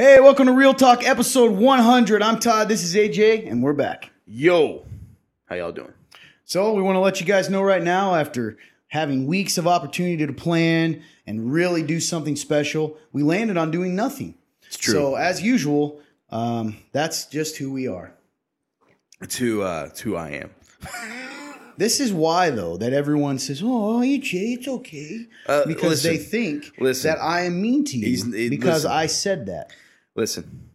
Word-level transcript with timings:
Hey, 0.00 0.18
welcome 0.18 0.46
to 0.46 0.52
Real 0.52 0.72
Talk 0.72 1.04
episode 1.04 1.50
100. 1.50 2.22
I'm 2.22 2.38
Todd, 2.38 2.70
this 2.70 2.82
is 2.82 2.94
AJ, 2.94 3.46
and 3.46 3.62
we're 3.62 3.74
back. 3.74 4.08
Yo, 4.26 4.86
how 5.44 5.56
y'all 5.56 5.72
doing? 5.72 5.92
So, 6.46 6.72
we 6.72 6.80
want 6.80 6.96
to 6.96 7.00
let 7.00 7.20
you 7.20 7.26
guys 7.26 7.50
know 7.50 7.60
right 7.60 7.82
now 7.82 8.14
after 8.14 8.56
having 8.88 9.26
weeks 9.26 9.58
of 9.58 9.66
opportunity 9.66 10.26
to 10.26 10.32
plan 10.32 11.02
and 11.26 11.52
really 11.52 11.82
do 11.82 12.00
something 12.00 12.34
special, 12.34 12.96
we 13.12 13.22
landed 13.22 13.58
on 13.58 13.70
doing 13.70 13.94
nothing. 13.94 14.36
It's 14.66 14.78
true. 14.78 14.94
So, 14.94 15.14
as 15.16 15.42
usual, 15.42 16.00
um, 16.30 16.78
that's 16.92 17.26
just 17.26 17.58
who 17.58 17.70
we 17.70 17.86
are. 17.86 18.14
It's 19.20 19.36
who, 19.36 19.60
uh, 19.60 19.88
it's 19.90 20.00
who 20.00 20.16
I 20.16 20.30
am. 20.30 20.50
This 21.76 21.98
is 21.98 22.12
why, 22.12 22.50
though, 22.50 22.76
that 22.76 22.92
everyone 22.92 23.38
says, 23.38 23.62
"Oh, 23.62 24.00
AJ, 24.00 24.58
it's 24.58 24.68
okay," 24.68 25.26
Uh, 25.46 25.64
because 25.66 26.04
listen, 26.04 26.10
they 26.10 26.18
think 26.18 26.72
listen. 26.78 27.10
that 27.10 27.18
I 27.22 27.44
am 27.44 27.62
mean 27.62 27.86
to 27.86 27.96
you 27.96 28.50
because 28.50 28.84
listen. 28.84 28.90
I 28.90 29.06
said 29.06 29.46
that. 29.46 29.70
Listen, 30.16 30.70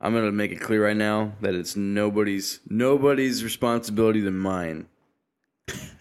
I'm 0.00 0.14
gonna 0.14 0.32
make 0.32 0.52
it 0.52 0.60
clear 0.60 0.84
right 0.84 0.96
now 0.96 1.32
that 1.40 1.54
it's 1.54 1.76
nobody's 1.76 2.60
nobody's 2.68 3.42
responsibility 3.44 4.20
than 4.20 4.38
mine 4.38 4.86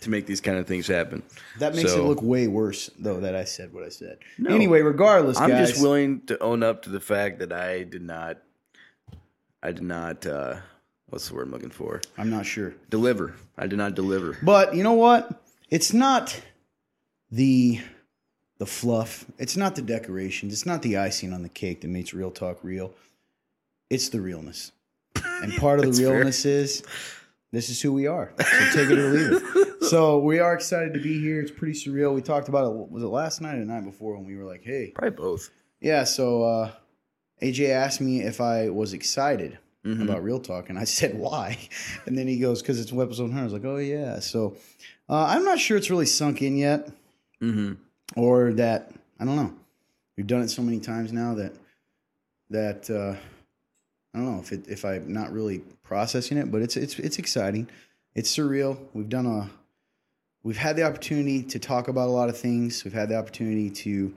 to 0.02 0.10
make 0.10 0.26
these 0.26 0.42
kind 0.42 0.58
of 0.58 0.68
things 0.68 0.88
happen. 0.88 1.24
That 1.60 1.76
makes 1.76 1.92
So, 1.92 2.04
it 2.04 2.08
look 2.08 2.22
way 2.22 2.48
worse, 2.48 2.90
though, 3.00 3.20
that 3.20 3.36
I 3.36 3.44
said 3.44 3.74
what 3.74 3.84
I 3.84 3.90
said. 3.90 4.20
No. 4.38 4.54
Anyway, 4.54 4.82
regardless, 4.82 5.38
I'm 5.38 5.50
guys, 5.50 5.70
just 5.70 5.82
willing 5.82 6.22
to 6.28 6.40
own 6.42 6.64
up 6.64 6.84
to 6.84 6.90
the 6.90 7.00
fact 7.00 7.40
that 7.40 7.52
I 7.52 7.84
did 7.84 8.02
not, 8.04 8.38
I 9.62 9.72
did 9.72 9.84
not. 9.84 10.26
uh 10.26 10.58
What's 11.10 11.30
the 11.30 11.36
word 11.36 11.44
I'm 11.44 11.52
looking 11.52 11.70
for? 11.70 12.02
I'm 12.18 12.30
not 12.30 12.46
sure. 12.46 12.76
Deliver. 12.90 13.34
I 13.58 13.66
did 13.68 13.78
not 13.78 13.96
deliver. 13.96 14.38
But 14.44 14.76
you 14.76 14.84
know 14.84 14.92
what? 14.94 15.42
It's 15.70 15.94
not 15.94 16.42
the 17.32 17.80
the 18.58 18.66
fluff. 18.66 19.26
It's 19.38 19.56
not 19.58 19.76
the 19.76 19.82
decorations. 19.82 20.54
It's 20.54 20.66
not 20.66 20.82
the 20.82 20.98
icing 20.98 21.34
on 21.34 21.44
the 21.44 21.50
cake 21.50 21.82
that 21.82 21.90
makes 21.90 22.14
real 22.14 22.32
talk 22.32 22.60
real. 22.64 22.94
It's 23.90 24.10
the 24.10 24.20
realness. 24.22 24.72
And 25.42 25.54
part 25.58 25.80
of 25.80 25.86
the 25.86 25.94
fair. 26.02 26.12
realness 26.16 26.46
is 26.46 26.84
this 27.52 27.70
is 27.70 27.82
who 27.82 27.94
we 27.94 28.08
are. 28.08 28.32
So 28.40 28.66
take 28.74 28.90
it 28.90 28.98
or 28.98 29.10
leave 29.10 29.32
it. 29.34 29.64
So 29.88 30.20
we 30.20 30.40
are 30.40 30.54
excited 30.54 30.94
to 30.96 31.00
be 31.00 31.18
here. 31.22 31.40
It's 31.40 31.52
pretty 31.52 31.74
surreal. 31.74 32.14
We 32.14 32.22
talked 32.22 32.50
about 32.50 32.70
it. 32.70 32.92
Was 32.92 33.04
it 33.04 33.08
last 33.08 33.40
night 33.40 33.56
or 33.56 33.60
the 33.60 33.66
night 33.66 33.86
before 33.86 34.18
when 34.18 34.26
we 34.26 34.36
were 34.36 34.44
like, 34.44 34.62
"Hey, 34.62 34.92
Probably 34.94 35.12
both. 35.16 35.50
yeah." 35.80 36.04
So 36.04 36.44
uh, 36.44 36.72
AJ 37.42 37.70
asked 37.70 38.02
me 38.02 38.22
if 38.22 38.42
I 38.42 38.68
was 38.70 38.92
excited 38.94 39.60
Mhm. 39.86 40.02
about 40.04 40.22
real 40.24 40.40
talk 40.42 40.70
and 40.70 40.78
i 40.78 40.84
said 40.84 41.18
why 41.18 41.58
and 42.06 42.18
then 42.18 42.28
he 42.28 42.38
goes 42.40 42.62
because 42.62 42.78
it's 42.82 42.92
episode 42.92 43.30
100 43.30 43.40
i 43.40 43.44
was 43.46 43.54
like 43.54 43.64
oh 43.64 43.78
yeah 43.78 44.20
so 44.20 44.58
uh, 45.08 45.28
i'm 45.30 45.46
not 45.46 45.60
sure 45.60 45.78
it's 45.78 45.90
really 45.90 46.06
sunk 46.08 46.42
in 46.42 46.58
yet 46.58 46.90
hmm 47.40 47.74
or 48.16 48.54
that 48.54 48.92
i 49.20 49.26
don't 49.26 49.36
know 49.36 49.54
we've 50.16 50.28
done 50.28 50.42
it 50.42 50.50
so 50.50 50.62
many 50.62 50.80
times 50.80 51.12
now 51.12 51.34
that 51.34 51.54
that 52.50 52.90
uh, 52.90 53.16
i 54.14 54.18
don't 54.18 54.32
know 54.34 54.40
if 54.40 54.52
it 54.52 54.68
if 54.68 54.86
i'm 54.86 55.12
not 55.12 55.32
really 55.32 55.60
processing 55.84 56.38
it 56.38 56.52
but 56.52 56.62
it's 56.62 56.78
it's 56.78 56.98
it's 57.00 57.20
exciting 57.20 57.68
it's 58.16 58.36
surreal 58.36 58.78
we've 58.94 59.10
done 59.10 59.26
a 59.26 59.50
we've 60.44 60.58
had 60.58 60.76
the 60.76 60.84
opportunity 60.84 61.44
to 61.44 61.60
talk 61.60 61.88
about 61.88 62.08
a 62.08 62.12
lot 62.12 62.30
of 62.30 62.38
things 62.38 62.84
we've 62.84 62.94
had 62.94 63.10
the 63.10 63.18
opportunity 63.18 63.70
to 63.70 64.14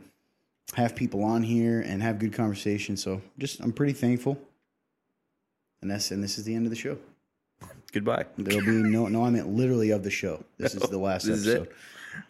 have 0.77 0.95
people 0.95 1.25
on 1.25 1.43
here 1.43 1.81
and 1.81 2.03
have 2.03 2.19
good 2.19 2.33
conversation 2.33 2.97
so 2.97 3.21
just 3.39 3.61
i'm 3.61 3.73
pretty 3.73 3.93
thankful 3.93 4.39
and 5.83 5.91
that's 5.91 6.11
and 6.11 6.23
this 6.23 6.39
is 6.39 6.45
the 6.45 6.55
end 6.55 6.67
of 6.67 6.71
the 6.71 6.77
show 6.77 6.97
Goodbye. 7.93 8.25
There'll 8.39 8.65
be 8.65 8.71
no 8.71 9.09
no. 9.09 9.25
I 9.25 9.31
meant 9.31 9.49
literally 9.49 9.91
of 9.91 10.05
the 10.05 10.11
show. 10.11 10.45
This 10.59 10.75
is 10.75 10.89
the 10.89 10.99
last 10.99 11.25
This 11.27 11.39
is 11.39 11.49
episode. 11.49 11.67
it? 11.69 11.73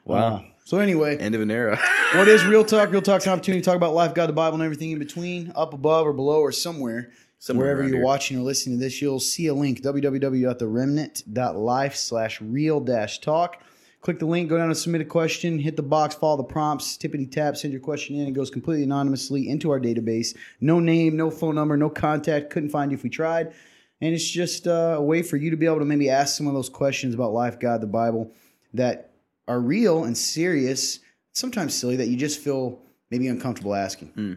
Wow. 0.04 0.44
So 0.70 0.78
anyway, 0.78 1.18
End 1.18 1.34
of 1.34 1.40
an 1.40 1.50
era. 1.50 1.76
what 2.14 2.28
is 2.28 2.44
real 2.44 2.64
talk? 2.64 2.92
Real 2.92 3.02
talk's 3.02 3.26
an 3.26 3.32
opportunity 3.32 3.60
to 3.60 3.64
talk 3.64 3.74
about 3.74 3.92
life, 3.92 4.14
God, 4.14 4.28
the 4.28 4.32
Bible, 4.32 4.54
and 4.54 4.62
everything 4.62 4.92
in 4.92 5.00
between, 5.00 5.52
up 5.56 5.74
above 5.74 6.06
or 6.06 6.12
below 6.12 6.38
or 6.38 6.52
somewhere. 6.52 7.10
Somewhere 7.40 7.66
Wherever 7.66 7.82
you're 7.82 7.96
here. 7.96 8.04
watching 8.04 8.38
or 8.38 8.42
listening 8.42 8.78
to 8.78 8.84
this, 8.84 9.02
you'll 9.02 9.18
see 9.18 9.48
a 9.48 9.54
link 9.54 9.82
www.theremnant.life 9.82 11.96
slash 11.96 12.40
real 12.40 12.78
dash 12.78 13.18
talk. 13.18 13.64
Click 14.00 14.20
the 14.20 14.26
link, 14.26 14.48
go 14.48 14.58
down 14.58 14.68
and 14.68 14.76
submit 14.76 15.00
a 15.00 15.04
question, 15.04 15.58
hit 15.58 15.74
the 15.74 15.82
box, 15.82 16.14
follow 16.14 16.36
the 16.36 16.44
prompts, 16.44 16.96
tippity 16.96 17.28
tap, 17.28 17.56
send 17.56 17.72
your 17.72 17.82
question 17.82 18.14
in. 18.14 18.28
It 18.28 18.34
goes 18.34 18.48
completely 18.48 18.84
anonymously 18.84 19.48
into 19.48 19.72
our 19.72 19.80
database. 19.80 20.36
No 20.60 20.78
name, 20.78 21.16
no 21.16 21.32
phone 21.32 21.56
number, 21.56 21.76
no 21.76 21.90
contact. 21.90 22.50
Couldn't 22.50 22.70
find 22.70 22.92
you 22.92 22.96
if 22.96 23.02
we 23.02 23.10
tried. 23.10 23.52
And 24.00 24.14
it's 24.14 24.30
just 24.30 24.68
uh, 24.68 24.94
a 24.98 25.02
way 25.02 25.22
for 25.22 25.36
you 25.36 25.50
to 25.50 25.56
be 25.56 25.66
able 25.66 25.80
to 25.80 25.84
maybe 25.84 26.08
ask 26.08 26.36
some 26.36 26.46
of 26.46 26.54
those 26.54 26.68
questions 26.68 27.12
about 27.12 27.32
life, 27.32 27.58
God, 27.58 27.80
the 27.80 27.88
Bible 27.88 28.30
that 28.72 29.09
are 29.50 29.60
real 29.60 30.04
and 30.04 30.16
serious, 30.16 31.00
sometimes 31.32 31.74
silly, 31.74 31.96
that 31.96 32.06
you 32.06 32.16
just 32.16 32.38
feel 32.38 32.78
maybe 33.10 33.26
uncomfortable 33.26 33.74
asking, 33.74 34.08
Hmm. 34.14 34.34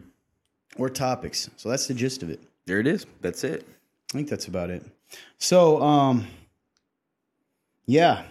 or 0.76 0.90
topics. 0.90 1.48
So 1.56 1.68
that's 1.68 1.86
the 1.86 1.94
gist 1.94 2.22
of 2.24 2.30
it. 2.30 2.40
There 2.66 2.80
it 2.80 2.86
is. 2.88 3.06
That's 3.20 3.44
it. 3.44 3.64
I 4.12 4.16
think 4.16 4.28
that's 4.28 4.48
about 4.48 4.70
it. 4.70 4.82
So, 5.38 5.80
um, 5.80 6.26
yeah, 7.86 8.24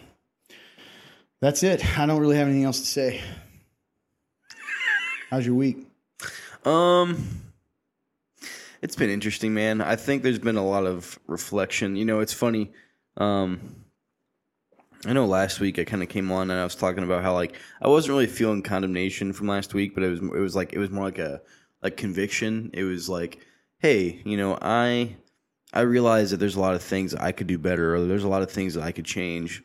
that's 1.40 1.64
it. 1.64 1.98
I 1.98 2.06
don't 2.06 2.20
really 2.20 2.36
have 2.36 2.48
anything 2.48 2.66
else 2.66 2.82
to 2.82 2.86
say. 2.86 3.22
How's 5.30 5.46
your 5.46 5.56
week? 5.56 5.88
Um, 6.66 7.26
it's 8.82 8.96
been 8.98 9.10
interesting, 9.10 9.54
man. 9.54 9.80
I 9.80 9.96
think 9.96 10.24
there's 10.24 10.40
been 10.40 10.58
a 10.58 10.66
lot 10.66 10.86
of 10.86 11.18
reflection. 11.28 11.96
You 11.96 12.04
know, 12.06 12.20
it's 12.20 12.34
funny. 12.34 12.72
Um, 13.18 13.83
I 15.06 15.14
know 15.14 15.26
last 15.26 15.60
week 15.60 15.80
I 15.80 15.84
kind 15.84 16.02
of 16.02 16.10
came 16.10 16.32
on 16.32 16.50
and 16.50 16.60
I 16.60 16.64
was 16.64 16.76
talking 16.76 17.04
about 17.04 17.24
how 17.24 17.34
like 17.34 17.56
I 17.82 17.88
wasn't 17.88 18.14
really 18.14 18.28
feeling 18.28 18.62
condemnation 18.62 19.34
from 19.34 19.48
last 19.48 19.74
week, 19.74 19.94
but 19.94 20.04
it 20.04 20.10
was 20.10 20.20
it 20.20 20.40
was 20.40 20.56
like 20.56 20.74
it 20.74 20.80
was 20.80 20.90
more 20.90 21.06
like 21.06 21.20
a 21.20 21.42
like 21.82 21.98
conviction. 21.98 22.70
It 22.74 22.84
was 22.84 23.10
like, 23.10 23.40
hey, 23.80 24.22
you 24.24 24.38
know, 24.38 24.58
I 24.62 25.16
I 25.74 25.82
realize 25.82 26.32
that 26.32 26.38
there's 26.38 26.56
a 26.56 26.62
lot 26.62 26.76
of 26.76 26.84
things 26.84 27.14
I 27.16 27.32
could 27.32 27.48
do 27.48 27.58
better, 27.58 27.96
or 27.96 28.06
there's 28.06 28.24
a 28.24 28.30
lot 28.30 28.44
of 28.44 28.52
things 28.52 28.76
that 28.76 28.84
I 28.84 28.92
could 28.92 29.06
change. 29.06 29.64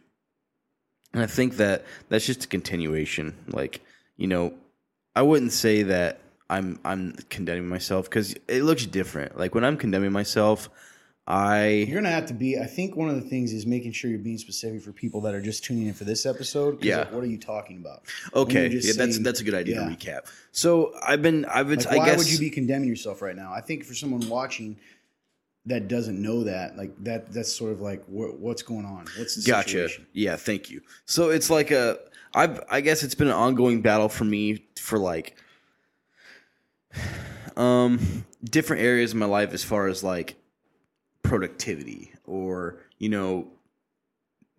And 1.13 1.23
I 1.23 1.27
think 1.27 1.57
that 1.57 1.85
that's 2.09 2.27
just 2.27 2.45
a 2.45 2.49
continuation. 2.49 3.37
Like, 3.49 3.81
you 4.17 4.27
know, 4.27 4.55
I 5.15 5.23
wouldn't 5.23 5.53
say 5.53 5.83
that 5.85 6.21
I'm 6.51 6.81
I'm 6.85 7.13
condemning 7.29 7.69
myself 7.69 8.07
because 8.07 8.35
it 8.49 8.63
looks 8.63 8.87
different. 8.87 9.39
Like 9.39 9.55
when 9.55 9.65
I'm 9.65 9.77
condemning 9.77 10.13
myself, 10.13 10.69
I 11.31 11.85
You're 11.87 12.01
gonna 12.01 12.11
have 12.11 12.25
to 12.27 12.35
be. 12.35 12.59
I 12.59 12.65
think 12.65 12.97
one 12.97 13.11
of 13.11 13.15
the 13.17 13.29
things 13.29 13.53
is 13.53 13.67
making 13.67 13.93
sure 13.93 14.09
you're 14.09 14.19
being 14.19 14.39
specific 14.39 14.81
for 14.81 14.93
people 14.93 15.21
that 15.21 15.35
are 15.35 15.43
just 15.43 15.63
tuning 15.63 15.87
in 15.87 15.93
for 15.93 16.05
this 16.05 16.25
episode. 16.25 16.83
Yeah. 16.83 17.01
like, 17.01 17.13
what 17.13 17.23
are 17.23 17.27
you 17.27 17.37
talking 17.37 17.77
about? 17.77 18.05
okay. 18.35 18.69
Yeah, 18.69 18.93
that's 18.97 19.19
that's 19.19 19.41
a 19.41 19.45
good 19.45 19.53
idea 19.53 19.75
yeah. 19.75 19.89
to 19.89 19.95
recap. 19.95 20.21
So 20.53 20.95
I've 21.07 21.21
been 21.21 21.45
I've 21.45 21.69
been 21.69 21.81
Like, 21.81 21.89
I 21.89 21.97
why 21.99 22.07
guess 22.07 22.19
would 22.19 22.31
you 22.31 22.39
be 22.39 22.49
condemning 22.49 22.89
yourself 22.89 23.21
right 23.21 23.37
now? 23.37 23.53
I 23.53 23.61
think 23.61 23.85
for 23.85 23.93
someone 23.93 24.27
watching 24.31 24.79
that 25.67 25.87
doesn't 25.87 26.21
know 26.21 26.45
that, 26.45 26.79
like 26.79 26.93
that, 27.05 27.31
that's 27.31 27.53
sort 27.53 27.73
of 27.73 27.83
like 27.83 28.03
wh- 28.07 28.41
what's 28.41 28.63
going 28.63 28.87
on. 28.87 29.05
What's 29.19 29.35
the 29.35 29.43
Gotcha. 29.47 29.69
situation? 29.69 30.07
Yeah, 30.15 30.37
thank 30.37 30.71
you. 30.71 30.81
So 31.05 31.29
it's 31.29 31.51
like 31.51 31.71
a 31.71 31.99
I've 32.33 32.65
I 32.71 32.81
guess 32.81 33.03
it's 33.03 33.15
been 33.15 33.29
an 33.29 33.35
ongoing 33.35 33.83
battle 33.83 34.09
for 34.09 34.25
me 34.25 34.65
for 34.81 34.99
like 34.99 35.37
um 37.59 38.25
different 38.43 38.81
areas 38.83 39.11
of 39.11 39.19
my 39.19 39.27
life 39.27 39.53
as 39.53 39.63
far 39.63 39.89
as 39.89 40.03
like 40.03 40.37
productivity 41.29 42.13
or 42.27 42.81
you 42.99 43.09
know 43.09 43.49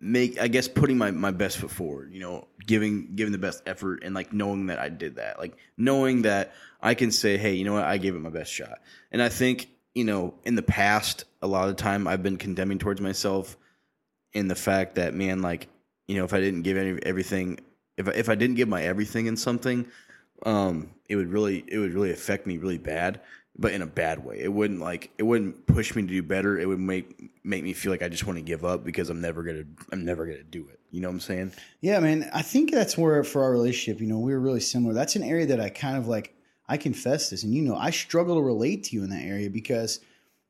make 0.00 0.40
I 0.40 0.48
guess 0.48 0.66
putting 0.66 0.96
my, 0.96 1.10
my 1.10 1.30
best 1.30 1.58
foot 1.58 1.70
forward, 1.70 2.12
you 2.12 2.20
know, 2.20 2.48
giving 2.66 3.14
giving 3.14 3.32
the 3.32 3.38
best 3.38 3.62
effort 3.66 4.02
and 4.02 4.14
like 4.14 4.32
knowing 4.32 4.66
that 4.66 4.78
I 4.78 4.88
did 4.88 5.16
that. 5.16 5.38
Like 5.38 5.56
knowing 5.76 6.22
that 6.22 6.54
I 6.80 6.94
can 6.94 7.10
say, 7.10 7.36
hey, 7.36 7.54
you 7.54 7.64
know 7.64 7.74
what, 7.74 7.84
I 7.84 7.98
gave 7.98 8.14
it 8.14 8.20
my 8.20 8.30
best 8.30 8.50
shot. 8.50 8.78
And 9.12 9.22
I 9.22 9.28
think, 9.28 9.68
you 9.94 10.04
know, 10.04 10.34
in 10.44 10.54
the 10.54 10.62
past, 10.62 11.24
a 11.42 11.46
lot 11.46 11.68
of 11.68 11.76
the 11.76 11.82
time 11.82 12.06
I've 12.06 12.22
been 12.22 12.38
condemning 12.38 12.78
towards 12.78 13.00
myself 13.00 13.58
in 14.32 14.48
the 14.48 14.54
fact 14.54 14.94
that, 14.94 15.12
man, 15.12 15.42
like, 15.42 15.68
you 16.08 16.16
know, 16.16 16.24
if 16.24 16.32
I 16.32 16.40
didn't 16.40 16.62
give 16.62 16.78
any 16.78 16.98
everything 17.02 17.58
if 17.98 18.08
if 18.08 18.28
I 18.28 18.34
didn't 18.34 18.56
give 18.56 18.68
my 18.68 18.82
everything 18.82 19.26
in 19.26 19.36
something, 19.36 19.86
um, 20.46 20.90
it 21.08 21.16
would 21.16 21.28
really 21.28 21.62
it 21.68 21.78
would 21.78 21.92
really 21.92 22.10
affect 22.10 22.46
me 22.46 22.56
really 22.56 22.78
bad, 22.78 23.20
but 23.58 23.72
in 23.72 23.82
a 23.82 23.86
bad 23.86 24.24
way. 24.24 24.38
It 24.40 24.52
wouldn't 24.52 24.80
like 24.80 25.10
it 25.18 25.22
wouldn't 25.22 25.66
push 25.66 25.94
me 25.94 26.02
to 26.02 26.08
do 26.08 26.22
better. 26.22 26.58
It 26.58 26.66
would 26.66 26.80
make 26.80 27.30
make 27.44 27.62
me 27.62 27.72
feel 27.72 27.92
like 27.92 28.02
I 28.02 28.08
just 28.08 28.26
want 28.26 28.38
to 28.38 28.42
give 28.42 28.64
up 28.64 28.84
because 28.84 29.10
I'm 29.10 29.20
never 29.20 29.42
gonna 29.42 29.64
I'm 29.92 30.04
never 30.04 30.26
gonna 30.26 30.42
do 30.42 30.66
it. 30.68 30.80
You 30.90 31.00
know 31.00 31.08
what 31.08 31.14
I'm 31.14 31.20
saying? 31.20 31.52
Yeah, 31.80 32.00
man. 32.00 32.30
I 32.32 32.42
think 32.42 32.72
that's 32.72 32.98
where 32.98 33.22
for 33.22 33.42
our 33.42 33.52
relationship, 33.52 34.00
you 34.00 34.06
know, 34.06 34.18
we 34.18 34.32
were 34.32 34.40
really 34.40 34.60
similar. 34.60 34.94
That's 34.94 35.16
an 35.16 35.22
area 35.22 35.46
that 35.46 35.60
I 35.60 35.68
kind 35.68 35.96
of 35.96 36.08
like. 36.08 36.34
I 36.68 36.76
confess 36.76 37.30
this, 37.30 37.42
and 37.42 37.52
you 37.52 37.62
know, 37.62 37.74
I 37.74 37.90
struggle 37.90 38.36
to 38.36 38.42
relate 38.42 38.84
to 38.84 38.96
you 38.96 39.02
in 39.02 39.10
that 39.10 39.24
area 39.24 39.50
because 39.50 39.98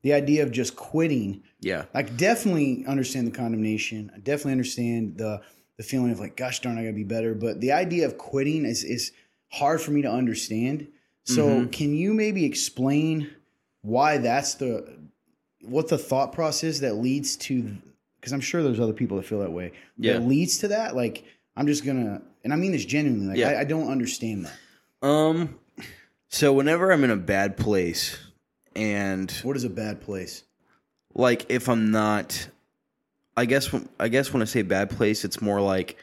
the 0.03 0.13
idea 0.13 0.43
of 0.43 0.51
just 0.51 0.75
quitting. 0.75 1.43
Yeah. 1.59 1.85
I 1.93 2.03
definitely 2.03 2.85
understand 2.87 3.27
the 3.27 3.31
condemnation. 3.31 4.11
I 4.13 4.19
definitely 4.19 4.53
understand 4.53 5.17
the 5.17 5.41
the 5.77 5.83
feeling 5.83 6.11
of 6.11 6.19
like, 6.19 6.37
gosh 6.37 6.59
darn, 6.59 6.77
I 6.77 6.83
gotta 6.83 6.93
be 6.93 7.03
better. 7.03 7.33
But 7.33 7.59
the 7.59 7.71
idea 7.71 8.05
of 8.05 8.17
quitting 8.17 8.65
is 8.65 8.83
is 8.83 9.11
hard 9.49 9.81
for 9.81 9.91
me 9.91 10.01
to 10.03 10.11
understand. 10.11 10.87
So, 11.23 11.47
Mhm. 11.47 11.71
can 11.71 11.93
you 11.95 12.13
maybe 12.13 12.45
explain 12.45 13.29
why 13.81 14.17
that's 14.17 14.55
the 14.55 14.87
what 15.63 15.87
the 15.89 15.97
thought 15.97 16.33
process 16.33 16.79
that 16.79 16.95
leads 16.95 17.35
to? 17.37 17.77
Because 18.19 18.33
I'm 18.33 18.41
sure 18.41 18.63
there's 18.63 18.79
other 18.79 18.93
people 18.93 19.17
that 19.17 19.23
feel 19.27 19.39
that 19.39 19.51
way. 19.51 19.71
Yeah. 19.97 20.13
That 20.13 20.21
leads 20.27 20.57
to 20.59 20.67
that. 20.69 20.95
Like, 20.95 21.23
I'm 21.55 21.67
just 21.67 21.85
gonna, 21.85 22.21
and 22.43 22.51
I 22.51 22.55
mean 22.55 22.71
this 22.71 22.85
genuinely. 22.85 23.27
Like, 23.27 23.37
Yeah. 23.37 23.49
I, 23.49 23.59
I 23.61 23.63
don't 23.63 23.87
understand 23.89 24.45
that. 24.47 25.07
Um. 25.07 25.59
So 26.29 26.53
whenever 26.53 26.91
I'm 26.91 27.03
in 27.03 27.11
a 27.11 27.15
bad 27.17 27.57
place, 27.57 28.17
and 28.75 29.29
What 29.43 29.55
is 29.57 29.63
a 29.63 29.69
bad 29.69 30.01
place? 30.01 30.43
like 31.13 31.45
if 31.49 31.67
I'm 31.67 31.91
not, 31.91 32.47
I 33.37 33.45
guess 33.45 33.71
when 33.73 33.87
I 33.99 34.07
guess 34.07 34.31
when 34.33 34.41
I 34.41 34.45
say 34.45 34.61
bad 34.63 34.89
place, 34.89 35.23
it's 35.25 35.41
more 35.41 35.59
like 35.61 35.97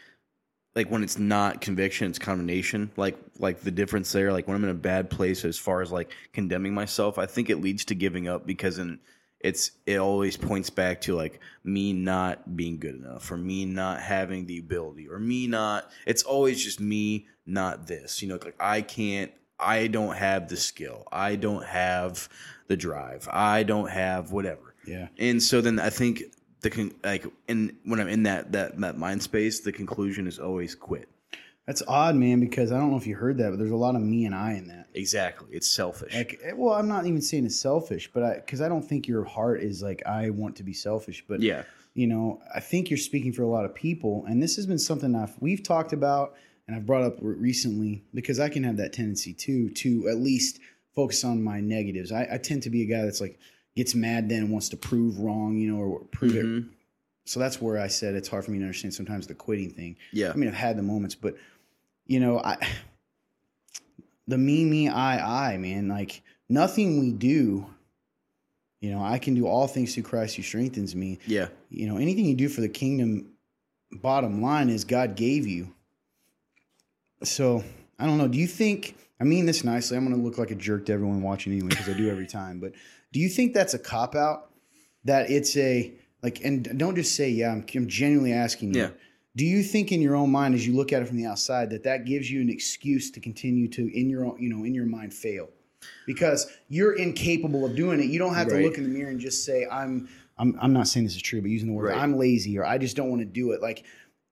like 0.78 0.90
when 0.92 1.02
it's 1.02 1.18
not 1.18 1.60
conviction, 1.60 2.08
it's 2.08 2.20
condemnation. 2.20 2.92
Like 2.96 3.18
like 3.38 3.60
the 3.62 3.72
difference 3.72 4.12
there. 4.12 4.32
Like 4.32 4.46
when 4.46 4.56
I'm 4.56 4.62
in 4.62 4.70
a 4.70 4.74
bad 4.74 5.10
place 5.10 5.44
as 5.44 5.58
far 5.58 5.82
as 5.82 5.90
like 5.90 6.12
condemning 6.32 6.72
myself, 6.72 7.18
I 7.18 7.26
think 7.26 7.50
it 7.50 7.56
leads 7.60 7.84
to 7.86 7.96
giving 7.96 8.28
up 8.28 8.46
because 8.46 8.78
in 8.78 9.00
it's 9.40 9.72
it 9.86 9.98
always 9.98 10.36
points 10.36 10.70
back 10.70 11.00
to 11.00 11.16
like 11.16 11.40
me 11.64 11.92
not 11.92 12.56
being 12.56 12.78
good 12.78 12.94
enough 12.94 13.28
or 13.32 13.36
me 13.36 13.64
not 13.64 14.00
having 14.00 14.46
the 14.46 14.58
ability 14.58 15.08
or 15.08 15.18
me 15.18 15.46
not 15.46 15.88
it's 16.06 16.24
always 16.24 16.62
just 16.62 16.80
me 16.80 17.26
not 17.46 17.86
this 17.86 18.20
you 18.20 18.28
know 18.28 18.36
like 18.44 18.56
i 18.58 18.82
can't 18.82 19.30
i 19.60 19.86
don't 19.86 20.16
have 20.16 20.48
the 20.48 20.56
skill 20.56 21.06
i 21.12 21.36
don't 21.36 21.64
have 21.64 22.28
the 22.66 22.76
drive 22.76 23.28
i 23.30 23.62
don't 23.62 23.90
have 23.90 24.32
whatever 24.32 24.74
Yeah. 24.84 25.06
and 25.18 25.40
so 25.40 25.60
then 25.60 25.78
i 25.78 25.88
think 25.90 26.24
the 26.60 26.70
con- 26.70 26.94
like 27.04 27.24
in 27.48 27.76
when 27.84 28.00
i'm 28.00 28.08
in 28.08 28.22
that 28.24 28.52
that 28.52 28.78
that 28.80 28.96
mind 28.98 29.22
space 29.22 29.60
the 29.60 29.72
conclusion 29.72 30.26
is 30.26 30.38
always 30.38 30.74
quit 30.74 31.08
That's 31.66 31.82
odd, 31.86 32.14
man, 32.16 32.40
because 32.40 32.72
I 32.72 32.78
don't 32.78 32.90
know 32.90 32.96
if 32.96 33.06
you 33.06 33.14
heard 33.14 33.36
that, 33.38 33.50
but 33.50 33.58
there's 33.58 33.70
a 33.70 33.76
lot 33.76 33.94
of 33.94 34.00
me 34.00 34.24
and 34.24 34.34
I 34.34 34.52
in 34.54 34.68
that. 34.68 34.86
exactly 34.94 35.48
it's 35.52 35.70
selfish 35.70 36.14
Like, 36.14 36.40
eh, 36.42 36.52
well, 36.56 36.72
I'm 36.74 36.88
not 36.88 37.04
even 37.06 37.20
saying 37.20 37.44
it's 37.44 37.60
selfish, 37.60 38.10
but 38.14 38.22
I, 38.22 38.34
because 38.36 38.60
I 38.62 38.68
don't 38.68 38.82
think 38.82 39.06
your 39.06 39.24
heart 39.24 39.62
is 39.62 39.82
like, 39.82 40.02
I 40.06 40.30
want 40.30 40.56
to 40.56 40.62
be 40.62 40.72
selfish, 40.72 41.24
but 41.28 41.40
yeah 41.40 41.64
you 41.94 42.06
know, 42.06 42.40
I 42.54 42.60
think 42.60 42.90
you're 42.90 42.96
speaking 42.96 43.32
for 43.32 43.42
a 43.42 43.48
lot 43.48 43.64
of 43.64 43.74
people, 43.74 44.24
and 44.28 44.40
this 44.40 44.54
has 44.56 44.66
been 44.66 44.78
something 44.78 45.14
I've 45.16 45.36
we've 45.40 45.62
talked 45.62 45.92
about 45.92 46.36
and 46.66 46.76
I've 46.76 46.86
brought 46.86 47.02
up 47.02 47.16
recently 47.20 48.04
because 48.14 48.38
I 48.38 48.48
can 48.48 48.62
have 48.64 48.76
that 48.76 48.92
tendency 48.92 49.32
too 49.32 49.70
to 49.70 50.08
at 50.08 50.18
least 50.18 50.60
focus 50.94 51.24
on 51.24 51.42
my 51.42 51.60
negatives. 51.60 52.12
I, 52.12 52.28
I 52.32 52.38
tend 52.38 52.62
to 52.64 52.70
be 52.70 52.82
a 52.82 52.86
guy 52.86 53.02
that's 53.04 53.20
like 53.20 53.38
gets 53.78 53.94
mad 53.94 54.28
then 54.28 54.42
and 54.42 54.50
wants 54.50 54.68
to 54.70 54.76
prove 54.76 55.20
wrong, 55.20 55.56
you 55.56 55.70
know, 55.72 55.78
or 55.80 56.00
prove 56.10 56.34
it. 56.34 56.44
Mhm. 56.44 56.68
So 57.24 57.38
that's 57.38 57.60
where 57.62 57.78
I 57.78 57.86
said 57.86 58.14
it's 58.16 58.26
hard 58.28 58.44
for 58.44 58.50
me 58.50 58.58
to 58.58 58.64
understand 58.64 58.92
sometimes 58.92 59.26
the 59.28 59.34
quitting 59.34 59.70
thing. 59.70 59.96
yeah 60.12 60.32
I 60.32 60.36
mean, 60.36 60.48
I've 60.48 60.54
had 60.68 60.76
the 60.76 60.82
moments, 60.82 61.14
but 61.14 61.36
you 62.06 62.18
know, 62.18 62.40
I 62.40 62.56
the 64.26 64.36
me, 64.36 64.64
me, 64.64 64.88
I, 64.88 65.52
I, 65.52 65.56
man, 65.58 65.86
like 65.88 66.22
nothing 66.48 66.98
we 67.00 67.12
do. 67.12 67.66
You 68.80 68.90
know, 68.92 69.02
I 69.02 69.18
can 69.18 69.34
do 69.34 69.46
all 69.46 69.66
things 69.68 69.94
through 69.94 70.04
Christ 70.04 70.36
who 70.36 70.42
strengthens 70.42 70.94
me. 70.94 71.18
yeah 71.26 71.48
You 71.70 71.86
know, 71.88 71.96
anything 71.98 72.24
you 72.26 72.34
do 72.34 72.48
for 72.48 72.60
the 72.60 72.68
kingdom, 72.68 73.32
bottom 73.92 74.40
line 74.42 74.68
is 74.70 74.84
God 74.84 75.14
gave 75.16 75.46
you. 75.46 75.72
So 77.22 77.62
I 77.98 78.06
don't 78.06 78.18
know. 78.18 78.28
Do 78.28 78.38
you 78.38 78.46
think? 78.46 78.96
I 79.20 79.24
mean 79.24 79.46
this 79.46 79.64
nicely. 79.64 79.96
I'm 79.96 80.04
going 80.04 80.16
to 80.16 80.22
look 80.22 80.38
like 80.38 80.50
a 80.50 80.54
jerk 80.54 80.86
to 80.86 80.92
everyone 80.92 81.22
watching 81.22 81.52
anyway 81.52 81.68
because 81.70 81.88
I 81.88 81.94
do 81.94 82.08
every 82.08 82.26
time. 82.26 82.60
But 82.60 82.72
do 83.12 83.20
you 83.20 83.28
think 83.28 83.54
that's 83.54 83.74
a 83.74 83.78
cop 83.78 84.14
out? 84.14 84.50
That 85.04 85.30
it's 85.30 85.56
a 85.56 85.92
like, 86.22 86.44
and 86.44 86.78
don't 86.78 86.94
just 86.94 87.14
say 87.14 87.30
yeah. 87.30 87.52
I'm, 87.52 87.64
I'm 87.74 87.88
genuinely 87.88 88.32
asking 88.32 88.74
you. 88.74 88.82
Yeah. 88.82 88.90
Do 89.36 89.44
you 89.44 89.62
think 89.62 89.92
in 89.92 90.00
your 90.02 90.16
own 90.16 90.30
mind, 90.30 90.54
as 90.54 90.66
you 90.66 90.74
look 90.74 90.92
at 90.92 91.00
it 91.02 91.06
from 91.06 91.16
the 91.16 91.26
outside, 91.26 91.70
that 91.70 91.84
that 91.84 92.04
gives 92.04 92.30
you 92.30 92.40
an 92.40 92.50
excuse 92.50 93.10
to 93.12 93.20
continue 93.20 93.68
to 93.68 93.88
in 93.96 94.10
your 94.10 94.24
own, 94.24 94.36
you 94.40 94.48
know, 94.48 94.64
in 94.64 94.74
your 94.74 94.86
mind 94.86 95.14
fail? 95.14 95.48
Because 96.06 96.50
you're 96.68 96.94
incapable 96.96 97.64
of 97.64 97.76
doing 97.76 98.00
it. 98.00 98.06
You 98.06 98.18
don't 98.18 98.34
have 98.34 98.48
to 98.48 98.58
look 98.58 98.78
in 98.78 98.82
the 98.82 98.88
mirror 98.88 99.10
and 99.10 99.20
just 99.20 99.44
say, 99.44 99.66
"I'm." 99.70 100.08
I'm, 100.40 100.56
I'm 100.60 100.72
not 100.72 100.86
saying 100.86 101.04
this 101.04 101.16
is 101.16 101.22
true, 101.22 101.40
but 101.40 101.50
using 101.50 101.66
the 101.66 101.74
word 101.74 101.88
Right. 101.88 101.98
I'm 101.98 102.16
lazy 102.16 102.56
or 102.58 102.64
I 102.64 102.78
just 102.78 102.94
don't 102.94 103.10
want 103.10 103.22
to 103.22 103.26
do 103.26 103.50
it. 103.50 103.60
Like 103.60 103.84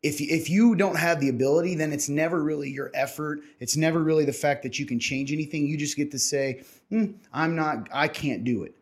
if 0.06 0.20
if 0.20 0.48
you 0.48 0.74
don't 0.74 0.96
have 0.96 1.20
the 1.20 1.28
ability, 1.28 1.74
then 1.74 1.92
it's 1.92 2.08
never 2.08 2.42
really 2.42 2.70
your 2.70 2.90
effort. 2.94 3.40
It's 3.60 3.76
never 3.76 4.02
really 4.02 4.24
the 4.24 4.32
fact 4.32 4.62
that 4.62 4.78
you 4.78 4.86
can 4.86 4.98
change 4.98 5.32
anything. 5.32 5.66
You 5.66 5.76
just 5.76 5.96
get 5.96 6.10
to 6.12 6.18
say, 6.18 6.62
"Hmm, 6.90 7.12
I'm 7.32 7.56
not. 7.56 7.88
I 7.92 8.08
can't 8.08 8.44
do 8.44 8.62
it. 8.62 8.74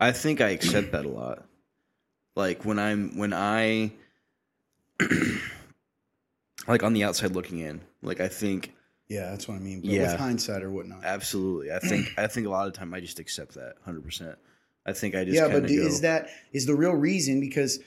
I 0.00 0.12
think 0.12 0.40
I 0.40 0.50
accept 0.50 0.92
that 0.92 1.04
a 1.04 1.08
lot. 1.08 1.46
Like 2.36 2.64
when 2.64 2.78
I'm 2.78 3.16
when 3.16 3.32
I 3.32 3.92
like 6.66 6.82
on 6.82 6.92
the 6.92 7.04
outside 7.04 7.32
looking 7.32 7.58
in, 7.60 7.80
like 8.02 8.20
I 8.20 8.28
think 8.28 8.72
Yeah, 9.08 9.30
that's 9.30 9.46
what 9.48 9.54
I 9.54 9.60
mean. 9.60 9.80
But 9.80 9.90
Yeah. 9.90 10.12
with 10.12 10.20
hindsight 10.20 10.62
or 10.62 10.70
whatnot. 10.70 11.04
absolutely. 11.04 11.72
I 11.72 11.78
think 11.78 12.12
I 12.16 12.26
think 12.26 12.46
a 12.46 12.50
lot 12.50 12.66
of 12.66 12.72
time 12.74 12.92
I 12.94 13.00
just 13.00 13.18
accept 13.18 13.54
that 13.54 13.74
100%. 13.86 14.36
I 14.86 14.92
think 14.92 15.14
I 15.14 15.24
just 15.24 15.34
yeah, 15.36 15.48
but 15.48 15.66
do, 15.66 15.76
go, 15.80 15.86
is 15.86 16.00
that 16.02 16.28
is 16.52 16.66
the 16.66 16.74
real 16.74 16.92
reason 16.92 17.40
because 17.40 17.78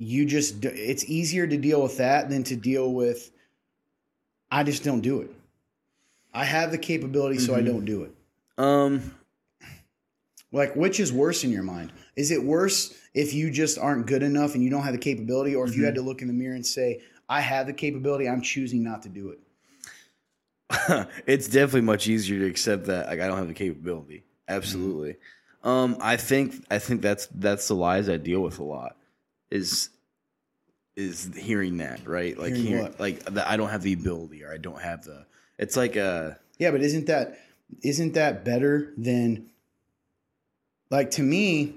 you 0.00 0.24
just 0.24 0.64
it's 0.64 1.04
easier 1.04 1.46
to 1.46 1.58
deal 1.58 1.82
with 1.82 1.98
that 1.98 2.30
than 2.30 2.42
to 2.44 2.56
deal 2.56 2.90
with 2.92 3.30
I 4.50 4.64
just 4.64 4.82
don't 4.82 5.02
do 5.02 5.20
it. 5.20 5.30
I 6.34 6.44
have 6.44 6.72
the 6.72 6.78
capability, 6.78 7.38
so 7.38 7.54
I 7.54 7.60
Mhm. 7.60 7.66
don't 7.66 7.84
do 7.84 8.02
it. 8.04 8.14
um 8.58 9.14
Like, 10.52 10.74
which 10.74 10.98
is 10.98 11.12
worse 11.12 11.44
in 11.44 11.50
your 11.52 11.62
mind? 11.62 11.92
Is 12.16 12.30
it 12.32 12.42
worse 12.42 12.92
if 13.14 13.32
you 13.34 13.50
just 13.50 13.78
aren't 13.78 14.06
good 14.06 14.22
enough 14.24 14.54
and 14.54 14.64
you 14.64 14.70
don't 14.70 14.82
have 14.82 14.92
the 14.92 14.98
capability, 14.98 15.54
or 15.54 15.64
if 15.68 15.76
you 15.76 15.82
Mhm. 15.82 15.86
had 15.86 15.94
to 15.96 16.02
look 16.02 16.22
in 16.22 16.28
the 16.28 16.34
mirror 16.34 16.56
and 16.56 16.66
say, 16.66 17.02
"I 17.28 17.40
have 17.40 17.66
the 17.66 17.72
capability, 17.72 18.28
I'm 18.28 18.40
choosing 18.42 18.82
not 18.82 19.02
to 19.02 19.08
do 19.08 19.28
it"? 19.30 19.38
it's 21.26 21.46
definitely 21.46 21.82
much 21.82 22.08
easier 22.08 22.38
to 22.40 22.46
accept 22.46 22.86
that 22.86 23.06
like 23.08 23.20
I 23.20 23.26
don't 23.28 23.38
have 23.38 23.48
the 23.48 23.54
capability. 23.54 24.24
Absolutely. 24.48 25.16
Um 25.62 25.96
I 26.00 26.16
think 26.16 26.64
I 26.70 26.78
think 26.78 27.02
that's 27.02 27.26
that's 27.34 27.68
the 27.68 27.74
lies 27.74 28.08
I 28.08 28.16
deal 28.16 28.40
with 28.40 28.58
a 28.60 28.64
lot 28.64 28.96
is 29.50 29.90
is 30.96 31.30
hearing 31.36 31.78
that, 31.78 32.06
right? 32.06 32.36
Like 32.38 32.48
Hearing 32.48 32.62
hear, 32.66 32.82
what? 32.82 33.00
like 33.00 33.24
that 33.24 33.48
I 33.48 33.56
don't 33.56 33.70
have 33.70 33.82
the 33.82 33.92
ability 33.92 34.44
or 34.44 34.52
I 34.52 34.58
don't 34.58 34.80
have 34.82 35.04
the 35.04 35.24
it's 35.58 35.76
like 35.76 35.96
a 35.96 36.38
Yeah, 36.58 36.70
but 36.70 36.82
isn't 36.82 37.06
that 37.06 37.38
isn't 37.82 38.14
that 38.14 38.44
better 38.44 38.92
than 38.96 39.46
like 40.90 41.10
to 41.12 41.22
me? 41.22 41.76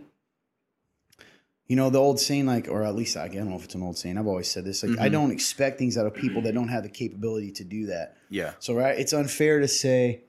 You 1.68 1.78
know 1.78 1.90
the 1.90 2.00
old 2.00 2.20
saying, 2.20 2.46
like, 2.46 2.68
or 2.68 2.84
at 2.84 2.94
least 2.94 3.16
I 3.16 3.28
don't 3.30 3.50
know 3.50 3.56
if 3.56 3.64
it's 3.64 3.74
an 3.74 3.82
old 3.82 3.98
saying. 3.98 4.18
I've 4.18 4.28
always 4.28 4.52
said 4.52 4.66
this: 4.66 4.84
like, 4.84 5.00
I 5.00 5.08
Mhm. 5.08 5.12
don't 5.14 5.32
expect 5.32 5.80
things 5.80 5.98
out 5.98 6.06
of 6.06 6.14
people 6.14 6.42
that 6.44 6.54
don't 6.54 6.68
have 6.68 6.84
the 6.84 6.90
capability 6.90 7.52
to 7.54 7.64
do 7.64 7.86
that. 7.88 8.18
yeah. 8.30 8.54
So, 8.60 8.76
right, 8.76 9.00
it's 9.00 9.14
unfair 9.14 9.60
to 9.60 9.68
say 9.68 10.22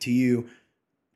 to 0.00 0.10
you, 0.10 0.48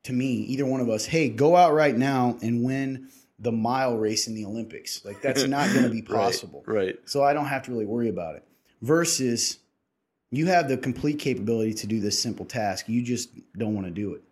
to 0.03 0.13
me, 0.13 0.33
either 0.43 0.65
one 0.65 0.81
of 0.81 0.89
us, 0.89 1.05
hey, 1.05 1.29
go 1.29 1.55
out 1.55 1.73
right 1.73 1.95
now 1.97 2.37
and 2.41 2.61
win 2.63 3.07
the 3.39 3.51
mile 3.51 3.97
race 3.97 4.27
in 4.27 4.33
the 4.35 4.45
Olympics. 4.45 5.03
Like, 5.05 5.21
that's 5.21 5.43
not 5.45 5.69
going 5.71 5.83
to 5.83 5.89
be 5.89 6.01
Right, 6.07 6.07
possible. 6.07 6.63
Right. 6.65 6.97
So, 7.05 7.23
I 7.23 7.33
don't 7.33 7.45
have 7.45 7.63
to 7.63 7.71
really 7.71 7.85
worry 7.85 8.09
about 8.09 8.35
it. 8.35 8.43
Versus, 8.81 9.59
you 10.31 10.47
have 10.47 10.67
the 10.67 10.77
complete 10.77 11.19
capability 11.19 11.73
to 11.75 11.87
do 11.87 11.99
this 11.99 12.19
simple 12.21 12.45
task. 12.45 12.89
You 12.89 13.01
just 13.01 13.29
don't 13.57 13.73
want 13.75 13.87
to 13.87 13.91
do 13.91 14.13
it. 14.13 14.23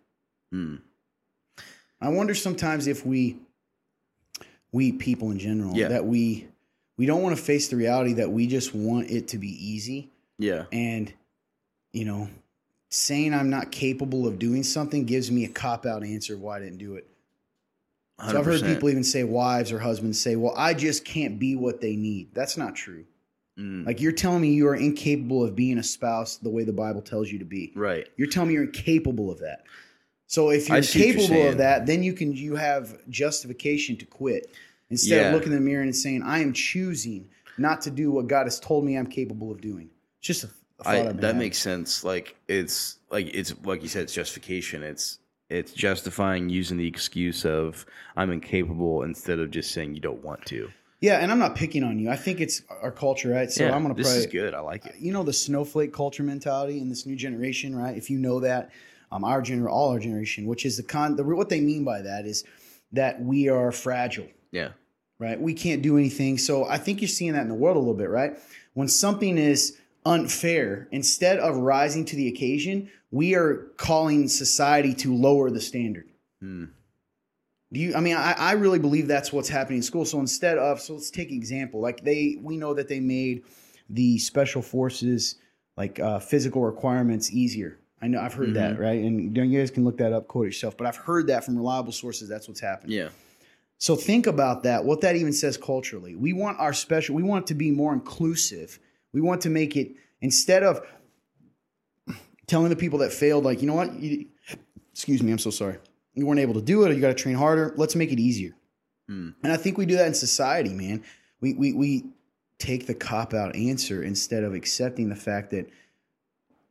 Mm. 0.54 0.80
I 2.00 2.08
wonder 2.10 2.34
sometimes 2.34 2.86
if 2.86 3.06
we, 3.06 3.36
we 4.72 4.92
people 4.92 5.30
in 5.30 5.38
general, 5.38 5.74
Yeah. 5.74 5.88
that 5.88 6.04
we, 6.06 6.46
we 6.96 7.06
don't 7.06 7.22
want 7.22 7.36
to 7.36 7.42
face 7.42 7.68
the 7.68 7.76
reality 7.76 8.14
that 8.14 8.30
we 8.30 8.46
just 8.46 8.74
want 8.74 9.10
it 9.10 9.28
to 9.28 9.38
be 9.38 9.48
easy 9.48 10.10
Yeah. 10.38 10.64
and 10.72 11.12
you 11.92 12.04
know 12.04 12.28
saying 12.88 13.32
i'm 13.34 13.50
not 13.50 13.70
capable 13.72 14.26
of 14.26 14.38
doing 14.38 14.62
something 14.62 15.04
gives 15.06 15.30
me 15.30 15.44
a 15.44 15.48
cop 15.48 15.84
out 15.86 16.02
answer 16.04 16.34
of 16.34 16.40
why 16.40 16.56
i 16.56 16.60
didn't 16.60 16.78
do 16.78 16.94
it 16.96 17.06
so 18.20 18.38
i've 18.38 18.44
heard 18.44 18.62
people 18.62 18.88
even 18.88 19.04
say 19.04 19.24
wives 19.24 19.72
or 19.72 19.78
husbands 19.78 20.20
say 20.20 20.36
well 20.36 20.54
i 20.56 20.72
just 20.72 21.04
can't 21.04 21.38
be 21.38 21.54
what 21.56 21.80
they 21.80 21.96
need 21.96 22.28
that's 22.34 22.56
not 22.56 22.74
true 22.74 23.04
Mm. 23.58 23.86
like 23.86 24.02
you're 24.02 24.12
telling 24.12 24.42
me 24.42 24.52
you 24.52 24.68
are 24.68 24.74
incapable 24.76 25.42
of 25.42 25.56
being 25.56 25.78
a 25.78 25.82
spouse 25.82 26.36
the 26.36 26.50
way 26.50 26.62
the 26.64 26.74
bible 26.74 27.00
tells 27.00 27.30
you 27.32 27.38
to 27.38 27.46
be 27.46 27.72
right. 27.74 28.06
you're 28.18 28.28
telling 28.28 28.48
me 28.48 28.54
you're 28.54 28.64
incapable 28.64 29.30
of 29.30 29.38
that 29.38 29.62
so 30.26 30.50
if 30.50 30.68
you're 30.68 30.76
what 30.76 30.94
you're 30.94 31.04
capable 31.14 31.48
of 31.48 31.56
that 31.56 31.86
then 31.86 32.02
you 32.02 32.12
can 32.12 32.34
you 32.34 32.54
have 32.56 32.98
justification 33.08 33.96
to 33.96 34.04
quit 34.04 34.50
instead 34.90 35.22
Yeah. 35.22 35.28
of 35.28 35.32
looking 35.34 35.52
in 35.52 35.58
the 35.58 35.64
mirror 35.64 35.82
and 35.82 35.96
saying 35.96 36.22
i 36.22 36.40
am 36.40 36.52
choosing 36.52 37.30
not 37.56 37.80
to 37.82 37.90
do 37.90 38.10
what 38.10 38.26
god 38.26 38.44
has 38.44 38.60
told 38.60 38.84
me 38.84 38.94
i'm 38.98 39.06
capable 39.06 39.50
of 39.50 39.62
doing 39.62 39.88
it's 40.18 40.26
just 40.26 40.44
a, 40.44 40.48
a 40.84 40.88
I, 40.90 41.02
that 41.12 41.22
having. 41.22 41.38
makes 41.38 41.56
sense. 41.56 42.04
Like 42.04 42.36
it's 42.48 42.98
like 43.10 43.28
it's 43.34 43.54
like 43.64 43.80
you 43.82 43.88
said, 43.88 44.02
it's 44.02 44.12
justification. 44.12 44.82
It's 44.82 45.18
it's 45.48 45.72
justifying 45.72 46.48
using 46.48 46.76
the 46.76 46.86
excuse 46.86 47.44
of 47.44 47.86
I'm 48.16 48.30
incapable 48.32 49.02
instead 49.02 49.38
of 49.38 49.50
just 49.50 49.70
saying 49.72 49.94
you 49.94 50.00
don't 50.00 50.22
want 50.24 50.44
to. 50.46 50.70
Yeah, 51.00 51.18
and 51.18 51.30
I'm 51.30 51.38
not 51.38 51.54
picking 51.54 51.84
on 51.84 51.98
you. 51.98 52.10
I 52.10 52.16
think 52.16 52.40
it's 52.40 52.62
our 52.82 52.90
culture, 52.90 53.28
right? 53.30 53.50
So 53.50 53.64
Yeah, 53.64 53.74
I'm 53.74 53.82
gonna 53.82 53.94
this 53.94 54.06
probably, 54.08 54.20
is 54.24 54.26
good. 54.32 54.54
I 54.54 54.60
like 54.60 54.86
it. 54.86 54.94
you 54.98 55.12
know, 55.12 55.22
the 55.22 55.32
snowflake 55.32 55.92
culture 55.92 56.22
mentality 56.22 56.80
in 56.80 56.88
this 56.88 57.06
new 57.06 57.16
generation, 57.16 57.76
right? 57.76 57.96
If 57.96 58.08
you 58.10 58.18
know 58.18 58.40
that, 58.40 58.70
um, 59.12 59.22
our 59.22 59.42
gener, 59.42 59.70
all 59.70 59.90
our 59.90 59.98
generation, 60.00 60.46
which 60.46 60.64
is 60.64 60.76
the 60.78 60.82
con, 60.82 61.14
the 61.16 61.22
what 61.22 61.48
they 61.48 61.60
mean 61.60 61.84
by 61.84 62.00
that 62.02 62.24
is 62.26 62.44
that 62.92 63.20
we 63.20 63.48
are 63.48 63.70
fragile, 63.72 64.26
Yeah. 64.52 64.70
right? 65.18 65.40
We 65.40 65.52
can't 65.54 65.82
do 65.82 65.96
anything. 65.98 66.38
So 66.38 66.64
I 66.64 66.78
think 66.78 67.00
you're 67.02 67.08
seeing 67.08 67.34
that 67.34 67.42
in 67.42 67.48
the 67.48 67.54
world 67.54 67.76
a 67.76 67.80
little 67.80 67.94
bit, 67.94 68.08
right? 68.10 68.32
When 68.74 68.88
something 68.88 69.36
is 69.38 69.76
unfair, 70.06 70.88
instead 70.90 71.38
of 71.38 71.56
rising 71.56 72.04
to 72.06 72.16
the 72.16 72.28
occasion, 72.28 72.90
we 73.10 73.34
are 73.34 73.68
calling 73.76 74.28
society 74.28 74.94
to 74.94 75.14
lower 75.14 75.50
the 75.50 75.60
standard. 75.60 76.08
Hmm. 76.40 76.66
Do 77.72 77.80
you? 77.80 77.94
I 77.94 78.00
mean, 78.00 78.16
I, 78.16 78.32
I 78.32 78.52
really 78.52 78.78
believe 78.78 79.08
that's 79.08 79.32
what's 79.32 79.48
happening 79.48 79.78
in 79.78 79.82
school. 79.82 80.04
So 80.04 80.20
instead 80.20 80.56
of, 80.56 80.80
so 80.80 80.94
let's 80.94 81.10
take 81.10 81.30
an 81.30 81.36
example. 81.36 81.80
Like 81.80 82.04
they, 82.04 82.38
we 82.40 82.56
know 82.56 82.72
that 82.74 82.88
they 82.88 83.00
made 83.00 83.42
the 83.90 84.18
special 84.18 84.62
forces 84.62 85.36
like 85.76 86.00
uh, 86.00 86.20
physical 86.20 86.62
requirements 86.62 87.32
easier, 87.32 87.78
I 88.00 88.08
know 88.08 88.20
I've 88.20 88.34
heard 88.34 88.54
that, 88.54 88.78
right? 88.78 89.02
And 89.02 89.36
you 89.36 89.58
guys 89.58 89.70
can 89.70 89.84
look 89.84 89.98
that 89.98 90.12
up, 90.12 90.28
quote 90.28 90.46
yourself. 90.46 90.76
But 90.76 90.86
I've 90.86 90.96
heard 90.96 91.28
that 91.28 91.44
from 91.44 91.56
reliable 91.56 91.92
sources. 91.92 92.28
That's 92.28 92.46
what's 92.46 92.60
happening. 92.60 92.96
Yeah. 92.96 93.08
So 93.78 93.96
think 93.96 94.26
about 94.26 94.62
that. 94.64 94.84
What 94.84 95.00
that 95.00 95.16
even 95.16 95.32
says 95.32 95.56
culturally. 95.56 96.14
We 96.14 96.32
want 96.32 96.58
our 96.60 96.72
special. 96.72 97.14
We 97.14 97.22
want 97.22 97.44
it 97.44 97.46
to 97.48 97.54
be 97.54 97.70
more 97.70 97.92
inclusive. 97.92 98.78
We 99.16 99.22
want 99.22 99.40
to 99.40 99.48
make 99.48 99.78
it 99.78 99.92
instead 100.20 100.62
of 100.62 100.86
telling 102.46 102.68
the 102.68 102.76
people 102.76 102.98
that 102.98 103.14
failed, 103.14 103.44
like 103.44 103.62
you 103.62 103.66
know 103.66 103.72
what, 103.72 103.98
you, 103.98 104.26
excuse 104.92 105.22
me, 105.22 105.32
I'm 105.32 105.38
so 105.38 105.48
sorry, 105.48 105.78
you 106.12 106.26
weren't 106.26 106.40
able 106.40 106.52
to 106.52 106.60
do 106.60 106.84
it, 106.84 106.90
or 106.90 106.92
you 106.92 107.00
got 107.00 107.08
to 107.08 107.14
train 107.14 107.34
harder. 107.34 107.72
Let's 107.78 107.96
make 107.96 108.12
it 108.12 108.20
easier. 108.20 108.54
Hmm. 109.08 109.30
And 109.42 109.54
I 109.54 109.56
think 109.56 109.78
we 109.78 109.86
do 109.86 109.96
that 109.96 110.06
in 110.06 110.12
society, 110.12 110.74
man. 110.74 111.02
We 111.40 111.54
we 111.54 111.72
we 111.72 112.04
take 112.58 112.86
the 112.86 112.92
cop 112.92 113.32
out 113.32 113.56
answer 113.56 114.02
instead 114.02 114.44
of 114.44 114.52
accepting 114.52 115.08
the 115.08 115.16
fact 115.16 115.50
that 115.52 115.70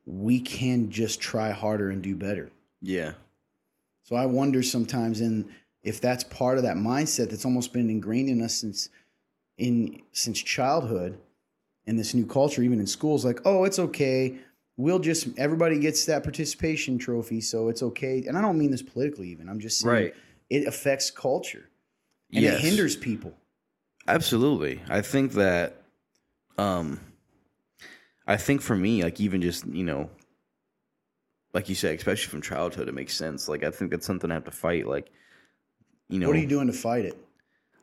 we 0.05 0.39
can 0.39 0.91
just 0.91 1.19
try 1.19 1.49
harder 1.49 1.89
and 1.89 2.03
do 2.03 2.15
better. 2.15 2.51
Yeah. 2.79 3.13
So 4.03 4.15
I 4.15 4.27
wonder 4.27 4.61
sometimes 4.61 5.19
in 5.19 5.49
if 5.81 5.99
that's 5.99 6.23
part 6.23 6.57
of 6.57 6.63
that 6.65 6.77
mindset 6.77 7.31
that's 7.31 7.45
almost 7.45 7.73
been 7.73 7.89
ingrained 7.89 8.29
in 8.29 8.43
us 8.43 8.53
since 8.53 8.89
in 9.57 10.03
since 10.11 10.39
childhood 10.39 11.17
in 11.87 11.95
this 11.95 12.13
new 12.13 12.25
culture, 12.25 12.61
even 12.61 12.79
in 12.79 12.87
schools, 12.87 13.23
like, 13.25 13.39
oh, 13.45 13.63
it's 13.63 13.79
okay. 13.79 14.35
We'll 14.77 14.99
just 14.99 15.27
everybody 15.37 15.79
gets 15.79 16.05
that 16.05 16.23
participation 16.23 16.97
trophy, 16.97 17.39
so 17.41 17.69
it's 17.69 17.81
okay. 17.81 18.23
And 18.27 18.37
I 18.37 18.41
don't 18.41 18.57
mean 18.57 18.71
this 18.71 18.81
politically 18.81 19.29
even. 19.29 19.47
I'm 19.47 19.59
just 19.59 19.79
saying 19.79 19.93
Right. 19.93 20.13
it 20.49 20.67
affects 20.67 21.11
culture. 21.11 21.69
And 22.33 22.43
Yes. 22.43 22.55
it 22.59 22.67
hinders 22.67 22.95
people. 22.97 23.33
Absolutely. 24.07 24.81
I 24.89 25.01
think 25.01 25.33
that 25.33 25.81
um 26.57 26.99
I 28.27 28.37
think 28.37 28.61
for 28.61 28.75
me, 28.75 29.03
like 29.03 29.21
even 29.21 29.41
just, 29.41 29.65
you 29.67 29.83
know, 29.83 30.09
like 31.53 31.69
you 31.69 31.75
said, 31.75 31.95
especially 31.95 32.29
from 32.31 32.41
childhood, 32.41 32.89
it 32.89 32.93
makes 32.93 33.15
sense. 33.15 33.47
Like 33.47 33.63
I 33.63 33.71
think 33.71 33.91
that's 33.91 34.05
something 34.05 34.29
I 34.29 34.33
have 34.33 34.43
to 34.45 34.51
fight. 34.51 34.87
Like, 34.87 35.09
you 36.09 36.19
know, 36.19 36.27
What 36.27 36.35
are 36.35 36.39
you 36.39 36.47
doing 36.47 36.67
to 36.67 36.73
fight 36.73 37.05
it? 37.05 37.17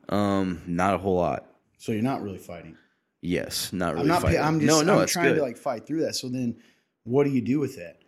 um, 0.09 0.61
not 0.67 0.93
a 0.93 0.97
whole 0.97 1.15
lot. 1.15 1.45
So 1.77 1.91
you're 1.91 2.01
not 2.03 2.21
really 2.21 2.37
fighting. 2.37 2.77
Yes, 3.25 3.71
not 3.71 3.93
really. 3.93 4.01
I'm 4.01 4.07
not. 4.09 4.21
fighting. 4.21 4.41
I'm 4.41 4.59
just. 4.59 4.67
no, 4.67 4.81
no, 4.81 4.99
I'm 4.99 5.07
trying 5.07 5.29
good. 5.29 5.35
to 5.35 5.41
like 5.41 5.57
fight 5.57 5.87
through 5.87 6.01
that. 6.01 6.13
So 6.13 6.27
then, 6.27 6.57
what 7.05 7.23
do 7.23 7.29
you 7.29 7.41
do 7.41 7.57
with 7.57 7.77
that? 7.77 8.01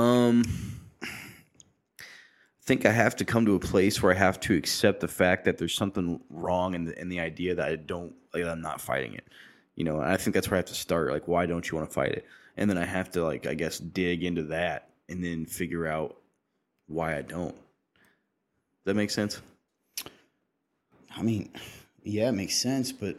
Um, 0.00 0.42
I 1.02 1.08
think 2.62 2.86
I 2.86 2.90
have 2.90 3.14
to 3.16 3.26
come 3.26 3.44
to 3.44 3.54
a 3.54 3.58
place 3.58 4.02
where 4.02 4.12
I 4.12 4.16
have 4.16 4.40
to 4.40 4.54
accept 4.54 5.00
the 5.00 5.08
fact 5.08 5.44
that 5.44 5.58
there's 5.58 5.74
something 5.74 6.20
wrong 6.30 6.74
in 6.74 6.86
the 6.86 6.98
in 6.98 7.10
the 7.10 7.20
idea 7.20 7.54
that 7.54 7.68
I 7.68 7.76
don't 7.76 8.14
like 8.32 8.44
I'm 8.46 8.62
not 8.62 8.80
fighting 8.80 9.12
it. 9.12 9.28
You 9.74 9.84
know, 9.84 10.00
and 10.00 10.10
I 10.10 10.16
think 10.16 10.32
that's 10.32 10.50
where 10.50 10.56
I 10.56 10.60
have 10.60 10.66
to 10.66 10.74
start. 10.74 11.10
Like, 11.10 11.28
why 11.28 11.44
don't 11.44 11.70
you 11.70 11.76
want 11.76 11.90
to 11.90 11.94
fight 11.94 12.12
it? 12.12 12.24
And 12.56 12.70
then 12.70 12.78
I 12.78 12.86
have 12.86 13.10
to 13.10 13.22
like 13.22 13.46
I 13.46 13.52
guess 13.52 13.78
dig 13.78 14.24
into 14.24 14.44
that 14.44 14.88
and 15.10 15.22
then 15.22 15.44
figure 15.44 15.86
out 15.86 16.16
why 16.86 17.14
I 17.14 17.20
don't. 17.20 17.54
Does 17.54 18.84
that 18.86 18.94
make 18.94 19.10
sense? 19.10 19.42
I 21.14 21.20
mean, 21.20 21.50
yeah, 22.04 22.30
it 22.30 22.32
makes 22.32 22.56
sense, 22.56 22.90
but 22.90 23.18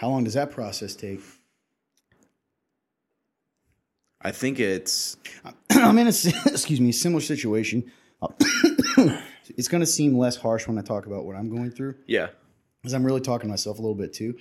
how 0.00 0.08
long 0.08 0.24
does 0.24 0.32
that 0.32 0.50
process 0.50 0.96
take? 0.96 1.20
I 4.18 4.30
think 4.30 4.58
it's 4.58 5.18
I'm 5.70 5.98
in 5.98 6.06
a 6.06 6.08
excuse 6.46 6.80
me 6.80 6.90
similar 6.90 7.20
situation. 7.20 7.92
it's 9.58 9.68
going 9.68 9.82
to 9.82 9.86
seem 9.86 10.16
less 10.16 10.36
harsh 10.36 10.66
when 10.66 10.78
I 10.78 10.80
talk 10.80 11.04
about 11.04 11.26
what 11.26 11.36
I'm 11.36 11.54
going 11.54 11.70
through 11.70 11.96
yeah. 12.06 12.28
because 12.80 12.94
I'm 12.94 13.04
really 13.04 13.20
talking 13.20 13.48
to 13.48 13.50
myself 13.50 13.78
a 13.78 13.82
little 13.82 13.94
bit 13.94 14.14
too. 14.14 14.38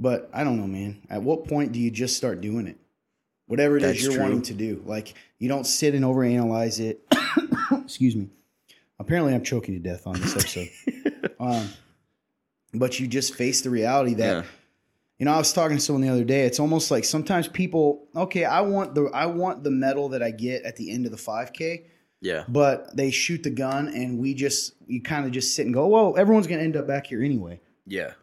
But 0.00 0.28
I 0.32 0.42
don't 0.42 0.56
know, 0.56 0.66
man. 0.66 1.00
At 1.08 1.22
what 1.22 1.46
point 1.46 1.70
do 1.70 1.78
you 1.78 1.92
just 1.92 2.16
start 2.16 2.40
doing 2.40 2.66
it? 2.66 2.76
Whatever 3.46 3.76
it 3.76 3.84
is 3.84 4.02
you're 4.02 4.14
true. 4.14 4.22
wanting 4.22 4.42
to 4.42 4.54
do. 4.54 4.82
Like 4.84 5.14
you 5.38 5.48
don't 5.48 5.64
sit 5.64 5.94
and 5.94 6.04
overanalyze 6.04 6.80
it. 6.80 7.06
excuse 7.84 8.16
me. 8.16 8.30
Apparently, 8.98 9.32
I'm 9.32 9.44
choking 9.44 9.74
to 9.74 9.80
death 9.80 10.08
on 10.08 10.20
this 10.20 10.34
episode. 10.34 10.70
um, 11.40 11.68
but 12.74 12.98
you 12.98 13.06
just 13.06 13.36
face 13.36 13.60
the 13.60 13.70
reality 13.70 14.14
that 14.14 14.44
Yeah. 14.44 14.50
You 15.22 15.26
know, 15.26 15.34
I 15.34 15.38
was 15.38 15.52
talking 15.52 15.76
to 15.76 15.80
someone 15.80 16.02
the 16.02 16.08
other 16.08 16.24
day. 16.24 16.46
It's 16.46 16.58
almost 16.58 16.90
like 16.90 17.04
sometimes 17.04 17.46
people, 17.46 18.08
okay, 18.16 18.44
I 18.44 18.60
want 18.62 18.96
the 18.96 19.02
I 19.14 19.26
want 19.26 19.62
the 19.62 19.70
medal 19.70 20.08
that 20.08 20.20
I 20.20 20.32
get 20.32 20.64
at 20.64 20.74
the 20.74 20.90
end 20.90 21.06
of 21.06 21.12
the 21.12 21.16
5K, 21.16 21.84
Yeah. 22.20 22.42
but 22.48 22.96
they 22.96 23.12
shoot 23.12 23.44
the 23.44 23.50
gun 23.50 23.86
and 23.86 24.18
we 24.18 24.34
just 24.34 24.72
you 24.88 25.00
kind 25.00 25.24
of 25.24 25.30
just 25.30 25.54
sit 25.54 25.64
and 25.64 25.72
go, 25.72 25.86
"Whoa, 25.86 26.14
everyone's 26.14 26.48
going 26.48 26.58
to 26.58 26.64
end 26.64 26.76
up 26.76 26.88
back 26.88 27.06
here 27.06 27.22
anyway." 27.22 27.60
Yeah. 27.86 28.14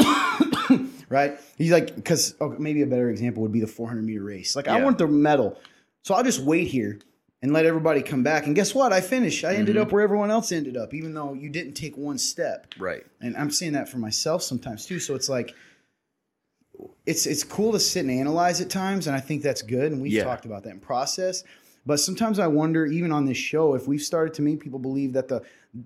Right? 1.08 1.38
He's 1.56 1.70
like 1.70 2.04
cuz 2.04 2.34
okay, 2.40 2.56
maybe 2.58 2.82
a 2.82 2.86
better 2.86 3.08
example 3.10 3.42
would 3.44 3.52
be 3.52 3.60
the 3.60 3.66
400 3.68 4.02
meter 4.02 4.22
race. 4.24 4.56
Like 4.56 4.66
I 4.66 4.82
want 4.82 4.98
the 4.98 5.06
medal. 5.06 5.56
So 6.02 6.14
I'll 6.14 6.24
just 6.24 6.40
wait 6.40 6.66
here 6.66 6.98
and 7.42 7.52
let 7.52 7.64
everybody 7.64 8.02
come 8.02 8.22
back. 8.24 8.46
And 8.46 8.56
guess 8.56 8.74
what? 8.74 8.92
I 8.92 9.00
finished. 9.00 9.44
I 9.44 9.54
ended 9.54 9.76
Mhm. 9.76 9.82
up 9.82 9.92
where 9.92 10.02
everyone 10.02 10.30
else 10.32 10.50
ended 10.50 10.76
up 10.76 10.92
even 10.92 11.14
though 11.14 11.32
you 11.32 11.48
didn't 11.48 11.74
take 11.74 11.96
one 11.96 12.18
step. 12.18 12.66
Right. 12.76 13.04
and 13.22 13.36
I'm 13.36 13.50
saying 13.52 13.72
that 13.74 13.88
for 13.88 13.98
myself 13.98 14.42
sometimes 14.42 14.84
too. 14.84 14.98
So 14.98 15.14
it's 15.14 15.28
like 15.28 15.54
it's 17.08 17.26
it's 17.26 17.42
cool 17.44 17.72
to 17.72 17.80
sit 17.80 18.00
and 18.04 18.10
analyze 18.10 18.60
at 18.60 18.68
times, 18.70 19.06
and 19.06 19.16
I 19.16 19.20
think 19.20 19.42
that's 19.42 19.62
good. 19.62 19.92
And 19.92 20.00
we've 20.02 20.12
Yeah. 20.12 20.24
talked 20.24 20.44
about 20.44 20.62
that 20.64 20.70
in 20.70 20.80
process. 20.80 21.42
But 21.86 21.98
sometimes 22.00 22.38
I 22.38 22.46
wonder, 22.46 22.84
even 22.86 23.12
on 23.12 23.24
this 23.24 23.38
show, 23.38 23.74
if 23.74 23.88
we've 23.88 24.02
started 24.02 24.34
to 24.34 24.42
make 24.42 24.60
people 24.60 24.78
believe 24.78 25.12
that 25.14 25.28
the 25.28 25.42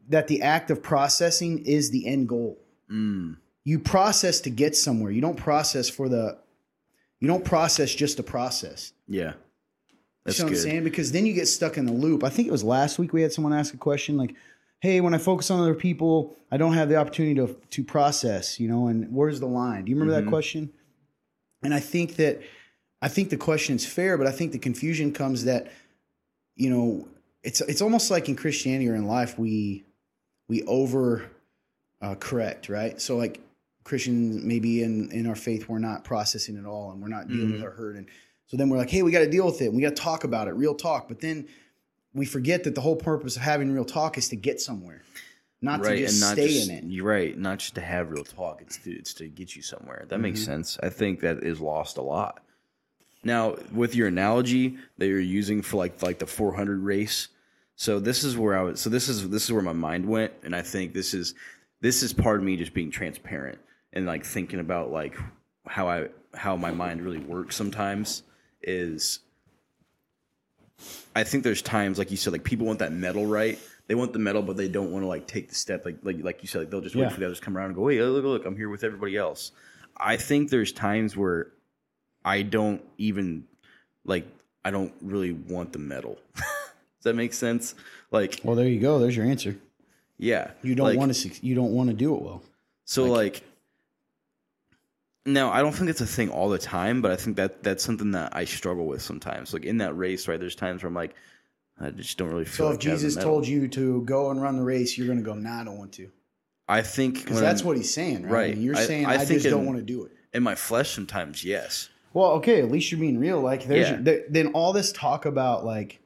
that 0.08 0.26
the 0.28 0.42
act 0.42 0.70
of 0.70 0.82
processing 0.82 1.58
is 1.64 1.90
the 1.90 2.06
end 2.06 2.28
goal. 2.28 2.58
Mm. 2.90 3.36
You 3.64 3.78
process 3.78 4.40
to 4.40 4.50
get 4.50 4.74
somewhere. 4.76 5.10
You 5.12 5.20
don't 5.20 5.36
process 5.36 5.88
for 5.88 6.08
the 6.08 6.38
you 7.20 7.28
don't 7.28 7.44
process 7.44 7.94
just 7.94 8.16
to 8.16 8.22
process. 8.24 8.92
Yeah. 9.06 9.34
That's 10.24 10.38
you 10.38 10.44
know 10.44 10.48
good. 10.50 10.56
what 10.56 10.64
I'm 10.64 10.70
saying? 10.70 10.84
Because 10.84 11.12
then 11.12 11.24
you 11.26 11.32
get 11.34 11.46
stuck 11.46 11.78
in 11.78 11.86
the 11.86 11.92
loop. 11.92 12.24
I 12.24 12.30
think 12.30 12.48
it 12.48 12.52
was 12.52 12.64
last 12.64 12.98
week 12.98 13.12
we 13.12 13.22
had 13.22 13.32
someone 13.32 13.52
ask 13.52 13.72
a 13.74 13.76
question 13.76 14.16
like, 14.16 14.34
"Hey, 14.80 15.00
when 15.00 15.14
I 15.14 15.18
focus 15.18 15.50
on 15.50 15.60
other 15.60 15.74
people, 15.74 16.36
I 16.50 16.56
don't 16.56 16.74
have 16.74 16.88
the 16.88 16.96
opportunity 16.96 17.34
to 17.36 17.56
to 17.74 17.84
process." 17.84 18.58
You 18.58 18.68
know, 18.68 18.88
and 18.88 19.12
where's 19.12 19.38
the 19.40 19.46
line? 19.48 19.84
Do 19.84 19.90
you 19.90 19.96
remember 19.96 20.14
Mhm. 20.20 20.24
that 20.24 20.28
question? 20.30 20.70
And 21.62 21.72
I 21.74 21.80
think 21.80 22.16
that 22.16 22.40
I 23.00 23.08
think 23.08 23.30
the 23.30 23.36
question 23.36 23.76
is 23.76 23.84
fair, 23.86 24.16
but 24.18 24.26
I 24.26 24.30
think 24.32 24.52
the 24.52 24.58
confusion 24.58 25.12
comes 25.12 25.44
that 25.44 25.70
you 26.56 26.70
know 26.70 27.08
it's 27.42 27.60
it's 27.62 27.82
almost 27.82 28.10
like 28.10 28.28
in 28.28 28.36
Christianity 28.36 28.88
or 28.88 28.94
in 28.94 29.06
life 29.06 29.38
we 29.38 29.84
we 30.48 30.62
over 30.64 31.28
uh, 32.00 32.14
correct, 32.16 32.68
right? 32.68 33.00
So 33.00 33.16
like 33.16 33.40
Christians 33.84 34.42
maybe 34.44 34.82
in 34.82 35.10
in 35.12 35.26
our 35.26 35.34
faith 35.36 35.68
we're 35.68 35.78
not 35.78 36.04
processing 36.04 36.56
at 36.58 36.64
all 36.64 36.90
and 36.92 37.00
we're 37.02 37.08
not 37.08 37.28
dealing 37.28 37.48
Mhm. 37.48 37.52
with 37.54 37.62
our 37.62 37.70
hurt 37.70 37.96
and 37.96 38.06
so 38.46 38.56
then 38.58 38.68
we're 38.68 38.76
like, 38.76 38.90
hey, 38.90 39.02
we 39.02 39.10
got 39.12 39.20
to 39.20 39.30
deal 39.30 39.46
with 39.46 39.62
it. 39.62 39.72
We 39.72 39.80
got 39.80 39.96
to 39.96 40.02
talk 40.02 40.24
about 40.24 40.46
it, 40.46 40.50
real 40.50 40.74
talk. 40.74 41.08
But 41.08 41.20
then 41.20 41.48
we 42.12 42.26
forget 42.26 42.64
that 42.64 42.74
the 42.74 42.82
whole 42.82 42.96
purpose 42.96 43.34
of 43.36 43.40
having 43.42 43.72
real 43.72 43.86
talk 43.86 44.18
is 44.18 44.28
to 44.28 44.36
get 44.36 44.60
somewhere, 44.60 45.00
not 45.62 45.82
to 45.82 45.96
just 45.96 46.20
stay 46.32 46.48
just, 46.48 46.68
in 46.68 46.76
it. 46.76 46.84
You're 46.84 47.06
right, 47.06 47.38
not 47.38 47.58
just 47.60 47.74
to 47.76 47.80
have 47.80 48.10
real 48.10 48.24
talk. 48.24 48.60
It's 48.60 48.76
to 48.78 48.90
it's 48.92 49.14
to 49.14 49.28
get 49.28 49.56
you 49.56 49.62
somewhere. 49.62 50.04
That 50.08 50.18
makes 50.18 50.40
Mhm. 50.40 50.46
sense. 50.46 50.78
I 50.82 50.90
think 50.90 51.20
that 51.20 51.42
is 51.44 51.60
lost 51.60 51.96
a 51.96 52.02
lot. 52.02 52.44
Now, 53.24 53.56
with 53.72 53.94
your 53.94 54.08
analogy 54.08 54.76
that 54.98 55.06
you're 55.06 55.20
using 55.20 55.62
for 55.62 55.76
like 55.76 56.02
like 56.02 56.18
the 56.18 56.26
400 56.26 56.80
race, 56.80 57.28
so 57.76 58.00
this 58.00 58.24
is 58.24 58.36
where 58.36 58.58
I 58.58 58.62
was. 58.62 58.80
So 58.80 58.90
this 58.90 59.08
is 59.08 59.28
this 59.30 59.44
is 59.44 59.52
where 59.52 59.62
my 59.62 59.72
mind 59.72 60.06
went, 60.06 60.32
and 60.42 60.54
I 60.54 60.62
think 60.62 60.92
this 60.92 61.14
is 61.14 61.34
this 61.80 62.02
is 62.02 62.12
part 62.12 62.38
of 62.38 62.44
me 62.44 62.56
just 62.56 62.74
being 62.74 62.90
transparent 62.90 63.58
and 63.92 64.06
like 64.06 64.24
thinking 64.24 64.60
about 64.60 64.90
like 64.90 65.16
how 65.66 65.88
I 65.88 66.08
how 66.34 66.56
my 66.56 66.72
mind 66.72 67.02
really 67.02 67.18
works 67.18 67.54
sometimes 67.56 68.24
is 68.62 69.20
I 71.14 71.24
think 71.24 71.44
there's 71.44 71.62
times 71.62 71.98
like 71.98 72.10
you 72.10 72.16
said 72.16 72.32
like 72.32 72.44
people 72.44 72.66
want 72.66 72.80
that 72.80 72.92
medal 72.92 73.26
right 73.26 73.58
they 73.92 73.96
want 73.96 74.14
the 74.14 74.18
medal 74.18 74.40
but 74.40 74.56
they 74.56 74.68
don't 74.68 74.90
want 74.90 75.02
to 75.02 75.06
like 75.06 75.26
take 75.26 75.50
the 75.50 75.54
step 75.54 75.84
like 75.84 75.98
like 76.02 76.16
like 76.24 76.40
you 76.40 76.48
said 76.48 76.60
like, 76.60 76.70
they'll 76.70 76.80
just 76.80 76.94
Yeah. 76.94 77.02
wait 77.02 77.12
for 77.12 77.20
the 77.20 77.26
others 77.26 77.40
to 77.40 77.44
come 77.44 77.58
around 77.58 77.66
and 77.66 77.74
go 77.74 77.88
hey 77.88 78.00
look 78.00 78.24
look 78.24 78.46
I'm 78.46 78.56
here 78.56 78.70
with 78.70 78.84
everybody 78.84 79.18
else 79.18 79.52
I 79.98 80.16
think 80.16 80.48
there's 80.48 80.72
times 80.72 81.14
where 81.14 81.48
I 82.24 82.40
don't 82.40 82.80
even 82.96 83.44
like 84.06 84.26
I 84.64 84.70
don't 84.70 84.94
really 85.02 85.32
want 85.32 85.74
the 85.74 85.78
medal 85.78 86.18
does 86.36 86.44
that 87.02 87.16
make 87.16 87.34
sense 87.34 87.74
like 88.10 88.40
Well, 88.42 88.56
there 88.56 88.66
you 88.66 88.80
go. 88.80 88.98
There's 88.98 89.14
your 89.14 89.26
answer. 89.26 89.56
yeah 90.16 90.52
You 90.62 90.74
don't 90.74 90.86
like- 90.86 90.98
want 90.98 91.12
to. 91.14 91.46
You 91.46 91.54
don't 91.54 91.72
want 91.72 91.90
to 91.90 91.94
do 91.94 92.14
it 92.14 92.22
well. 92.22 92.42
so 92.86 93.04
like, 93.04 93.42
now 95.26 95.50
I 95.52 95.60
don't 95.60 95.72
think 95.72 95.88
it's 95.90 96.00
a 96.00 96.06
thing 96.06 96.30
all 96.30 96.48
the 96.48 96.58
time, 96.58 97.00
but 97.02 97.10
I 97.10 97.16
think 97.16 97.36
that 97.36 97.62
that's 97.62 97.84
something 97.84 98.10
that 98.12 98.34
I 98.34 98.44
struggle 98.44 98.86
with 98.86 99.02
sometimes. 99.02 99.52
Like 99.52 99.64
in 99.64 99.78
that 99.78 99.96
race, 99.96 100.26
right? 100.28 100.38
There's 100.40 100.56
times 100.56 100.82
where 100.82 100.88
I'm 100.88 100.94
like, 100.94 101.14
I 101.82 101.90
just 101.90 102.16
don't 102.16 102.28
really 102.30 102.44
feel. 102.44 102.54
So 102.56 102.66
like 102.68 102.74
if 102.76 102.80
Jesus 102.80 103.16
told 103.16 103.46
you 103.46 103.66
to 103.68 104.02
go 104.02 104.30
and 104.30 104.40
run 104.40 104.56
the 104.56 104.62
race, 104.62 104.96
you're 104.96 105.06
going 105.06 105.18
to 105.18 105.24
go, 105.24 105.34
nah, 105.34 105.60
I 105.60 105.64
don't 105.64 105.78
want 105.78 105.92
to. 105.94 106.10
I 106.68 106.80
think 106.82 107.20
Because 107.24 107.40
that's 107.40 107.60
I'm- 107.62 107.66
what 107.66 107.76
he's 107.76 107.92
saying, 107.92 108.22
right? 108.22 108.32
Right. 108.32 108.50
I 108.52 108.54
mean, 108.54 108.62
you're 108.62 108.76
I- 108.76 108.84
saying 108.86 109.06
I 109.06 109.14
I, 109.16 109.24
just 109.24 109.44
don't 109.44 109.66
want 109.66 109.78
to 109.78 109.84
do 109.84 110.04
it. 110.04 110.12
in 110.32 110.42
my 110.42 110.54
flesh 110.54 110.90
sometimes, 110.94 111.44
yes. 111.44 111.88
Well, 112.14 112.32
okay, 112.32 112.60
at 112.60 112.70
least 112.70 112.92
you're 112.92 113.00
being 113.00 113.18
real. 113.18 113.40
Like, 113.40 113.66
there's 113.66 113.90
Yeah. 113.90 113.96
th- 114.02 114.22
then 114.28 114.48
all 114.48 114.72
this 114.72 114.92
talk 114.92 115.26
about 115.26 115.64
like, 115.64 115.98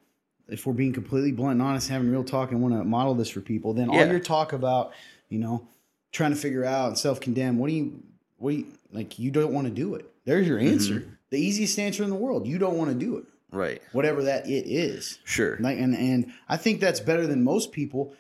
if 0.49 0.65
we're 0.65 0.73
being 0.73 0.93
completely 0.93 1.33
blunt 1.33 1.53
and 1.53 1.63
honest, 1.63 1.89
having 1.89 2.11
real 2.11 2.23
talk 2.25 2.53
and 2.53 2.63
want 2.63 2.75
to 2.75 2.85
model 2.85 3.15
this 3.15 3.29
for 3.29 3.41
people, 3.41 3.75
then 3.75 3.89
all 3.91 4.07
your 4.07 4.21
talk 4.21 4.53
about, 4.53 4.93
you 5.29 5.39
know, 5.41 5.67
trying 6.13 6.31
to 6.31 6.37
figure 6.37 6.65
out 6.65 6.89
and 6.89 6.99
self 6.99 7.21
condemn. 7.21 7.59
What 7.59 7.69
do 7.69 7.75
you, 7.75 8.03
what 8.39 8.53
do 8.53 8.57
you 8.59 8.67
like? 8.93 9.19
You 9.19 9.31
don't 9.33 9.53
want 9.53 9.67
to 9.67 9.73
do 9.73 9.95
it. 9.97 10.09
There's 10.25 10.47
your 10.47 10.59
answer. 10.59 11.01
Mm-hmm. 11.01 11.11
The 11.31 11.39
easiest 11.41 11.79
answer 11.81 12.05
in 12.05 12.11
the 12.11 12.17
world. 12.17 12.47
You 12.47 12.59
don't 12.59 12.79
want 12.79 12.91
to 12.91 12.97
do 12.97 13.17
it. 13.19 13.25
Right. 13.53 13.81
whatever 13.93 14.25
that 14.25 14.47
it 14.49 14.67
is. 14.69 15.19
Sure. 15.25 15.57
Like, 15.61 15.79
and 15.79 15.95
and 15.95 16.33
I 16.49 16.57
think 16.57 16.81
that's 16.81 17.01
better 17.01 17.27
than 17.27 17.43
most 17.45 17.73
people. 17.73 18.15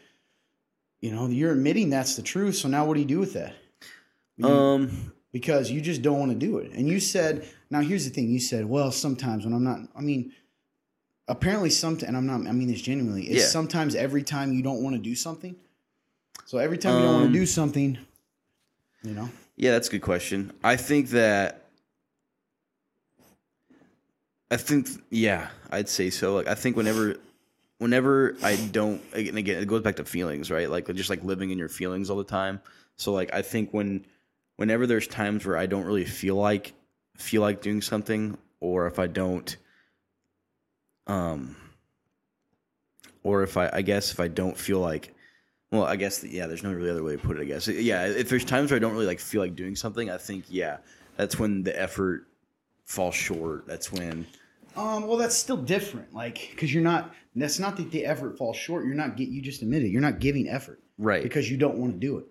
You 1.00 1.10
know, 1.12 1.26
you're 1.28 1.52
admitting 1.52 1.90
that's 1.90 2.16
the 2.16 2.22
truth. 2.22 2.56
So 2.56 2.68
now, 2.68 2.86
what 2.86 2.94
do 2.94 3.00
you 3.00 3.06
do 3.06 3.18
with 3.18 3.34
that? 3.34 3.54
You- 4.36 4.46
Um. 4.48 5.12
because 5.32 5.70
you 5.70 5.80
just 5.82 6.00
don't 6.00 6.18
want 6.18 6.32
to 6.32 6.38
do 6.38 6.56
it. 6.58 6.72
And 6.72 6.88
you 6.88 6.98
said, 6.98 7.46
now 7.70 7.80
here's 7.80 8.04
the 8.04 8.10
thing: 8.10 8.30
you 8.30 8.40
said, 8.40 8.64
well, 8.64 8.90
sometimes 8.90 9.44
when 9.44 9.52
I'm 9.52 9.64
not, 9.64 9.80
I 9.94 10.00
mean, 10.00 10.32
apparently, 11.28 11.68
some, 11.70 11.98
and 12.06 12.16
I'm 12.16 12.26
not, 12.26 12.46
I 12.46 12.52
mean 12.52 12.68
this 12.68 12.80
genuinely. 12.80 13.24
It's 13.26 13.42
Yeah. 13.42 13.46
sometimes 13.48 13.94
every 13.94 14.22
time 14.22 14.52
you 14.54 14.62
don't 14.62 14.82
want 14.82 14.96
to 14.96 15.02
do 15.02 15.14
something. 15.14 15.54
So 16.46 16.56
every 16.58 16.78
time 16.78 16.94
you 16.96 17.02
don't 17.02 17.14
want 17.14 17.26
Um, 17.26 17.32
to 17.32 17.38
do 17.38 17.44
something, 17.46 17.98
you 19.02 19.12
know, 19.12 19.28
Yeah, 19.56 19.72
that's 19.72 19.88
a 19.88 19.90
good 19.90 20.02
question. 20.02 20.52
I 20.64 20.76
think 20.76 21.10
that. 21.10 21.65
I 24.50 24.56
think 24.56 24.88
yeah, 25.10 25.48
I'd 25.70 25.88
say 25.88 26.10
so. 26.10 26.34
Like 26.34 26.46
I 26.46 26.54
think 26.54 26.76
whenever, 26.76 27.16
whenever 27.78 28.36
I 28.42 28.56
don't, 28.56 29.02
and 29.14 29.38
again, 29.38 29.62
it 29.62 29.66
goes 29.66 29.82
back 29.82 29.96
to 29.96 30.04
feelings, 30.04 30.50
right? 30.50 30.70
Like 30.70 30.92
just 30.94 31.10
like 31.10 31.24
living 31.24 31.50
in 31.50 31.58
your 31.58 31.68
feelings 31.68 32.10
all 32.10 32.16
the 32.16 32.24
time. 32.24 32.60
So 32.96 33.12
like 33.12 33.34
I 33.34 33.42
think 33.42 33.72
when, 33.72 34.06
whenever 34.56 34.86
there's 34.86 35.06
times 35.06 35.44
where 35.44 35.56
I 35.56 35.66
don't 35.66 35.84
really 35.84 36.04
feel 36.04 36.36
like 36.36 36.74
feel 37.16 37.42
like 37.42 37.60
doing 37.60 37.82
something, 37.82 38.38
or 38.60 38.86
if 38.86 38.98
I 38.98 39.06
don't, 39.08 39.56
um, 41.06 41.56
or 43.22 43.42
if 43.42 43.56
I 43.56 43.68
I 43.72 43.82
guess 43.82 44.12
if 44.12 44.20
I 44.20 44.28
don't 44.28 44.56
feel 44.56 44.78
like 44.78 45.12
well, 45.70 45.82
I 45.82 45.96
guess 45.96 46.22
yeah. 46.22 46.46
There's 46.46 46.62
no 46.62 46.72
really 46.72 46.90
other 46.90 47.02
way 47.02 47.16
to 47.16 47.18
put 47.18 47.36
it. 47.36 47.42
I 47.42 47.44
guess 47.44 47.66
yeah. 47.66 48.06
If 48.06 48.28
there's 48.28 48.44
times 48.44 48.70
where 48.70 48.76
I 48.76 48.80
don't 48.80 48.92
really 48.92 49.06
like 49.06 49.20
feel 49.20 49.40
like 49.40 49.56
doing 49.56 49.74
something, 49.74 50.10
I 50.10 50.16
think 50.16 50.44
yeah, 50.48 50.78
that's 51.16 51.38
when 51.38 51.64
the 51.64 51.78
effort 51.78 52.26
falls 52.86 53.14
short. 53.14 53.66
That's 53.66 53.92
when 53.92 54.26
um, 54.76 55.06
well, 55.06 55.16
that's 55.16 55.36
still 55.36 55.56
different. 55.56 56.12
Like, 56.14 56.48
because 56.50 56.72
you're 56.72 56.82
not, 56.82 57.14
that's 57.34 57.58
not 57.58 57.76
that 57.78 57.90
the 57.90 58.04
effort 58.04 58.36
falls 58.36 58.56
short. 58.56 58.84
You're 58.84 58.94
not 58.94 59.16
get, 59.16 59.28
you 59.28 59.40
just 59.40 59.62
admit 59.62 59.82
it. 59.82 59.88
You're 59.88 60.02
not 60.02 60.18
giving 60.18 60.48
effort 60.48 60.80
right. 60.98 61.22
because 61.22 61.50
you 61.50 61.56
don't 61.56 61.76
want 61.76 61.94
to 61.94 61.98
do 61.98 62.18
it. 62.18 62.26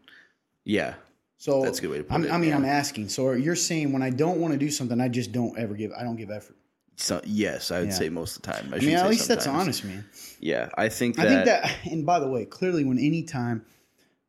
yeah, 0.64 0.94
So 1.38 1.64
That's 1.64 1.80
a 1.80 1.82
good 1.82 1.90
way 1.92 1.98
to 1.98 2.04
put 2.04 2.14
I'm, 2.14 2.26
it, 2.26 2.32
I 2.32 2.38
mean, 2.38 2.52
yeah. 2.52 2.56
I'm 2.58 2.66
asking. 2.66 3.10
So 3.10 3.32
you're 3.32 3.56
saying 3.56 3.92
when 3.94 4.04
I 4.04 4.12
don't 4.12 4.40
want 4.40 4.54
to 4.54 4.60
do 4.60 4.70
something, 4.70 5.02
I 5.02 5.08
just 5.08 5.32
don't 5.32 5.58
ever 5.58 5.74
give. 5.74 5.92
I 5.98 6.04
don't 6.04 6.18
give 6.18 6.30
effort. 6.30 6.56
so 6.98 7.20
yes, 7.26 7.72
I 7.72 7.80
would 7.80 7.90
Yeah. 7.90 7.96
say 7.96 8.10
most 8.10 8.36
of 8.36 8.42
the 8.44 8.52
time. 8.52 8.72
I, 8.72 8.78
I 8.78 8.80
mean, 8.80 8.96
at 8.96 9.10
least 9.10 9.28
that's 9.28 9.48
honest, 9.48 9.84
man. 9.84 10.06
Yeah, 10.40 10.70
I 10.78 10.88
think 10.90 11.16
that. 11.16 11.26
I 11.26 11.30
think 11.30 11.46
that, 11.46 11.78
and 11.92 12.06
by 12.06 12.20
the 12.20 12.28
way, 12.30 12.46
clearly, 12.46 12.84
when 12.86 13.00
any 13.00 13.24
time, 13.24 13.66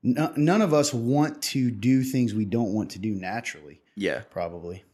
no, 0.03 0.33
none 0.37 0.63
of 0.63 0.73
us 0.73 0.95
want 0.95 1.43
to 1.43 1.71
do 1.71 2.03
things 2.03 2.33
we 2.35 2.47
don't 2.47 2.73
want 2.73 2.91
to 2.93 2.99
do 2.99 3.11
naturally. 3.15 3.81
yeah. 3.95 4.21
Probably. 4.31 4.85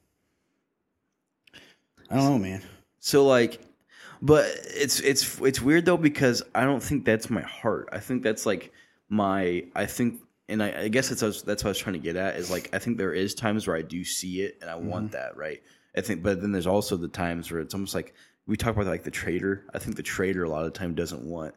I 2.13 2.17
don't 2.17 2.25
know, 2.31 2.39
man. 2.39 2.63
So 3.01 3.27
like, 3.27 3.61
but 4.21 4.45
it's 4.67 5.01
it's 5.01 5.41
it's 5.41 5.61
weird 5.61 5.87
though 5.87 5.97
because 5.97 6.43
I 6.55 6.65
don't 6.65 6.83
think 6.83 7.05
that's 7.05 7.31
my 7.31 7.41
heart. 7.41 7.89
I 7.91 7.99
think 7.99 8.23
that's 8.23 8.45
like 8.45 8.71
my. 9.09 9.65
I 9.75 9.87
think, 9.87 10.21
and 10.49 10.63
I, 10.63 10.83
I 10.83 10.89
guess 10.89 11.09
that's 11.09 11.23
what 11.23 11.27
I 11.27 11.31
was, 11.31 11.43
that's 11.43 11.65
what 11.65 11.69
I 11.69 11.71
was 11.71 11.79
trying 11.79 11.95
to 11.95 11.99
get 11.99 12.17
at 12.17 12.37
is 12.37 12.51
like 12.51 12.69
I 12.75 12.79
think 12.79 12.99
there 12.99 13.15
is 13.15 13.35
times 13.35 13.67
where 13.67 13.77
I 13.77 13.83
do 13.83 14.05
see 14.05 14.43
it 14.43 14.59
and 14.61 14.71
I 14.71 14.75
mm-hmm. 14.75 14.89
want 14.89 15.13
that 15.13 15.37
right. 15.37 15.63
I 15.97 16.03
think, 16.03 16.23
but 16.23 16.41
then 16.41 16.53
there's 16.53 16.67
also 16.67 16.97
the 16.97 17.09
times 17.09 17.51
where 17.51 17.61
it's 17.61 17.75
almost 17.75 17.95
like 17.95 18.15
we 18.47 18.57
talk 18.57 18.75
about 18.75 18.87
like 18.87 19.05
the 19.05 19.11
traitor. 19.11 19.65
I 19.75 19.79
think 19.79 19.97
the 19.97 20.03
traitor 20.03 20.45
a 20.45 20.51
lot 20.51 20.67
of 20.67 20.73
the 20.73 20.79
time 20.79 20.95
doesn't 20.95 21.23
want 21.23 21.55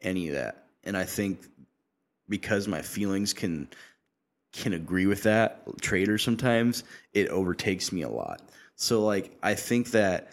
any 0.00 0.28
of 0.28 0.34
that, 0.34 0.66
and 0.84 0.96
I 0.96 1.04
think 1.04 1.46
because 2.28 2.68
my 2.68 2.80
feelings 2.80 3.32
can 3.32 3.68
can 4.52 4.72
agree 4.72 5.06
with 5.06 5.24
that 5.24 5.62
traitor 5.82 6.16
sometimes 6.16 6.84
it 7.12 7.28
overtakes 7.28 7.92
me 7.92 8.02
a 8.02 8.08
lot 8.08 8.40
so 8.76 9.04
like 9.04 9.36
i 9.42 9.54
think 9.54 9.90
that 9.90 10.30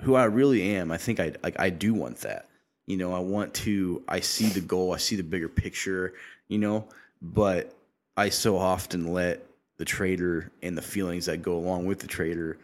who 0.00 0.14
i 0.14 0.24
really 0.24 0.62
am 0.76 0.90
i 0.92 0.96
think 0.98 1.18
i 1.20 1.32
like 1.42 1.58
i 1.58 1.70
do 1.70 1.94
want 1.94 2.18
that. 2.18 2.46
You 2.86 2.96
know 2.96 3.12
i 3.14 3.18
want 3.20 3.54
to 3.54 4.02
i 4.08 4.20
see 4.20 4.46
the 4.48 4.60
goal 4.60 4.92
i 4.94 4.96
see 4.98 5.16
the 5.16 5.22
bigger 5.22 5.48
picture 5.48 6.14
you 6.48 6.58
know? 6.58 6.86
But 7.22 7.74
i 8.16 8.28
so 8.28 8.56
often 8.56 9.12
let 9.12 9.44
the 9.76 9.84
traitor 9.84 10.50
and 10.62 10.76
the 10.76 10.82
feelings 10.82 11.26
that 11.26 11.42
go 11.42 11.56
along 11.56 11.86
with 11.86 12.00
the 12.00 12.06
traitor 12.08 12.58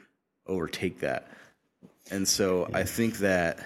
overtake 0.47 1.01
that. 1.01 1.29
And 2.11 2.27
so 2.27 2.69
i 2.75 2.83
think 2.85 3.19
that 3.19 3.59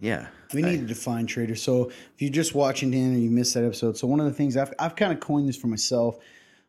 yeah 0.00 0.28
We 0.54 0.62
I- 0.64 0.70
need 0.70 0.80
to 0.80 0.86
define 0.86 1.26
traitor. 1.26 1.56
So 1.56 1.88
if 1.90 2.22
you're 2.22 2.30
just 2.30 2.54
watching 2.54 2.90
Dan 2.90 3.14
or 3.14 3.18
you 3.18 3.30
missed 3.30 3.54
that 3.54 3.64
episode, 3.64 3.96
so 3.96 4.06
one 4.06 4.20
of 4.20 4.26
the 4.26 4.32
things 4.32 4.56
I've 4.56 4.72
I've 4.78 4.94
kind 4.96 5.12
of 5.12 5.20
coined 5.20 5.48
this 5.48 5.56
for 5.56 5.66
myself, 5.66 6.18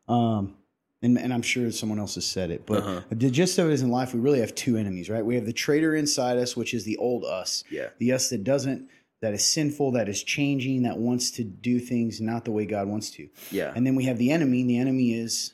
um, 0.07 0.55
and, 1.01 1.17
and 1.17 1.33
I'm 1.33 1.41
sure 1.41 1.71
someone 1.71 1.99
else 1.99 2.15
has 2.15 2.25
said 2.25 2.51
it, 2.51 2.65
but 2.65 2.83
Uh-huh. 2.83 3.01
the 3.09 3.29
gist 3.29 3.57
of 3.59 3.69
it 3.69 3.73
is 3.73 3.81
in 3.81 3.89
life 3.89 4.13
we 4.13 4.19
really 4.19 4.39
have 4.39 4.53
two 4.55 4.77
enemies, 4.77 5.09
right? 5.09 5.25
We 5.25 5.35
have 5.35 5.45
the 5.45 5.53
traitor 5.53 5.95
inside 5.95 6.37
us, 6.37 6.55
which 6.57 6.73
is 6.73 6.83
the 6.85 6.97
old 6.97 7.23
us, 7.25 7.63
yeah 7.71 7.89
the 7.99 8.11
us 8.13 8.29
that 8.29 8.43
doesn't, 8.43 8.89
that 9.21 9.33
is 9.33 9.45
sinful, 9.45 9.91
that 9.93 10.07
is 10.09 10.23
changing, 10.23 10.83
that 10.83 10.97
wants 10.97 11.31
to 11.31 11.43
do 11.43 11.79
things 11.79 12.19
not 12.21 12.45
the 12.45 12.51
way 12.51 12.65
God 12.65 12.87
wants 12.87 13.09
to. 13.11 13.27
yeah 13.51 13.71
And 13.75 13.85
then 13.85 13.95
we 13.95 14.05
have 14.05 14.17
the 14.17 14.31
enemy, 14.31 14.61
and 14.61 14.69
the 14.69 14.77
enemy 14.77 15.13
is 15.13 15.53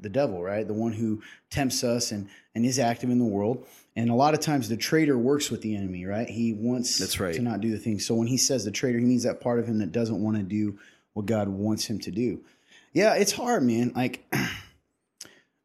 the 0.00 0.08
devil, 0.08 0.42
right? 0.42 0.66
The 0.66 0.74
one 0.74 0.92
who 0.92 1.22
tempts 1.50 1.82
us 1.82 2.12
and 2.12 2.28
and 2.54 2.64
is 2.66 2.78
active 2.78 3.10
in 3.10 3.18
the 3.18 3.24
world. 3.24 3.66
And 3.96 4.10
a 4.10 4.14
lot 4.14 4.32
of 4.34 4.40
times 4.40 4.68
the 4.68 4.76
traitor 4.76 5.18
works 5.18 5.50
with 5.50 5.60
the 5.60 5.74
enemy, 5.76 6.04
right? 6.06 6.28
He 6.28 6.52
wants 6.52 6.98
That's 6.98 7.18
right. 7.18 7.34
to 7.34 7.42
not 7.42 7.60
do 7.60 7.70
the 7.70 7.78
things. 7.78 8.06
So 8.06 8.14
when 8.14 8.26
he 8.28 8.36
says 8.36 8.64
the 8.64 8.70
traitor, 8.70 8.98
he 8.98 9.04
means 9.04 9.24
that 9.24 9.40
part 9.40 9.58
of 9.58 9.66
him 9.66 9.78
that 9.78 9.90
doesn't 9.92 10.22
want 10.22 10.36
to 10.36 10.42
do 10.44 10.78
what 11.14 11.26
God 11.26 11.48
wants 11.48 11.84
him 11.86 11.98
to 12.00 12.10
do. 12.12 12.40
Yeah, 12.92 13.14
it's 13.14 13.32
hard, 13.32 13.62
man. 13.64 13.92
Like 13.96 14.24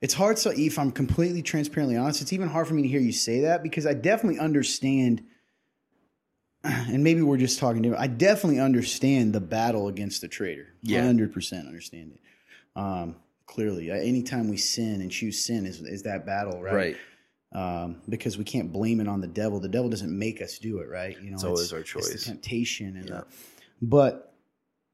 it's 0.03 0.13
hard. 0.13 0.37
So 0.37 0.51
if 0.53 0.77
I'm 0.77 0.91
completely 0.91 1.41
transparently 1.41 1.95
honest, 1.95 2.21
it's 2.21 2.33
even 2.33 2.49
hard 2.49 2.67
for 2.67 2.73
me 2.73 2.81
to 2.81 2.87
hear 2.89 2.99
you 2.99 3.13
say 3.13 3.39
that 3.41 3.63
because 3.63 3.87
I 3.87 3.93
definitely 3.93 4.37
understand. 4.39 5.23
And 6.65 7.03
maybe 7.03 7.21
we're 7.21 7.37
just 7.37 7.57
talking 7.59 7.83
to. 7.83 7.97
I 7.99 8.07
definitely 8.07 8.59
understand 8.59 9.33
the 9.33 9.39
battle 9.41 9.87
against 9.87 10.21
the 10.21 10.27
traitor. 10.27 10.67
Yeah. 10.81 11.03
hundred 11.03 11.33
percent 11.33 11.67
understand 11.67 12.11
it. 12.13 12.19
Um, 12.79 13.15
clearly, 13.45 13.91
Uh, 13.91 13.95
anytime 13.95 14.49
we 14.49 14.57
sin 14.57 15.01
and 15.01 15.09
choose 15.09 15.43
sin 15.43 15.65
is 15.65 15.81
is 15.81 16.03
that 16.03 16.25
battle, 16.25 16.61
right? 16.61 16.73
right 16.73 16.97
um, 17.53 18.01
because 18.09 18.37
we 18.37 18.43
can't 18.43 18.71
blame 18.73 18.99
it 18.99 19.07
on 19.07 19.21
the 19.21 19.27
devil. 19.27 19.59
The 19.59 19.69
devil 19.69 19.89
doesn't 19.89 20.17
make 20.17 20.41
us 20.41 20.57
do 20.57 20.79
it, 20.79 20.89
right? 20.89 21.15
You 21.21 21.29
know, 21.31 21.35
It's 21.35 21.43
always 21.43 21.71
our 21.73 21.79
It's 21.81 21.89
choice. 21.89 22.09
the 22.11 22.17
temptation, 22.17 22.97
and 22.97 23.07
Yeah. 23.09 23.15
the, 23.19 23.25
but 23.81 24.33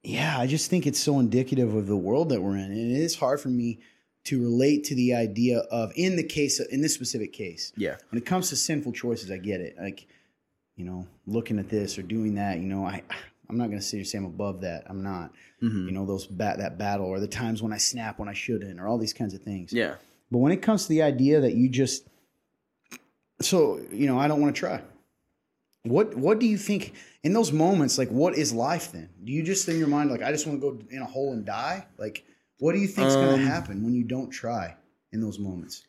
yeah, 0.04 0.38
I 0.39 0.45
just 0.45 0.69
think 0.69 0.86
it's 0.86 1.00
so 1.00 1.19
indicative 1.19 1.74
of 1.74 1.88
the 1.88 1.98
world 1.98 2.30
that 2.30 2.41
we're 2.41 2.58
in, 2.58 2.72
and 2.72 2.91
it 2.91 3.00
is 3.00 3.15
hard 3.15 3.39
for 3.39 3.50
me 3.50 3.80
to 4.29 4.41
relate 4.41 4.83
to 4.85 4.95
the 4.95 5.13
idea 5.13 5.59
of 5.79 5.91
in 5.95 6.15
the 6.15 6.23
case 6.23 6.59
in 6.59 6.81
this 6.81 6.93
specific 6.93 7.31
case 7.33 7.71
yeah 7.75 7.95
when 8.09 8.21
it 8.21 8.25
comes 8.25 8.49
to 8.49 8.55
sinful 8.55 8.91
choices. 8.93 9.29
I 9.31 9.37
get 9.37 9.59
it, 9.61 9.75
like 9.79 10.07
you 10.75 10.85
know, 10.85 11.05
looking 11.27 11.59
at 11.59 11.67
this 11.69 11.97
or 11.97 12.03
doing 12.03 12.35
that. 12.35 12.59
You 12.59 12.67
know, 12.67 12.85
I 12.85 13.03
I'm 13.49 13.57
not 13.57 13.67
going 13.67 13.79
to 13.79 13.83
sit 13.85 13.97
here 13.97 13.99
and 14.01 14.07
say 14.07 14.17
I'm 14.19 14.25
above 14.25 14.61
that. 14.61 14.83
I'm 14.87 15.01
not. 15.03 15.31
Mhm. 15.61 15.85
You 15.87 15.91
know, 15.91 16.05
those 16.05 16.25
bat 16.27 16.59
that 16.59 16.77
battle 16.77 17.07
or 17.07 17.19
the 17.19 17.27
times 17.27 17.61
when 17.63 17.73
I 17.73 17.77
snap 17.77 18.19
when 18.19 18.29
I 18.29 18.33
shouldn't, 18.33 18.79
or 18.79 18.87
all 18.87 18.97
these 18.97 19.13
kinds 19.13 19.33
of 19.33 19.41
things. 19.41 19.73
yeah 19.73 19.95
But 20.31 20.37
when 20.39 20.51
it 20.51 20.61
comes 20.61 20.83
to 20.83 20.89
the 20.89 21.01
idea 21.01 21.41
that 21.41 21.55
you 21.55 21.67
just 21.69 22.07
so, 23.41 23.79
you 23.91 24.07
know, 24.07 24.19
I 24.19 24.27
don't 24.27 24.41
want 24.41 24.53
to 24.55 24.59
try. 24.59 24.81
What 25.83 26.15
what 26.15 26.39
do 26.39 26.45
you 26.45 26.57
think 26.57 26.93
in 27.23 27.33
those 27.33 27.51
moments 27.51 27.97
like 27.97 28.09
what 28.09 28.35
is 28.37 28.53
life 28.53 28.91
then? 28.91 29.09
Do 29.23 29.31
you 29.31 29.43
just 29.43 29.67
in 29.69 29.79
your 29.79 29.87
mind 29.87 30.11
like 30.11 30.21
I 30.21 30.31
just 30.31 30.45
want 30.45 30.61
to 30.61 30.71
go 30.71 30.79
in 30.91 31.01
a 31.01 31.05
hole 31.05 31.31
and 31.33 31.45
die? 31.45 31.87
Like 31.97 32.25
what 32.60 32.74
do 32.74 32.80
you 32.80 32.88
think's 32.88 33.15
going 33.15 33.34
Um, 33.34 33.39
to 33.39 33.45
happen 33.45 33.84
when 33.84 33.93
you 33.93 34.04
don't 34.04 34.30
try 34.30 34.76
in 35.12 35.22
those 35.22 35.39
moments? 35.39 35.86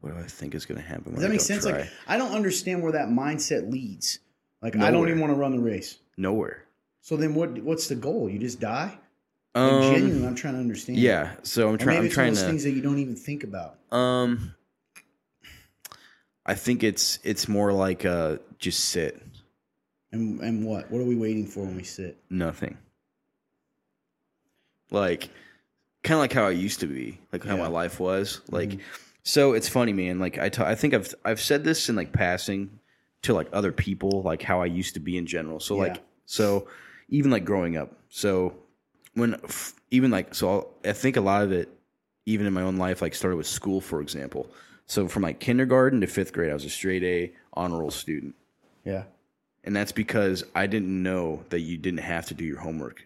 what 0.00 0.12
do 0.12 0.18
i 0.18 0.22
think 0.26 0.54
is 0.54 0.66
going 0.66 0.80
to 0.80 0.86
happen 0.86 1.04
when 1.06 1.14
Does 1.14 1.22
that 1.22 1.30
make 1.30 1.40
sense? 1.40 1.62
try? 1.64 1.78
Like 1.80 1.88
I 2.06 2.16
don't 2.18 2.32
understand 2.34 2.82
where 2.82 2.92
that 2.92 3.08
mindset 3.08 3.70
leads. 3.72 4.18
Like 4.62 4.76
I 4.76 4.90
don't 4.90 5.08
even 5.08 5.20
want 5.20 5.32
to 5.32 5.38
run 5.38 5.52
the 5.52 5.58
race. 5.60 5.98
nowhere 6.16 6.64
So 7.00 7.16
then 7.16 7.34
what 7.34 7.58
what's 7.62 7.88
the 7.88 7.94
goal? 7.96 8.28
You 8.28 8.38
just 8.38 8.60
die? 8.60 8.98
Like, 9.54 9.64
um 9.72 9.80
genuinely, 9.82 10.26
I'm 10.26 10.34
trying 10.34 10.54
to 10.54 10.60
understand. 10.60 10.98
yeah 10.98 11.34
so 11.42 11.68
i'm 11.70 11.78
trying 11.78 11.88
maybe 11.96 11.98
i'm 11.98 12.04
it's 12.06 12.14
trying 12.14 12.28
of 12.30 12.34
those 12.34 12.44
to 12.44 12.50
things 12.50 12.64
that 12.64 12.72
you 12.72 12.82
don't 12.82 12.98
even 12.98 13.16
think 13.16 13.42
about. 13.44 13.78
Um, 13.90 14.54
I 16.44 16.54
think 16.54 16.82
it's 16.84 17.18
it's 17.24 17.48
more 17.48 17.72
like 17.72 18.04
uh 18.04 18.36
just 18.58 18.80
sit 18.84 19.20
And 20.12 20.40
and 20.40 20.64
what? 20.64 20.90
What 20.90 21.00
are 21.00 21.04
we 21.04 21.16
waiting 21.16 21.46
for 21.46 21.60
when 21.64 21.74
we 21.76 21.82
sit? 21.84 22.18
nothing. 22.30 22.76
Like 24.90 25.30
kind 26.06 26.14
of 26.16 26.20
like 26.20 26.32
how 26.32 26.46
I 26.46 26.50
used 26.50 26.80
to 26.80 26.86
be, 26.86 27.18
like 27.32 27.44
how 27.44 27.56
Yeah. 27.56 27.62
my 27.62 27.68
life 27.68 28.00
was. 28.00 28.40
Like 28.50 28.70
Mhm. 28.70 28.80
so 29.22 29.52
it's 29.52 29.68
funny, 29.68 29.92
man. 29.92 30.18
Like 30.18 30.38
I 30.38 30.50
I 30.72 30.74
think 30.74 30.94
I've 30.94 31.14
I've 31.24 31.40
said 31.40 31.64
this 31.64 31.88
in 31.88 31.96
like 31.96 32.12
passing 32.12 32.78
to 33.22 33.34
like 33.34 33.48
other 33.52 33.72
people, 33.72 34.22
like 34.22 34.42
how 34.42 34.62
I 34.62 34.66
used 34.66 34.94
to 34.94 35.00
be 35.00 35.16
in 35.18 35.26
general. 35.26 35.60
So 35.60 35.76
like 35.76 35.96
so 36.24 36.68
even 37.08 37.30
like 37.30 37.44
growing 37.44 37.76
up. 37.76 37.92
So 38.08 38.54
when 39.14 39.34
f- 39.44 39.74
even 39.90 40.10
like 40.10 40.34
so 40.34 40.48
I'll, 40.50 40.70
I 40.84 40.92
think 40.92 41.16
a 41.16 41.20
lot 41.20 41.42
of 41.42 41.52
it 41.52 41.68
even 42.24 42.46
in 42.46 42.52
my 42.52 42.62
own 42.62 42.76
life 42.76 43.02
like 43.02 43.14
started 43.14 43.36
with 43.36 43.46
school 43.46 43.80
for 43.80 44.00
example. 44.00 44.48
So 44.86 45.08
from 45.08 45.22
like 45.24 45.40
kindergarten 45.40 46.00
to 46.02 46.06
5th 46.06 46.32
grade 46.32 46.50
I 46.50 46.54
was 46.54 46.64
a 46.64 46.70
straight 46.70 47.02
A 47.02 47.32
honor 47.54 47.78
roll 47.80 47.90
student. 47.90 48.34
Yeah. 48.84 49.04
And 49.64 49.74
that's 49.74 49.90
because 49.92 50.44
I 50.54 50.68
didn't 50.68 51.02
know 51.02 51.42
that 51.50 51.60
you 51.60 51.76
didn't 51.76 52.00
have 52.14 52.26
to 52.26 52.34
do 52.34 52.44
your 52.44 52.60
homework. 52.60 53.04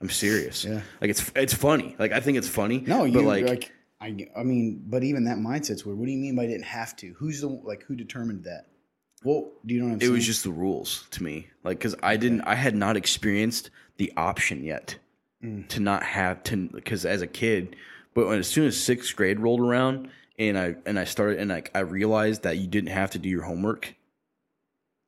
I'm 0.00 0.10
serious. 0.10 0.64
Yeah. 0.64 0.80
Like 1.00 1.10
it's 1.10 1.30
it's 1.34 1.54
funny. 1.54 1.94
Like 1.98 2.12
I 2.12 2.20
think 2.20 2.38
it's 2.38 2.48
funny. 2.48 2.82
No, 2.86 3.04
you 3.04 3.12
but 3.12 3.24
like 3.24 3.46
like 3.46 3.72
I, 4.00 4.28
I 4.36 4.42
mean, 4.44 4.82
but 4.86 5.02
even 5.04 5.24
that 5.24 5.36
mindset's 5.38 5.84
weird. 5.84 5.98
What 5.98 6.06
do 6.06 6.12
you 6.12 6.18
mean 6.18 6.34
by 6.36 6.46
didn't 6.46 6.64
have 6.64 6.96
to? 6.96 7.14
Who's 7.18 7.40
the 7.42 7.48
like 7.48 7.82
who 7.82 7.94
determined 7.94 8.44
that? 8.44 8.66
Well, 9.22 9.50
do 9.66 9.74
you 9.74 9.82
know 9.82 9.94
It 9.94 10.00
saying? 10.00 10.12
was 10.12 10.24
just 10.24 10.44
the 10.44 10.50
rules 10.50 11.06
to 11.10 11.22
me, 11.22 11.48
like 11.62 11.76
because 11.78 11.94
I 12.02 12.16
didn't, 12.16 12.40
I 12.42 12.54
had 12.54 12.74
not 12.74 12.96
experienced 12.96 13.70
the 13.98 14.12
option 14.16 14.64
yet 14.64 14.96
Mm. 15.42 15.66
to 15.68 15.80
not 15.80 16.02
have 16.02 16.42
to, 16.44 16.68
because 16.68 17.06
as 17.06 17.22
a 17.22 17.26
kid, 17.26 17.74
but 18.14 18.26
when, 18.26 18.38
as 18.38 18.46
soon 18.46 18.66
as 18.66 18.78
sixth 18.78 19.16
grade 19.16 19.40
rolled 19.40 19.60
around 19.60 20.10
and 20.38 20.58
I 20.58 20.76
and 20.84 20.98
I 20.98 21.04
started 21.04 21.38
and 21.38 21.48
like 21.50 21.70
I 21.74 21.78
realized 21.80 22.42
that 22.42 22.58
you 22.58 22.66
didn't 22.66 22.90
have 22.90 23.10
to 23.12 23.18
do 23.18 23.28
your 23.30 23.42
homework, 23.42 23.94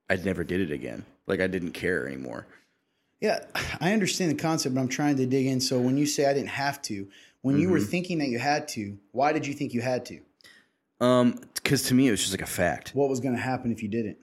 I 0.08 0.16
never 0.16 0.42
did 0.44 0.60
it 0.62 0.72
again. 0.72 1.04
Like 1.26 1.40
I 1.40 1.46
didn't 1.48 1.72
care 1.72 2.06
anymore. 2.06 2.46
Yeah, 3.22 3.38
I 3.80 3.92
understand 3.92 4.30
the 4.32 4.34
concept, 4.34 4.74
but 4.74 4.80
I'm 4.80 4.88
trying 4.88 5.16
to 5.16 5.26
dig 5.26 5.46
in. 5.46 5.60
So 5.60 5.80
when 5.80 5.96
you 5.96 6.06
say 6.06 6.26
I 6.28 6.34
didn't 6.34 6.48
have 6.50 6.82
to, 6.82 7.06
when 7.42 7.58
you 7.58 7.68
were 7.70 7.78
Mm-hmm. 7.78 7.86
thinking 7.86 8.18
that 8.18 8.28
you 8.28 8.38
had 8.38 8.66
to, 8.68 8.98
why 9.12 9.32
did 9.32 9.46
you 9.46 9.54
think 9.54 9.72
you 9.72 9.80
had 9.80 10.04
to? 10.06 10.20
Um, 11.00 11.38
because 11.54 11.82
to 11.84 11.94
me 11.94 12.08
it 12.08 12.10
was 12.10 12.20
just 12.20 12.32
like 12.32 12.42
a 12.42 12.46
fact. 12.46 12.90
What 12.94 13.08
was 13.08 13.20
going 13.20 13.34
to 13.34 13.40
happen 13.40 13.72
if 13.72 13.82
you 13.82 13.88
didn't? 13.88 14.18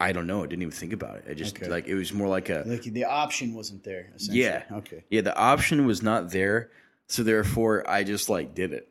I 0.00 0.10
don't 0.12 0.26
know. 0.26 0.42
I 0.42 0.46
didn't 0.46 0.62
even 0.62 0.72
think 0.72 0.92
about 0.92 1.18
it. 1.18 1.24
I 1.30 1.34
just 1.34 1.56
Okay. 1.56 1.68
like 1.70 1.86
it 1.86 1.94
was 1.94 2.12
more 2.12 2.26
like 2.28 2.48
a 2.50 2.64
Like 2.66 2.82
the 2.82 3.04
option 3.04 3.54
wasn't 3.54 3.84
there. 3.84 4.10
Essentially. 4.16 4.40
Yeah. 4.42 4.64
Okay. 4.72 5.04
yeah. 5.08 5.20
The 5.20 5.36
option 5.36 5.86
was 5.86 6.02
not 6.02 6.30
there, 6.32 6.70
so 7.08 7.22
therefore 7.22 7.88
I 7.88 8.02
just 8.02 8.28
like 8.28 8.54
did 8.56 8.72
it. 8.72 8.88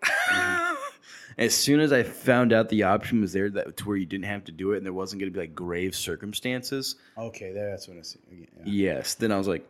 As 1.38 1.54
soon 1.56 1.80
as 1.80 1.92
I 1.92 2.04
found 2.04 2.54
out 2.54 2.70
the 2.70 2.84
option 2.84 3.22
was 3.22 3.34
there, 3.34 3.50
that 3.52 3.78
to 3.78 3.88
where 3.88 3.98
you 3.98 4.06
didn't 4.06 4.26
have 4.26 4.44
to 4.46 4.52
do 4.52 4.72
it, 4.74 4.78
and 4.78 4.86
there 4.86 4.94
wasn't 4.94 5.20
going 5.22 5.32
to 5.32 5.34
be 5.34 5.42
like 5.42 5.56
grave 5.56 5.96
circumstances. 5.96 6.96
Okay, 7.18 7.52
there. 7.54 7.70
That's 7.70 7.88
what 7.88 7.98
I 7.98 8.02
see. 8.02 8.20
Yeah. 8.32 8.46
Yes, 8.66 9.14
then 9.16 9.32
I 9.32 9.38
was 9.38 9.48
like, 9.48 9.68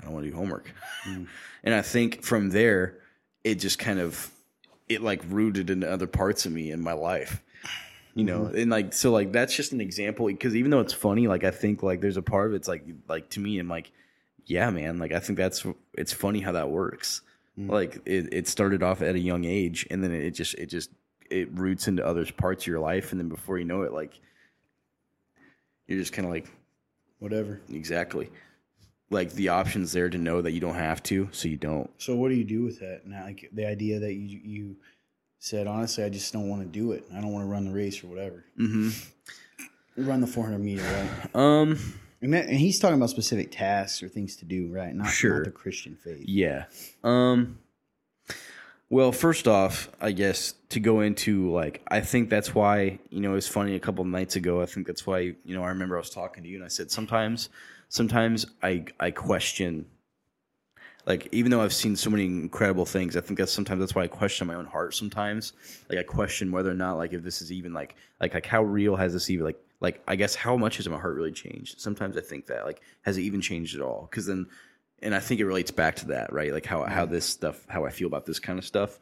I 0.00 0.04
don't 0.04 0.12
want 0.12 0.24
to 0.26 0.30
do 0.30 0.36
homework, 0.36 0.70
Mm. 1.08 1.26
and 1.64 1.74
I 1.74 1.82
think 1.82 2.22
from 2.22 2.50
there, 2.50 2.98
it 3.44 3.56
just 3.56 3.78
kind 3.78 3.98
of 3.98 4.30
it 4.88 5.02
like 5.02 5.22
rooted 5.28 5.70
into 5.70 5.90
other 5.90 6.06
parts 6.06 6.46
of 6.46 6.52
me 6.52 6.70
in 6.70 6.80
my 6.80 6.92
life. 6.92 7.42
You 8.14 8.24
know, 8.24 8.40
Mm-hmm. 8.44 8.56
and 8.58 8.70
like 8.70 8.92
so, 8.94 9.10
like 9.10 9.32
that's 9.32 9.54
just 9.54 9.72
an 9.72 9.80
example 9.80 10.26
because 10.26 10.56
even 10.56 10.70
though 10.70 10.80
it's 10.80 10.92
funny, 10.94 11.28
like 11.28 11.44
I 11.44 11.50
think 11.50 11.82
like 11.82 12.00
there's 12.00 12.16
a 12.16 12.22
part 12.22 12.48
of 12.48 12.54
it's 12.54 12.68
like 12.68 12.84
like 13.08 13.28
to 13.30 13.40
me, 13.40 13.58
I'm 13.58 13.68
like, 13.68 13.90
yeah, 14.46 14.70
man, 14.70 14.98
like 14.98 15.12
I 15.12 15.18
think 15.20 15.36
that's 15.38 15.66
it's 15.94 16.12
funny 16.14 16.40
how 16.40 16.52
that 16.52 16.70
works. 16.70 17.20
Mm. 17.58 17.70
Like 17.70 17.96
it, 18.06 18.32
it 18.32 18.48
started 18.48 18.82
off 18.82 19.02
at 19.02 19.14
a 19.16 19.18
young 19.18 19.44
age, 19.44 19.86
and 19.90 20.02
then 20.02 20.12
it 20.12 20.30
just 20.30 20.54
it 20.54 20.66
just 20.66 20.90
it 21.30 21.48
roots 21.52 21.88
into 21.88 22.04
other 22.06 22.24
parts 22.32 22.64
of 22.64 22.66
your 22.68 22.80
life, 22.80 23.12
and 23.12 23.20
then 23.20 23.28
before 23.28 23.58
you 23.58 23.64
know 23.64 23.82
it, 23.82 23.92
like 23.92 24.18
you're 25.86 25.98
just 25.98 26.12
kind 26.12 26.26
of 26.26 26.32
like 26.32 26.46
Whatever. 27.18 27.60
exactly 27.70 28.30
like 29.08 29.32
the 29.34 29.48
options 29.50 29.92
there 29.92 30.08
to 30.10 30.18
know 30.18 30.42
that 30.42 30.50
you 30.52 30.60
don't 30.60 30.74
have 30.74 31.00
to, 31.04 31.28
so 31.32 31.46
you 31.48 31.56
don't. 31.56 31.88
So 31.98 32.16
what 32.16 32.28
do 32.28 32.34
you 32.34 32.42
do 32.44 32.64
with 32.64 32.80
that? 32.80 33.06
Now, 33.06 33.24
like 33.24 33.48
the 33.52 33.64
idea 33.66 34.00
that 34.00 34.14
you 34.14 34.40
you 34.42 34.76
said, 35.38 35.66
honestly, 35.68 36.02
I 36.02 36.08
just 36.08 36.32
don't 36.32 36.48
want 36.48 36.62
to 36.62 36.68
do 36.68 36.90
it. 36.92 37.04
I 37.14 37.20
don't 37.20 37.32
want 37.32 37.44
to 37.44 37.48
run 37.48 37.64
the 37.66 37.70
race 37.72 38.02
or 38.02 38.08
whatever. 38.08 38.44
Mm-hmm. 38.58 40.08
Run 40.08 40.20
the 40.20 40.26
400 40.26 40.58
meter, 40.58 40.82
right? 40.82 41.34
Um. 41.36 41.78
And, 42.22 42.32
that, 42.32 42.46
and 42.46 42.56
he's 42.56 42.78
talking 42.80 42.96
about 42.96 43.10
specific 43.10 43.52
tasks 43.52 44.02
or 44.02 44.08
things 44.08 44.36
to 44.36 44.46
do, 44.46 44.68
right? 44.72 44.92
Not, 44.94 45.08
Sure. 45.08 45.36
not 45.36 45.44
the 45.44 45.50
Christian 45.52 45.96
faith. 46.02 46.24
Yeah. 46.26 46.64
Um 47.04 47.58
well, 48.88 49.10
first 49.10 49.48
off, 49.48 49.90
I 50.00 50.12
guess 50.12 50.54
to 50.70 50.80
go 50.80 51.00
into 51.00 51.50
like 51.50 51.82
I 51.88 52.00
think 52.00 52.30
that's 52.30 52.54
why, 52.54 52.98
you 53.10 53.20
know, 53.20 53.34
it's 53.34 53.48
funny 53.48 53.74
a 53.74 53.80
couple 53.80 54.04
nights 54.04 54.36
ago, 54.36 54.62
I 54.62 54.66
think 54.66 54.86
that's 54.86 55.06
why, 55.06 55.34
you 55.44 55.56
know, 55.56 55.62
I 55.62 55.68
remember 55.68 55.96
I 55.96 56.00
was 56.00 56.10
talking 56.10 56.42
to 56.44 56.48
you 56.48 56.56
and 56.56 56.64
I 56.64 56.68
said 56.68 56.90
sometimes 56.90 57.48
sometimes 57.88 58.46
I 58.62 58.84
I 59.00 59.10
question 59.10 59.86
like 61.06 61.28
even 61.30 61.50
though 61.52 61.62
I've 61.62 61.72
seen 61.72 61.94
so 61.94 62.10
many 62.10 62.26
incredible 62.26 62.84
things, 62.84 63.16
I 63.16 63.20
think 63.20 63.38
that's 63.38 63.52
sometimes 63.52 63.80
that's 63.80 63.94
why 63.94 64.02
I 64.02 64.08
question 64.08 64.46
my 64.46 64.54
own 64.54 64.66
heart 64.66 64.94
sometimes. 64.94 65.52
Like 65.88 65.98
I 65.98 66.02
question 66.02 66.50
whether 66.50 66.70
or 66.70 66.74
not 66.74 66.96
like 66.96 67.12
if 67.12 67.22
this 67.22 67.42
is 67.42 67.52
even 67.52 67.72
like 67.72 67.94
like 68.20 68.34
like 68.34 68.46
how 68.46 68.62
real 68.62 68.96
has 68.96 69.12
this 69.12 69.30
even 69.30 69.44
like 69.46 69.60
like 69.80 70.02
I 70.08 70.16
guess 70.16 70.34
how 70.34 70.56
much 70.56 70.76
has 70.78 70.88
my 70.88 70.98
heart 70.98 71.16
really 71.16 71.32
changed? 71.32 71.80
Sometimes 71.80 72.16
I 72.16 72.22
think 72.22 72.46
that 72.46 72.66
like 72.66 72.80
has 73.02 73.18
it 73.18 73.22
even 73.22 73.40
changed 73.40 73.76
at 73.76 73.82
all? 73.82 74.08
Because 74.10 74.26
then 74.26 74.46
and 75.02 75.14
I 75.14 75.20
think 75.20 75.40
it 75.40 75.46
relates 75.46 75.70
back 75.70 75.96
to 75.96 76.06
that, 76.08 76.32
right? 76.32 76.52
Like 76.52 76.66
how 76.66 76.84
how 76.84 77.06
this 77.06 77.24
stuff, 77.24 77.64
how 77.68 77.84
I 77.84 77.90
feel 77.90 78.06
about 78.06 78.26
this 78.26 78.38
kind 78.38 78.58
of 78.58 78.64
stuff. 78.64 78.98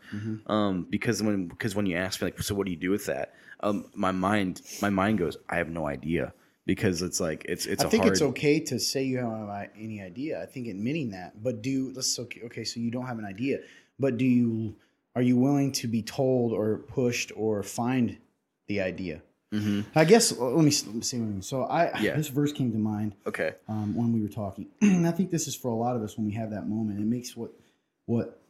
Um, 0.47 0.87
because 0.91 1.23
when 1.23 1.49
because 1.49 1.75
when 1.75 1.87
you 1.87 1.97
ask 1.97 2.21
me 2.21 2.27
like, 2.27 2.43
so 2.43 2.55
what 2.55 2.67
do 2.67 2.71
you 2.71 2.77
do 2.77 2.91
with 2.91 3.07
that? 3.07 3.35
Um, 3.61 3.87
my 3.95 4.11
mind 4.11 4.63
my 4.83 4.91
mind 4.91 5.19
goes, 5.19 5.37
I 5.49 5.57
have 5.57 5.69
no 5.69 5.87
idea 5.87 6.33
because 6.67 7.03
it's 7.03 7.21
like 7.21 7.45
it's 7.49 7.67
it's 7.67 7.85
I 7.85 7.89
think 7.89 8.03
hard. 8.03 8.13
it's 8.13 8.23
okay 8.23 8.61
to 8.61 8.79
say 8.79 9.05
you 9.05 9.19
don't 9.19 9.49
have 9.49 9.69
any 9.79 10.03
idea. 10.03 10.43
I 10.43 10.47
think 10.47 10.67
admitting 10.67 11.11
that, 11.11 11.43
but 11.43 11.63
do 11.63 11.93
let's 11.95 12.19
okay. 12.19 12.43
Okay, 12.47 12.65
so 12.65 12.81
you 12.81 12.91
don't 12.91 13.07
have 13.07 13.19
an 13.19 13.25
idea, 13.25 13.59
but 13.99 14.17
do 14.17 14.25
you 14.25 14.77
are 15.15 15.23
you 15.23 15.37
willing 15.37 15.73
to 15.73 15.87
be 15.87 16.03
told 16.03 16.53
or 16.53 16.79
pushed 16.79 17.33
or 17.37 17.63
find 17.63 18.19
the 18.67 18.81
idea? 18.81 19.23
Mhm. 19.55 19.85
I 19.95 20.05
guess 20.05 20.33
uh, 20.33 20.45
let 20.47 20.65
me, 20.65 20.73
let 20.87 20.95
me 20.97 21.01
see. 21.03 21.19
What 21.19 21.27
I 21.27 21.29
mean. 21.29 21.43
So 21.43 21.63
I 21.65 22.01
Yeah. 22.01 22.17
this 22.17 22.29
verse 22.29 22.53
came 22.53 22.73
to 22.73 22.79
mind 22.79 23.15
Okay. 23.27 23.55
um, 23.69 23.95
when 23.95 24.13
we 24.13 24.21
were 24.21 24.29
talking, 24.29 24.67
and 24.83 25.07
I 25.07 25.13
think 25.13 25.31
this 25.31 25.47
is 25.47 25.55
for 25.55 25.69
a 25.71 25.75
lot 25.77 25.95
of 25.97 26.03
us 26.03 26.17
when 26.17 26.27
we 26.27 26.33
have 26.33 26.51
that 26.51 26.69
moment. 26.69 26.99
It 26.99 27.07
makes 27.07 27.37
what 27.37 27.53
what 28.07 28.41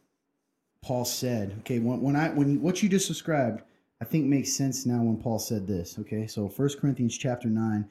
Paul 0.81 1.05
said. 1.05 1.55
Okay, 1.59 1.79
when, 1.79 2.01
when 2.01 2.15
I 2.15 2.29
when 2.29 2.59
what 2.61 2.81
you 2.81 2.89
just 2.89 3.07
described, 3.07 3.61
I 4.01 4.05
think 4.05 4.25
makes 4.25 4.53
sense 4.53 4.85
now 4.85 5.01
when 5.03 5.17
Paul 5.17 5.37
said 5.39 5.67
this. 5.67 5.97
Okay, 5.99 6.25
so 6.27 6.49
First 6.49 6.79
Corinthians 6.79 7.17
chapter 7.17 7.49
nine. 7.49 7.87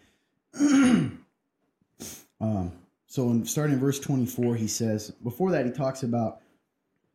um, 2.41 2.73
so 3.07 3.31
in, 3.31 3.45
starting 3.45 3.75
in 3.75 3.81
verse 3.81 4.01
twenty 4.01 4.27
four, 4.27 4.57
he 4.57 4.67
says. 4.67 5.11
Before 5.23 5.51
that, 5.53 5.65
he 5.67 5.71
talks 5.73 6.03
about. 6.03 6.41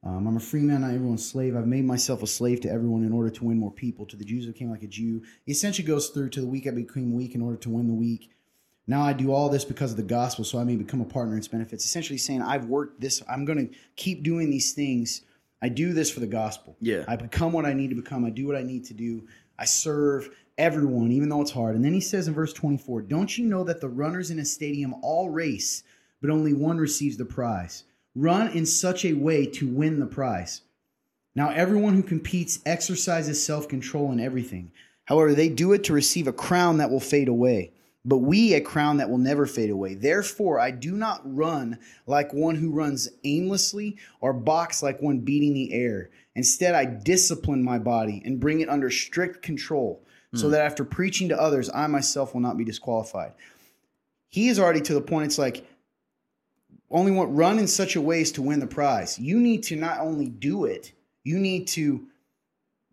Um, 0.04 0.28
I'm 0.28 0.38
a 0.38 0.40
free 0.40 0.62
man, 0.62 0.82
not 0.82 0.94
everyone's 0.94 1.30
slave. 1.30 1.56
I've 1.56 1.68
made 1.68 1.84
myself 1.84 2.24
a 2.24 2.28
slave 2.28 2.62
to 2.62 2.72
everyone 2.72 3.04
in 3.04 3.12
order 3.12 3.30
to 3.30 3.44
win 3.44 3.60
more 3.60 3.72
people. 3.72 4.06
To 4.06 4.16
the 4.16 4.24
Jews, 4.24 4.46
I 4.46 4.52
became 4.52 4.72
like 4.72 4.84
a 4.84 4.88
Jew. 4.88 5.24
He 5.46 5.52
essentially 5.52 5.86
goes 5.86 6.10
through 6.10 6.30
to 6.30 6.42
the 6.42 6.48
weak, 6.48 6.68
I 6.68 6.72
became 6.72 7.14
weak 7.14 7.36
in 7.36 7.42
order 7.42 7.58
to 7.58 7.70
win 7.70 7.88
the 7.88 7.94
weak. 7.94 8.32
Now 8.88 9.04
I 9.04 9.14
do 9.14 9.32
all 9.32 9.50
this 9.50 9.66
because 9.66 9.92
of 9.92 9.98
the 9.98 10.04
gospel, 10.04 10.46
so 10.46 10.58
I 10.58 10.64
may 10.64 10.76
become 10.76 11.02
a 11.02 11.06
partner 11.06 11.34
in 11.34 11.40
its 11.40 11.48
benefits. 11.48 11.86
Essentially 11.86 12.18
saying, 12.18 12.42
I've 12.42 12.66
worked 12.66 13.02
this, 13.02 13.22
I'm 13.30 13.46
going 13.46 13.68
to 13.68 13.76
keep 13.96 14.24
doing 14.24 14.50
these 14.50 14.74
things. 14.74 15.22
I 15.62 15.70
do 15.70 15.94
this 15.94 16.10
for 16.10 16.22
the 16.22 16.28
gospel. 16.28 16.78
Yeah. 16.80 17.04
I 17.08 17.18
become 17.18 17.52
what 17.52 17.66
I 17.66 17.74
need 17.74 17.90
to 17.90 17.96
become. 17.96 18.26
I 18.26 18.30
do 18.30 18.48
what 18.48 18.56
I 18.56 18.64
need 18.64 18.86
to 18.86 18.94
do. 18.94 19.28
I 19.60 19.66
serve 19.66 20.30
everyone, 20.58 21.12
even 21.12 21.30
though 21.30 21.42
it's 21.42 21.52
hard. 21.52 21.76
And 21.76 21.84
then 21.84 21.94
he 21.94 22.02
says 22.02 22.28
in 22.28 22.34
verse 22.34 22.54
24, 22.54 23.04
Don't 23.04 23.38
you 23.38 23.46
know 23.46 23.64
that 23.66 23.82
the 23.82 23.90
runners 23.90 24.32
in 24.32 24.40
a 24.40 24.46
stadium 24.46 24.96
all 25.02 25.30
race, 25.30 25.84
but 26.22 26.30
only 26.30 26.54
one 26.54 26.78
receives 26.78 27.18
the 27.18 27.26
prize? 27.26 27.84
Run 28.20 28.50
in 28.50 28.66
such 28.66 29.06
a 29.06 29.14
way 29.14 29.46
to 29.46 29.66
win 29.66 30.02
the 30.02 30.06
prize. 30.06 30.62
Now, 31.36 31.52
everyone 31.52 31.94
who 31.94 32.04
competes 32.04 32.60
exercises 32.66 33.42
self 33.42 33.70
control 33.70 34.12
in 34.12 34.20
everything. 34.20 34.74
However, 35.06 35.34
they 35.34 35.48
do 35.48 35.72
it 35.72 35.86
to 35.86 35.94
receive 35.94 36.28
a 36.28 36.34
crown 36.34 36.80
that 36.80 36.92
will 36.92 37.00
fade 37.00 37.30
away, 37.30 37.72
but 38.04 38.18
we 38.18 38.56
a 38.56 38.60
crown 38.60 38.98
that 38.98 39.10
will 39.10 39.18
never 39.18 39.46
fade 39.46 39.70
away. 39.70 39.94
Therefore, 39.94 40.60
I 40.60 40.72
do 40.72 40.98
not 40.98 41.22
run 41.24 41.80
like 42.08 42.34
one 42.34 42.56
who 42.56 42.72
runs 42.72 43.08
aimlessly 43.24 43.96
or 44.20 44.34
box 44.34 44.84
like 44.84 45.02
one 45.02 45.20
beating 45.20 45.54
the 45.54 45.72
air. 45.72 46.10
Instead, 46.36 46.76
I 46.76 46.84
discipline 46.84 47.64
my 47.64 47.80
body 47.80 48.22
and 48.26 48.38
bring 48.38 48.60
it 48.60 48.68
under 48.68 48.90
strict 48.90 49.42
control, 49.42 50.04
so 50.36 50.48
hmm. 50.48 50.52
that 50.52 50.66
after 50.66 50.84
preaching 50.84 51.30
to 51.30 51.42
others, 51.42 51.70
I 51.74 51.88
myself 51.88 52.34
will 52.34 52.42
not 52.42 52.58
be 52.58 52.66
disqualified. 52.66 53.32
He 54.28 54.50
is 54.50 54.60
already 54.60 54.82
to 54.82 54.94
the 54.94 55.02
point, 55.02 55.28
it's 55.28 55.40
like, 55.40 55.66
only 56.92 57.12
want 57.12 57.36
run 57.36 57.60
in 57.60 57.68
such 57.68 57.96
a 57.96 58.02
way 58.02 58.22
as 58.22 58.32
to 58.34 58.42
win 58.42 58.60
the 58.60 58.68
prize. 58.68 59.20
You 59.20 59.40
need 59.40 59.64
to 59.64 59.76
not 59.76 60.00
only 60.00 60.28
do 60.28 60.66
it, 60.66 60.92
you 61.24 61.38
need 61.40 61.68
to 61.70 62.08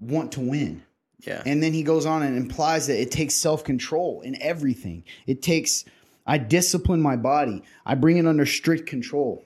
want 0.01 0.33
to 0.33 0.41
win. 0.41 0.83
Yeah. 1.21 1.43
And 1.47 1.63
then 1.63 1.73
he 1.73 1.83
goes 1.83 2.05
on 2.07 2.23
and 2.23 2.37
implies 2.37 2.87
that 2.89 3.01
it 3.01 3.11
takes 3.11 3.35
self 3.35 3.65
control 3.65 4.21
in 4.21 4.41
everything. 4.43 5.05
It 5.27 5.43
takes, 5.43 5.85
I 6.27 6.39
discipline 6.39 7.01
my 7.01 7.17
body, 7.17 7.63
I 7.85 7.95
bring 7.95 8.19
it 8.19 8.27
under 8.27 8.45
strict 8.47 8.87
control. 8.87 9.43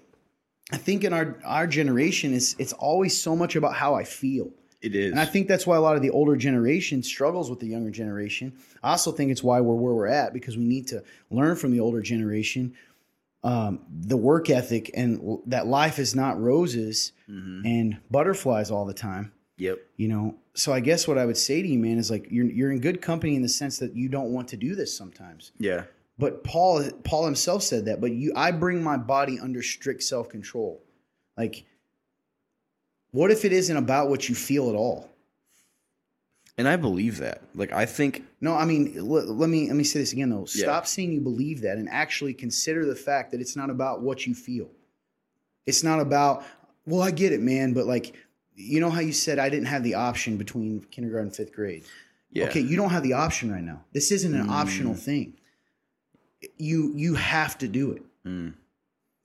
I 0.73 0.77
think 0.77 1.05
in 1.05 1.13
our 1.13 1.39
our 1.45 1.67
generation, 1.67 2.35
it's 2.35 2.55
it's 2.59 2.73
always 2.73 3.21
so 3.21 3.35
much 3.37 3.57
about 3.57 3.75
how 3.75 3.95
I 3.95 4.05
feel. 4.05 4.51
it 4.83 4.95
is. 4.95 5.11
And 5.11 5.21
I 5.21 5.25
think 5.25 5.49
that's 5.49 5.67
why 5.67 5.77
a 5.77 5.81
lot 5.81 5.97
of 5.97 6.03
the 6.03 6.11
older 6.11 6.37
generation 6.37 7.03
struggles 7.03 7.51
with 7.51 7.61
the 7.61 7.67
younger 7.67 7.91
generation. 7.91 8.53
I 8.83 8.93
also 8.93 9.13
think 9.13 9.31
it's 9.31 9.43
why 9.43 9.61
we're 9.61 9.75
where 9.75 9.95
we're 9.95 10.07
at 10.07 10.33
because 10.33 10.57
we 10.57 10.65
need 10.65 10.87
to 10.89 11.03
learn 11.31 11.57
from 11.57 11.73
the 11.73 11.81
older 11.81 12.01
generation 12.03 12.75
um, 13.43 13.81
the 13.91 14.17
work 14.17 14.51
ethic 14.51 14.91
and 14.95 15.39
that 15.47 15.67
life 15.67 15.99
is 15.99 16.15
not 16.15 16.41
roses 16.41 17.13
Mhm. 17.29 17.63
and 17.65 17.97
butterflies 18.11 18.71
all 18.71 18.85
the 18.85 18.93
time. 18.95 19.33
Yep. 19.57 19.79
You 19.97 20.09
know, 20.09 20.35
so 20.55 20.73
I 20.73 20.81
guess 20.81 21.07
what 21.09 21.17
I 21.19 21.25
would 21.27 21.37
say 21.37 21.63
to 21.63 21.69
you, 21.69 21.79
man, 21.79 21.99
is 21.99 22.11
like 22.11 22.27
you're 22.31 22.47
you're 22.47 22.71
in 22.73 22.81
good 22.81 23.01
company 23.01 23.35
in 23.37 23.43
the 23.43 23.49
sense 23.49 23.79
that 23.79 23.95
you 23.97 24.09
don't 24.09 24.33
want 24.33 24.49
to 24.49 24.57
do 24.57 24.75
this 24.75 24.95
sometimes. 24.97 25.53
Yeah. 25.59 25.85
But 26.19 26.45
Paul 26.45 26.83
Paul 27.05 27.25
himself 27.25 27.63
said 27.63 27.85
that. 27.87 28.01
But 28.01 28.13
you, 28.13 28.33
I 28.37 28.51
bring 28.51 28.83
my 28.83 28.97
body 28.99 29.39
under 29.41 29.63
strict 29.63 30.03
self 30.03 30.29
control. 30.29 30.83
Like, 31.39 31.65
what 33.13 33.31
if 33.31 33.45
it 33.45 33.53
isn't 33.53 33.77
about 33.77 34.09
what 34.11 34.29
you 34.29 34.35
feel 34.35 34.69
at 34.71 34.77
all? 34.77 35.09
And 36.61 36.69
I 36.69 36.77
believe 36.77 37.17
that. 37.19 37.41
Like 37.55 37.73
I 37.73 37.87
think 37.87 38.23
No, 38.43 38.55
I 38.55 38.67
mean, 38.67 38.93
let, 39.09 39.29
let 39.29 39.49
me 39.49 39.67
let 39.67 39.77
me 39.77 39.85
say 39.85 39.99
this 39.99 40.13
again 40.13 40.29
though. 40.29 40.47
Yeah. 40.55 40.65
Stop 40.65 40.87
saying 40.87 41.11
you 41.11 41.21
believe 41.21 41.63
that 41.63 41.79
and 41.79 41.89
actually 41.89 42.35
consider 42.35 42.85
the 42.85 42.95
fact 42.95 43.31
that 43.33 43.41
it's 43.41 43.57
not 43.57 43.71
about 43.71 44.03
what 44.03 44.27
you 44.27 44.35
feel. 44.35 44.69
It's 45.67 45.83
not 45.83 46.01
about, 46.01 46.45
well, 46.87 47.01
I 47.03 47.13
get 47.13 47.33
it, 47.33 47.41
man, 47.41 47.73
but 47.73 47.87
like 47.87 48.15
you 48.55 48.79
know 48.79 48.91
how 48.91 49.01
you 49.01 49.13
said 49.15 49.39
I 49.39 49.49
didn't 49.49 49.67
have 49.69 49.83
the 49.83 49.95
option 49.95 50.37
between 50.37 50.81
kindergarten 50.91 51.29
and 51.29 51.37
fifth 51.37 51.53
grade. 51.55 51.85
Yeah. 52.31 52.45
Okay, 52.45 52.61
you 52.61 52.77
don't 52.77 52.91
have 52.91 53.03
the 53.03 53.15
option 53.15 53.51
right 53.51 53.65
now. 53.65 53.83
This 53.93 54.13
isn't 54.13 54.35
an 54.35 54.47
Mm. 54.47 54.51
optional 54.51 54.95
thing. 54.95 55.33
You 56.59 56.93
you 56.95 57.15
have 57.15 57.57
to 57.59 57.69
do 57.69 57.93
it. 57.93 58.03
Mm. 58.27 58.53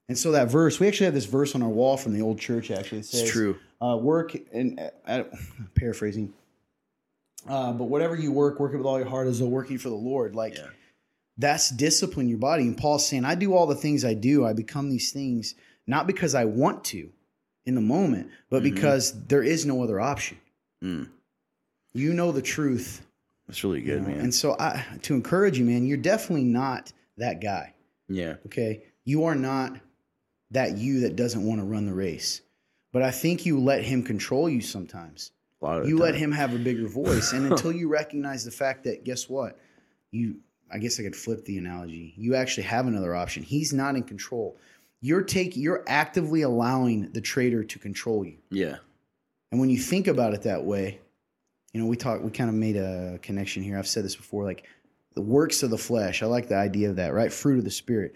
And 0.08 0.16
so 0.16 0.32
that 0.32 0.50
verse, 0.50 0.80
we 0.80 0.88
actually 0.88 1.06
have 1.06 1.14
this 1.14 1.26
verse 1.26 1.54
on 1.54 1.62
our 1.62 1.68
wall 1.68 1.96
from 1.98 2.14
the 2.14 2.22
old 2.22 2.38
church. 2.38 2.70
Actually, 2.70 3.00
it 3.00 3.06
says, 3.06 3.22
It's 3.22 3.30
true. 3.30 3.58
Uh, 3.82 3.98
work 4.00 4.34
and 4.52 4.80
uh, 5.06 5.24
paraphrasing, 5.74 6.32
uh, 7.48 7.72
but 7.72 7.84
whatever 7.84 8.16
you 8.16 8.32
work, 8.32 8.58
work 8.60 8.72
it 8.74 8.76
with 8.78 8.86
all 8.86 8.98
your 8.98 9.08
heart 9.08 9.26
as 9.28 9.38
though 9.38 9.46
working 9.46 9.78
for 9.78 9.88
the 9.88 9.94
Lord. 9.94 10.34
Like 10.34 10.56
Yeah. 10.56 10.68
that's 11.38 11.70
discipline 11.70 12.28
your 12.28 12.38
body. 12.38 12.62
And 12.64 12.76
Paul's 12.76 13.06
saying, 13.06 13.24
I 13.24 13.34
do 13.34 13.54
all 13.54 13.66
the 13.66 13.74
things 13.74 14.04
I 14.04 14.14
do. 14.14 14.44
I 14.44 14.52
become 14.52 14.90
these 14.90 15.12
things 15.12 15.54
not 15.86 16.06
because 16.06 16.34
I 16.34 16.44
want 16.46 16.84
to 16.86 17.10
in 17.64 17.74
the 17.74 17.80
moment, 17.80 18.30
but 18.50 18.60
Mhm. 18.62 18.74
because 18.74 19.26
there 19.26 19.42
is 19.42 19.64
no 19.66 19.82
other 19.82 20.00
option. 20.00 20.38
Mm. 20.82 21.08
You 21.94 22.12
know 22.12 22.32
the 22.32 22.42
truth. 22.42 23.02
That's 23.46 23.62
really 23.64 23.80
good, 23.80 24.00
you 24.02 24.08
know? 24.08 24.08
man. 24.08 24.20
And 24.20 24.34
so 24.34 24.56
I 24.58 24.84
to 25.02 25.14
encourage 25.14 25.58
you, 25.58 25.64
man, 25.64 25.86
you're 25.86 25.96
definitely 25.96 26.44
not 26.44 26.92
that 27.16 27.40
guy. 27.40 27.74
yeah. 28.08 28.36
Okay. 28.46 28.82
You 29.04 29.24
are 29.24 29.34
not 29.36 29.78
that 30.50 30.78
you 30.78 31.00
that 31.00 31.16
doesn't 31.16 31.44
want 31.44 31.60
to 31.60 31.64
run 31.64 31.86
the 31.86 31.94
race. 31.94 32.40
But 32.92 33.02
I 33.02 33.10
think 33.10 33.46
you 33.46 33.58
let 33.60 33.82
him 33.84 34.02
control 34.02 34.48
you 34.48 34.60
sometimes. 34.60 35.30
A 35.60 35.64
lot 35.64 35.78
of 35.80 35.88
You 35.88 35.98
let 35.98 36.14
him 36.14 36.32
have 36.32 36.54
a 36.54 36.58
bigger 36.58 36.86
voice. 36.86 37.32
And 37.32 37.46
until 37.52 37.72
you 37.72 37.88
recognize 37.88 38.44
the 38.44 38.50
fact 38.50 38.84
that, 38.84 39.04
guess 39.04 39.28
what? 39.28 39.58
You, 40.10 40.40
I 40.70 40.78
guess 40.78 40.98
I 41.00 41.02
could 41.02 41.16
flip 41.16 41.44
the 41.44 41.58
analogy. 41.58 42.14
You 42.16 42.34
actually 42.34 42.64
have 42.64 42.86
another 42.86 43.14
option. 43.14 43.42
He's 43.42 43.72
not 43.72 43.96
in 43.96 44.02
control. 44.02 44.56
You're 45.00 45.22
taking, 45.22 45.62
you're 45.62 45.84
actively 45.86 46.42
allowing 46.42 47.12
the 47.12 47.20
traitor 47.20 47.64
to 47.64 47.78
control 47.78 48.24
you. 48.24 48.38
Yeah. 48.50 48.76
And 49.52 49.60
when 49.60 49.70
you 49.70 49.78
think 49.78 50.08
about 50.08 50.34
it 50.34 50.42
that 50.42 50.64
way, 50.64 51.00
you 51.72 51.80
know, 51.80 51.86
we 51.86 51.96
talk, 51.96 52.22
we 52.22 52.30
kind 52.30 52.48
of 52.48 52.56
made 52.56 52.76
a 52.76 53.18
connection 53.22 53.62
here. 53.62 53.78
I've 53.78 53.86
said 53.86 54.04
this 54.04 54.16
before, 54.16 54.44
like 54.44 54.64
the 55.14 55.22
works 55.22 55.62
of 55.62 55.70
the 55.70 55.78
flesh. 55.78 56.22
I 56.22 56.26
like 56.26 56.48
the 56.48 56.56
idea 56.56 56.90
of 56.90 56.96
that, 56.96 57.12
right? 57.12 57.32
Fruit 57.32 57.58
of 57.58 57.64
the 57.64 57.70
spirit. 57.70 58.14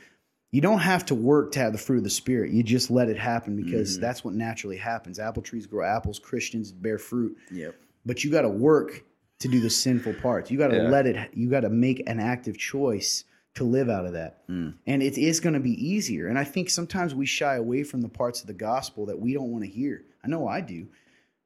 You 0.53 0.61
don't 0.61 0.81
have 0.81 1.07
to 1.07 1.15
work 1.15 1.53
to 1.53 1.61
have 1.61 1.73
the 1.73 1.79
fruit 1.79 1.99
of 1.99 2.05
the 2.05 2.11
spirit. 2.11 2.51
You 2.51 2.63
just 2.63 2.91
let 2.91 3.09
it 3.09 3.17
happen 3.17 3.55
because 3.57 3.97
Mhm. 3.97 4.01
that's 4.01 4.25
what 4.25 4.35
naturally 4.35 4.77
happens. 4.77 5.19
Apple 5.19 5.43
trees 5.43 5.67
grow 5.67 5.85
apples, 5.87 6.19
Christians 6.19 6.73
bear 6.73 6.99
fruit, 6.99 7.37
Yep. 7.53 7.77
but 8.05 8.25
you 8.25 8.31
got 8.31 8.43
to 8.43 8.49
work 8.49 9.05
to 9.39 9.49
do 9.49 9.61
the 9.61 9.71
sinful 9.71 10.15
parts. 10.15 10.51
You 10.51 10.59
got 10.59 10.69
to 10.69 10.77
Yeah. 10.77 10.89
let 10.89 11.07
it, 11.07 11.33
you 11.35 11.49
got 11.49 11.61
to 11.61 11.71
make 11.71 12.03
an 12.09 12.19
active 12.19 12.59
choice 12.59 13.25
to 13.55 13.65
live 13.65 13.89
out 13.89 14.07
of 14.07 14.13
that. 14.13 14.47
Mm. 14.49 14.75
And 14.87 15.03
it 15.03 15.17
is 15.19 15.41
going 15.41 15.55
to 15.55 15.61
be 15.61 15.73
easier. 15.73 16.27
And 16.29 16.39
I 16.39 16.45
think 16.45 16.69
sometimes 16.69 17.15
we 17.15 17.27
shy 17.27 17.55
away 17.57 17.83
from 17.85 18.01
the 18.01 18.09
parts 18.09 18.41
of 18.41 18.47
the 18.49 18.53
gospel 18.55 19.07
that 19.07 19.19
we 19.21 19.33
don't 19.33 19.51
want 19.51 19.65
to 19.65 19.71
hear. 19.71 20.05
I 20.25 20.29
know 20.29 20.47
I 20.49 20.61
do. 20.61 20.89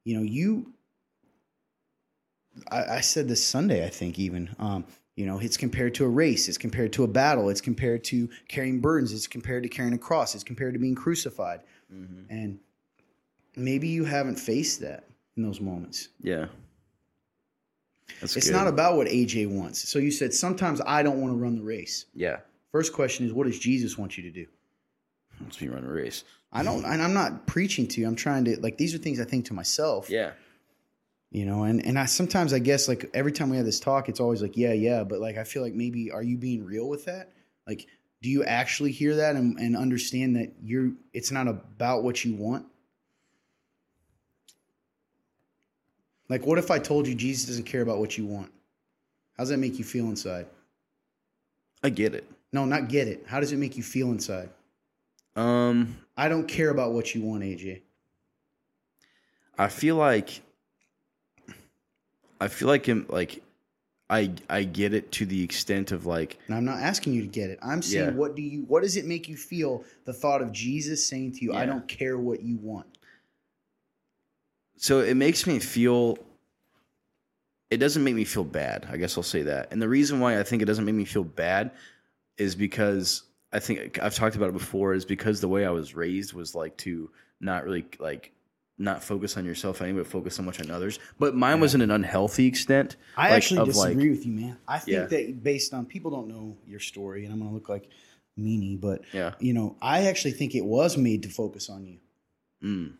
You 0.03 0.17
know, 0.17 0.23
you, 0.23 0.73
I, 2.71 2.97
I 2.97 3.01
said 3.01 3.27
this 3.27 3.43
Sunday, 3.43 3.85
I 3.85 3.89
think, 3.89 4.17
even, 4.19 4.49
um, 4.59 4.85
you 5.15 5.25
know, 5.25 5.39
it's 5.39 5.57
compared 5.57 5.95
to 5.95 6.05
a 6.05 6.09
race, 6.09 6.47
it's 6.49 6.57
compared 6.57 6.91
to 6.93 7.03
a 7.03 7.07
battle, 7.07 7.49
it's 7.49 7.61
compared 7.61 8.03
to 8.05 8.29
carrying 8.47 8.79
burdens, 8.81 9.13
it's 9.13 9.27
compared 9.27 9.63
to 9.63 9.69
carrying 9.69 9.93
a 9.93 9.97
cross, 9.97 10.35
it's 10.35 10.43
compared 10.43 10.73
to 10.73 10.79
being 10.79 10.95
crucified. 10.95 11.61
hmm 11.89 12.23
And 12.29 12.59
maybe 13.55 13.87
you 13.87 14.03
haven't 14.05 14.35
faced 14.35 14.81
that 14.81 15.05
in 15.37 15.43
those 15.43 15.61
moments. 15.61 16.09
Yeah. 16.21 16.47
That's 18.21 18.35
It's 18.35 18.47
good. 18.47 18.53
not 18.53 18.67
about 18.67 18.97
what 18.97 19.07
AJ 19.07 19.47
wants. 19.49 19.87
So 19.89 19.99
you 19.99 20.11
said, 20.11 20.33
sometimes 20.33 20.81
I 20.85 21.01
don't 21.03 21.21
want 21.21 21.33
to 21.33 21.37
run 21.37 21.55
the 21.55 21.63
race. 21.63 22.05
Yeah. 22.13 22.37
First 22.71 22.93
question 22.93 23.25
is, 23.25 23.33
what 23.33 23.47
does 23.47 23.57
Jesus 23.59 23.97
want 23.97 24.17
you 24.17 24.23
to 24.23 24.31
do? 24.31 24.45
Let's 25.41 25.59
me 25.61 25.67
run 25.69 25.83
a 25.85 25.91
race. 25.91 26.23
I 26.51 26.63
don't, 26.63 26.85
and 26.85 27.01
I'm 27.01 27.13
not 27.13 27.45
preaching 27.47 27.87
to 27.89 28.01
you. 28.01 28.07
I'm 28.07 28.15
trying 28.15 28.45
to, 28.45 28.59
like, 28.61 28.77
these 28.77 28.93
are 28.95 28.97
things 28.97 29.19
I 29.19 29.25
think 29.25 29.45
to 29.45 29.53
myself, 29.53 30.09
Yeah. 30.09 30.31
You 31.35 31.43
know, 31.43 31.63
and, 31.63 31.85
and 31.85 31.99
I 31.99 32.05
sometimes, 32.05 32.53
I 32.53 32.59
guess, 32.59 32.87
like, 32.87 33.09
every 33.13 33.33
time 33.33 33.49
we 33.49 33.57
have 33.57 33.65
this 33.65 33.81
talk, 33.81 34.07
it's 34.07 34.21
always 34.21 34.41
like, 34.41 34.55
yeah, 34.55 34.71
yeah. 34.71 35.03
But, 35.03 35.19
like, 35.19 35.37
I 35.37 35.43
feel 35.43 35.63
like 35.63 35.73
maybe, 35.73 36.09
are 36.09 36.23
you 36.23 36.37
being 36.37 36.63
real 36.63 36.87
with 36.87 37.03
that? 37.05 37.33
Like, 37.67 37.87
do 38.21 38.29
you 38.29 38.45
actually 38.45 38.93
hear 38.93 39.17
that 39.17 39.35
and, 39.35 39.59
and 39.59 39.75
understand 39.75 40.37
that 40.37 40.53
you're, 40.63 40.93
it's 41.11 41.31
not 41.31 41.49
about 41.49 42.03
what 42.03 42.23
you 42.23 42.35
want? 42.35 42.65
Like, 46.29 46.45
what 46.45 46.57
if 46.57 46.71
I 46.71 46.79
told 46.79 47.05
you 47.05 47.13
Jesus 47.13 47.43
doesn't 47.43 47.65
care 47.65 47.81
about 47.81 47.99
what 47.99 48.17
you 48.17 48.25
want? 48.25 48.49
How 49.35 49.43
does 49.43 49.49
that 49.49 49.57
make 49.57 49.77
you 49.77 49.83
feel 49.83 50.05
inside? 50.05 50.47
I 51.83 51.89
get 51.89 52.15
it. 52.15 52.31
No, 52.53 52.63
not 52.63 52.87
get 52.87 53.09
it. 53.09 53.25
How 53.27 53.41
does 53.41 53.51
it 53.51 53.57
make 53.57 53.75
you 53.75 53.83
feel 53.83 54.07
inside? 54.07 54.51
Um, 55.35 55.97
I 56.15 56.29
don't 56.29 56.47
care 56.47 56.69
about 56.69 56.93
what 56.93 57.13
you 57.13 57.23
want, 57.23 57.43
AJ. 57.43 57.81
I 59.57 59.67
feel 59.67 59.97
like 59.97 60.41
I 62.39 62.47
feel 62.47 62.67
like 62.67 62.85
him 62.85 63.05
like 63.09 63.41
I 64.09 64.31
I 64.49 64.63
get 64.63 64.93
it 64.93 65.11
to 65.13 65.25
the 65.25 65.43
extent 65.43 65.91
of 65.91 66.05
like 66.05 66.37
And 66.47 66.55
I'm 66.55 66.65
not 66.65 66.79
asking 66.79 67.13
you 67.13 67.21
to 67.21 67.27
get 67.27 67.49
it. 67.49 67.59
I'm 67.61 67.81
saying, 67.81 68.09
Yeah. 68.09 68.13
what 68.13 68.35
do 68.35 68.41
you? 68.41 68.63
What 68.67 68.83
does 68.83 68.97
it 68.97 69.05
make 69.05 69.27
you 69.27 69.35
feel? 69.35 69.83
The 70.05 70.13
thought 70.13 70.41
of 70.41 70.51
Jesus 70.51 71.05
saying 71.07 71.33
to 71.33 71.45
you, 71.45 71.53
"I 71.53 71.65
don't 71.65 71.87
care 71.87 72.17
what 72.17 72.41
you 72.43 72.57
want." 72.57 72.87
so 74.77 74.99
it 74.99 75.15
makes 75.15 75.47
me 75.47 75.57
feel 75.57 76.17
it 77.71 77.77
doesn't 77.77 78.03
make 78.03 78.13
me 78.13 78.25
feel 78.25 78.43
bad 78.43 78.85
i 78.91 78.97
guess 78.97 79.15
i'll 79.15 79.23
say 79.23 79.41
that 79.41 79.71
and 79.71 79.81
the 79.81 79.87
reason 79.87 80.19
why 80.19 80.37
i 80.37 80.43
think 80.43 80.61
it 80.61 80.65
doesn't 80.65 80.83
make 80.83 80.93
me 80.95 81.05
feel 81.05 81.23
bad 81.23 81.71
is 82.37 82.55
because 82.55 83.23
i 83.53 83.59
think 83.59 83.97
i've 84.01 84.13
talked 84.13 84.35
about 84.35 84.49
it 84.49 84.53
before 84.53 84.93
is 84.93 85.05
because 85.05 85.39
the 85.39 85.47
way 85.47 85.65
i 85.65 85.69
was 85.69 85.95
raised 85.95 86.33
was 86.33 86.53
like 86.55 86.75
to 86.75 87.09
not 87.39 87.63
really 87.63 87.85
like 87.99 88.33
not 88.77 89.01
focus 89.03 89.37
on 89.37 89.45
yourself 89.45 89.81
anyway 89.81 89.99
but 89.99 90.07
focus 90.07 90.35
so 90.35 90.43
much 90.43 90.59
on 90.59 90.69
others 90.69 90.99
but 91.17 91.33
mine 91.35 91.59
was 91.61 91.73
in 91.75 91.81
an 91.81 91.91
unhealthy 91.91 92.45
extent 92.45 92.97
I 93.15 93.29
like, 93.29 93.37
actually 93.37 93.65
disagree 93.65 94.09
like- 94.09 94.17
with 94.17 94.25
you, 94.25 94.33
man. 94.33 94.57
I 94.67 94.79
think 94.79 94.95
Yeah. 94.95 95.05
that 95.05 95.43
based 95.43 95.73
on 95.73 95.85
people 95.85 96.11
don't 96.11 96.27
know 96.27 96.57
your 96.67 96.79
story, 96.81 97.23
and 97.23 97.31
I'm 97.33 97.39
going 97.39 97.51
to 97.51 97.55
look 97.55 97.69
like 97.69 97.87
meanie, 98.37 98.79
but 98.79 99.01
yeah 99.13 99.33
you 99.39 99.53
know, 99.53 99.75
I 99.81 100.07
actually 100.07 100.31
think 100.33 100.55
it 100.55 100.65
was 100.65 100.97
made 100.97 101.23
to 101.23 101.29
focus 101.29 101.69
on 101.69 101.85
you. 101.85 101.99
mm, 102.63 102.93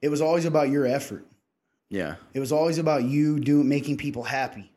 It 0.00 0.08
was 0.08 0.20
always 0.20 0.44
about 0.46 0.68
your 0.70 0.84
effort. 0.86 1.24
yeah 1.88 2.16
It 2.34 2.40
was 2.40 2.50
always 2.50 2.78
about 2.78 3.04
you 3.04 3.38
doing 3.38 3.68
making 3.68 3.98
people 3.98 4.24
happy. 4.24 4.68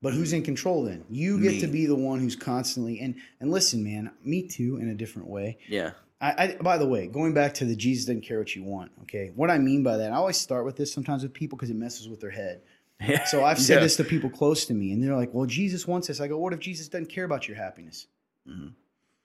But 0.00 0.12
who's 0.12 0.34
in 0.34 0.42
control 0.42 0.84
then? 0.84 1.02
You 1.08 1.40
get 1.40 1.52
Me. 1.52 1.60
to 1.60 1.66
be 1.66 1.86
the 1.86 1.94
one 1.94 2.18
who's 2.20 2.36
constantly 2.36 3.00
and 3.00 3.14
and 3.40 3.50
listen, 3.50 3.82
man. 3.82 4.10
Me 4.22 4.42
too, 4.46 4.76
in 4.76 4.88
a 4.90 4.94
different 4.94 5.28
way. 5.28 5.56
yeah 5.68 5.92
I, 6.24 6.44
I 6.44 6.56
by 6.62 6.78
the 6.78 6.86
way, 6.86 7.06
going 7.06 7.34
back 7.34 7.54
to 7.54 7.64
the 7.64 7.76
Jesus 7.76 8.06
doesn't 8.06 8.22
care 8.22 8.38
what 8.38 8.54
you 8.56 8.64
want. 8.64 8.90
Okay, 9.02 9.30
what 9.34 9.50
I 9.50 9.58
mean 9.58 9.82
by 9.82 9.96
that, 9.98 10.12
I 10.12 10.16
always 10.16 10.36
start 10.38 10.64
with 10.64 10.76
this 10.76 10.92
sometimes 10.92 11.22
with 11.22 11.34
people 11.34 11.56
because 11.58 11.70
it 11.70 11.76
messes 11.76 12.08
with 12.08 12.20
their 12.20 12.30
head. 12.30 12.62
So 13.26 13.44
I've 13.44 13.58
said 13.68 13.74
Yeah. 13.76 13.80
this 13.80 13.96
to 13.96 14.04
people 14.04 14.30
close 14.30 14.64
to 14.66 14.74
me, 14.74 14.92
and 14.92 15.02
they're 15.02 15.16
like, 15.16 15.34
"Well, 15.34 15.46
Jesus 15.46 15.86
wants 15.86 16.08
this." 16.08 16.20
I 16.20 16.28
go, 16.28 16.38
"What 16.38 16.52
if 16.52 16.60
Jesus 16.60 16.88
doesn't 16.88 17.10
care 17.10 17.24
about 17.24 17.46
your 17.48 17.56
happiness?" 17.56 18.06
Mhm. 18.48 18.72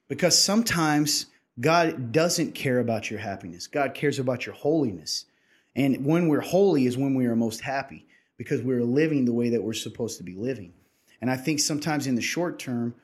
Because 0.08 0.38
sometimes 0.38 1.28
God 1.60 2.12
doesn't 2.12 2.54
care 2.56 2.80
about 2.80 3.10
your 3.12 3.20
happiness. 3.20 3.68
God 3.68 3.94
cares 3.94 4.20
about 4.20 4.46
your 4.46 4.56
holiness, 4.56 5.26
and 5.76 6.06
when 6.06 6.28
we're 6.28 6.42
holy 6.42 6.86
is 6.86 6.98
when 6.98 7.16
we 7.16 7.26
are 7.28 7.36
most 7.36 7.62
happy 7.62 8.06
because 8.38 8.62
we're 8.62 8.84
living 8.84 9.26
the 9.26 9.34
way 9.34 9.50
that 9.50 9.62
we're 9.64 9.74
supposed 9.74 10.18
to 10.18 10.24
be 10.24 10.34
living. 10.34 10.74
And 11.22 11.30
I 11.30 11.36
think 11.38 11.60
sometimes 11.60 12.08
in 12.08 12.16
the 12.16 12.22
short 12.22 12.58
term, 12.60 12.96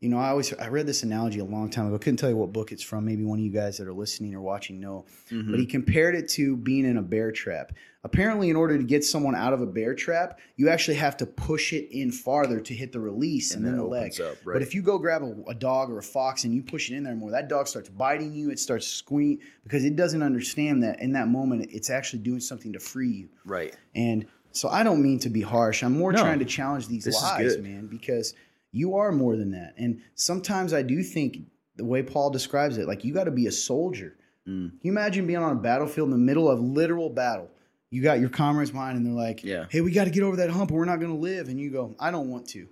you 0.00 0.08
know, 0.08 0.16
I 0.18 0.30
always 0.30 0.52
I 0.54 0.68
read 0.68 0.86
this 0.86 1.02
analogy 1.02 1.40
a 1.40 1.44
long 1.44 1.68
time 1.68 1.86
ago. 1.86 1.96
I 1.96 1.98
Couldn't 1.98 2.16
tell 2.16 2.30
you 2.30 2.36
what 2.36 2.52
book 2.54 2.72
it's 2.72 2.82
from. 2.82 3.04
Maybe 3.04 3.22
one 3.22 3.38
of 3.38 3.44
you 3.44 3.50
guys 3.50 3.76
that 3.76 3.86
are 3.86 3.92
listening 3.92 4.34
or 4.34 4.40
watching 4.40 4.80
know. 4.80 5.04
Mhm. 5.30 5.50
But 5.50 5.60
he 5.60 5.66
compared 5.66 6.14
it 6.14 6.26
to 6.30 6.56
being 6.56 6.86
in 6.86 6.96
a 6.96 7.02
bear 7.02 7.30
trap. 7.30 7.72
Apparently, 8.02 8.48
in 8.48 8.56
order 8.56 8.78
to 8.78 8.82
get 8.84 9.04
someone 9.04 9.34
out 9.34 9.52
of 9.52 9.60
a 9.60 9.66
bear 9.66 9.94
trap, 9.94 10.38
you 10.56 10.70
actually 10.70 10.94
have 10.96 11.18
to 11.18 11.26
push 11.26 11.74
it 11.74 11.90
in 11.90 12.10
farther 12.10 12.58
to 12.60 12.72
hit 12.72 12.92
the 12.92 12.98
release 13.00 13.54
and, 13.54 13.62
And 13.62 13.74
then 13.74 13.78
the 13.78 13.84
leg. 13.86 14.18
up, 14.22 14.38
But 14.42 14.62
if 14.62 14.74
you 14.74 14.80
go 14.80 14.96
grab 14.98 15.22
a, 15.22 15.34
a 15.50 15.54
dog 15.54 15.90
or 15.90 15.98
a 15.98 16.02
fox 16.02 16.44
and 16.44 16.54
you 16.54 16.62
push 16.62 16.90
it 16.90 16.94
in 16.96 17.04
there 17.04 17.14
more, 17.14 17.30
that 17.32 17.50
dog 17.50 17.68
starts 17.68 17.90
biting 17.90 18.32
you. 18.32 18.50
It 18.50 18.58
starts 18.58 18.86
squealing 18.86 19.40
because 19.64 19.84
it 19.84 19.96
doesn't 19.96 20.22
understand 20.22 20.82
that 20.82 21.02
in 21.02 21.12
that 21.12 21.28
moment 21.28 21.68
it's 21.70 21.90
actually 21.90 22.20
doing 22.22 22.40
something 22.40 22.72
to 22.72 22.80
free 22.80 23.10
you. 23.10 23.28
right 23.44 23.76
And 23.94 24.24
so 24.52 24.70
I 24.70 24.82
don't 24.82 25.02
mean 25.02 25.18
to 25.18 25.28
be 25.28 25.42
harsh. 25.42 25.82
I'm 25.84 25.92
more 25.98 26.10
No. 26.10 26.24
tcan 26.24 26.38
to 26.38 26.46
challenge 26.46 26.88
these 26.88 27.06
lies, 27.06 27.58
man, 27.58 27.86
because 27.86 28.32
you 28.72 28.96
are 28.96 29.12
more 29.12 29.36
than 29.36 29.50
that. 29.52 29.74
And 29.76 30.00
sometimes 30.14 30.72
I 30.72 30.82
do 30.82 31.02
think 31.02 31.38
the 31.76 31.84
way 31.84 32.02
Paul 32.02 32.30
describes 32.30 32.76
it, 32.78 32.86
like 32.86 33.04
you 33.04 33.12
got 33.14 33.24
to 33.24 33.30
be 33.30 33.46
a 33.46 33.52
soldier. 33.52 34.16
Mm. 34.46 34.70
Can 34.70 34.80
you 34.82 34.92
imagine 34.92 35.26
being 35.26 35.38
on 35.38 35.52
a 35.52 35.60
battlefield 35.60 36.06
in 36.06 36.12
the 36.12 36.18
middle 36.18 36.48
of 36.50 36.60
literal 36.60 37.10
battle? 37.10 37.50
You 37.90 38.02
got 38.02 38.20
your 38.20 38.28
comrades 38.28 38.70
behind, 38.70 38.96
and 38.96 39.04
they're 39.04 39.12
like, 39.12 39.42
Yeah. 39.42 39.66
"Hey, 39.68 39.80
we 39.80 39.90
got 39.90 40.04
to 40.04 40.10
get 40.10 40.22
over 40.22 40.36
that 40.36 40.50
hump, 40.50 40.70
or 40.70 40.74
we're 40.78 40.84
not 40.84 41.00
going 41.00 41.10
to 41.12 41.18
live." 41.18 41.48
And 41.48 41.58
you 41.58 41.70
go, 41.70 41.96
"I 41.98 42.10
don't 42.12 42.30
want 42.30 42.48
to." 42.50 42.68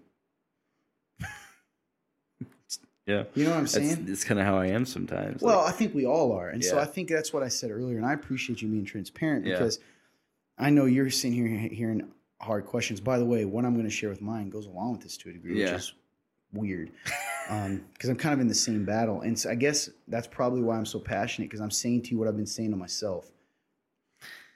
yeah 3.06 3.24
You 3.34 3.44
know 3.44 3.50
what 3.50 3.58
I'm 3.58 3.66
saying? 3.66 4.04
that's 4.06 4.22
kind 4.24 4.38
of 4.38 4.46
how 4.46 4.56
i 4.58 4.66
am 4.66 4.84
sometimes 4.86 5.42
Well, 5.42 5.58
Like, 5.58 5.74
I 5.74 5.76
think 5.76 5.94
we 5.94 6.06
all 6.06 6.32
are, 6.32 6.48
and 6.50 6.64
so 6.64 6.78
I 6.78 6.84
think 6.84 7.08
that's 7.08 7.32
what 7.32 7.42
I 7.42 7.48
said 7.48 7.70
earlier, 7.70 7.96
and 7.96 8.06
I 8.06 8.12
appreciate 8.12 8.62
you 8.62 8.68
being 8.68 8.84
transparent 8.84 9.46
Yeah. 9.46 9.54
because 9.58 9.80
I 10.56 10.70
know 10.70 10.84
you're 10.84 11.10
sitting 11.10 11.32
here 11.36 11.46
hearing 11.68 12.08
hard 12.40 12.66
questions. 12.66 13.00
By 13.00 13.18
the 13.18 13.24
way, 13.24 13.44
what 13.44 13.64
I'm 13.64 13.74
going 13.74 13.84
to 13.86 13.90
share 13.90 14.08
with 14.10 14.20
mine 14.22 14.48
goes 14.50 14.66
along 14.66 14.92
with 14.92 15.02
this 15.02 15.16
to 15.18 15.30
a 15.30 15.32
degree, 15.32 15.60
Yeah. 15.60 15.72
which 15.72 15.82
is 15.82 15.92
weird 16.52 16.90
um, 17.50 17.84
because 17.92 18.08
I'm 18.08 18.16
kind 18.16 18.32
of 18.34 18.40
in 18.40 18.48
the 18.48 18.54
same 18.54 18.84
battle, 18.84 19.20
and 19.22 19.38
so 19.38 19.50
I 19.50 19.54
guess 19.54 19.90
that's 20.08 20.26
probably 20.26 20.62
why 20.62 20.76
I'm 20.76 20.86
so 20.86 20.98
passionate 20.98 21.48
because 21.48 21.60
I'm 21.60 21.70
saying 21.70 22.02
to 22.02 22.10
you 22.12 22.18
what 22.18 22.28
I've 22.28 22.36
been 22.36 22.46
saying 22.46 22.70
to 22.70 22.76
myself. 22.76 23.30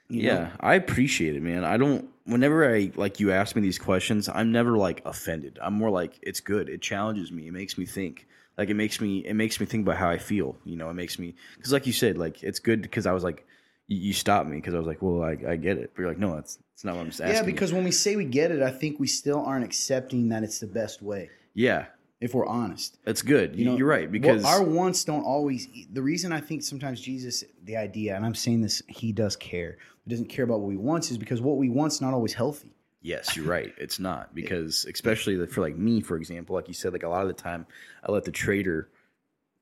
you 0.09 0.23
know? 0.23 0.29
Yeah, 0.33 0.49
I 0.59 0.75
appreciate 0.75 1.35
it, 1.35 1.41
man. 1.41 1.63
I 1.63 1.77
don't. 1.77 2.09
Whenever 2.25 2.73
I 2.73 2.89
like 2.95 3.19
you 3.19 3.31
ask 3.31 3.55
me 3.55 3.61
these 3.61 3.77
questions, 3.79 4.29
I'm 4.29 4.51
never 4.51 4.77
like 4.77 5.01
offended. 5.05 5.59
I'm 5.61 5.73
more 5.73 5.89
like 5.89 6.17
it's 6.21 6.39
good. 6.39 6.69
It 6.69 6.81
challenges 6.81 7.31
me. 7.31 7.47
It 7.47 7.51
makes 7.53 7.77
me 7.77 7.85
think. 7.85 8.27
Like 8.57 8.69
it 8.69 8.75
makes 8.75 9.01
me. 9.01 9.19
It 9.19 9.33
makes 9.33 9.59
me 9.59 9.65
think 9.65 9.85
about 9.85 9.97
how 9.97 10.09
I 10.09 10.17
feel. 10.17 10.55
You 10.63 10.77
know, 10.77 10.89
it 10.89 10.93
makes 10.93 11.19
me 11.19 11.35
because, 11.57 11.73
like 11.73 11.85
you 11.85 11.93
said, 11.93 12.17
like 12.17 12.41
it's 12.43 12.59
good 12.59 12.81
because 12.81 13.05
I 13.05 13.11
was 13.11 13.23
like, 13.23 13.45
you, 13.87 13.97
you 13.97 14.13
stopped 14.13 14.47
me 14.47 14.55
because 14.57 14.73
I 14.73 14.77
was 14.77 14.87
like, 14.87 15.01
well, 15.01 15.21
I, 15.23 15.37
I 15.51 15.55
get 15.57 15.77
it. 15.77 15.91
But 15.93 16.01
you're 16.01 16.09
like, 16.09 16.19
no, 16.19 16.35
that's 16.35 16.59
it's 16.73 16.83
not 16.83 16.95
what 16.95 17.01
I'm 17.01 17.07
just 17.07 17.21
asking. 17.21 17.35
Yeah, 17.35 17.41
you." 17.41 17.45
because 17.45 17.73
when 17.73 17.83
we 17.83 17.91
say 17.91 18.15
we 18.15 18.25
get 18.25 18.51
it, 18.51 18.61
I 18.61 18.71
think 18.71 18.99
we 18.99 19.07
still 19.07 19.43
aren't 19.45 19.63
accepting 19.65 20.29
that 20.29 20.43
it's 20.43 20.59
the 20.59 20.67
best 20.67 21.01
way. 21.01 21.29
yeah, 21.53 21.85
If 22.19 22.33
we're 22.33 22.45
honest, 22.45 22.97
that's 23.05 23.21
good. 23.21 23.55
you 23.55 23.65
know, 23.65 23.77
you're 23.77 23.87
right 23.87 24.11
because 24.11 24.43
our 24.45 24.63
wants 24.63 25.03
don't 25.03 25.23
always. 25.23 25.67
The 25.91 26.01
reason 26.01 26.31
I 26.31 26.39
think 26.41 26.63
sometimes 26.63 26.99
Jesus, 27.01 27.43
the 27.63 27.77
idea, 27.77 28.15
and 28.15 28.25
I'm 28.25 28.35
saying 28.35 28.61
this, 28.61 28.81
he 28.87 29.11
does 29.11 29.35
care. 29.35 29.77
He 30.03 30.09
doesn't 30.09 30.29
care 30.29 30.43
about 30.45 30.59
what 30.59 30.69
we 30.69 30.77
want, 30.77 31.11
is 31.11 31.17
because 31.17 31.41
what 31.41 31.57
we 31.57 31.69
want's 31.69 32.01
not 32.01 32.13
always 32.13 32.33
healthy. 32.33 32.75
Yes, 33.01 33.35
you're 33.35 33.45
right. 33.45 33.73
It's 33.77 33.99
not 33.99 34.33
because, 34.41 34.85
especially 34.91 35.45
for 35.47 35.61
like 35.61 35.75
me, 35.75 36.01
for 36.01 36.15
example, 36.15 36.55
like 36.55 36.67
you 36.69 36.73
said, 36.73 36.93
like 36.93 37.03
a 37.03 37.09
lot 37.09 37.21
of 37.21 37.27
the 37.27 37.33
time, 37.33 37.65
I 38.03 38.11
let 38.11 38.23
the 38.23 38.31
traitor 38.31 38.89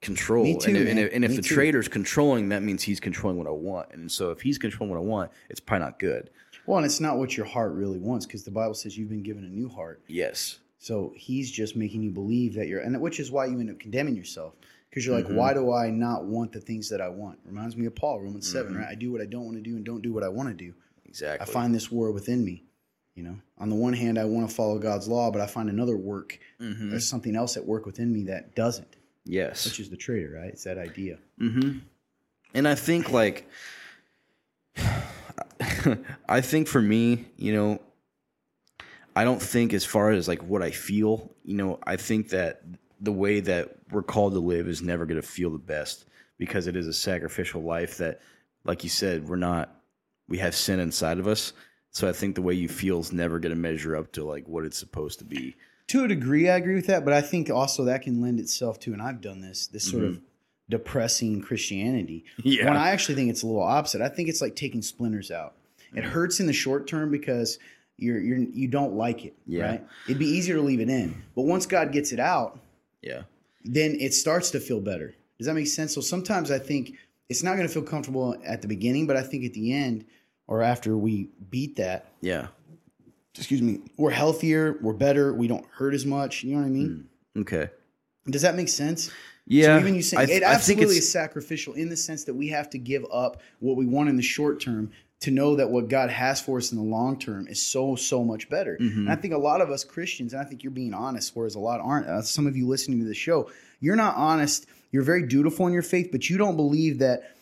control. 0.01 0.43
Me 0.43 0.57
too, 0.57 0.69
and, 0.69 0.77
if- 0.77 0.87
and 0.89 0.99
if, 0.99 1.13
and 1.13 1.25
if 1.25 1.35
the 1.35 1.41
too. 1.41 1.55
traitor's 1.55 1.87
controlling, 1.87 2.49
that 2.49 2.63
means 2.63 2.83
he's 2.83 2.99
controlling 2.99 3.37
what 3.37 3.47
I 3.47 3.51
want. 3.51 3.89
And 3.93 4.11
so, 4.11 4.31
if 4.31 4.41
he's 4.41 4.57
controlling 4.57 4.91
what 4.93 4.97
I 4.97 5.05
want, 5.05 5.31
it's 5.49 5.59
probably 5.59 5.85
not 5.85 5.99
good. 5.99 6.29
Well, 6.65 6.77
and 6.77 6.85
it's 6.85 6.99
not 6.99 7.17
what 7.17 7.35
your 7.37 7.45
heart 7.45 7.73
really 7.73 7.99
wants, 7.99 8.25
because 8.25 8.43
the 8.43 8.51
Bible 8.51 8.73
says 8.75 8.97
you've 8.97 9.09
been 9.09 9.23
given 9.23 9.43
a 9.43 9.49
new 9.49 9.67
heart. 9.69 10.01
Yes. 10.07 10.59
So 10.79 11.13
he's 11.15 11.51
just 11.51 11.75
making 11.75 12.01
you 12.03 12.09
believe 12.11 12.53
that 12.55 12.67
you're, 12.67 12.81
and 12.81 12.99
which 13.01 13.19
is 13.19 13.31
why 13.31 13.45
you 13.45 13.59
end 13.59 13.69
up 13.69 13.79
condemning 13.79 14.15
yourself. 14.15 14.55
Because 14.89 15.05
you're 15.05 15.15
like, 15.15 15.27
Mhm. 15.27 15.35
why 15.35 15.53
do 15.53 15.71
I 15.71 15.89
not 15.89 16.25
want 16.25 16.51
the 16.51 16.59
things 16.59 16.89
that 16.89 16.99
I 16.99 17.07
want? 17.07 17.39
Reminds 17.45 17.77
me 17.77 17.85
of 17.85 17.95
Paul, 17.95 18.19
Romans 18.19 18.51
7, 18.51 18.73
Mhm. 18.73 18.77
right? 18.79 18.87
I 18.89 18.95
do 18.95 19.11
what 19.11 19.21
I 19.21 19.25
don't 19.25 19.45
want 19.45 19.55
to 19.57 19.61
do 19.63 19.77
and 19.77 19.85
don't 19.85 20.01
do 20.01 20.11
what 20.11 20.23
I 20.23 20.27
want 20.27 20.49
to 20.49 20.55
do. 20.55 20.73
Exactly. 21.05 21.47
I 21.47 21.49
find 21.49 21.73
this 21.73 21.89
war 21.91 22.11
within 22.11 22.43
me. 22.43 22.63
You 23.15 23.23
know, 23.23 23.35
on 23.57 23.69
the 23.69 23.75
one 23.75 23.93
hand, 23.93 24.17
I 24.17 24.25
want 24.25 24.49
to 24.49 24.55
follow 24.55 24.79
God's 24.79 25.07
law, 25.07 25.31
but 25.31 25.41
I 25.41 25.45
find 25.45 25.69
another 25.69 25.95
work. 25.97 26.39
Mhm. 26.59 26.89
There's 26.89 27.07
something 27.07 27.35
else 27.35 27.55
at 27.57 27.65
work 27.65 27.85
within 27.85 28.11
me 28.11 28.23
that 28.25 28.55
doesn't, 28.55 28.95
Yes. 29.25 29.65
which 29.65 29.79
is 29.79 29.89
the 29.89 29.97
traitor, 29.97 30.31
right? 30.31 30.49
It's 30.49 30.63
that 30.63 30.77
idea. 30.77 31.17
Mm-hmm. 31.39 31.79
And 32.53 32.67
I 32.67 32.75
think 32.75 33.11
like 33.11 33.47
I 36.27 36.41
think 36.41 36.67
for 36.67 36.81
me, 36.81 37.25
you 37.37 37.53
know, 37.53 37.81
I 39.15 39.23
don't 39.23 39.41
think 39.41 39.73
as 39.73 39.85
far 39.85 40.11
as 40.11 40.27
like 40.27 40.43
what 40.43 40.61
I 40.61 40.71
feel, 40.71 41.31
you 41.43 41.55
know, 41.55 41.79
I 41.83 41.97
think 41.97 42.29
that 42.29 42.61
the 42.99 43.11
way 43.11 43.39
that 43.41 43.75
we're 43.91 44.03
called 44.03 44.33
to 44.33 44.39
live 44.39 44.67
is 44.67 44.81
never 44.81 45.05
going 45.05 45.21
to 45.21 45.27
feel 45.27 45.49
the 45.49 45.57
best 45.57 46.05
because 46.37 46.67
it 46.67 46.75
is 46.75 46.87
a 46.87 46.93
sacrificial 46.93 47.61
life 47.61 47.97
that 47.97 48.21
like 48.63 48.83
you 48.83 48.89
said, 48.89 49.27
we're 49.27 49.35
not 49.35 49.75
we 50.27 50.37
have 50.37 50.55
sin 50.55 50.79
inside 50.79 51.19
of 51.19 51.27
us. 51.27 51.53
So 51.89 52.07
I 52.07 52.13
think 52.13 52.35
the 52.35 52.41
way 52.41 52.53
you 52.53 52.69
feel 52.69 52.99
is 52.99 53.11
never 53.11 53.37
going 53.37 53.53
to 53.53 53.59
measure 53.59 53.97
up 53.97 54.13
to 54.13 54.23
like 54.23 54.47
what 54.47 54.63
it's 54.63 54.77
supposed 54.77 55.19
to 55.19 55.25
be. 55.25 55.57
To 55.91 56.05
a 56.05 56.07
degree, 56.07 56.47
I 56.47 56.55
agree 56.55 56.75
with 56.75 56.87
that, 56.87 57.03
but 57.03 57.13
I 57.13 57.19
think 57.19 57.49
also 57.49 57.83
that 57.83 58.03
can 58.03 58.21
lend 58.21 58.39
itself 58.39 58.79
to, 58.81 58.93
and 58.93 59.01
I've 59.01 59.19
done 59.19 59.41
this, 59.41 59.67
this 59.67 59.83
sort 59.83 60.05
of 60.05 60.11
mm-hmm. 60.11 60.23
depressing 60.69 61.41
Christianity. 61.41 62.23
Yeah. 62.41 62.63
When 62.63 62.77
I 62.77 62.91
actually 62.91 63.15
think 63.15 63.29
it's 63.29 63.43
a 63.43 63.45
little 63.45 63.61
opposite. 63.61 63.99
I 63.99 64.07
think 64.07 64.29
it's 64.29 64.39
like 64.41 64.55
taking 64.55 64.81
splinters 64.81 65.31
out. 65.31 65.53
It 65.93 65.99
mm-hmm. 65.99 66.09
hurts 66.11 66.39
in 66.39 66.47
the 66.47 66.53
short 66.53 66.87
term 66.87 67.11
because 67.11 67.59
you're 67.97 68.21
you're 68.21 68.37
you 68.37 68.69
don't 68.69 68.93
like 68.93 69.25
it. 69.25 69.33
Yeah. 69.45 69.65
Right. 69.65 69.87
It'd 70.05 70.17
be 70.17 70.29
easier 70.29 70.55
to 70.55 70.61
leave 70.61 70.79
it 70.79 70.89
in, 70.89 71.23
but 71.35 71.41
once 71.41 71.65
God 71.65 71.91
gets 71.91 72.13
it 72.13 72.21
out, 72.21 72.57
Yeah. 73.01 73.23
then 73.65 73.97
it 73.99 74.13
starts 74.13 74.49
to 74.51 74.61
feel 74.61 74.79
better. 74.79 75.13
Does 75.39 75.47
that 75.47 75.55
make 75.55 75.67
sense? 75.67 75.93
So 75.93 75.99
sometimes 75.99 76.51
I 76.51 76.59
think 76.59 76.93
it's 77.27 77.43
not 77.43 77.57
going 77.57 77.67
to 77.67 77.73
feel 77.73 77.83
comfortable 77.83 78.37
at 78.45 78.61
the 78.61 78.69
beginning, 78.69 79.07
but 79.07 79.17
I 79.17 79.23
think 79.23 79.43
at 79.43 79.53
the 79.53 79.73
end 79.73 80.05
or 80.47 80.61
after 80.61 80.97
we 80.97 81.29
beat 81.49 81.75
that, 81.77 82.11
Yeah. 82.21 82.47
Excuse 83.35 83.61
me, 83.61 83.79
we're 83.97 84.11
healthier, 84.11 84.77
we're 84.81 84.93
better, 84.93 85.33
we 85.33 85.47
don't 85.47 85.65
hurt 85.71 85.93
as 85.93 86.05
much. 86.05 86.43
You 86.43 86.55
know 86.55 86.61
what 86.61 86.67
I 86.67 86.71
mean? 86.71 87.07
Okay. 87.37 87.69
Does 88.29 88.41
that 88.43 88.55
make 88.55 88.69
sense? 88.69 89.09
Yeah. 89.47 89.75
So 89.75 89.79
even 89.79 89.95
you 89.95 90.01
saying 90.01 90.27
th- 90.27 90.41
it 90.41 90.43
I 90.43 90.47
think 90.49 90.55
absolutely 90.55 90.83
it's- 90.97 91.03
is 91.05 91.11
sacrificial 91.11 91.73
in 91.73 91.89
the 91.89 91.97
sense 91.97 92.23
that 92.25 92.33
we 92.33 92.49
have 92.49 92.69
to 92.71 92.77
give 92.77 93.05
up 93.11 93.41
what 93.59 93.77
we 93.77 93.85
want 93.85 94.09
in 94.09 94.15
the 94.15 94.21
short 94.21 94.59
term 94.61 94.91
to 95.21 95.31
know 95.31 95.55
that 95.55 95.69
what 95.69 95.87
God 95.87 96.09
has 96.09 96.41
for 96.41 96.57
us 96.57 96.71
in 96.71 96.77
the 96.77 96.83
long 96.83 97.17
term 97.17 97.47
is 97.47 97.61
so 97.61 97.95
so 97.95 98.23
much 98.23 98.49
better. 98.49 98.77
Mhm. 98.81 98.97
And 98.97 99.09
I 99.11 99.15
think 99.15 99.33
a 99.33 99.37
lot 99.37 99.61
of 99.61 99.69
us 99.69 99.83
Christians, 99.83 100.33
and 100.33 100.41
I 100.41 100.45
think 100.45 100.63
you're 100.63 100.71
being 100.71 100.93
honest, 100.93 101.35
whereas 101.35 101.55
a 101.55 101.59
lot 101.59 101.79
aren't. 101.79 102.07
Uh, 102.07 102.21
some 102.21 102.47
of 102.47 102.55
you 102.57 102.67
listening 102.67 102.99
to 102.99 103.05
the 103.05 103.13
show, 103.13 103.49
you're 103.79 103.95
not 103.95 104.15
honest. 104.15 104.65
You're 104.91 105.03
very 105.03 105.25
dutiful 105.25 105.67
in 105.67 105.73
your 105.73 105.83
faith, 105.83 106.09
but 106.11 106.29
you 106.29 106.37
don't 106.37 106.55
believe 106.55 106.99
that 106.99 107.35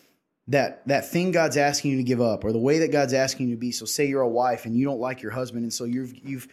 that 0.49 0.87
that 0.87 1.09
thing 1.09 1.31
God's 1.31 1.57
asking 1.57 1.91
you 1.91 1.97
to 1.97 2.03
give 2.03 2.21
up, 2.21 2.43
or 2.43 2.51
the 2.51 2.59
way 2.59 2.79
that 2.79 2.91
God's 2.91 3.13
asking 3.13 3.47
you 3.49 3.55
to 3.55 3.59
be. 3.59 3.71
So, 3.71 3.85
say 3.85 4.05
you're 4.07 4.21
a 4.21 4.27
wife 4.27 4.65
and 4.65 4.75
you 4.75 4.85
don't 4.85 4.99
like 4.99 5.21
your 5.21 5.31
husband, 5.31 5.63
and 5.63 5.73
so 5.73 5.85
you've 5.85 6.13
you've 6.25 6.47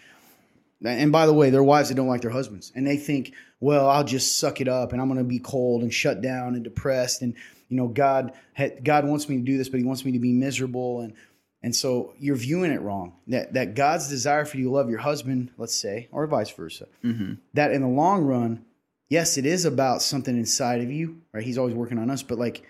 and 0.84 1.10
by 1.10 1.24
the 1.26 1.32
way, 1.32 1.48
there 1.50 1.60
are 1.60 1.64
wives 1.64 1.88
that 1.88 1.94
don't 1.94 2.06
like 2.06 2.20
their 2.20 2.30
husbands, 2.30 2.70
and 2.74 2.86
they 2.86 2.98
think, 2.98 3.32
well, 3.60 3.88
I'll 3.88 4.04
just 4.04 4.38
suck 4.38 4.60
it 4.60 4.68
up, 4.68 4.92
and 4.92 5.00
I'm 5.00 5.08
going 5.08 5.18
to 5.18 5.24
be 5.24 5.38
cold 5.38 5.82
and 5.82 5.92
shut 5.92 6.20
down 6.20 6.54
and 6.54 6.62
depressed, 6.62 7.22
and 7.22 7.34
you 7.68 7.76
know, 7.76 7.88
God, 7.88 8.32
ha- 8.56 8.76
God 8.84 9.06
wants 9.06 9.28
me 9.28 9.38
to 9.38 9.42
do 9.42 9.56
this, 9.58 9.68
but 9.68 9.80
He 9.80 9.84
wants 9.86 10.04
me 10.04 10.12
to 10.12 10.18
be 10.18 10.32
miserable, 10.32 11.00
and 11.00 11.14
and 11.62 11.74
so 11.74 12.12
you're 12.18 12.36
viewing 12.36 12.70
it 12.70 12.82
wrong. 12.82 13.14
That 13.28 13.54
that 13.54 13.74
God's 13.74 14.08
desire 14.08 14.44
for 14.44 14.58
you 14.58 14.64
to 14.64 14.70
love 14.70 14.90
your 14.90 14.98
husband, 14.98 15.50
let's 15.56 15.74
say, 15.74 16.08
or 16.12 16.26
vice 16.26 16.50
versa, 16.50 16.86
Mm-hmm. 17.02 17.34
that 17.54 17.72
in 17.72 17.80
the 17.80 17.88
long 17.88 18.24
run, 18.24 18.64
yes, 19.08 19.38
it 19.38 19.46
is 19.46 19.64
about 19.64 20.02
something 20.02 20.36
inside 20.36 20.82
of 20.82 20.90
you, 20.90 21.22
right? 21.32 21.42
He's 21.42 21.56
always 21.58 21.74
working 21.74 21.98
on 21.98 22.10
us, 22.10 22.22
but 22.22 22.38
like 22.38 22.64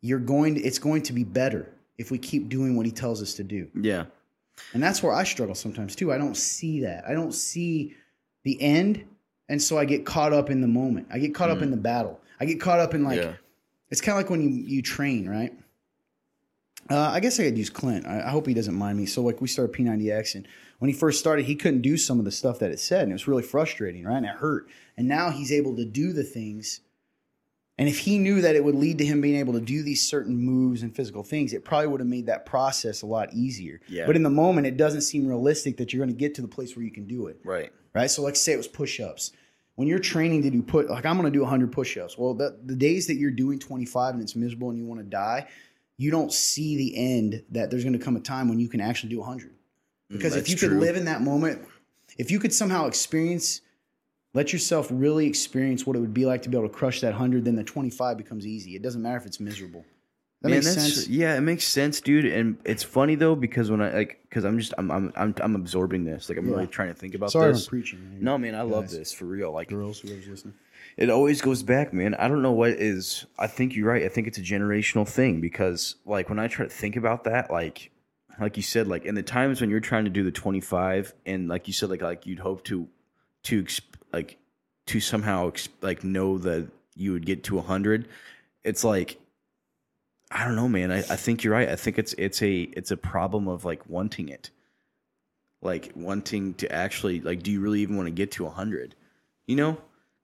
you're 0.00 0.18
going, 0.18 0.54
to, 0.54 0.60
it's 0.60 0.78
going 0.78 1.02
to 1.02 1.12
be 1.12 1.24
better 1.24 1.72
if 1.98 2.10
we 2.10 2.18
keep 2.18 2.48
doing 2.48 2.76
what 2.76 2.86
He 2.86 2.92
tells 2.92 3.22
us 3.22 3.34
to 3.34 3.44
do. 3.44 3.68
Yeah. 3.74 4.06
And 4.72 4.82
that's 4.82 5.02
where 5.02 5.12
I 5.12 5.24
struggle 5.24 5.54
sometimes 5.54 5.96
too. 5.96 6.12
I 6.12 6.18
don't 6.18 6.36
see 6.36 6.80
that. 6.80 7.04
I 7.06 7.12
don't 7.12 7.32
see 7.32 7.94
the 8.44 8.60
end. 8.60 9.04
And 9.48 9.60
so 9.60 9.78
I 9.78 9.84
get 9.84 10.06
caught 10.06 10.32
up 10.32 10.50
in 10.50 10.60
the 10.60 10.68
moment. 10.68 11.08
I 11.10 11.18
get 11.18 11.34
caught 11.34 11.50
up 11.50 11.62
in 11.62 11.70
the 11.70 11.76
battle. 11.76 12.20
I 12.38 12.44
get 12.44 12.60
caught 12.60 12.78
up 12.78 12.94
in 12.94 13.04
like, 13.04 13.20
yeah. 13.20 13.32
it's 13.90 14.00
kind 14.00 14.16
of 14.16 14.22
like 14.22 14.30
when 14.30 14.40
you, 14.40 14.48
you 14.48 14.82
train, 14.82 15.28
right? 15.28 15.52
Uh, 16.88 16.98
I 16.98 17.20
guess 17.20 17.38
I 17.38 17.44
could 17.44 17.58
use 17.58 17.70
Clint. 17.70 18.06
I, 18.06 18.22
I 18.22 18.30
hope 18.30 18.46
he 18.46 18.54
doesn't 18.54 18.74
mind 18.74 18.98
me. 18.98 19.06
So 19.06 19.22
like 19.22 19.40
we 19.40 19.48
started 19.48 19.74
P90X 19.74 20.36
and 20.36 20.48
when 20.78 20.88
he 20.88 20.96
first 20.96 21.20
started, 21.20 21.44
he 21.44 21.54
couldn't 21.54 21.82
do 21.82 21.96
some 21.96 22.18
of 22.18 22.24
the 22.24 22.32
stuff 22.32 22.58
that 22.60 22.70
it 22.70 22.80
said. 22.80 23.02
And 23.02 23.12
it 23.12 23.14
was 23.14 23.28
really 23.28 23.42
frustrating, 23.42 24.04
right? 24.04 24.16
And 24.16 24.26
it 24.26 24.36
hurt. 24.36 24.68
And 24.96 25.06
now 25.06 25.30
he's 25.30 25.52
able 25.52 25.76
to 25.76 25.84
do 25.84 26.12
the 26.12 26.24
things. 26.24 26.80
And 27.80 27.88
if 27.88 27.98
he 28.00 28.18
knew 28.18 28.42
that 28.42 28.54
it 28.54 28.62
would 28.62 28.74
lead 28.74 28.98
to 28.98 29.06
him 29.06 29.22
being 29.22 29.36
able 29.36 29.54
to 29.54 29.60
do 29.60 29.82
these 29.82 30.06
certain 30.06 30.36
moves 30.36 30.82
and 30.82 30.94
physical 30.94 31.22
things, 31.22 31.54
it 31.54 31.64
probably 31.64 31.86
would 31.86 32.00
have 32.00 32.06
made 32.08 32.26
that 32.26 32.44
process 32.44 33.00
a 33.00 33.06
lot 33.06 33.32
easier. 33.32 33.80
Yeah. 33.88 34.06
But 34.06 34.16
in 34.16 34.22
the 34.22 34.28
moment, 34.28 34.66
it 34.66 34.76
doesn't 34.76 35.00
seem 35.00 35.26
realistic 35.26 35.78
that 35.78 35.90
you're 35.92 36.04
going 36.04 36.14
to 36.14 36.18
get 36.20 36.34
to 36.34 36.42
the 36.42 36.48
place 36.48 36.76
where 36.76 36.84
you 36.84 36.90
can 36.90 37.06
do 37.06 37.26
it, 37.28 37.40
Right. 37.42 37.72
right? 37.94 38.10
So 38.10 38.20
let's 38.20 38.40
say 38.40 38.52
it 38.52 38.58
was 38.58 38.68
push-ups. 38.68 39.32
When 39.76 39.88
you're 39.88 39.98
training 39.98 40.42
to 40.42 40.50
do 40.50 40.62
put, 40.62 40.90
like 40.90 41.06
I'm 41.06 41.16
going 41.16 41.32
to 41.32 41.36
do 41.36 41.40
100 41.40 41.72
push-ups. 41.72 42.18
Well, 42.18 42.34
the, 42.34 42.58
the 42.66 42.76
days 42.76 43.06
that 43.06 43.14
you're 43.14 43.30
doing 43.30 43.58
25 43.58 44.12
and 44.12 44.22
it's 44.22 44.36
miserable 44.36 44.68
and 44.68 44.78
you 44.78 44.84
want 44.84 45.00
to 45.00 45.06
die, 45.06 45.48
you 45.96 46.10
don't 46.10 46.30
see 46.32 46.76
the 46.76 46.94
end. 46.98 47.42
That 47.50 47.70
there's 47.70 47.84
going 47.84 47.98
to 47.98 48.04
come 48.04 48.14
a 48.14 48.20
time 48.20 48.50
when 48.50 48.60
you 48.60 48.68
can 48.68 48.82
actually 48.82 49.08
do 49.08 49.20
100. 49.20 49.50
Because 50.10 50.36
if 50.36 50.44
Mm, 50.44 50.48
That's 50.48 50.62
you 50.62 50.68
could 50.68 50.76
live 50.78 50.96
in 50.96 51.06
that 51.06 51.22
moment, 51.22 51.66
if 52.18 52.30
you 52.30 52.38
could 52.38 52.52
somehow 52.52 52.86
experience, 52.88 53.62
let 54.34 54.52
yourself 54.52 54.88
really 54.92 55.26
experience 55.26 55.86
what 55.86 55.96
it 55.96 56.00
would 56.00 56.14
be 56.14 56.24
like 56.26 56.42
to 56.42 56.48
be 56.48 56.56
able 56.56 56.68
to 56.68 56.74
crush 56.74 57.00
that 57.00 57.10
100, 57.12 57.44
then 57.44 57.56
the 57.56 57.64
25 57.64 58.16
becomes 58.16 58.46
easy. 58.46 58.76
It 58.76 58.82
doesn't 58.82 59.02
matter 59.02 59.16
if 59.16 59.26
it's 59.26 59.40
miserable. 59.40 59.84
That 60.42 60.48
Man, 60.50 60.58
makes 60.64 60.72
sense. 60.72 61.08
Yeah, 61.08 61.36
it 61.36 61.42
makes 61.42 61.64
sense, 61.64 62.00
dude. 62.00 62.24
And 62.24 62.56
it's 62.64 62.82
funny 62.82 63.14
though 63.14 63.34
because 63.34 63.70
when 63.70 63.82
I 63.82 63.92
like, 63.92 64.20
because 64.22 64.44
I'm 64.44 64.58
just 64.58 64.72
I'm 64.78 64.90
I'm 64.90 65.12
I'm, 65.14 65.34
I'm 65.42 65.54
absorbing 65.54 66.04
this. 66.04 66.28
Like 66.30 66.38
I'm 66.38 66.46
Yeah. 66.48 66.54
really 66.54 66.66
trying 66.66 66.88
to 66.88 66.94
think 66.94 67.14
about 67.14 67.30
Sorry 67.30 67.52
this. 67.52 67.66
I'm 67.66 67.68
preaching. 67.70 67.98
man. 68.10 68.22
No, 68.24 68.38
man, 68.38 68.54
I 68.54 68.62
love 68.62 68.88
this 68.88 69.12
for 69.12 69.26
real. 69.26 69.52
Like 69.52 69.68
Girls, 69.68 70.00
whoever's 70.00 70.26
listening. 70.28 70.54
it 70.96 71.10
always 71.10 71.42
goes 71.42 71.62
back, 71.62 71.92
man. 71.92 72.14
I 72.14 72.26
don't 72.28 72.40
know 72.40 72.52
what 72.52 72.70
is. 72.70 73.26
I 73.38 73.48
think 73.48 73.76
you're 73.76 73.86
right. 73.88 74.04
I 74.04 74.08
think 74.08 74.28
it's 74.28 74.38
a 74.38 74.42
generational 74.42 75.06
thing 75.06 75.42
because, 75.42 75.96
like, 76.06 76.30
when 76.30 76.38
I 76.38 76.48
try 76.48 76.64
to 76.64 76.72
think 76.72 76.96
about 76.96 77.24
that, 77.24 77.50
like, 77.50 77.90
like 78.40 78.56
you 78.56 78.62
said, 78.62 78.88
like 78.88 79.04
in 79.04 79.14
the 79.16 79.22
times 79.22 79.60
when 79.60 79.68
you're 79.68 79.80
trying 79.80 80.04
to 80.04 80.10
do 80.10 80.24
the 80.24 80.30
25, 80.32 81.12
and 81.26 81.48
like 81.48 81.66
you 81.66 81.74
said, 81.74 81.90
like, 81.90 82.00
like 82.00 82.24
you'd 82.24 82.38
hope 82.38 82.64
to, 82.64 82.88
to 83.42 83.58
like, 84.12 84.38
to 84.86 85.00
somehow 85.00 85.52
like 85.82 86.02
know 86.04 86.38
that 86.38 86.68
you 86.94 87.12
would 87.12 87.26
get 87.26 87.44
to 87.44 87.56
100. 87.56 88.08
It's 88.64 88.84
like, 88.84 89.18
I 90.30 90.44
don't 90.44 90.56
know, 90.56 90.68
man. 90.68 90.90
I, 90.92 90.98
I 90.98 91.16
think 91.16 91.42
you're 91.42 91.52
right. 91.52 91.68
I 91.68 91.76
think 91.76 91.98
it's 91.98 92.14
it's 92.18 92.42
a 92.42 92.60
it's 92.62 92.90
a 92.90 92.96
problem 92.96 93.48
of 93.48 93.64
like 93.64 93.88
wanting 93.88 94.28
it, 94.28 94.50
like 95.60 95.92
wanting 95.96 96.54
to 96.54 96.70
actually 96.72 97.20
like. 97.20 97.42
Do 97.42 97.50
you 97.50 97.60
really 97.60 97.80
even 97.80 97.96
want 97.96 98.06
to 98.06 98.12
get 98.12 98.30
to 98.32 98.44
100? 98.44 98.94
You 99.46 99.56
know 99.56 99.78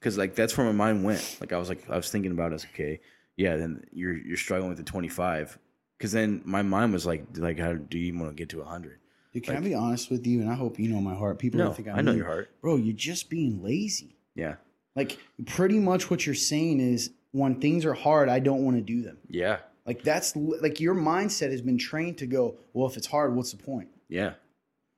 because 0.07 0.17
like 0.17 0.37
that's 0.37 0.57
where 0.57 0.65
my 0.67 0.73
mind 0.73 1.05
went. 1.05 1.39
Like 1.41 1.53
I 1.53 1.59
was 1.59 1.69
like 1.69 1.91
I 1.91 1.97
was 1.97 2.11
thinking 2.11 2.31
about 2.31 2.53
it. 2.53 2.65
Okay, 2.73 3.01
yeah. 3.37 3.57
Then 3.57 3.85
you're 3.93 4.17
you're 4.17 4.37
struggling 4.37 4.69
with 4.69 4.79
the 4.79 4.85
25. 4.85 5.59
Because 5.99 6.13
then 6.13 6.43
my 6.45 6.63
mind 6.63 6.93
was 6.93 7.07
like 7.07 7.25
like 7.37 7.59
how 7.59 7.73
do 7.73 7.99
you 7.99 8.07
even 8.07 8.21
want 8.21 8.31
to 8.31 8.41
get 8.41 8.51
to 8.51 8.59
100? 8.59 9.01
Dude, 9.37 9.45
can 9.45 9.57
I 9.57 9.61
be 9.61 9.75
honest 9.75 10.11
with 10.11 10.27
you? 10.27 10.41
And 10.41 10.49
I 10.51 10.55
hope 10.55 10.79
you 10.79 10.89
know 10.89 11.01
my 11.01 11.15
heart. 11.15 11.39
People 11.39 11.59
No, 11.59 11.67
don't 11.67 11.75
think 11.77 11.89
I'm 11.89 11.97
I 11.97 12.01
know 12.01 12.13
mean. 12.13 12.19
your 12.19 12.27
heart. 12.27 12.51
Bro, 12.63 12.77
you're 12.77 12.97
just 12.97 13.29
being 13.29 13.63
lazy. 13.63 14.17
Yeah, 14.35 14.55
Like, 14.95 15.19
pretty 15.45 15.79
much 15.79 16.11
what 16.11 16.25
you're 16.25 16.35
saying 16.35 16.81
is 16.81 17.11
when 17.33 17.61
things 17.61 17.85
are 17.85 17.93
hard, 17.93 18.31
I 18.31 18.39
don't 18.39 18.65
want 18.65 18.79
to 18.79 18.83
do 18.83 19.03
them. 19.03 19.19
yeah, 19.29 19.59
Like 19.85 20.03
that's 20.03 20.35
like 20.37 20.81
your 20.81 20.95
mindset 20.95 21.51
has 21.51 21.61
been 21.61 21.77
trained 21.77 22.17
to 22.19 22.27
go, 22.27 22.55
well, 22.73 22.89
if 22.89 22.97
it's 22.97 23.07
hard, 23.07 23.37
what's 23.37 23.53
the 23.53 23.63
point? 23.63 23.89
Yeah. 24.09 24.33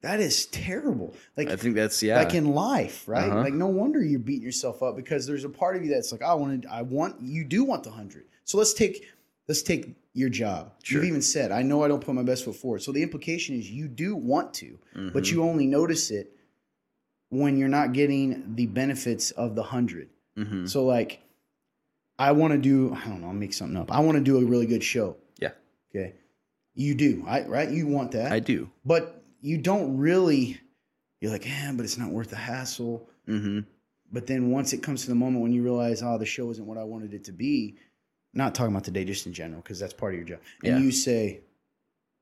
That 0.03 0.21
is 0.21 0.47
terrible. 0.47 1.15
Like 1.37 1.49
I 1.51 1.57
think 1.57 1.75
that's 1.75 2.01
yeah. 2.01 2.19
like 2.19 2.33
in 2.35 2.53
life, 2.55 3.09
right? 3.09 3.29
Uh-huh. 3.29 3.41
Like 3.43 3.55
no 3.55 3.67
wonder 3.67 4.01
you're 4.01 4.21
beating 4.21 4.45
yourself 4.45 4.81
up 4.85 4.95
because 4.95 5.27
there's 5.27 5.43
a 5.43 5.49
part 5.49 5.75
of 5.75 5.85
you 5.85 5.91
that's 5.91 6.13
like, 6.13 6.23
I 6.23 6.35
want 6.35 6.63
to, 6.63 6.73
I 6.73 6.83
want, 6.83 7.21
you 7.21 7.43
do 7.45 7.65
want 7.65 7.83
the 7.83 7.91
hundred. 7.91 8.27
So 8.45 8.57
let's 8.59 8.73
take, 8.75 9.05
let's 9.49 9.63
take 9.63 9.97
your 10.13 10.29
job. 10.29 10.73
Sure. 10.83 11.01
You've 11.01 11.09
even 11.09 11.23
said, 11.23 11.51
I 11.53 11.63
know 11.63 11.83
I 11.83 11.89
don't 11.89 12.05
put 12.05 12.15
my 12.15 12.23
best 12.23 12.45
foot 12.45 12.57
forward. 12.57 12.83
So 12.83 12.93
the 12.93 13.03
implication 13.03 13.57
is 13.57 13.71
you 13.71 13.89
do 13.89 14.15
want 14.15 14.53
to, 14.55 14.79
but 15.13 15.25
Mhm. 15.25 15.33
you 15.33 15.43
only 15.43 15.67
notice 15.67 16.11
it 16.11 16.33
when 17.31 17.57
you're 17.59 17.69
not 17.69 17.93
getting 17.93 18.55
the 18.55 18.67
benefits 18.67 19.31
of 19.33 19.55
the 19.55 19.63
100. 19.63 20.09
Mhm. 20.37 20.69
So 20.69 20.85
like, 20.85 21.21
I 22.19 22.33
want 22.33 22.53
to 22.53 22.59
do, 22.59 22.93
I 22.95 23.07
don't 23.09 23.21
know, 23.21 23.29
I'll 23.29 23.33
make 23.33 23.53
something 23.53 23.77
up. 23.77 23.93
I 23.93 24.01
want 24.01 24.19
to 24.19 24.25
do 24.25 24.39
a 24.39 24.45
really 24.45 24.67
good 24.67 24.83
show. 24.83 25.17
Yeah. 25.41 25.53
Okay. 25.91 26.15
You 26.75 26.95
do, 26.95 27.25
I, 27.27 27.45
right? 27.47 27.71
You 27.71 27.87
want 27.87 28.13
that, 28.13 28.33
I 28.33 28.41
do. 28.41 28.71
but 28.85 29.23
you 29.41 29.59
don't 29.59 29.97
really. 29.99 30.59
You're 31.21 31.33
like, 31.33 31.47
yeah, 31.47 31.73
but 31.75 31.85
it's 31.85 31.99
not 31.99 32.11
worth 32.11 32.31
the 32.31 32.37
hassle. 32.37 33.09
Mm-hmm. 33.27 33.61
But 34.13 34.27
then 34.27 34.51
once 34.51 34.73
it 34.73 34.83
comes 34.83 35.03
to 35.03 35.09
the 35.09 35.15
moment 35.17 35.43
when 35.43 35.53
you 35.53 35.63
realize, 35.63 36.03
oh, 36.03 36.17
the 36.19 36.25
show 36.27 36.51
isn't 36.51 36.65
what 36.65 36.79
I 36.79 36.85
wanted 36.85 37.13
it 37.13 37.25
to 37.25 37.33
be, 37.33 37.77
not 38.35 38.55
talking 38.55 38.73
about 38.73 38.85
today, 38.85 39.05
just 39.05 39.27
in 39.27 39.33
general, 39.33 39.61
because 39.63 39.79
that's 39.79 39.93
part 39.95 40.15
of 40.15 40.19
your 40.19 40.27
job. 40.29 40.41
And 40.63 40.79
Yeah. 40.79 40.85
you 40.85 40.93
say, 40.93 41.41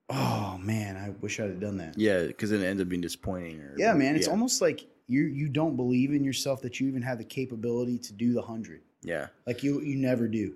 oh 0.08 0.58
man, 0.62 0.96
I 0.96 1.10
wish 1.20 1.40
I'd 1.40 1.50
have 1.50 1.60
done 1.60 1.78
that. 1.78 1.98
Yeah, 1.98 2.24
because 2.26 2.50
then 2.50 2.60
it 2.62 2.66
ends 2.66 2.80
up 2.82 2.88
being 2.88 3.02
disappointing. 3.02 3.60
Or, 3.60 3.74
Yeah, 3.76 3.92
man, 3.94 4.14
it's 4.16 4.26
yeah. 4.26 4.32
almost 4.32 4.60
like 4.60 4.86
you 5.08 5.22
you 5.24 5.48
don't 5.48 5.76
believe 5.76 6.12
in 6.12 6.24
yourself 6.24 6.62
that 6.62 6.80
you 6.80 6.88
even 6.88 7.02
have 7.02 7.18
the 7.18 7.24
capability 7.24 7.98
to 7.98 8.12
do 8.12 8.32
the 8.32 8.42
hundred. 8.42 8.82
yeah. 9.02 9.28
Like 9.46 9.62
you 9.62 9.80
you 9.80 9.96
never 9.96 10.26
do. 10.28 10.54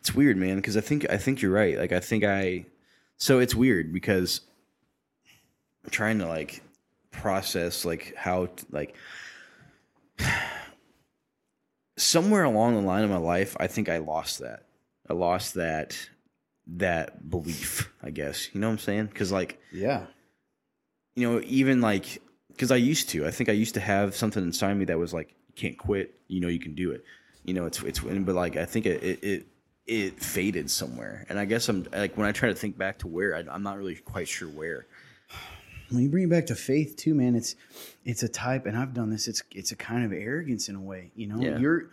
It's 0.00 0.14
weird, 0.14 0.36
man, 0.36 0.56
because 0.56 0.76
I 0.76 0.80
think 0.82 1.08
I 1.10 1.16
think 1.16 1.40
you're 1.42 1.52
right. 1.52 1.78
Like 1.78 1.92
I 1.92 2.00
think 2.00 2.24
I 2.24 2.66
so 3.16 3.38
it's 3.38 3.54
weird 3.54 3.92
because 3.92 4.40
I'm 5.84 5.90
trying 5.90 6.18
to 6.18 6.26
like 6.26 6.62
process 7.10 7.84
like 7.84 8.14
how 8.16 8.48
like 8.70 8.94
somewhere 11.96 12.44
along 12.44 12.74
the 12.74 12.80
line 12.86 13.04
of 13.04 13.10
my 13.10 13.16
life, 13.16 13.56
I 13.60 13.66
think 13.66 13.88
I 13.88 13.98
lost 13.98 14.38
that. 14.40 14.66
I 15.08 15.14
lost 15.14 15.54
that 15.54 15.96
that 16.66 17.28
belief, 17.28 17.92
I 18.02 18.10
guess. 18.10 18.48
You 18.54 18.60
know 18.60 18.68
what 18.68 18.74
I'm 18.74 18.78
saying? 18.78 19.08
Cuz 19.08 19.32
like 19.32 19.60
Yeah. 19.72 20.06
you 21.14 21.28
know, 21.30 21.42
even 21.46 21.80
like 21.80 22.22
because 22.48 22.70
I 22.70 22.76
used 22.76 23.08
to. 23.10 23.26
I 23.26 23.30
think 23.30 23.48
I 23.48 23.52
used 23.52 23.74
to 23.74 23.80
have 23.80 24.14
something 24.14 24.42
inside 24.42 24.74
me 24.74 24.84
that 24.86 24.98
was 24.98 25.12
like, 25.12 25.34
you 25.48 25.54
can't 25.56 25.78
quit. 25.78 26.14
You 26.28 26.40
know, 26.40 26.48
you 26.48 26.58
can 26.60 26.74
do 26.74 26.92
it. 26.92 27.04
You 27.44 27.54
know, 27.54 27.66
it's 27.66 27.82
it's. 27.82 28.00
But 28.00 28.34
like, 28.34 28.56
I 28.56 28.64
think 28.64 28.86
it 28.86 29.02
it 29.02 29.24
it, 29.24 29.46
it 29.86 30.22
faded 30.22 30.70
somewhere. 30.70 31.26
And 31.28 31.38
I 31.38 31.44
guess 31.44 31.68
I'm 31.68 31.86
like 31.92 32.16
when 32.16 32.26
I 32.26 32.32
try 32.32 32.48
to 32.48 32.54
think 32.54 32.78
back 32.78 32.98
to 33.00 33.08
where, 33.08 33.34
I, 33.34 33.40
I'm 33.50 33.62
not 33.62 33.76
really 33.78 33.96
quite 33.96 34.28
sure 34.28 34.48
where. 34.48 34.86
When 35.92 36.02
you 36.02 36.08
bring 36.08 36.24
it 36.24 36.30
back 36.30 36.46
to 36.46 36.54
faith 36.54 36.96
too, 36.96 37.14
man, 37.14 37.34
it's 37.34 37.54
it's 38.04 38.22
a 38.22 38.28
type, 38.28 38.66
and 38.66 38.76
I've 38.76 38.94
done 38.94 39.10
this. 39.10 39.28
It's 39.28 39.42
it's 39.52 39.72
a 39.72 39.76
kind 39.76 40.04
of 40.04 40.12
arrogance 40.12 40.68
in 40.68 40.74
a 40.76 40.80
way. 40.80 41.12
You 41.14 41.26
know, 41.28 41.40
Yeah. 41.40 41.58
you're. 41.58 41.90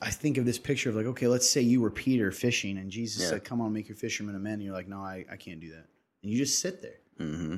I 0.00 0.10
think 0.10 0.38
of 0.38 0.46
this 0.46 0.58
picture 0.58 0.88
of 0.88 0.96
like, 0.96 1.04
okay, 1.04 1.26
let's 1.26 1.48
say 1.50 1.60
you 1.60 1.82
were 1.82 1.90
Peter 1.90 2.32
fishing, 2.32 2.78
and 2.78 2.90
Jesus 2.90 3.22
Yeah. 3.22 3.28
said, 3.30 3.44
"Come 3.44 3.60
on, 3.60 3.72
make 3.74 3.88
your 3.88 3.96
fishermen 3.96 4.34
a 4.34 4.38
man." 4.38 4.54
And 4.54 4.62
you're 4.62 4.72
like, 4.72 4.88
"No, 4.88 4.98
I, 5.00 5.26
I 5.30 5.36
can't 5.36 5.60
do 5.60 5.68
that," 5.70 5.86
and 6.22 6.32
you 6.32 6.38
just 6.38 6.58
sit 6.60 6.80
there. 6.80 6.98
Mm-hmm. 7.20 7.56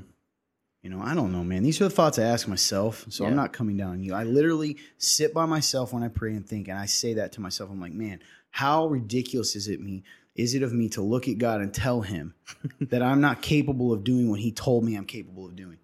You 0.82 0.90
know, 0.90 1.00
I 1.00 1.14
don't 1.14 1.32
know, 1.32 1.44
man. 1.44 1.62
These 1.62 1.80
are 1.80 1.84
the 1.84 1.90
thoughts 1.90 2.18
I 2.18 2.22
ask 2.24 2.46
myself. 2.48 3.04
So 3.08 3.24
I'm 3.26 3.34
not 3.36 3.52
coming 3.52 3.76
down 3.76 3.90
on 3.92 4.02
you. 4.02 4.14
I 4.14 4.24
literally 4.24 4.76
sit 4.96 5.34
by 5.34 5.44
myself 5.46 5.92
when 5.92 6.02
I 6.02 6.08
pray 6.08 6.34
and 6.34 6.46
think, 6.46 6.68
and 6.68 6.78
I 6.78 6.86
say 6.86 7.14
that 7.14 7.32
to 7.32 7.40
myself. 7.40 7.70
I'm 7.70 7.80
like, 7.80 7.92
man, 7.92 8.20
how 8.50 8.86
ridiculous 8.86 9.54
is 9.56 9.68
it 9.68 9.80
me? 9.80 10.04
Is 10.38 10.54
it 10.54 10.62
of 10.62 10.72
me 10.72 10.88
to 10.90 11.02
look 11.02 11.26
at 11.26 11.36
God 11.36 11.60
and 11.60 11.74
tell 11.74 12.00
him 12.00 12.34
that 12.80 13.02
I'm 13.02 13.20
not 13.20 13.42
capable 13.42 13.92
of 13.92 14.04
doing 14.04 14.30
what 14.30 14.38
he 14.38 14.52
told 14.52 14.84
me 14.84 14.94
I'm 14.94 15.04
capable 15.04 15.44
of 15.44 15.56
doing? 15.56 15.78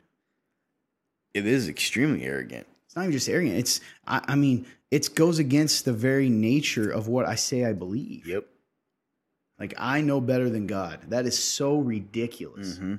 It 1.34 1.44
is 1.44 1.68
extremely 1.68 2.22
arrogant. 2.22 2.68
It's 2.86 2.94
not 2.94 3.02
even 3.02 3.12
just 3.12 3.28
arrogant. 3.28 3.58
It's, 3.58 3.80
I, 4.06 4.22
I 4.28 4.34
mean, 4.36 4.66
it 4.92 5.12
goes 5.16 5.40
against 5.40 5.84
the 5.84 5.92
very 5.92 6.28
nature 6.28 6.88
of 6.88 7.08
what 7.08 7.26
I 7.26 7.34
say 7.34 7.64
I 7.64 7.72
believe. 7.72 8.28
Yep. 8.28 8.46
Like, 9.58 9.74
I 9.76 10.00
know 10.00 10.20
better 10.20 10.48
than 10.48 10.68
God. 10.68 11.00
That 11.08 11.26
is 11.26 11.36
so 11.36 11.78
ridiculous. 11.78 12.74
Mm-hmm. 12.74 12.94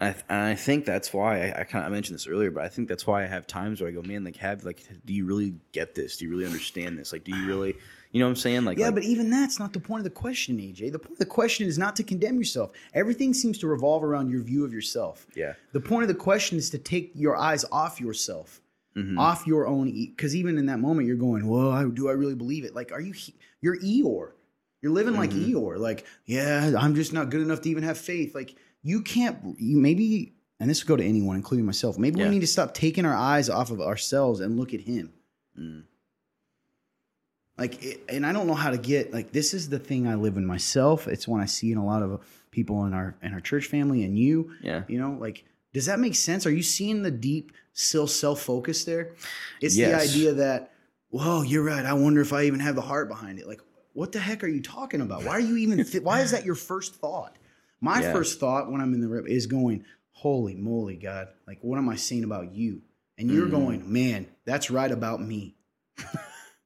And 0.00 0.14
I, 0.16 0.22
and 0.34 0.42
I 0.48 0.54
think 0.54 0.84
that's 0.86 1.12
why 1.12 1.50
I, 1.50 1.60
I 1.60 1.64
kind 1.64 1.84
of 1.84 1.92
mentioned 1.92 2.14
this 2.14 2.26
earlier, 2.26 2.50
but 2.50 2.64
I 2.64 2.68
think 2.68 2.88
that's 2.88 3.06
why 3.06 3.22
I 3.22 3.26
have 3.26 3.46
times 3.46 3.80
where 3.80 3.90
I 3.90 3.92
go, 3.92 4.02
man, 4.02 4.24
like, 4.24 4.36
have 4.36 4.64
like, 4.64 4.82
do 5.04 5.12
you 5.12 5.26
really 5.26 5.54
get 5.72 5.94
this? 5.94 6.16
Do 6.16 6.24
you 6.24 6.30
really 6.30 6.46
understand 6.46 6.98
this? 6.98 7.12
Like, 7.12 7.24
do 7.24 7.36
you 7.36 7.46
really, 7.46 7.76
you 8.12 8.18
know 8.20 8.26
what 8.26 8.30
I'm 8.30 8.36
saying? 8.36 8.64
Like, 8.64 8.78
Yeah, 8.78 8.86
like- 8.86 8.94
but 8.96 9.04
even 9.04 9.28
that's 9.30 9.58
not 9.58 9.72
the 9.74 9.80
point 9.80 10.00
of 10.00 10.04
the 10.04 10.10
question, 10.10 10.56
AJ. 10.58 10.90
The 10.92 10.98
point 10.98 11.12
of 11.12 11.18
the 11.18 11.26
question 11.26 11.66
is 11.68 11.76
not 11.78 11.96
to 11.96 12.02
condemn 12.02 12.38
yourself. 12.38 12.70
Everything 12.94 13.34
seems 13.34 13.58
to 13.58 13.66
revolve 13.66 14.02
around 14.02 14.30
your 14.30 14.42
view 14.42 14.64
of 14.64 14.72
yourself. 14.72 15.26
yeah, 15.36 15.52
The 15.72 15.80
point 15.80 16.02
of 16.02 16.08
the 16.08 16.14
question 16.14 16.56
is 16.56 16.70
to 16.70 16.78
take 16.78 17.12
your 17.14 17.36
eyes 17.36 17.64
off 17.70 18.00
yourself, 18.00 18.62
Mhm. 18.96 19.18
off 19.18 19.46
your 19.46 19.66
own. 19.66 19.90
Because 19.92 20.34
even 20.34 20.56
in 20.56 20.66
that 20.66 20.80
moment, 20.80 21.06
you're 21.06 21.16
going, 21.16 21.46
"Well, 21.46 21.70
I, 21.70 21.84
do 21.84 22.08
I 22.08 22.12
really 22.12 22.34
believe 22.34 22.64
it?" 22.64 22.74
Like, 22.74 22.90
are 22.90 23.00
you? 23.00 23.12
he- 23.12 23.34
You're 23.60 23.76
Eeyore. 23.78 24.30
You're 24.82 24.92
living 24.92 25.14
like 25.14 25.30
Mhm. 25.32 25.50
Eeyore. 25.52 25.78
Like, 25.78 26.06
yeah, 26.24 26.72
I'm 26.78 26.94
just 26.94 27.12
not 27.12 27.28
good 27.30 27.42
enough 27.42 27.60
to 27.60 27.68
even 27.70 27.82
have 27.84 27.98
faith. 27.98 28.34
Like, 28.34 28.54
you 28.82 29.02
can't. 29.02 29.38
You 29.58 29.76
maybe, 29.78 30.34
and 30.58 30.68
this 30.70 30.82
would 30.82 30.88
go 30.88 30.96
to 30.96 31.04
anyone, 31.04 31.36
including 31.36 31.66
myself. 31.66 31.98
Maybe 31.98 32.20
Yeah. 32.20 32.26
we 32.26 32.30
need 32.34 32.40
to 32.40 32.46
stop 32.46 32.74
taking 32.74 33.04
our 33.04 33.14
eyes 33.16 33.48
off 33.50 33.70
of 33.70 33.80
ourselves 33.80 34.40
and 34.40 34.58
look 34.58 34.72
at 34.74 34.80
Him. 34.80 35.12
Mm. 35.58 35.82
like 37.58 37.82
it, 37.84 38.00
and 38.08 38.24
i 38.24 38.32
don't 38.32 38.46
know 38.46 38.54
how 38.54 38.70
to 38.70 38.78
get 38.78 39.12
like 39.12 39.32
this 39.32 39.52
is 39.52 39.68
the 39.68 39.78
thing 39.78 40.06
i 40.06 40.14
live 40.14 40.36
in 40.36 40.46
myself 40.46 41.08
it's 41.08 41.26
one 41.28 41.40
i 41.40 41.44
see 41.44 41.72
in 41.72 41.76
a 41.76 41.84
lot 41.84 42.02
of 42.02 42.20
people 42.50 42.84
in 42.86 42.94
our 42.94 43.16
in 43.22 43.34
our 43.34 43.40
church 43.40 43.66
family 43.66 44.04
and 44.04 44.16
you 44.18 44.52
yeah. 44.62 44.84
you 44.88 44.98
know 44.98 45.16
like 45.20 45.44
does 45.74 45.86
that 45.86 45.98
make 45.98 46.14
sense 46.14 46.46
are 46.46 46.52
you 46.52 46.62
seeing 46.62 47.02
the 47.02 47.10
deep 47.10 47.52
still 47.72 48.06
self-focus 48.06 48.84
there 48.84 49.12
it's 49.60 49.76
Yes. 49.76 49.90
the 49.90 50.08
idea 50.10 50.32
that 50.34 50.72
whoa 51.10 51.42
you're 51.42 51.64
right 51.64 51.84
i 51.84 51.92
wonder 51.92 52.20
if 52.20 52.32
i 52.32 52.44
even 52.44 52.60
have 52.60 52.76
the 52.76 52.80
heart 52.80 53.08
behind 53.08 53.38
it 53.38 53.46
like 53.46 53.60
what 53.92 54.12
the 54.12 54.20
heck 54.20 54.42
are 54.44 54.48
you 54.48 54.62
talking 54.62 55.00
about 55.00 55.24
why 55.24 55.32
are 55.32 55.40
you 55.40 55.56
even 55.56 55.84
th- 55.84 56.02
why 56.04 56.20
is 56.20 56.30
that 56.30 56.44
your 56.46 56.54
first 56.54 56.94
thought 56.94 57.36
my 57.80 58.00
Yeah. 58.02 58.12
first 58.12 58.38
thought 58.40 58.70
when 58.70 58.80
i'm 58.80 58.94
in 58.94 59.00
the 59.00 59.08
rip 59.08 59.26
is 59.28 59.46
going 59.46 59.84
holy 60.12 60.54
moly 60.54 60.96
god 60.96 61.28
like 61.46 61.58
what 61.62 61.78
am 61.78 61.88
i 61.88 61.96
saying 61.96 62.24
about 62.24 62.52
you 62.52 62.82
and 63.18 63.30
you're 63.30 63.46
Mhm. 63.46 63.50
going 63.52 63.92
man 63.92 64.26
that's 64.44 64.70
right 64.70 64.90
about 64.90 65.20
me 65.22 65.56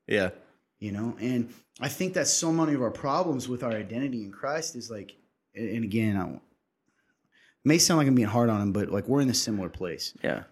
Yeah. 0.07 0.31
you 0.79 0.93
know 0.93 1.17
and 1.21 1.53
i 1.81 1.89
think 1.89 2.15
that 2.15 2.27
so 2.27 2.53
many 2.53 2.75
of 2.75 2.83
our 2.83 2.91
problems 2.91 3.49
with 3.49 3.63
our 3.63 3.73
identity 3.73 4.25
in 4.25 4.33
christ 4.33 4.75
is 4.77 4.91
like 4.91 5.17
and 5.55 5.85
again 5.85 6.17
i 6.17 6.41
may 7.65 7.79
sound 7.79 7.99
like 7.99 8.09
i'm 8.09 8.15
being 8.15 8.29
hard 8.29 8.51
on 8.51 8.61
him 8.61 8.73
but 8.73 8.91
like 8.91 9.07
we're 9.09 9.21
in 9.21 9.31
a 9.31 9.35
similar 9.35 9.69
place 9.69 10.15
Yeah. 10.23 10.45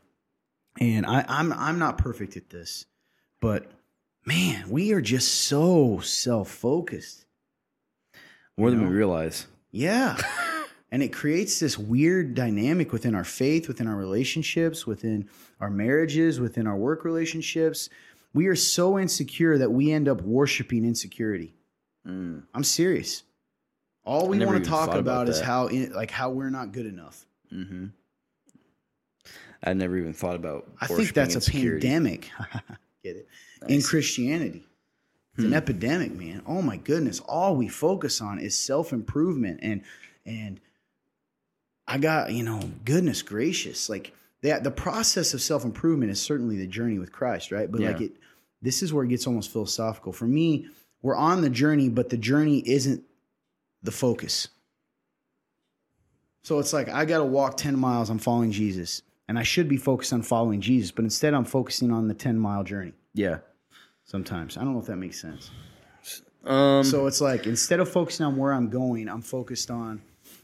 and 0.80 1.04
I, 1.06 1.24
i'm 1.28 1.52
i'm 1.52 1.78
not 1.78 1.98
perfect 1.98 2.36
at 2.36 2.50
this 2.50 2.86
but 3.40 3.70
man 4.24 4.70
we 4.70 4.92
are 4.92 5.00
just 5.00 5.28
so 5.46 5.98
self-focused 6.00 7.26
More 8.56 8.70
than 8.70 8.80
You 8.82 8.88
we 8.88 8.94
realize. 8.94 9.46
yeah 9.72 10.16
and 10.92 11.02
it 11.02 11.12
creates 11.12 11.58
this 11.58 11.76
weird 11.78 12.34
dynamic 12.36 12.92
within 12.92 13.14
our 13.14 13.24
faith 13.24 13.66
within 13.66 13.88
our 13.88 13.96
relationships 13.96 14.86
within 14.86 15.28
our 15.60 15.70
marriages 15.70 16.38
within 16.38 16.66
our 16.66 16.76
work 16.76 17.04
relationships 17.04 17.88
we 18.34 18.46
are 18.46 18.54
so 18.56 18.98
insecure 18.98 19.58
that 19.58 19.70
we 19.72 19.90
end 19.90 20.06
up 20.08 20.20
worshiping 20.22 20.84
insecurity 20.84 21.54
Mm. 22.06 22.42
I'm 22.52 22.64
serious. 22.64 23.22
All 24.04 24.26
we 24.26 24.44
want 24.44 24.64
to 24.64 24.68
talk 24.68 24.88
about 24.88 24.98
about, 24.98 25.28
is 25.28 25.38
how 25.40 25.68
in, 25.68 25.92
like 25.92 26.10
how 26.10 26.30
we're 26.30 26.50
not 26.50 26.72
good 26.72 26.86
enough. 26.86 27.24
hmm 27.48 27.86
I 29.62 29.72
never 29.74 29.96
even 29.96 30.12
thought 30.12 30.34
about. 30.34 30.68
I 30.80 30.88
think 30.88 31.14
that's 31.14 31.36
a 31.36 31.50
pandemic. 31.50 32.28
Get 33.04 33.16
it? 33.16 33.28
In 33.68 33.82
Christianity. 33.82 34.66
It's 35.34 35.44
Hmm. 35.44 35.52
an 35.52 35.54
epidemic, 35.54 36.12
man. 36.12 36.42
Oh 36.44 36.60
my 36.60 36.76
goodness. 36.76 37.20
All 37.20 37.54
we 37.54 37.68
focus 37.68 38.20
on 38.20 38.40
is 38.40 38.58
self-improvement 38.58 39.60
and 39.62 39.82
and 40.26 40.60
I 41.86 41.98
got, 41.98 42.32
you 42.32 42.42
know, 42.42 42.60
goodness 42.84 43.22
gracious. 43.22 43.88
Like 43.88 44.12
that 44.42 44.64
the 44.64 44.70
process 44.70 45.34
of 45.34 45.42
self-improvement 45.42 46.10
is 46.12 46.20
certainly 46.20 46.56
the 46.56 46.66
journey 46.66 46.98
with 46.98 47.12
Christ, 47.12 47.52
right? 47.52 47.70
But 47.70 47.80
like 47.80 48.00
it 48.00 48.12
this 48.60 48.82
is 48.82 48.92
where 48.92 49.04
it 49.04 49.08
gets 49.08 49.26
almost 49.26 49.50
philosophical. 49.50 50.12
For 50.12 50.26
me, 50.26 50.68
we're 51.02 51.16
on 51.16 51.40
the 51.40 51.50
journey, 51.50 51.88
but 51.88 52.10
the 52.10 52.16
journey 52.16 52.62
isn't 52.64 53.02
the 53.82 53.90
focus. 53.90 54.48
So 56.42 56.58
it's 56.58 56.72
like 56.72 56.88
I 56.88 57.04
got 57.04 57.18
to 57.18 57.24
walk 57.24 57.56
10 57.56 57.78
miles, 57.78 58.10
I'm 58.10 58.18
following 58.18 58.50
Jesus. 58.52 59.02
And 59.28 59.38
I 59.38 59.44
should 59.44 59.68
be 59.68 59.76
focused 59.76 60.12
on 60.12 60.22
following 60.22 60.60
Jesus, 60.60 60.90
but 60.90 61.04
instead 61.04 61.32
I'm 61.32 61.44
focusing 61.44 61.90
on 61.90 62.08
the 62.08 62.14
10 62.14 62.38
mile 62.38 62.64
journey 62.64 62.92
Yeah. 63.14 63.38
sometimes. 64.04 64.56
I 64.56 64.64
don't 64.64 64.74
know 64.74 64.80
if 64.80 64.86
that 64.86 64.96
makes 64.96 65.20
sense. 65.20 65.50
Um. 66.44 66.82
So 66.84 67.06
it's 67.06 67.20
like 67.20 67.46
instead 67.46 67.78
of 67.80 67.88
focusing 67.88 68.26
on 68.26 68.36
where 68.36 68.52
I'm 68.52 68.68
going, 68.68 69.08
I'm 69.08 69.22
focused 69.22 69.70
on 69.70 70.02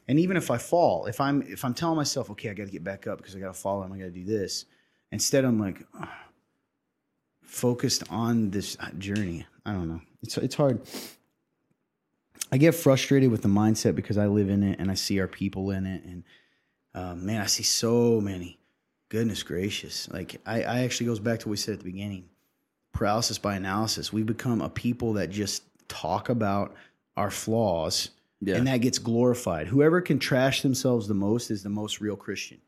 and 0.08 0.18
even 0.18 0.36
if 0.38 0.50
I 0.50 0.56
fall, 0.56 1.04
if 1.04 1.20
I'm 1.20 1.42
if 1.42 1.64
I'm 1.64 1.74
telling 1.74 1.96
myself, 1.96 2.30
okay, 2.30 2.48
I 2.48 2.54
got 2.54 2.64
to 2.64 2.72
get 2.72 2.82
back 2.82 3.06
up 3.06 3.18
because 3.18 3.36
I 3.36 3.38
got 3.38 3.54
to 3.54 3.60
follow 3.60 3.82
him, 3.82 3.92
I 3.92 3.98
got 3.98 4.04
to 4.04 4.10
do 4.10 4.24
this. 4.24 4.64
Instead 5.12 5.44
I'm 5.44 5.60
like 5.60 5.84
focused 7.42 8.04
on 8.10 8.50
this 8.50 8.76
journey. 8.98 9.46
I 9.66 9.72
don't 9.72 9.88
know. 9.88 10.00
It's 10.22 10.36
it's 10.38 10.54
hard. 10.54 10.80
I 12.50 12.56
get 12.56 12.74
frustrated 12.74 13.30
with 13.30 13.42
the 13.42 13.48
mindset 13.48 13.94
because 13.94 14.16
I 14.16 14.26
live 14.26 14.48
in 14.48 14.62
it 14.62 14.78
and 14.80 14.90
I 14.90 14.94
see 14.94 15.20
our 15.20 15.26
people 15.26 15.70
in 15.70 15.84
it, 15.84 16.04
and 16.04 16.24
uh, 16.94 17.14
man, 17.14 17.42
I 17.42 17.46
see 17.46 17.62
so 17.62 18.20
many. 18.20 18.58
Goodness 19.10 19.42
gracious! 19.42 20.08
Like 20.10 20.40
I, 20.46 20.62
I 20.62 20.80
actually 20.80 21.06
goes 21.06 21.20
back 21.20 21.40
to 21.40 21.48
what 21.48 21.52
we 21.52 21.56
said 21.58 21.74
at 21.74 21.78
the 21.80 21.90
beginning: 21.90 22.28
paralysis 22.92 23.38
by 23.38 23.56
analysis. 23.56 24.12
We've 24.12 24.26
become 24.26 24.62
a 24.62 24.70
people 24.70 25.14
that 25.14 25.30
just 25.30 25.64
talk 25.88 26.28
about 26.28 26.74
our 27.16 27.30
flaws, 27.30 28.10
Yeah. 28.40 28.56
and 28.56 28.66
that 28.68 28.78
gets 28.78 28.98
glorified. 28.98 29.66
Whoever 29.66 30.00
can 30.00 30.18
trash 30.18 30.62
themselves 30.62 31.08
the 31.08 31.14
most 31.14 31.50
is 31.50 31.62
the 31.62 31.68
most 31.70 32.00
real 32.00 32.14
Christian. 32.16 32.58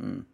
Mm. 0.00 0.24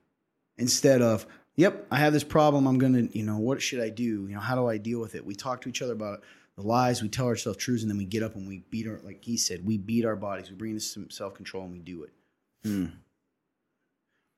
Instead 0.59 1.01
of, 1.01 1.27
yep, 1.57 1.87
I 1.91 1.97
have 1.97 2.13
this 2.13 2.25
problem. 2.25 2.67
I'm 2.67 2.79
gonna, 2.79 3.09
you 3.13 3.23
know, 3.23 3.39
what 3.39 3.63
should 3.63 3.81
I 3.81 3.89
do? 3.89 4.05
You 4.29 4.35
know, 4.35 4.41
how 4.41 4.55
do 4.55 4.67
I 4.69 4.77
deal 4.77 5.01
with 5.01 5.15
it? 5.15 5.25
We 5.25 5.35
talk 5.35 5.63
to 5.63 5.69
each 5.71 5.81
other 5.83 5.95
about 5.95 6.23
the 6.57 6.63
lies. 6.63 7.03
We 7.03 7.09
tell 7.09 7.27
ourselves 7.27 7.59
truths, 7.59 7.83
and 7.83 7.91
then 7.91 7.97
we 7.99 8.05
get 8.05 8.23
up 8.23 8.35
and 8.37 8.47
we 8.47 8.59
beat 8.71 8.87
our, 8.87 9.01
like 9.03 9.25
he 9.25 9.37
said, 9.39 9.65
we 9.67 9.79
beat 9.79 10.05
our 10.05 10.17
bodies. 10.17 10.51
We 10.51 10.57
bring 10.57 10.75
this 10.75 10.93
some 10.93 11.09
self 11.11 11.35
control 11.35 11.65
and 11.65 11.73
we 11.73 11.79
do 11.81 12.05
it. 12.05 12.13
Mm. 12.65 12.93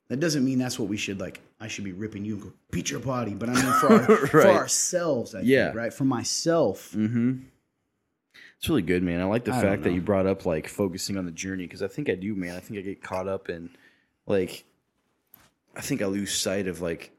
That 0.08 0.20
doesn't 0.20 0.44
mean 0.44 0.58
that's 0.58 0.78
what 0.78 0.88
we 0.88 0.96
should 0.96 1.18
like. 1.18 1.40
I 1.60 1.66
should 1.68 1.82
be 1.84 1.92
ripping 1.92 2.24
you 2.24 2.34
and 2.34 2.42
go 2.44 2.52
beat 2.70 2.90
your 2.90 3.00
body, 3.00 3.34
but 3.34 3.48
I 3.48 3.54
mean 3.54 3.72
for 3.80 3.92
our, 3.92 4.16
for 4.28 4.46
ourselves. 4.46 5.34
I 5.34 5.40
Yeah. 5.40 5.66
think, 5.66 5.76
right 5.76 5.92
for 5.92 6.04
myself. 6.04 6.92
Mm-hmm. 6.92 7.38
It's 8.58 8.68
really 8.68 8.82
good, 8.82 9.02
man. 9.02 9.20
I 9.20 9.24
like 9.24 9.44
the 9.44 9.54
I 9.54 9.60
fact 9.60 9.82
that 9.82 9.92
you 9.92 10.00
brought 10.00 10.26
up 10.26 10.46
like 10.46 10.66
focusing 10.68 11.18
on 11.18 11.26
the 11.26 11.30
journey 11.30 11.64
because 11.64 11.82
I 11.82 11.88
think 11.88 12.08
I 12.08 12.14
do, 12.14 12.34
man. 12.34 12.56
I 12.56 12.60
think 12.60 12.78
I 12.78 12.82
get 12.82 13.02
caught 13.02 13.28
up 13.28 13.48
in 13.50 13.70
like 14.26 14.64
I 15.76 15.82
think 15.82 16.00
I 16.02 16.06
lose 16.06 16.34
sight 16.34 16.66
of 16.66 16.80
like 16.80 17.12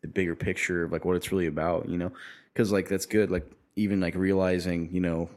the 0.00 0.08
bigger 0.08 0.34
picture 0.34 0.84
of 0.84 0.92
like 0.92 1.04
what 1.04 1.16
it's 1.16 1.30
really 1.30 1.46
about, 1.46 1.88
you 1.88 1.98
know? 1.98 2.12
Because 2.52 2.72
like 2.72 2.88
that's 2.88 3.06
good. 3.06 3.30
Like 3.30 3.50
even 3.76 4.00
like 4.00 4.14
realizing, 4.14 4.88
you 4.92 5.00
know, 5.00 5.28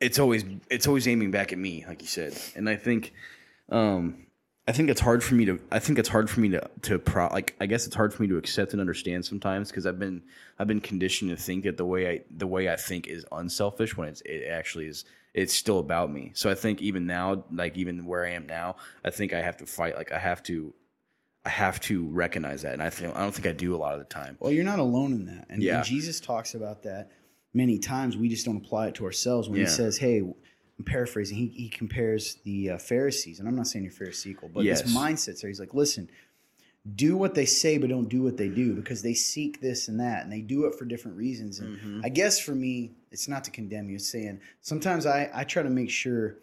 it's 0.00 0.18
always 0.18 0.44
it's 0.68 0.86
always 0.86 1.06
aiming 1.06 1.30
back 1.30 1.52
at 1.52 1.58
me, 1.58 1.84
like 1.86 2.02
you 2.02 2.08
said, 2.08 2.36
and 2.56 2.68
I 2.68 2.76
think, 2.76 3.12
um, 3.68 4.26
I 4.68 4.72
think 4.72 4.90
it's 4.90 5.00
hard 5.00 5.24
for 5.24 5.34
me 5.34 5.44
to 5.46 5.60
I 5.72 5.80
think 5.80 5.98
it's 5.98 6.08
hard 6.08 6.30
for 6.30 6.40
me 6.40 6.48
to 6.50 6.70
to 6.82 6.98
pro 6.98 7.26
like 7.28 7.56
I 7.60 7.66
guess 7.66 7.86
it's 7.86 7.96
hard 7.96 8.14
for 8.14 8.22
me 8.22 8.28
to 8.28 8.36
accept 8.36 8.72
and 8.72 8.80
understand 8.80 9.24
sometimes 9.24 9.70
because 9.70 9.86
I've 9.86 9.98
been 9.98 10.22
I've 10.58 10.68
been 10.68 10.80
conditioned 10.80 11.30
to 11.30 11.36
think 11.36 11.64
that 11.64 11.76
the 11.76 11.84
way 11.84 12.08
I 12.08 12.20
the 12.30 12.46
way 12.46 12.68
I 12.70 12.76
think 12.76 13.08
is 13.08 13.24
unselfish 13.32 13.96
when 13.96 14.08
it's 14.08 14.20
it 14.24 14.46
actually 14.48 14.86
is 14.86 15.04
it's 15.34 15.54
still 15.54 15.78
about 15.78 16.12
me. 16.12 16.30
So 16.34 16.50
I 16.50 16.54
think 16.54 16.82
even 16.82 17.06
now, 17.06 17.44
like 17.50 17.76
even 17.76 18.04
where 18.04 18.24
I 18.26 18.32
am 18.32 18.46
now, 18.46 18.76
I 19.04 19.10
think 19.10 19.32
I 19.32 19.40
have 19.40 19.56
to 19.58 19.66
fight. 19.66 19.96
Like 19.96 20.12
I 20.12 20.18
have 20.18 20.42
to, 20.42 20.74
I 21.46 21.48
have 21.48 21.80
to 21.80 22.06
recognize 22.08 22.60
that, 22.62 22.74
and 22.74 22.82
I 22.82 22.90
think 22.90 23.16
I 23.16 23.20
don't 23.20 23.34
think 23.34 23.46
I 23.46 23.52
do 23.52 23.74
a 23.74 23.78
lot 23.78 23.94
of 23.94 23.98
the 23.98 24.04
time. 24.04 24.36
Well, 24.40 24.52
you're 24.52 24.62
not 24.62 24.78
alone 24.78 25.12
in 25.14 25.24
that. 25.26 25.46
And, 25.48 25.62
Yeah. 25.62 25.76
and 25.78 25.84
Jesus 25.86 26.20
talks 26.20 26.54
about 26.54 26.82
that 26.82 27.12
many 27.54 27.78
times. 27.78 28.14
We 28.14 28.28
just 28.28 28.44
don't 28.44 28.58
apply 28.58 28.88
it 28.88 28.94
to 28.96 29.06
ourselves 29.06 29.48
when 29.48 29.58
Yeah. 29.58 29.64
he 29.64 29.70
says, 29.70 29.96
hey, 29.96 30.22
I'm 30.82 30.92
paraphrasing, 30.92 31.36
he, 31.36 31.46
he 31.48 31.68
compares 31.68 32.36
the 32.44 32.70
uh, 32.70 32.78
Pharisees, 32.78 33.38
and 33.38 33.48
I'm 33.48 33.54
not 33.56 33.66
saying 33.68 33.84
you're 33.84 33.92
Pharisaical, 33.92 34.50
but 34.52 34.64
Yes. 34.64 34.82
this 34.82 34.94
mindset 34.96 35.38
So 35.38 35.46
He's 35.46 35.60
like, 35.60 35.74
listen, 35.74 36.10
do 36.96 37.16
what 37.16 37.34
they 37.36 37.44
say, 37.46 37.78
but 37.78 37.88
don't 37.90 38.08
do 38.08 38.22
what 38.22 38.36
they 38.36 38.48
do 38.48 38.74
because 38.74 39.02
they 39.02 39.14
seek 39.14 39.60
this 39.60 39.86
and 39.88 40.00
that, 40.00 40.24
and 40.24 40.32
they 40.32 40.40
do 40.40 40.64
it 40.66 40.74
for 40.74 40.84
different 40.84 41.16
reasons. 41.16 41.60
And 41.60 41.76
Mm-hmm. 41.78 42.00
I 42.04 42.08
guess 42.08 42.40
for 42.40 42.52
me, 42.54 42.90
it's 43.12 43.28
not 43.28 43.44
to 43.44 43.50
condemn 43.52 43.88
you, 43.88 43.96
it's 43.96 44.08
saying 44.08 44.40
sometimes 44.60 45.06
I, 45.06 45.30
I 45.32 45.44
try 45.44 45.62
to 45.62 45.70
make 45.70 45.90
sure. 45.90 46.36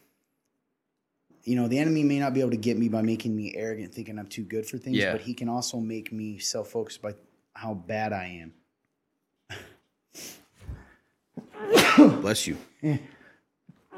You 1.46 1.56
know, 1.56 1.68
the 1.70 1.80
enemy 1.80 2.04
may 2.04 2.20
not 2.20 2.34
be 2.34 2.42
able 2.42 2.52
to 2.52 2.58
get 2.58 2.78
me 2.78 2.90
by 2.90 3.02
making 3.02 3.36
me 3.36 3.54
arrogant, 3.56 3.94
thinking 3.94 4.20
I'm 4.20 4.28
too 4.28 4.44
good 4.44 4.66
for 4.66 4.78
things, 4.78 4.98
Yeah. 4.98 5.14
but 5.14 5.22
he 5.22 5.34
can 5.34 5.50
also 5.50 5.80
make 5.80 6.12
me 6.12 6.38
self 6.38 6.68
focused 6.70 7.02
by 7.02 7.14
how 7.54 7.74
bad 7.74 8.14
I 8.14 8.44
am. 8.44 8.54
Bless 12.22 12.46
you. 12.46 12.58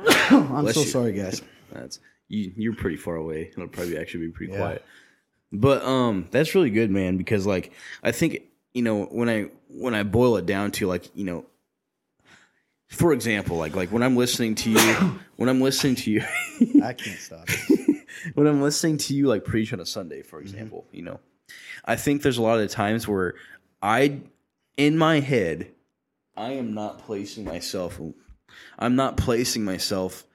I'm 0.29 0.61
Bless 0.63 0.75
so 0.75 0.81
you. 0.81 0.87
sorry, 0.87 1.13
guys. 1.13 1.41
That's 1.71 1.99
you. 2.27 2.51
You're 2.55 2.75
pretty 2.75 2.97
far 2.97 3.15
away. 3.15 3.49
It'll 3.51 3.67
probably 3.67 3.97
actually 3.97 4.27
be 4.27 4.31
pretty 4.31 4.53
Yeah. 4.53 4.59
quiet. 4.59 4.85
But 5.53 5.83
um, 5.83 6.27
that's 6.31 6.55
really 6.55 6.69
good, 6.69 6.89
man. 6.89 7.17
Because 7.17 7.45
like 7.45 7.73
I 8.03 8.11
think 8.13 8.39
you 8.73 8.81
know 8.83 9.03
when 9.03 9.27
I 9.29 9.49
when 9.67 9.93
I 9.93 10.03
boil 10.03 10.37
it 10.37 10.45
down 10.45 10.71
to 10.71 10.87
like 10.87 11.09
you 11.13 11.25
know, 11.25 11.45
for 12.87 13.11
example, 13.13 13.57
like 13.57 13.75
like 13.75 13.91
when 13.91 14.01
I'm 14.03 14.15
listening 14.15 14.55
to 14.55 14.69
you, 14.69 14.79
when 15.35 15.49
I'm 15.49 15.59
listening 15.61 15.95
to 15.95 16.11
you, 16.11 16.21
I 16.83 16.93
can't 16.93 17.19
stop. 17.19 17.49
when 18.33 18.47
I'm 18.47 18.61
listening 18.61 18.97
to 18.99 19.13
you 19.13 19.27
like 19.27 19.43
preach 19.43 19.73
on 19.73 19.79
a 19.81 19.85
Sunday, 19.85 20.21
for 20.21 20.39
example, 20.39 20.85
you 20.93 21.01
know, 21.01 21.19
I 21.83 21.97
think 21.97 22.21
there's 22.21 22.37
a 22.37 22.41
lot 22.41 22.59
of 22.59 22.69
times 22.69 23.05
where 23.07 23.35
I, 23.81 24.21
in 24.77 24.97
my 24.97 25.19
head, 25.19 25.67
I 26.37 26.51
am 26.53 26.73
not 26.73 26.99
placing 26.99 27.43
myself. 27.43 27.99
I'm 28.79 28.95
not 28.95 29.17
placing 29.17 29.63
myself 29.63 30.25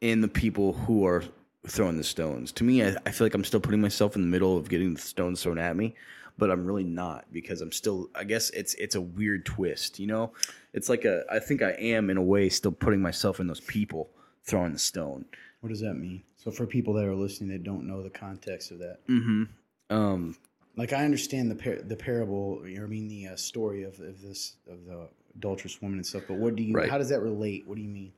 in 0.00 0.20
the 0.20 0.28
people 0.28 0.72
who 0.72 1.06
are 1.06 1.24
throwing 1.66 1.96
the 1.96 2.04
stones. 2.04 2.52
To 2.52 2.64
me, 2.64 2.84
I, 2.84 2.96
I 3.06 3.10
feel 3.10 3.26
like 3.26 3.34
I'm 3.34 3.44
still 3.44 3.60
putting 3.60 3.80
myself 3.80 4.16
in 4.16 4.22
the 4.22 4.28
middle 4.28 4.56
of 4.56 4.68
getting 4.68 4.94
the 4.94 5.00
stones 5.00 5.42
thrown 5.42 5.58
at 5.58 5.76
me, 5.76 5.94
but 6.36 6.50
I'm 6.50 6.64
really 6.66 6.84
not 6.84 7.24
because 7.32 7.60
I'm 7.60 7.72
still. 7.72 8.10
I 8.14 8.24
guess 8.24 8.50
it's 8.50 8.74
it's 8.74 8.94
a 8.94 9.00
weird 9.00 9.46
twist, 9.46 9.98
you 9.98 10.06
know. 10.06 10.32
It's 10.72 10.88
like 10.88 11.04
a. 11.04 11.24
I 11.30 11.38
think 11.38 11.62
I 11.62 11.72
am 11.72 12.10
in 12.10 12.16
a 12.16 12.22
way 12.22 12.48
still 12.48 12.72
putting 12.72 13.00
myself 13.00 13.40
in 13.40 13.46
those 13.46 13.60
people 13.60 14.10
throwing 14.44 14.72
the 14.72 14.78
stone. 14.78 15.24
What 15.60 15.70
does 15.70 15.80
that 15.80 15.94
mean? 15.94 16.22
So, 16.36 16.50
for 16.50 16.66
people 16.66 16.92
that 16.94 17.04
are 17.06 17.14
listening 17.14 17.50
that 17.50 17.64
don't 17.64 17.86
know 17.86 18.02
the 18.02 18.10
context 18.10 18.70
of 18.70 18.78
that, 18.80 18.98
Mm-hmm. 19.08 19.44
Um, 19.90 20.36
like 20.76 20.92
I 20.92 21.04
understand 21.04 21.50
the 21.50 21.54
par- 21.54 21.82
the 21.82 21.96
parable, 21.96 22.60
or 22.62 22.66
I 22.66 22.86
mean 22.86 23.08
the 23.08 23.28
uh, 23.28 23.36
story 23.36 23.84
of, 23.84 24.00
of 24.00 24.20
this 24.20 24.56
of 24.68 24.84
the 24.86 25.08
adulterous 25.36 25.80
woman 25.82 25.98
and 25.98 26.06
stuff. 26.06 26.22
But 26.28 26.34
what 26.38 26.56
do 26.56 26.62
you? 26.62 26.74
Right. 26.74 26.90
How 26.90 26.98
does 26.98 27.08
that 27.10 27.20
relate? 27.20 27.66
What 27.66 27.76
do 27.76 27.82
you 27.82 27.88
mean? 27.88 28.12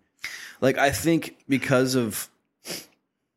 like 0.61 0.79
I 0.79 0.91
think 0.91 1.37
because 1.49 1.95
of 1.95 2.29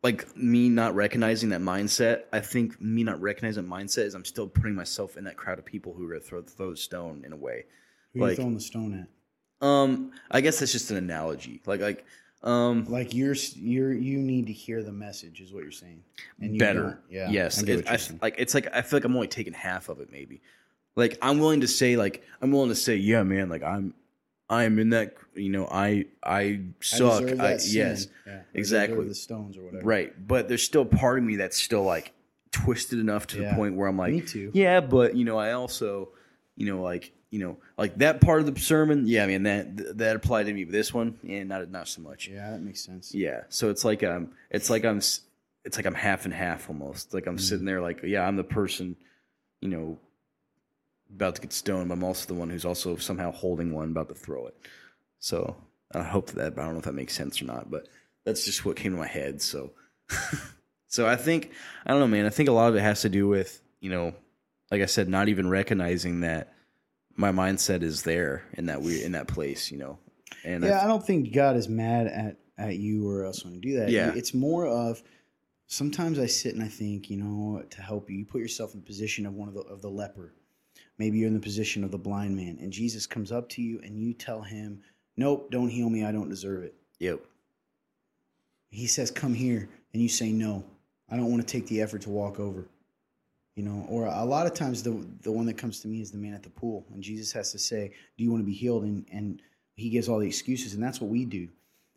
like 0.02 0.36
me 0.38 0.70
not 0.70 0.96
recognizing 0.96 1.50
that 1.50 1.62
mindset, 1.62 2.24
I 2.32 2.40
think 2.40 2.80
me 2.82 3.04
not 3.04 3.20
recognizing 3.22 3.64
that 3.68 3.70
mindset 3.70 4.06
is 4.06 4.16
I'm 4.16 4.24
still 4.26 4.48
putting 4.48 4.74
myself 4.76 5.18
in 5.18 5.26
that 5.26 5.36
crowd 5.36 5.60
of 5.60 5.66
people 5.66 5.94
who 5.94 6.06
are 6.06 6.10
gonna 6.10 6.22
throw 6.22 6.42
throw 6.42 6.72
the 6.72 6.78
stone 6.78 7.24
in 7.26 7.34
a 7.34 7.38
way. 7.38 7.66
Who 8.14 8.24
are 8.24 8.30
you 8.30 8.36
throwing 8.36 8.56
the 8.56 8.62
stone 8.62 9.08
at? 9.62 9.68
Um, 9.68 10.14
I 10.32 10.40
guess 10.42 10.60
that's 10.60 10.72
just 10.72 10.90
an 10.92 10.98
analogy. 10.98 11.62
Like 11.66 11.82
like 11.82 12.06
um 12.44 12.86
Like 12.88 13.14
you're 13.14 13.36
you're 13.56 13.92
you 13.92 14.20
need 14.20 14.48
to 14.48 14.54
hear 14.54 14.82
the 14.82 14.94
message, 14.94 15.42
is 15.42 15.52
what 15.52 15.64
you're 15.64 15.72
saying. 15.72 16.02
And 16.40 16.54
you 16.54 16.60
better. 16.60 16.82
don't. 16.82 16.98
Yeah. 17.10 17.30
Yes. 17.30 17.62
I 17.62 17.70
It- 17.70 17.88
I, 17.90 18.00
like 18.22 18.36
it's 18.38 18.54
like 18.54 18.70
I 18.74 18.82
feel 18.82 18.98
like 18.98 19.04
I'm 19.04 19.14
only 19.16 19.28
taking 19.28 19.54
half 19.54 19.90
of 19.90 20.00
it 20.00 20.10
maybe. 20.12 20.42
Like 21.00 21.18
I'm 21.22 21.40
willing 21.40 21.62
to 21.62 21.68
say 21.68 21.96
like 21.98 22.24
I'm 22.42 22.52
willing 22.52 22.70
to 22.70 22.76
say 22.76 22.96
yeah 22.96 23.24
man 23.24 23.50
like 23.50 23.64
I'm 23.64 23.94
I 24.50 24.64
am 24.66 24.78
in 24.80 24.90
that 24.92 25.16
you 25.36 25.50
know 25.50 25.68
I 25.72 26.06
I 26.24 26.40
I 26.42 26.62
suck 26.82 27.24
I, 27.24 27.34
that 27.36 27.66
yes 27.68 28.08
Yeah. 28.28 28.40
I 28.40 28.42
exactly. 28.54 29.08
the 29.08 29.16
stones 29.16 29.58
or 29.58 29.64
whatever. 29.64 29.84
Right, 29.86 30.28
but 30.28 30.48
there's 30.48 30.64
still 30.64 30.86
part 30.86 31.18
of 31.20 31.24
me 31.24 31.38
that's 31.38 31.58
still 31.58 31.84
like 31.84 32.12
twisted 32.52 33.00
enough 33.00 33.28
to 33.28 33.42
Yeah. 33.42 33.50
the 33.52 33.56
point 33.56 33.76
where 33.76 33.88
I'm 33.88 33.98
like, 33.98 34.12
Me 34.14 34.22
too. 34.22 34.52
yeah, 34.54 34.82
but 34.82 35.16
you 35.16 35.24
know, 35.24 35.38
I 35.38 35.52
also, 35.54 36.10
you 36.56 36.66
know, 36.66 36.82
like 36.82 37.12
you 37.32 37.38
know, 37.40 37.58
like 37.78 37.96
that 38.00 38.22
part 38.22 38.42
of 38.42 38.52
the 38.52 38.60
sermon, 38.60 39.06
yeah, 39.06 39.24
I 39.24 39.28
mean 39.28 39.44
that 39.44 39.98
that 40.00 40.16
applied 40.16 40.48
to 40.48 40.54
me, 40.54 40.64
but 40.64 40.72
this 40.74 40.92
one, 40.94 41.18
yeah, 41.24 41.44
not 41.44 41.70
not 41.70 41.88
so 41.88 42.02
much. 42.02 42.28
Yeah, 42.28 42.50
that 42.52 42.62
makes 42.62 42.82
sense. 42.84 43.14
Yeah, 43.14 43.42
so 43.50 43.70
it's 43.70 43.86
like 43.86 44.04
um, 44.04 44.32
it's 44.50 44.70
like 44.72 44.84
I'm, 44.84 44.98
it's 44.98 45.78
like 45.78 45.86
I'm 45.86 45.94
half 45.94 46.26
and 46.26 46.34
half 46.34 46.70
almost. 46.70 47.14
Like 47.14 47.28
I'm 47.28 47.38
Mm. 47.38 47.42
sitting 47.42 47.66
there, 47.66 47.82
like 47.82 48.02
yeah, 48.04 48.28
I'm 48.28 48.36
the 48.36 48.44
person, 48.44 48.96
you 49.62 49.70
know, 49.70 50.00
about 51.14 51.36
to 51.36 51.42
get 51.42 51.54
stoned, 51.54 51.90
but 51.90 51.96
I'm 51.96 52.04
also 52.04 52.28
the 52.28 52.40
one 52.40 52.50
who's 52.50 52.66
also 52.66 52.96
somehow 52.98 53.32
holding 53.32 53.74
one 53.74 53.92
about 53.92 54.10
to 54.10 54.16
throw 54.16 54.48
it. 54.48 54.56
So 55.20 55.56
I 55.94 56.04
hope 56.04 56.32
that, 56.32 56.56
but 56.56 56.62
I 56.62 56.66
don't 56.66 56.74
know 56.74 56.80
if 56.80 56.86
that 56.86 56.94
makes 56.94 57.14
sense 57.14 57.42
or 57.42 57.46
not. 57.46 57.70
But 57.70 57.88
that's 58.26 58.46
just 58.46 58.66
what 58.66 58.76
came 58.76 58.94
to 58.94 58.98
my 58.98 59.08
head. 59.08 59.42
So, 59.42 59.72
so 60.88 61.08
I 61.08 61.16
think 61.16 61.52
I 61.86 61.92
don't 61.92 62.00
know, 62.00 62.08
man. 62.08 62.26
I 62.26 62.30
think 62.30 62.50
a 62.50 62.54
lot 62.54 62.70
of 62.70 62.76
it 62.76 62.82
has 62.82 63.02
to 63.02 63.10
do 63.10 63.28
with 63.28 63.62
you 63.80 63.90
know, 63.90 64.14
like 64.72 64.82
I 64.82 64.86
said, 64.86 65.10
not 65.10 65.30
even 65.30 65.50
recognizing 65.50 66.22
that 66.22 66.54
my 67.16 67.32
mindset 67.32 67.82
is 67.82 68.04
there 68.04 68.44
in 68.54 68.68
that 68.68 68.82
we 68.82 69.04
in 69.04 69.14
that 69.14 69.28
place. 69.28 69.72
You 69.72 69.78
know, 69.78 70.00
and 70.44 70.64
I 70.64 70.70
yeah, 70.70 70.84
I 70.84 70.88
don't 70.88 71.06
think 71.06 71.34
God 71.34 71.56
is 71.56 71.68
mad 71.68 72.08
at 72.08 72.38
at 72.58 72.76
you 72.76 73.10
or 73.10 73.26
us 73.26 73.44
when 73.44 73.56
you 73.56 73.62
do 73.62 73.80
that. 73.80 73.90
Yeah. 73.90 74.14
it's 74.16 74.34
more 74.34 74.68
of 74.68 75.02
sometimes 75.68 76.20
I 76.20 76.26
sit 76.26 76.54
and 76.54 76.64
I 76.64 76.68
think, 76.68 77.10
you 77.10 77.18
know, 77.18 77.64
to 77.70 77.82
help 77.82 78.10
you, 78.10 78.18
you 78.18 78.26
put 78.26 78.42
yourself 78.42 78.74
in 78.74 78.82
the 78.82 78.86
position 78.86 79.26
of 79.26 79.34
one 79.34 79.48
of 79.48 79.54
the 79.56 79.62
of 79.62 79.82
the 79.82 79.90
leper. 79.90 80.34
Maybe 81.00 81.18
you're 81.18 81.28
in 81.28 81.34
the 81.34 81.40
position 81.40 81.84
of 81.84 81.92
the 81.92 81.98
blind 81.98 82.36
man, 82.36 82.60
and 82.62 82.72
Jesus 82.72 83.08
comes 83.08 83.32
up 83.32 83.50
to 83.50 83.62
you 83.62 83.80
and 83.84 83.98
you 83.98 84.14
tell 84.14 84.42
him, 84.42 84.82
"Nope, 85.18 85.50
don't 85.50 85.70
heal 85.70 85.90
me. 85.90 86.04
I 86.04 86.12
don't 86.12 86.30
deserve 86.30 86.64
it." 86.64 86.76
yep, 87.00 87.26
He 88.70 88.86
says, 88.86 89.10
"Come 89.10 89.34
here," 89.34 89.70
and 89.94 90.04
you 90.04 90.10
say, 90.10 90.32
"No, 90.32 90.64
I 91.10 91.16
don't 91.16 91.32
want 91.32 91.42
to 91.42 91.52
take 91.52 91.68
the 91.68 91.82
effort 91.82 92.02
to 92.04 92.10
walk 92.10 92.40
over." 92.40 92.68
You 93.56 93.64
know, 93.64 93.86
or 93.90 94.06
a 94.06 94.26
lot 94.26 94.46
of 94.46 94.54
times 94.54 94.84
the 94.84 95.06
the 95.22 95.32
one 95.32 95.46
that 95.48 95.58
comes 95.58 95.80
to 95.82 95.88
me 95.88 96.02
is 96.02 96.12
the 96.12 96.18
man 96.18 96.34
at 96.34 96.44
the 96.44 96.50
pool, 96.50 96.86
and 96.94 97.02
Jesus 97.02 97.32
has 97.32 97.52
to 97.54 97.60
say, 97.60 97.92
"Do 98.18 98.24
you 98.24 98.32
want 98.32 98.42
to 98.42 98.46
be 98.46 98.54
healed?" 98.54 98.84
And 98.84 99.06
and 99.12 99.42
he 99.76 99.90
gives 99.90 100.10
all 100.10 100.20
the 100.20 100.28
excuses, 100.28 100.74
and 100.74 100.84
that's 100.84 101.00
what 101.02 101.10
we 101.10 101.26
do. 101.26 101.48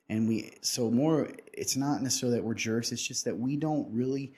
And 0.08 0.28
we 0.28 0.52
so 0.60 0.90
more. 0.90 1.28
It's 1.52 1.76
not 1.76 2.02
necessarily 2.02 2.38
that 2.38 2.44
we're 2.44 2.54
jerks. 2.54 2.92
It's 2.92 3.06
just 3.06 3.24
that 3.24 3.38
we 3.38 3.56
don't 3.56 3.92
really. 3.92 4.32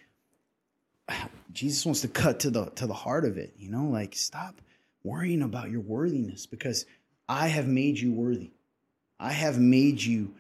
Jesus 1.53 1.87
wants 1.87 2.01
to 2.01 2.09
cut 2.09 2.41
to 2.41 2.51
the 2.51 2.67
to 2.71 2.87
the 2.87 2.95
heart 2.95 3.25
of 3.25 3.39
it. 3.39 3.55
You 3.57 3.71
know, 3.71 3.85
like 3.85 4.15
stop 4.15 4.61
worrying 5.03 5.43
about 5.43 5.71
your 5.71 5.83
worthiness 5.83 6.47
because 6.47 6.87
I 7.29 7.49
have 7.49 7.69
made 7.69 7.99
you 7.99 8.13
worthy. 8.13 8.51
I 9.21 9.33
have 9.33 9.59
made 9.59 10.03
you 10.03 10.35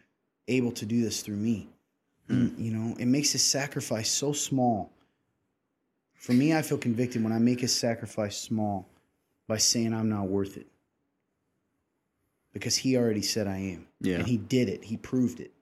able 0.48 0.72
to 0.72 0.86
do 0.86 1.02
this 1.02 1.22
through 1.22 1.36
me. 1.36 1.68
You 2.28 2.70
know, 2.70 2.96
it 2.98 3.04
makes 3.04 3.32
his 3.32 3.42
sacrifice 3.42 4.10
so 4.10 4.32
small. 4.32 4.90
For 6.14 6.32
me, 6.32 6.54
I 6.56 6.62
feel 6.62 6.78
convicted 6.78 7.22
when 7.22 7.34
I 7.34 7.38
make 7.38 7.60
his 7.60 7.74
sacrifice 7.74 8.38
small 8.38 8.88
by 9.46 9.58
saying 9.58 9.92
I'm 9.92 10.08
not 10.08 10.28
worth 10.28 10.56
it. 10.56 10.66
Because 12.54 12.76
he 12.76 12.96
already 12.96 13.20
said 13.20 13.46
I 13.46 13.58
am. 13.58 13.86
Yeah. 14.00 14.16
And 14.16 14.26
he 14.26 14.38
did 14.38 14.70
it. 14.70 14.84
He 14.84 14.96
proved 14.96 15.40
it. 15.40 15.52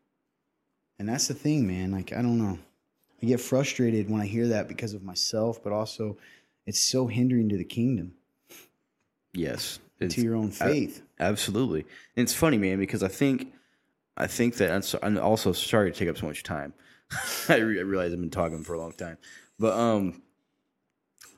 And 1.01 1.09
that's 1.09 1.27
the 1.27 1.35
thing, 1.35 1.67
man. 1.67 1.91
Like, 1.91 2.13
I 2.13 2.23
don't 2.23 2.39
know. 2.39 2.61
I 3.23 3.27
get 3.27 3.41
frustrated 3.41 4.11
when 4.11 4.21
I 4.21 4.27
hear 4.27 4.49
that 4.49 4.69
because 4.69 4.95
of 4.95 5.05
myself, 5.05 5.63
but 5.63 5.73
also 5.73 6.17
it's 6.67 6.81
so 6.81 7.07
hindering 7.07 7.49
to 7.51 7.57
the 7.57 7.65
kingdom, 7.65 8.15
Yes. 9.35 9.79
To 10.01 10.21
your 10.21 10.35
own 10.35 10.49
I- 10.61 10.67
faith. 10.67 11.03
Absolutely. 11.21 11.87
And 12.17 12.25
it's 12.25 12.35
funny, 12.35 12.59
man, 12.59 12.79
because 12.81 13.05
I 13.05 13.09
think, 13.09 13.53
I 14.17 14.27
think 14.27 14.57
that 14.57 14.73
I'm, 14.73 14.83
so, 14.83 14.99
I'm 15.01 15.17
also 15.17 15.53
sorry 15.53 15.93
to 15.93 15.97
take 15.99 16.09
up 16.09 16.19
so 16.19 16.27
much 16.27 16.43
time. 16.43 16.75
I, 17.49 17.59
re- 17.59 17.79
I 17.79 17.83
realize 17.83 18.13
I've 18.13 18.21
been 18.21 18.29
talking 18.29 18.65
for 18.65 18.75
a 18.75 18.81
long 18.81 18.93
time, 18.93 19.19
but 19.61 19.79
um, 19.79 20.21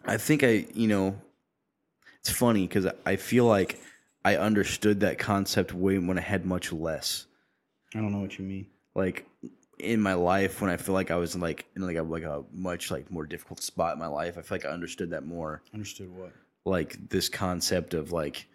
I 0.06 0.16
think 0.16 0.42
I, 0.42 0.66
you 0.72 0.88
know, 0.88 1.20
it's 2.20 2.30
funny 2.30 2.66
because 2.66 2.86
I 3.04 3.16
feel 3.16 3.44
like 3.44 3.78
I 4.24 4.36
understood 4.38 5.00
that 5.00 5.18
concept 5.18 5.74
way 5.74 5.98
when 5.98 6.16
I 6.16 6.22
had 6.22 6.46
much 6.46 6.72
less. 6.72 7.26
I 7.94 7.98
don't 7.98 8.12
know 8.12 8.20
what 8.20 8.38
you 8.38 8.46
mean. 8.46 8.66
Like 8.94 9.26
in 9.78 10.00
my 10.00 10.14
life, 10.14 10.60
when 10.60 10.70
I 10.70 10.76
feel 10.76 10.94
like 10.94 11.10
I 11.10 11.16
was 11.16 11.36
like 11.36 11.66
in 11.76 11.82
like 11.82 11.96
a 11.96 12.02
like 12.02 12.22
a 12.24 12.44
much 12.52 12.90
like 12.90 13.10
more 13.10 13.26
difficult 13.26 13.62
spot 13.62 13.94
in 13.94 13.98
my 13.98 14.06
life, 14.06 14.38
I 14.38 14.42
feel 14.42 14.58
like 14.58 14.64
I 14.66 14.70
understood 14.70 15.10
that 15.10 15.24
more. 15.24 15.62
Understood 15.72 16.14
what? 16.14 16.32
like 16.64 16.96
this 17.10 17.28
concept 17.28 17.94
of 17.94 18.12
like 18.12 18.46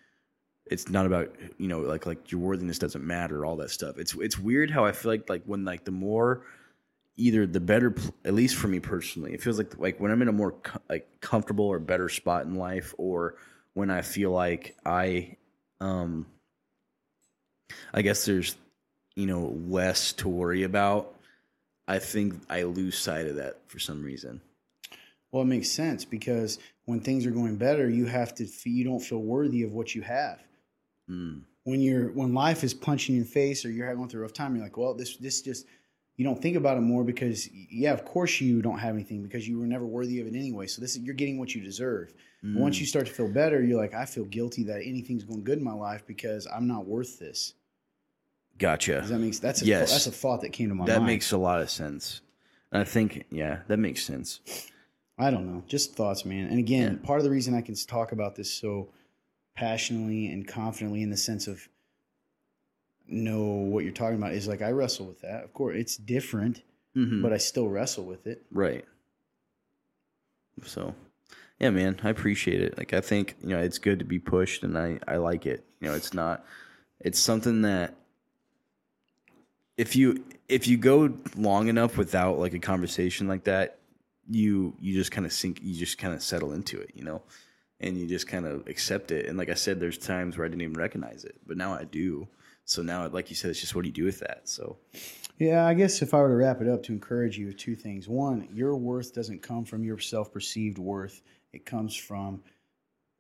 it's 0.66 0.90
not 0.90 1.06
about 1.06 1.36
you 1.58 1.68
know 1.68 1.80
like 1.80 2.06
like 2.06 2.32
your 2.32 2.42
worthiness 2.42 2.80
doesn't 2.80 3.06
matter 3.06 3.46
all 3.46 3.56
that 3.56 3.70
stuff 3.70 3.98
it's 3.98 4.16
it's 4.16 4.38
weird 4.38 4.72
how 4.72 4.86
i 4.86 4.92
feel 4.92 5.12
like 5.12 5.30
like 5.30 5.44
when 5.46 5.64
like 5.64 5.86
the 5.86 5.92
more 5.92 6.46
either 7.18 7.46
the 7.46 7.60
better 7.60 7.94
at 8.26 8.34
least 8.34 8.56
for 8.56 8.68
me 8.68 8.80
personally 8.80 9.34
it 9.34 9.42
feels 9.42 9.58
like 9.58 9.78
like 9.78 10.00
when 10.00 10.12
i'm 10.12 10.22
in 10.22 10.28
a 10.28 10.34
more 10.34 10.54
co- 10.54 10.82
like 10.90 11.08
comfortable 11.22 11.66
or 11.66 11.80
better 11.80 12.10
spot 12.10 12.46
in 12.46 12.56
life 12.56 12.94
or 12.98 13.36
when 13.74 13.90
i 13.90 14.02
feel 14.02 14.32
like 14.32 14.76
i 14.86 15.36
um 15.82 16.26
i 17.94 18.02
guess 18.02 18.26
there's 18.26 18.56
you 19.20 19.26
know 19.26 19.46
less 19.68 20.14
to 20.14 20.28
worry 20.30 20.64
about 20.64 21.16
i 21.88 21.98
think 22.00 22.28
i 22.50 22.64
lose 22.64 22.98
sight 22.98 23.28
of 23.28 23.36
that 23.36 23.56
for 23.68 23.80
some 23.80 24.02
reason 24.04 24.42
Well, 25.32 25.44
it 25.44 25.54
makes 25.56 25.70
sense 25.70 26.06
because 26.06 26.58
when 26.86 27.00
things 27.02 27.26
are 27.28 27.32
going 27.40 27.56
better, 27.58 27.88
you 27.88 28.06
have 28.08 28.34
to 28.40 28.44
you 28.66 28.84
don't 28.84 29.00
feel 29.10 29.22
worthy 29.22 29.62
of 29.64 29.72
what 29.78 29.94
you 29.96 30.02
have. 30.02 30.40
mm, 31.08 31.42
When 31.70 31.82
you're 31.82 32.08
when 32.20 32.34
life 32.34 32.64
is 32.64 32.74
punching 32.74 33.14
you 33.16 33.22
in 33.22 33.28
the 33.28 33.32
face 33.32 33.64
or 33.64 33.70
you're 33.72 33.94
going 33.96 34.10
through 34.10 34.22
a 34.22 34.24
rough 34.24 34.34
time, 34.34 34.56
you're 34.56 34.64
like, 34.64 34.78
well, 34.78 34.96
this 34.96 35.18
this 35.18 35.42
just 35.50 35.68
you 36.18 36.26
don't 36.26 36.42
think 36.42 36.58
about 36.58 36.78
it 36.78 36.82
more 36.82 37.04
because 37.04 37.48
yeah, 37.84 37.94
of 37.94 38.04
course 38.06 38.42
you 38.42 38.62
don't 38.68 38.80
have 38.80 38.96
anything 38.96 39.22
because 39.22 39.48
you 39.48 39.60
were 39.60 39.68
never 39.68 39.86
worthy 39.86 40.20
of 40.20 40.26
it 40.28 40.36
anyway. 40.36 40.66
So 40.68 40.82
this 40.82 40.96
is 40.96 41.04
you're 41.06 41.22
getting 41.22 41.38
what 41.40 41.54
you 41.54 41.62
deserve. 41.62 42.08
Mm. 42.44 42.56
once 42.66 42.80
you 42.80 42.86
start 42.88 43.06
to 43.06 43.14
feel 43.14 43.32
better, 43.42 43.62
you're 43.64 43.82
like, 43.86 43.94
I 43.94 44.06
feel 44.06 44.26
guilty 44.26 44.64
that 44.64 44.82
anything's 44.84 45.26
going 45.26 45.44
good 45.44 45.60
in 45.60 45.64
my 45.64 45.78
life 45.90 46.04
because 46.08 46.48
I'm 46.48 46.68
not 46.68 46.88
worth 46.88 47.20
this. 47.20 47.54
Gotcha 48.60 49.00
Does 49.02 49.10
that 49.10 49.20
make 49.20 49.36
that's 49.40 49.62
a 49.62 49.66
Yes. 49.66 49.92
that's 49.92 50.08
a 50.08 50.12
thought 50.12 50.42
that 50.42 50.50
came 50.52 50.70
to 50.70 50.76
my 50.76 50.86
that 50.86 50.92
mind. 51.00 51.02
That 51.04 51.12
makes 51.12 51.32
a 51.32 51.38
lot 51.38 51.62
of 51.62 51.70
sense. 51.70 52.22
I 52.72 52.84
think, 52.84 53.26
yeah, 53.32 53.62
that 53.68 53.78
makes 53.78 54.04
sense. 54.06 54.42
I 55.18 55.32
don't 55.32 55.48
know. 55.52 55.64
Just 55.68 55.96
thoughts, 55.96 56.24
man. 56.24 56.48
And 56.50 56.60
again, 56.60 57.00
Yeah. 57.02 57.06
part 57.08 57.20
of 57.20 57.24
the 57.24 57.32
reason 57.32 57.56
I 57.56 57.62
can 57.62 57.74
talk 57.76 58.12
about 58.12 58.36
this 58.36 58.52
so 58.54 58.90
passionately 59.56 60.28
and 60.28 60.48
confidently 60.48 61.02
in 61.02 61.10
the 61.10 61.18
sense 61.18 61.48
of 61.48 61.68
know 63.08 63.42
what 63.44 63.84
you're 63.84 63.92
talking 63.94 64.18
about 64.18 64.34
is 64.34 64.48
like 64.48 64.62
I 64.62 64.70
wrestle 64.72 65.08
with 65.08 65.20
that. 65.22 65.44
Of 65.44 65.52
course, 65.54 65.76
it's 65.78 65.98
different, 65.98 66.62
Mhm. 66.96 67.22
but 67.24 67.34
I 67.34 67.38
still 67.38 67.68
wrestle 67.70 68.06
with 68.06 68.28
it. 68.28 68.46
right. 68.52 68.86
So, 70.64 70.94
yeah, 71.60 71.70
man, 71.70 72.00
I 72.04 72.10
appreciate 72.10 72.62
it. 72.62 72.78
Like, 72.78 72.94
I 72.94 73.00
think 73.02 73.36
you 73.42 73.50
know 73.50 73.60
it's 73.60 73.78
good 73.80 74.00
to 74.00 74.06
be 74.06 74.20
pushed, 74.20 74.64
and 74.64 74.78
I 74.78 75.00
I 75.08 75.16
like 75.18 75.46
it. 75.46 75.64
You 75.80 75.88
know, 75.88 75.96
it's 75.96 76.14
not. 76.14 76.46
It's 77.00 77.18
something 77.20 77.62
that 77.62 77.96
if 79.80 79.96
you 79.96 80.26
if 80.50 80.68
you 80.68 80.76
go 80.76 81.14
long 81.38 81.70
enough 81.70 81.98
without 81.98 82.38
like 82.38 82.54
a 82.54 82.60
conversation 82.60 83.30
like 83.30 83.46
that, 83.46 83.80
you 84.30 84.76
you 84.80 84.94
just 84.94 85.12
kind 85.12 85.26
of 85.26 85.32
sink. 85.32 85.62
You 85.64 85.74
just 85.74 85.98
kind 85.98 86.14
of 86.14 86.22
settle 86.22 86.52
into 86.52 86.80
it. 86.82 86.92
You 86.94 87.06
know. 87.06 87.22
And 87.82 87.98
you 87.98 88.08
just 88.08 88.28
kind 88.28 88.46
of 88.46 88.68
accept 88.68 89.10
it. 89.10 89.26
And 89.28 89.38
like 89.38 89.48
I 89.48 89.54
said, 89.54 89.80
there's 89.80 89.98
times 89.98 90.38
where 90.38 90.46
I 90.46 90.50
didn't 90.50 90.64
even 90.64 90.74
recognize 90.74 91.24
it, 91.24 91.38
but 91.48 91.56
now 91.56 91.74
I 91.74 91.86
do. 91.86 92.28
So 92.66 92.82
now, 92.82 93.08
like 93.08 93.30
you 93.30 93.38
said, 93.38 93.52
it's 93.52 93.62
just 93.62 93.74
what 93.74 93.84
do 93.84 93.88
you 93.88 93.94
do 93.94 94.04
with 94.04 94.20
that? 94.20 94.50
So 94.50 94.76
Yeah, 95.38 95.66
I 95.66 95.74
guess 95.74 96.02
if 96.02 96.14
I 96.14 96.18
were 96.18 96.28
to 96.28 96.36
wrap 96.36 96.60
it 96.62 96.68
up 96.68 96.84
to 96.84 96.92
encourage 96.92 97.38
you, 97.38 97.54
two 97.54 97.78
things. 97.78 98.10
One, 98.10 98.50
your 98.54 98.76
worth 98.76 99.16
doesn't 99.16 99.42
come 99.42 99.64
from 99.64 99.86
your 99.86 99.98
self 99.98 100.34
perceived 100.34 100.78
worth, 100.78 101.22
it 101.54 101.66
comes 101.66 101.96
from 101.96 102.44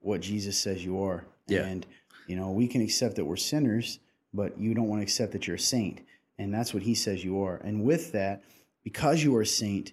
what 0.01 0.19
Jesus 0.19 0.57
says 0.57 0.83
you 0.83 1.01
are. 1.01 1.25
Yeah. 1.47 1.63
And, 1.63 1.85
you 2.27 2.35
know, 2.35 2.51
we 2.51 2.67
can 2.67 2.81
accept 2.81 3.15
that 3.15 3.23
we're 3.23 3.37
sinners, 3.37 3.99
but 4.33 4.59
you 4.59 4.73
don't 4.73 4.89
want 4.89 4.99
to 4.99 5.03
accept 5.03 5.31
that 5.31 5.47
you're 5.47 5.55
a 5.55 5.59
saint. 5.59 6.01
And 6.39 6.53
that's 6.53 6.73
what 6.73 6.81
he 6.81 6.95
says 6.95 7.23
you 7.23 7.43
are. 7.43 7.57
And 7.57 7.83
with 7.83 8.13
that, 8.13 8.43
because 8.83 9.23
you 9.23 9.35
are 9.35 9.41
a 9.41 9.45
saint, 9.45 9.91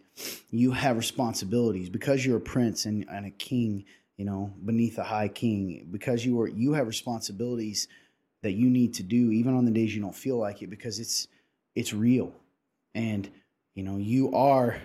you 0.50 0.70
have 0.70 0.96
responsibilities. 0.96 1.90
Because 1.90 2.24
you're 2.24 2.38
a 2.38 2.40
prince 2.40 2.86
and, 2.86 3.04
and 3.10 3.26
a 3.26 3.30
king, 3.30 3.84
you 4.16 4.24
know, 4.24 4.54
beneath 4.64 4.96
a 4.96 5.04
high 5.04 5.28
king, 5.28 5.88
because 5.90 6.24
you 6.24 6.40
are 6.40 6.48
you 6.48 6.72
have 6.72 6.86
responsibilities 6.86 7.88
that 8.42 8.52
you 8.52 8.70
need 8.70 8.94
to 8.94 9.02
do 9.02 9.32
even 9.32 9.56
on 9.56 9.64
the 9.64 9.72
days 9.72 9.92
you 9.92 10.00
don't 10.00 10.14
feel 10.14 10.36
like 10.36 10.62
it 10.62 10.70
because 10.70 11.00
it's 11.00 11.26
it's 11.74 11.92
real 11.92 12.32
and 12.94 13.28
you 13.74 13.82
know 13.82 13.96
you 13.96 14.32
are 14.34 14.76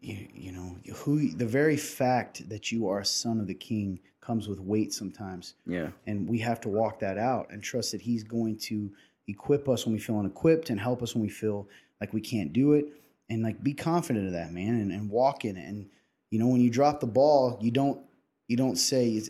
you, 0.00 0.28
you 0.32 0.52
know 0.52 0.76
who 0.94 1.30
the 1.30 1.46
very 1.46 1.76
fact 1.76 2.48
that 2.48 2.70
you 2.70 2.88
are 2.88 3.00
a 3.00 3.04
son 3.04 3.40
of 3.40 3.48
the 3.48 3.54
king 3.54 3.98
comes 4.20 4.46
with 4.46 4.60
weight 4.60 4.92
sometimes 4.92 5.54
yeah, 5.66 5.88
and 6.06 6.28
we 6.28 6.38
have 6.38 6.60
to 6.60 6.68
walk 6.68 7.00
that 7.00 7.18
out 7.18 7.50
and 7.50 7.60
trust 7.60 7.90
that 7.90 8.00
he's 8.00 8.22
going 8.22 8.56
to 8.56 8.88
equip 9.28 9.68
us 9.68 9.86
when 9.86 9.92
we 9.92 9.98
feel 9.98 10.18
unequipped 10.18 10.70
and 10.70 10.80
help 10.80 11.02
us 11.02 11.14
when 11.14 11.22
we 11.22 11.28
feel 11.28 11.68
like 12.00 12.12
we 12.12 12.20
can't 12.20 12.52
do 12.52 12.72
it. 12.72 12.86
And 13.30 13.42
like 13.42 13.62
be 13.62 13.72
confident 13.72 14.26
of 14.26 14.32
that 14.32 14.52
man 14.52 14.80
and, 14.80 14.92
and 14.92 15.08
walk 15.08 15.44
in 15.44 15.56
it. 15.56 15.66
And 15.66 15.88
you 16.32 16.38
know 16.38 16.48
when 16.48 16.60
you 16.60 16.70
drop 16.70 16.98
the 16.98 17.06
ball 17.06 17.58
you 17.60 17.70
don't 17.70 18.00
you 18.48 18.56
don't 18.56 18.76
say 18.76 19.22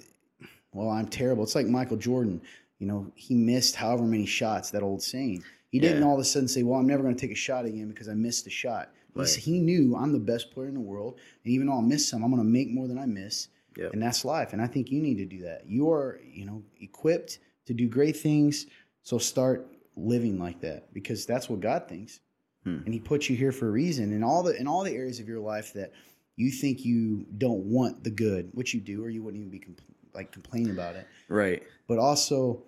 well 0.72 0.88
i'm 0.88 1.06
terrible. 1.06 1.44
It's 1.44 1.54
like 1.54 1.66
michael 1.66 1.98
jordan 1.98 2.40
you 2.78 2.86
know 2.86 3.12
he 3.14 3.34
missed 3.34 3.74
however 3.76 4.04
many 4.04 4.24
shots 4.24 4.70
that 4.70 4.82
old 4.82 5.02
saying. 5.02 5.44
He 5.68 5.78
didn't 5.78 6.02
all 6.02 6.14
of 6.14 6.20
a 6.20 6.24
sudden 6.24 6.48
say 6.48 6.62
well 6.62 6.78
i'm 6.78 6.86
never 6.86 7.02
going 7.02 7.14
to 7.14 7.20
take 7.20 7.32
a 7.32 7.38
shot 7.38 7.66
again 7.66 7.88
because 7.88 8.08
i 8.08 8.14
missed 8.14 8.46
a 8.46 8.50
shot. 8.50 8.90
Right. 9.14 9.28
he 9.28 9.58
knew 9.58 9.94
i'm 9.94 10.12
the 10.12 10.18
best 10.18 10.50
player 10.52 10.68
in 10.68 10.74
the 10.74 10.80
world 10.80 11.18
and 11.44 11.52
even 11.52 11.66
though 11.66 11.74
i'll 11.74 11.82
miss 11.82 12.08
some 12.08 12.22
i'm 12.22 12.30
going 12.30 12.42
to 12.42 12.48
make 12.48 12.70
more 12.70 12.88
than 12.88 12.98
i 12.98 13.04
miss. 13.06 13.48
Yep. 13.76 13.94
and 13.94 14.02
that's 14.02 14.24
life 14.24 14.52
and 14.52 14.62
i 14.62 14.66
think 14.66 14.90
you 14.90 15.02
need 15.02 15.16
to 15.16 15.24
do 15.26 15.42
that. 15.42 15.64
You 15.66 15.90
are 15.90 16.20
you 16.32 16.46
know 16.46 16.62
equipped 16.80 17.38
to 17.66 17.74
do 17.74 17.88
great 17.88 18.16
things 18.16 18.66
so 19.02 19.18
start 19.18 19.66
living 19.96 20.38
like 20.38 20.60
that 20.60 20.92
because 20.94 21.26
that's 21.26 21.48
what 21.48 21.60
god 21.60 21.88
thinks 21.88 22.20
Hmm. 22.64 22.78
and 22.84 22.94
he 22.94 23.00
puts 23.00 23.28
you 23.28 23.34
here 23.34 23.50
for 23.50 23.66
a 23.66 23.70
reason 23.72 24.12
in 24.12 24.22
all 24.22 24.44
the 24.44 24.54
in 24.56 24.68
all 24.68 24.84
the 24.84 24.92
areas 24.92 25.18
of 25.18 25.26
your 25.26 25.40
life 25.40 25.72
that 25.72 25.90
you 26.36 26.50
think 26.52 26.84
you 26.84 27.26
don't 27.38 27.64
want 27.64 28.04
the 28.04 28.10
good 28.10 28.50
which 28.52 28.72
you 28.72 28.80
do 28.80 29.04
or 29.04 29.10
you 29.10 29.20
wouldn't 29.20 29.40
even 29.40 29.50
be 29.50 29.58
compl- 29.58 29.82
like 30.14 30.30
complaining 30.30 30.70
about 30.70 30.94
it 30.94 31.04
right. 31.28 31.64
but 31.88 31.98
also 31.98 32.62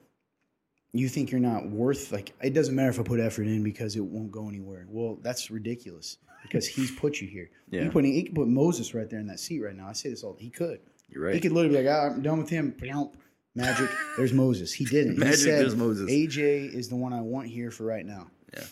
you 0.92 1.08
think 1.08 1.30
you're 1.30 1.40
not 1.40 1.68
worth 1.70 2.10
like 2.10 2.32
it 2.42 2.54
doesn't 2.54 2.74
matter 2.74 2.90
if 2.90 2.98
i 2.98 3.04
put 3.04 3.20
effort 3.20 3.46
in 3.46 3.62
because 3.62 3.94
it 3.94 4.04
won't 4.04 4.32
go 4.32 4.48
anywhere 4.48 4.84
well 4.88 5.16
that's 5.22 5.48
ridiculous 5.48 6.16
because 6.42 6.66
he's 6.66 6.90
put 6.90 7.20
you 7.20 7.28
here 7.28 7.48
Yeah. 7.70 7.84
he, 7.84 7.88
put, 7.88 8.04
he 8.04 8.24
could 8.24 8.34
put 8.34 8.48
moses 8.48 8.94
right 8.94 9.08
there 9.08 9.20
in 9.20 9.28
that 9.28 9.38
seat 9.38 9.60
right 9.60 9.76
now 9.76 9.86
i 9.88 9.92
say 9.92 10.10
this 10.10 10.24
all 10.24 10.34
he 10.40 10.50
could 10.50 10.80
You're 11.08 11.22
right. 11.26 11.34
he 11.34 11.40
could 11.40 11.52
literally 11.52 11.76
be 11.78 11.84
like, 11.84 11.94
ah, 11.94 12.06
I'm 12.06 12.20
done 12.22 12.38
with 12.38 12.50
him. 12.50 12.74
Magic. 13.55 13.88
There's 14.16 14.32
Moses. 14.32 14.72
He 14.72 14.84
didn't. 14.84 15.18
Magic, 15.18 15.34
he 15.34 15.42
said, 15.42 15.61
there's 15.61 15.76
Moses. 15.76 16.11
AJ 16.11 16.74
is 16.74 16.88
the 16.88 16.96
one 16.96 17.12
I 17.12 17.20
want 17.20 17.48
here 17.48 17.70
for 17.70 17.84
right 17.84 18.05
now. 18.05 18.26
Yeah. 18.52 18.64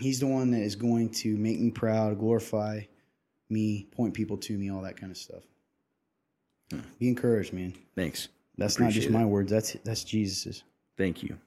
He's 0.00 0.20
the 0.20 0.26
one 0.26 0.50
that 0.50 0.60
is 0.60 0.76
going 0.76 1.10
to 1.10 1.36
make 1.36 1.58
me 1.58 1.70
proud, 1.70 2.18
glorify 2.18 2.82
me, 3.48 3.86
point 3.92 4.12
people 4.14 4.36
to 4.36 4.58
me, 4.58 4.70
all 4.70 4.82
that 4.82 4.98
kind 4.98 5.10
of 5.10 5.16
stuff. 5.16 5.42
Hmm. 6.70 6.80
Be 6.98 7.08
encouraged, 7.08 7.52
man. 7.52 7.72
Thanks. 7.94 8.28
That's 8.58 8.78
not 8.78 8.92
just 8.92 9.10
my 9.10 9.22
it. 9.22 9.26
words. 9.26 9.50
That's 9.50 9.74
that's 9.84 10.04
Jesus's. 10.04 10.64
Thank 10.96 11.22
you. 11.22 11.38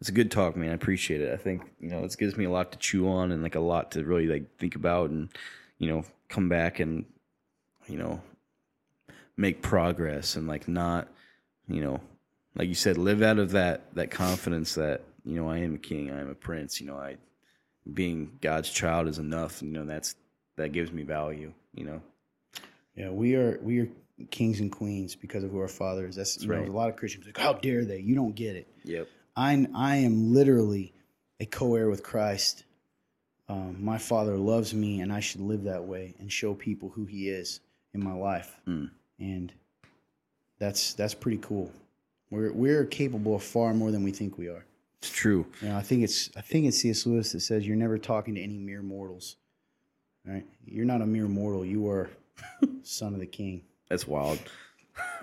It's 0.00 0.08
a 0.08 0.12
good 0.12 0.30
talk, 0.30 0.56
man. 0.56 0.70
I 0.70 0.74
appreciate 0.74 1.20
it. 1.20 1.32
I 1.32 1.36
think 1.36 1.62
you 1.80 1.88
know 1.88 2.04
it 2.04 2.16
gives 2.18 2.36
me 2.36 2.44
a 2.44 2.50
lot 2.50 2.72
to 2.72 2.78
chew 2.78 3.08
on 3.08 3.32
and 3.32 3.42
like 3.42 3.54
a 3.54 3.60
lot 3.60 3.92
to 3.92 4.04
really 4.04 4.26
like 4.26 4.56
think 4.58 4.74
about 4.74 5.10
and 5.10 5.28
you 5.78 5.88
know 5.88 6.04
come 6.28 6.48
back 6.48 6.80
and 6.80 7.04
you 7.86 7.98
know 7.98 8.20
make 9.36 9.62
progress 9.62 10.36
and 10.36 10.48
like 10.48 10.66
not 10.66 11.08
you 11.68 11.82
know 11.82 12.00
like 12.56 12.68
you 12.68 12.74
said 12.74 12.98
live 12.98 13.22
out 13.22 13.38
of 13.38 13.52
that 13.52 13.94
that 13.94 14.10
confidence 14.10 14.74
that 14.74 15.02
you 15.24 15.36
know 15.36 15.48
I 15.48 15.58
am 15.58 15.74
a 15.74 15.78
king, 15.78 16.10
I 16.10 16.20
am 16.20 16.30
a 16.30 16.34
prince. 16.34 16.80
You 16.80 16.86
know 16.86 16.96
I 16.96 17.16
being 17.92 18.38
God's 18.40 18.70
child 18.70 19.08
is 19.08 19.18
enough. 19.18 19.62
You 19.62 19.70
know 19.70 19.84
that's 19.84 20.14
that 20.56 20.72
gives 20.72 20.92
me 20.92 21.02
value. 21.02 21.52
You 21.74 21.84
know 21.84 22.02
Yeah, 22.94 23.10
we 23.10 23.34
are 23.34 23.58
we 23.62 23.80
are 23.80 23.88
kings 24.30 24.60
and 24.60 24.72
queens 24.72 25.14
because 25.14 25.44
of 25.44 25.50
who 25.50 25.60
our 25.60 25.68
father 25.68 26.06
is. 26.06 26.16
That's, 26.16 26.40
you 26.40 26.48
know, 26.48 26.56
right. 26.56 26.68
a 26.68 26.72
lot 26.72 26.88
of 26.88 26.96
Christians 26.96 27.26
like, 27.26 27.38
how 27.38 27.52
dare 27.52 27.84
they? 27.84 27.98
You 27.98 28.14
don't 28.14 28.34
get 28.34 28.56
it. 28.56 28.66
Yep. 28.84 29.08
I 29.36 29.66
I 29.74 29.96
am 29.96 30.32
literally 30.32 30.94
a 31.40 31.46
co-heir 31.46 31.90
with 31.90 32.02
Christ. 32.02 32.64
Um, 33.48 33.76
my 33.84 33.98
Father 33.98 34.36
loves 34.36 34.74
me, 34.74 35.00
and 35.00 35.12
I 35.12 35.20
should 35.20 35.40
live 35.40 35.64
that 35.64 35.84
way 35.84 36.14
and 36.18 36.32
show 36.32 36.54
people 36.54 36.88
who 36.88 37.04
He 37.04 37.28
is 37.28 37.60
in 37.94 38.02
my 38.02 38.14
life. 38.14 38.58
Mm. 38.66 38.90
And 39.20 39.52
that's 40.58 40.94
that's 40.94 41.14
pretty 41.14 41.38
cool. 41.38 41.70
We're 42.30 42.52
we're 42.52 42.84
capable 42.84 43.34
of 43.34 43.42
far 43.42 43.74
more 43.74 43.90
than 43.90 44.02
we 44.02 44.10
think 44.10 44.38
we 44.38 44.48
are. 44.48 44.64
It's 44.98 45.10
true. 45.10 45.46
You 45.60 45.68
know, 45.68 45.76
I 45.76 45.82
think 45.82 46.02
it's 46.02 46.30
I 46.36 46.40
think 46.40 46.66
it's 46.66 46.78
C.S. 46.78 47.06
Lewis 47.06 47.32
that 47.32 47.40
says 47.40 47.66
you're 47.66 47.76
never 47.76 47.98
talking 47.98 48.34
to 48.34 48.40
any 48.40 48.58
mere 48.58 48.82
mortals. 48.82 49.36
Right? 50.24 50.44
You're 50.64 50.86
not 50.86 51.02
a 51.02 51.06
mere 51.06 51.28
mortal. 51.28 51.64
You 51.64 51.88
are 51.88 52.10
son 52.82 53.14
of 53.14 53.20
the 53.20 53.26
King. 53.26 53.62
That's 53.88 54.06
wild. 54.08 54.40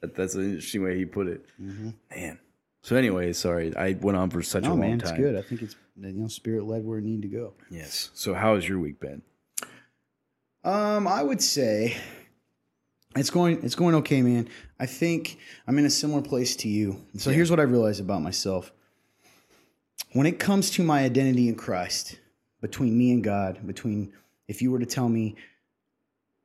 that, 0.00 0.14
that's 0.14 0.34
an 0.34 0.44
interesting 0.44 0.84
way 0.84 0.96
he 0.96 1.04
put 1.04 1.26
it. 1.26 1.44
Mm-hmm. 1.60 1.90
Man. 2.14 2.38
So 2.82 2.96
anyway, 2.96 3.32
sorry, 3.32 3.76
I 3.76 3.92
went 4.00 4.16
on 4.16 4.30
for 4.30 4.42
such 4.42 4.66
a 4.66 4.70
long 4.70 4.80
man, 4.80 4.98
time. 4.98 5.10
it's 5.10 5.18
good. 5.18 5.36
I 5.36 5.42
think 5.42 5.62
it's 5.62 5.76
you 5.96 6.12
know 6.12 6.28
spirit 6.28 6.64
led 6.64 6.84
where 6.84 6.98
it 6.98 7.04
need 7.04 7.22
to 7.22 7.28
go. 7.28 7.54
Yes. 7.70 8.10
So 8.14 8.34
how 8.34 8.54
has 8.54 8.68
your 8.68 8.78
week 8.78 9.00
been? 9.00 9.22
Um, 10.64 11.08
I 11.08 11.22
would 11.22 11.42
say 11.42 11.96
it's 13.16 13.30
going 13.30 13.62
it's 13.62 13.74
going 13.74 13.94
okay, 13.96 14.22
man. 14.22 14.48
I 14.78 14.86
think 14.86 15.38
I'm 15.66 15.78
in 15.78 15.84
a 15.84 15.90
similar 15.90 16.22
place 16.22 16.56
to 16.56 16.68
you. 16.68 17.00
So 17.16 17.30
here's 17.30 17.50
what 17.50 17.60
I 17.60 17.64
realized 17.64 18.00
about 18.00 18.22
myself. 18.22 18.72
When 20.12 20.26
it 20.26 20.38
comes 20.38 20.70
to 20.72 20.82
my 20.82 21.04
identity 21.04 21.48
in 21.48 21.54
Christ, 21.54 22.18
between 22.60 22.96
me 22.96 23.12
and 23.12 23.22
God, 23.22 23.66
between 23.66 24.12
if 24.48 24.62
you 24.62 24.70
were 24.70 24.78
to 24.78 24.86
tell 24.86 25.08
me, 25.08 25.36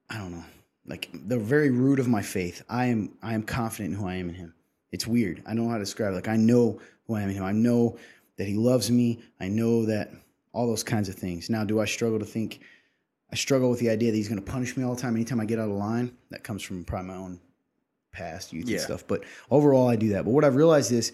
I 0.10 0.18
don't 0.18 0.32
know, 0.32 0.44
like 0.86 1.10
the 1.14 1.38
very 1.38 1.70
root 1.70 2.00
of 2.00 2.08
my 2.08 2.22
faith, 2.22 2.64
I 2.70 2.86
am 2.86 3.18
I 3.22 3.34
am 3.34 3.44
confident 3.44 3.94
in 3.94 4.00
who 4.00 4.08
I 4.08 4.16
am 4.16 4.30
in 4.30 4.36
Him. 4.36 4.54
It's 4.92 5.08
weird. 5.08 5.44
I 5.46 5.54
don't 5.54 5.66
know 5.66 5.70
how 5.70 5.78
to 5.78 5.84
describe 5.84 6.12
it. 6.12 6.16
Like 6.16 6.28
I 6.28 6.38
know 6.38 6.80
who 7.06 7.16
I 7.16 7.22
am 7.22 7.30
in 7.30 7.36
Him. 7.36 7.44
I 7.44 7.52
know 7.52 7.98
that 8.38 8.48
He 8.48 8.56
loves 8.56 8.92
me. 8.92 9.22
I 9.40 9.48
know 9.48 9.86
that 9.86 10.12
all 10.54 10.68
those 10.68 10.84
kinds 10.84 11.08
of 11.08 11.16
things. 11.16 11.50
Now, 11.50 11.64
do 11.64 11.80
I 11.80 11.86
struggle 11.86 12.20
to 12.20 12.26
think? 12.26 12.62
I 13.32 13.36
struggle 13.36 13.70
with 13.70 13.80
the 13.80 13.90
idea 13.90 14.12
that 14.12 14.18
he's 14.18 14.30
going 14.30 14.42
to 14.44 14.52
punish 14.52 14.78
me 14.78 14.84
all 14.84 14.96
the 14.96 15.02
time. 15.02 15.16
Anytime 15.16 15.40
I 15.40 15.46
get 15.46 15.60
out 15.60 15.70
of 15.70 15.76
line, 15.76 16.16
that 16.30 16.44
comes 16.44 16.64
from 16.64 16.84
probably 16.86 17.10
my 17.10 17.16
own 17.16 17.40
past 18.14 18.54
youth 18.54 18.68
Yeah. 18.68 18.76
and 18.78 18.82
stuff. 18.82 19.06
But 19.08 19.24
overall, 19.52 19.88
I 19.88 19.96
do 19.96 20.10
that. 20.10 20.24
But 20.26 20.32
what 20.32 20.44
I've 20.46 20.56
realized 20.56 20.92
is 20.92 21.12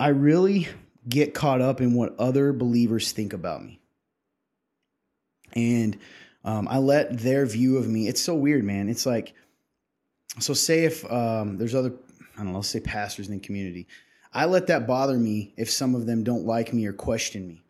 I 0.00 0.08
really 0.08 0.66
get 1.08 1.34
caught 1.34 1.60
up 1.60 1.80
in 1.80 1.92
what 1.94 2.18
other 2.18 2.52
believers 2.52 3.12
think 3.12 3.32
about 3.32 3.62
me. 3.62 3.80
And 5.52 5.98
um, 6.44 6.66
I 6.68 6.78
let 6.78 7.18
their 7.18 7.46
view 7.46 7.76
of 7.76 7.86
me, 7.88 8.08
it's 8.08 8.20
so 8.20 8.34
weird, 8.34 8.64
man. 8.64 8.88
It's 8.88 9.06
like, 9.06 9.34
so 10.40 10.52
say 10.52 10.84
if 10.84 11.10
um, 11.12 11.58
there's 11.58 11.74
other, 11.74 11.92
I 12.34 12.38
don't 12.38 12.52
know, 12.52 12.56
let's 12.58 12.68
say 12.68 12.80
pastors 12.80 13.28
in 13.28 13.34
the 13.34 13.40
community. 13.40 13.86
I 14.32 14.46
let 14.46 14.66
that 14.66 14.86
bother 14.86 15.16
me 15.16 15.54
if 15.56 15.70
some 15.70 15.94
of 15.94 16.06
them 16.06 16.24
don't 16.24 16.44
like 16.44 16.72
me 16.72 16.86
or 16.86 16.92
question 16.92 17.46
me 17.46 17.62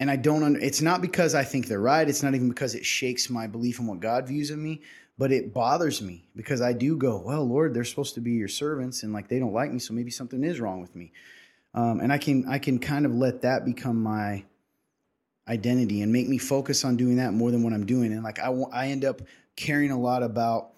and 0.00 0.10
I 0.10 0.16
don't. 0.16 0.56
It's 0.56 0.82
not 0.82 1.00
because 1.00 1.34
I 1.34 1.44
think 1.44 1.66
they're 1.66 1.80
right. 1.80 2.08
It's 2.08 2.22
not 2.22 2.34
even 2.34 2.48
because 2.48 2.74
it 2.74 2.84
shakes 2.84 3.30
my 3.30 3.46
belief 3.46 3.78
in 3.78 3.86
what 3.86 4.00
God 4.00 4.26
views 4.26 4.50
of 4.50 4.58
me. 4.58 4.82
But 5.16 5.30
it 5.30 5.54
bothers 5.54 6.02
me 6.02 6.26
because 6.34 6.60
I 6.60 6.72
do 6.72 6.96
go, 6.96 7.22
well, 7.24 7.44
Lord, 7.44 7.72
they're 7.72 7.84
supposed 7.84 8.14
to 8.14 8.20
be 8.20 8.32
your 8.32 8.48
servants, 8.48 9.04
and 9.04 9.12
like 9.12 9.28
they 9.28 9.38
don't 9.38 9.52
like 9.52 9.70
me, 9.70 9.78
so 9.78 9.94
maybe 9.94 10.10
something 10.10 10.42
is 10.42 10.58
wrong 10.58 10.80
with 10.80 10.96
me. 10.96 11.12
Um, 11.72 12.00
and 12.00 12.12
I 12.12 12.18
can 12.18 12.46
I 12.48 12.58
can 12.58 12.78
kind 12.78 13.06
of 13.06 13.14
let 13.14 13.42
that 13.42 13.64
become 13.64 14.02
my 14.02 14.44
identity 15.46 16.02
and 16.02 16.12
make 16.12 16.28
me 16.28 16.38
focus 16.38 16.84
on 16.84 16.96
doing 16.96 17.16
that 17.16 17.32
more 17.32 17.50
than 17.50 17.62
what 17.62 17.72
I'm 17.72 17.86
doing. 17.86 18.12
And 18.12 18.24
like 18.24 18.40
I 18.40 18.48
I 18.72 18.88
end 18.88 19.04
up 19.04 19.22
caring 19.56 19.90
a 19.90 19.98
lot 19.98 20.22
about 20.22 20.70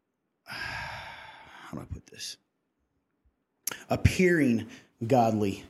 how 0.44 1.76
do 1.76 1.80
I 1.80 1.84
put 1.84 2.06
this? 2.06 2.36
Appearing 3.90 4.66
godly 5.06 5.64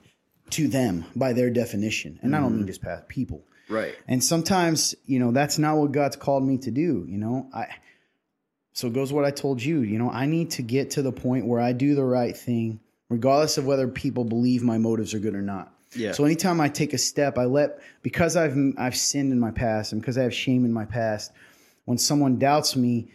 to 0.53 0.69
them 0.69 1.05
by 1.15 1.33
their 1.33 1.51
definition. 1.51 2.19
And 2.23 2.35
I 2.35 2.41
don't 2.41 2.57
mean 2.57 2.67
just 2.67 2.83
past 2.83 3.09
people. 3.09 3.43
Right. 3.69 3.95
And 4.07 4.23
sometimes, 4.23 4.95
you 5.07 5.19
know, 5.19 5.31
that's 5.31 5.59
not 5.59 5.77
what 5.77 5.93
God's 5.93 6.17
called 6.17 6.45
me 6.45 6.59
to 6.59 6.71
do, 6.71 7.05
you 7.09 7.19
know. 7.19 7.49
I 7.53 7.67
so 8.73 8.87
it 8.87 8.93
goes 8.93 9.13
what 9.13 9.25
I 9.25 9.31
told 9.33 9.63
you, 9.63 9.81
you 9.81 9.99
know, 9.99 10.11
I 10.11 10.27
need 10.27 10.53
to 10.53 10.63
get 10.63 10.93
to 10.93 11.03
the 11.03 11.11
point 11.13 11.47
where 11.47 11.61
I 11.61 11.73
do 11.73 11.95
the 11.95 12.05
right 12.05 12.37
thing 12.37 12.81
regardless 13.09 13.59
of 13.59 13.67
whether 13.67 13.89
people 13.89 14.25
believe 14.25 14.63
my 14.63 14.79
motives 14.79 15.15
are 15.15 15.19
good 15.19 15.35
or 15.35 15.43
not. 15.43 15.73
Yeah. 15.95 16.13
So 16.13 16.25
anytime 16.25 16.61
I 16.61 16.69
take 16.69 16.93
a 16.93 16.99
step, 16.99 17.39
I 17.39 17.45
let 17.45 17.81
because 18.03 18.37
I've 18.37 18.57
I've 18.77 18.97
sinned 18.97 19.33
in 19.33 19.41
my 19.41 19.51
past 19.51 19.93
and 19.93 20.01
because 20.01 20.19
I 20.19 20.23
have 20.23 20.35
shame 20.35 20.65
in 20.65 20.73
my 20.73 20.85
past, 20.85 21.33
when 21.87 21.99
someone 21.99 22.39
doubts 22.39 22.77
me, 22.77 23.11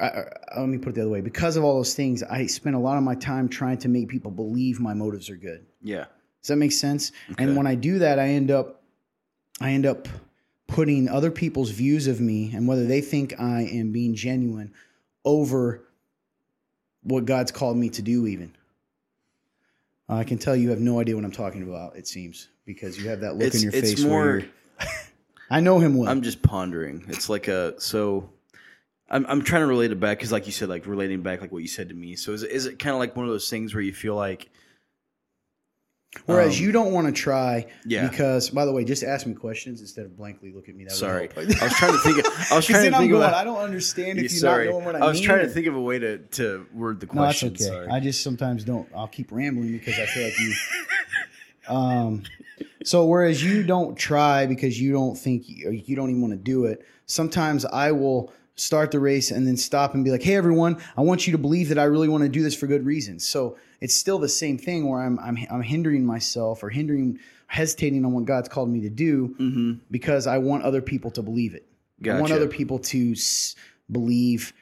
I, 0.00 0.06
I, 0.06 0.60
let 0.60 0.68
me 0.68 0.78
put 0.78 0.90
it 0.90 0.94
the 0.96 1.02
other 1.02 1.10
way. 1.10 1.20
Because 1.20 1.56
of 1.56 1.64
all 1.64 1.76
those 1.76 1.94
things, 1.94 2.22
I 2.22 2.46
spend 2.46 2.74
a 2.74 2.78
lot 2.78 2.96
of 2.96 3.02
my 3.02 3.14
time 3.14 3.48
trying 3.48 3.78
to 3.78 3.88
make 3.88 4.08
people 4.08 4.30
believe 4.30 4.80
my 4.80 4.94
motives 4.94 5.30
are 5.30 5.36
good. 5.36 5.66
yeah. 5.82 6.06
Does 6.44 6.48
that 6.48 6.56
make 6.56 6.72
sense? 6.72 7.10
Okay. 7.32 7.42
And 7.42 7.56
when 7.56 7.66
I 7.66 7.74
do 7.74 8.00
that, 8.00 8.18
I 8.18 8.28
end 8.28 8.50
up 8.50 8.82
I 9.62 9.70
end 9.70 9.86
up 9.86 10.08
putting 10.66 11.08
other 11.08 11.30
people's 11.30 11.70
views 11.70 12.06
of 12.06 12.20
me 12.20 12.52
and 12.54 12.68
whether 12.68 12.84
they 12.86 13.00
think 13.00 13.40
I 13.40 13.62
am 13.62 13.92
being 13.92 14.14
genuine 14.14 14.74
over 15.24 15.88
what 17.02 17.24
God's 17.24 17.50
called 17.50 17.78
me 17.78 17.88
to 17.88 18.02
do 18.02 18.26
even. 18.26 18.54
I 20.06 20.24
can 20.24 20.36
tell 20.36 20.54
you 20.54 20.68
have 20.68 20.80
no 20.80 21.00
idea 21.00 21.14
what 21.14 21.24
I'm 21.24 21.32
talking 21.32 21.62
about, 21.62 21.96
it 21.96 22.06
seems, 22.06 22.48
because 22.66 22.98
you 22.98 23.08
have 23.08 23.20
that 23.20 23.36
look 23.36 23.46
It's 23.46 23.56
in 23.56 23.62
your 23.62 23.72
it's 23.74 23.92
face 23.92 24.04
more. 24.04 24.20
where 24.20 24.44
I 25.48 25.60
know 25.60 25.78
him 25.78 25.96
well. 25.96 26.10
I'm 26.10 26.20
just 26.20 26.42
pondering. 26.42 27.06
It's 27.08 27.30
like 27.30 27.48
a 27.48 27.80
so. 27.80 28.28
I'm 29.08 29.24
I'm 29.30 29.40
trying 29.40 29.62
to 29.62 29.66
relate 29.66 29.92
it 29.92 30.00
back 30.00 30.18
because, 30.18 30.30
like 30.30 30.44
you 30.44 30.52
said, 30.52 30.68
like 30.68 30.86
relating 30.86 31.22
back, 31.22 31.40
like 31.40 31.52
what 31.52 31.62
you 31.62 31.68
said 31.68 31.88
to 31.88 31.94
me. 31.94 32.16
So 32.16 32.32
is 32.32 32.42
it, 32.42 32.50
is 32.50 32.66
it 32.66 32.78
kind 32.78 32.92
of 32.92 32.98
like 32.98 33.16
one 33.16 33.24
of 33.24 33.32
those 33.32 33.48
things 33.48 33.72
where 33.72 33.82
you 33.82 33.94
feel 33.94 34.14
like, 34.14 34.50
Whereas 36.26 36.56
um, 36.58 36.64
you 36.64 36.72
don't 36.72 36.92
want 36.92 37.06
to 37.06 37.12
try 37.12 37.66
Yeah. 37.84 38.08
because 38.08 38.50
by 38.50 38.64
the 38.64 38.72
way, 38.72 38.84
just 38.84 39.02
ask 39.02 39.26
me 39.26 39.34
questions 39.34 39.80
instead 39.80 40.04
of 40.06 40.16
blankly 40.16 40.52
look 40.52 40.68
at 40.68 40.74
me. 40.74 40.84
That 40.84 40.92
sorry. 40.92 41.28
I 41.36 41.40
was 41.44 41.74
trying 41.74 41.92
to 41.92 41.98
think. 41.98 42.18
Of, 42.18 42.32
I 42.52 42.56
was 42.56 42.66
trying 42.66 42.90
to 42.90 42.96
think 42.98 43.10
going, 43.10 43.22
about. 43.22 43.34
I 43.34 43.44
don't 43.44 43.58
understand 43.58 44.18
if 44.18 44.32
you're 44.32 44.40
sorry, 44.40 44.66
not 44.66 44.72
knowing 44.72 44.84
what 44.84 44.96
I, 44.96 45.00
I 45.00 45.06
was 45.08 45.18
mean 45.18 45.26
trying 45.26 45.40
to 45.40 45.48
think 45.48 45.66
of 45.66 45.74
a 45.74 45.80
way 45.80 45.98
to 45.98 46.18
to 46.18 46.66
word 46.72 47.00
the 47.00 47.06
question. 47.06 47.48
No, 47.48 47.52
that's 47.52 47.66
okay. 47.66 47.74
Sorry. 47.74 47.88
I 47.88 48.00
just 48.00 48.22
sometimes 48.22 48.64
don't. 48.64 48.88
I'll 48.94 49.08
keep 49.08 49.30
rambling 49.32 49.72
because 49.72 49.98
I 49.98 50.06
feel 50.06 50.24
like 50.24 50.38
you. 50.38 50.54
Um, 51.68 52.22
so 52.84 53.06
whereas 53.06 53.42
you 53.42 53.62
don't 53.62 53.96
try 53.96 54.46
because 54.46 54.80
you 54.80 54.92
don't 54.92 55.16
think 55.16 55.44
you 55.46 55.96
don't 55.96 56.10
even 56.10 56.20
want 56.20 56.32
to 56.32 56.38
do 56.38 56.66
it, 56.66 56.86
sometimes 57.06 57.64
I 57.64 57.92
will 57.92 58.32
start 58.56 58.90
the 58.90 59.00
race 59.00 59.30
and 59.30 59.46
then 59.46 59.56
stop 59.56 59.94
and 59.94 60.04
be 60.04 60.10
like, 60.10 60.22
"Hey, 60.22 60.36
everyone, 60.36 60.76
I 60.96 61.00
want 61.00 61.26
you 61.26 61.32
to 61.32 61.38
believe 61.38 61.68
that 61.70 61.78
I 61.78 61.84
really 61.84 62.08
want 62.08 62.22
to 62.22 62.28
do 62.28 62.42
this 62.42 62.54
for 62.54 62.66
good 62.66 62.84
reasons." 62.84 63.26
So 63.26 63.56
it's 63.80 63.94
still 63.94 64.18
the 64.18 64.28
same 64.28 64.58
thing 64.58 64.88
where 64.88 65.00
I'm 65.00 65.18
I'm 65.18 65.38
I'm 65.50 65.62
hindering 65.62 66.04
myself 66.04 66.62
or 66.62 66.70
hindering, 66.70 67.18
hesitating 67.46 68.04
on 68.04 68.12
what 68.12 68.24
God's 68.24 68.48
called 68.48 68.70
me 68.70 68.80
to 68.80 68.90
do 68.90 69.34
mm-hmm. 69.38 69.72
because 69.90 70.26
I 70.26 70.38
want 70.38 70.62
other 70.64 70.82
people 70.82 71.10
to 71.12 71.22
believe 71.22 71.54
it. 71.54 71.66
I 72.06 72.20
want 72.20 72.32
other 72.32 72.48
people 72.48 72.78
to 72.80 73.12
s- 73.12 73.54
believe 73.90 74.52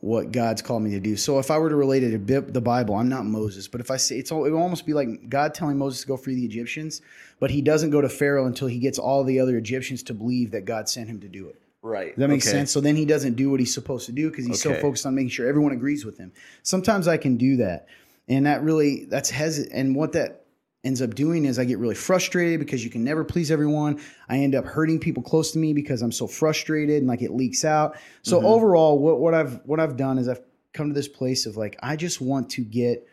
what 0.00 0.32
God's 0.32 0.60
called 0.60 0.82
me 0.82 0.90
to 0.90 1.00
do. 1.00 1.16
So 1.16 1.38
if 1.38 1.50
I 1.50 1.56
were 1.56 1.70
to 1.70 1.76
relate 1.76 2.02
it 2.02 2.10
to 2.10 2.40
the 2.42 2.60
Bible, 2.60 2.94
I'm 2.94 3.08
not 3.08 3.24
Moses, 3.24 3.68
but 3.68 3.80
if 3.80 3.90
I 3.90 3.96
say 3.96 4.18
it's 4.18 4.30
all, 4.30 4.44
it 4.44 4.50
would 4.50 4.60
almost 4.60 4.84
be 4.84 4.92
like 4.92 5.30
God 5.30 5.54
telling 5.54 5.78
Moses 5.78 6.02
to 6.02 6.06
go 6.06 6.18
free 6.18 6.34
the 6.34 6.44
Egyptians, 6.44 7.00
but 7.40 7.50
he 7.50 7.62
doesn't 7.62 7.88
go 7.88 8.02
to 8.02 8.08
Pharaoh 8.10 8.46
until 8.46 8.68
he 8.68 8.78
gets 8.78 8.98
all 8.98 9.24
the 9.24 9.40
other 9.40 9.56
Egyptians 9.56 10.02
to 10.04 10.14
believe 10.14 10.50
that 10.50 10.66
God 10.66 10.90
sent 10.90 11.08
him 11.08 11.20
to 11.20 11.28
do 11.28 11.48
it. 11.48 11.58
Right. 11.80 12.08
Does 12.08 12.16
that 12.18 12.28
makes 12.28 12.46
Okay. 12.46 12.56
sense? 12.58 12.70
So 12.70 12.80
then 12.80 12.96
he 12.96 13.06
doesn't 13.06 13.34
do 13.34 13.50
what 13.50 13.60
he's 13.60 13.72
supposed 13.72 14.06
to 14.06 14.12
do 14.12 14.30
because 14.30 14.46
he's 14.46 14.60
so 14.60 14.74
focused 14.74 15.06
on 15.06 15.14
making 15.14 15.30
sure 15.30 15.46
everyone 15.46 15.72
agrees 15.72 16.04
with 16.04 16.18
him. 16.18 16.32
Sometimes 16.62 17.08
I 17.08 17.16
can 17.16 17.36
do 17.36 17.56
that. 17.58 17.86
And 18.28 18.46
that 18.46 18.62
really, 18.62 19.04
that's 19.04 19.30
hesit. 19.30 19.68
And 19.72 19.94
what 19.94 20.12
that 20.12 20.46
ends 20.82 21.00
up 21.00 21.14
doing 21.14 21.44
is 21.44 21.58
I 21.58 21.64
get 21.64 21.78
really 21.78 21.94
frustrated 21.94 22.60
because 22.60 22.84
you 22.84 22.90
can 22.90 23.04
never 23.04 23.24
please 23.24 23.50
everyone. 23.50 24.00
I 24.28 24.38
end 24.38 24.54
up 24.54 24.64
hurting 24.64 25.00
people 25.00 25.22
close 25.22 25.52
to 25.52 25.58
me 25.58 25.72
because 25.72 26.02
I'm 26.02 26.12
so 26.12 26.26
frustrated 26.26 26.98
and 26.98 27.06
like 27.06 27.22
it 27.22 27.32
leaks 27.32 27.64
out. 27.64 27.96
So 28.22 28.38
Mm-hmm. 28.38 28.46
overall, 28.46 28.98
what, 28.98 29.18
what 29.18 29.34
I've, 29.34 29.60
what 29.64 29.80
I've 29.80 29.96
done 29.96 30.18
is 30.18 30.28
I've 30.28 30.40
come 30.72 30.88
to 30.88 30.94
this 30.94 31.08
place 31.08 31.46
of 31.46 31.56
like, 31.56 31.76
I 31.82 31.96
just 31.96 32.20
want 32.20 32.50
to 32.50 32.62
get, 32.62 33.06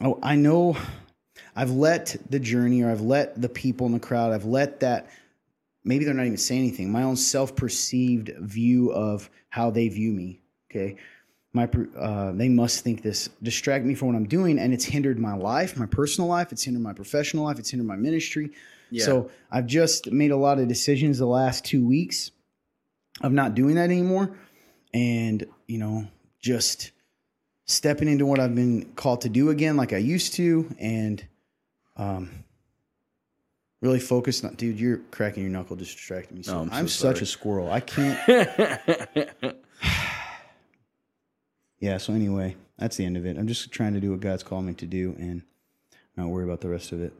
oh, 0.00 0.18
I 0.22 0.34
know 0.36 0.76
I've 1.54 1.70
let 1.70 2.16
the 2.30 2.40
journey 2.40 2.82
or 2.82 2.90
I've 2.90 3.00
let 3.00 3.40
the 3.40 3.48
people 3.48 3.86
in 3.86 3.92
the 3.92 4.00
crowd, 4.00 4.32
I've 4.32 4.44
let 4.44 4.80
that 4.80 5.10
maybe 5.84 6.04
they're 6.04 6.14
not 6.14 6.26
even 6.26 6.36
saying 6.36 6.62
anything. 6.62 6.90
My 6.90 7.04
own 7.04 7.16
self-perceived 7.16 8.32
view 8.40 8.92
of 8.92 9.30
how 9.50 9.70
they 9.70 9.88
view 9.88 10.12
me. 10.12 10.40
Okay, 10.68 10.96
my 11.56 11.68
uh, 11.98 12.32
they 12.32 12.48
must 12.48 12.84
think 12.84 13.02
this 13.02 13.28
distract 13.42 13.84
me 13.84 13.94
from 13.94 14.08
what 14.08 14.16
I'm 14.16 14.28
doing, 14.28 14.58
and 14.58 14.72
it's 14.72 14.84
hindered 14.84 15.18
my 15.18 15.34
life, 15.34 15.76
my 15.76 15.86
personal 15.86 16.28
life. 16.28 16.52
It's 16.52 16.62
hindered 16.62 16.82
my 16.82 16.92
professional 16.92 17.44
life. 17.44 17.58
It's 17.58 17.70
hindered 17.70 17.88
my 17.88 17.96
ministry. 17.96 18.50
Yeah. 18.90 19.04
So 19.04 19.30
I've 19.50 19.66
just 19.66 20.12
made 20.12 20.30
a 20.30 20.36
lot 20.36 20.58
of 20.60 20.68
decisions 20.68 21.18
the 21.18 21.26
last 21.26 21.64
two 21.64 21.84
weeks 21.84 22.30
of 23.22 23.32
not 23.32 23.54
doing 23.54 23.74
that 23.76 23.90
anymore, 23.90 24.36
and 24.94 25.44
you 25.66 25.78
know, 25.78 26.06
just 26.40 26.92
stepping 27.64 28.06
into 28.08 28.26
what 28.26 28.38
I've 28.38 28.54
been 28.54 28.92
called 28.94 29.22
to 29.22 29.28
do 29.28 29.50
again, 29.50 29.76
like 29.76 29.92
I 29.92 29.98
used 29.98 30.34
to, 30.34 30.72
and 30.78 31.26
um, 31.96 32.44
really 33.80 33.98
focused 33.98 34.44
on. 34.44 34.54
Dude, 34.54 34.78
you're 34.78 34.98
cracking 35.10 35.42
your 35.42 35.52
knuckle, 35.52 35.76
just 35.76 35.96
distracting 35.96 36.36
me. 36.36 36.42
So 36.42 36.58
Oh, 36.58 36.60
I'm 36.62 36.70
I'm, 36.72 36.88
such 36.88 37.22
a 37.22 37.26
squirrel. 37.26 37.70
I 37.70 37.80
can't. 37.80 38.18
Yeah. 41.80 41.98
So 41.98 42.12
anyway, 42.12 42.56
that's 42.78 42.96
the 42.96 43.04
end 43.04 43.16
of 43.16 43.26
it. 43.26 43.36
I'm 43.36 43.48
just 43.48 43.70
trying 43.70 43.94
to 43.94 44.00
do 44.00 44.10
what 44.10 44.20
God's 44.20 44.42
called 44.42 44.64
me 44.64 44.74
to 44.74 44.86
do, 44.86 45.14
and 45.18 45.42
not 46.16 46.28
worry 46.28 46.44
about 46.44 46.60
the 46.60 46.68
rest 46.68 46.92
of 46.92 47.00
it. 47.00 47.12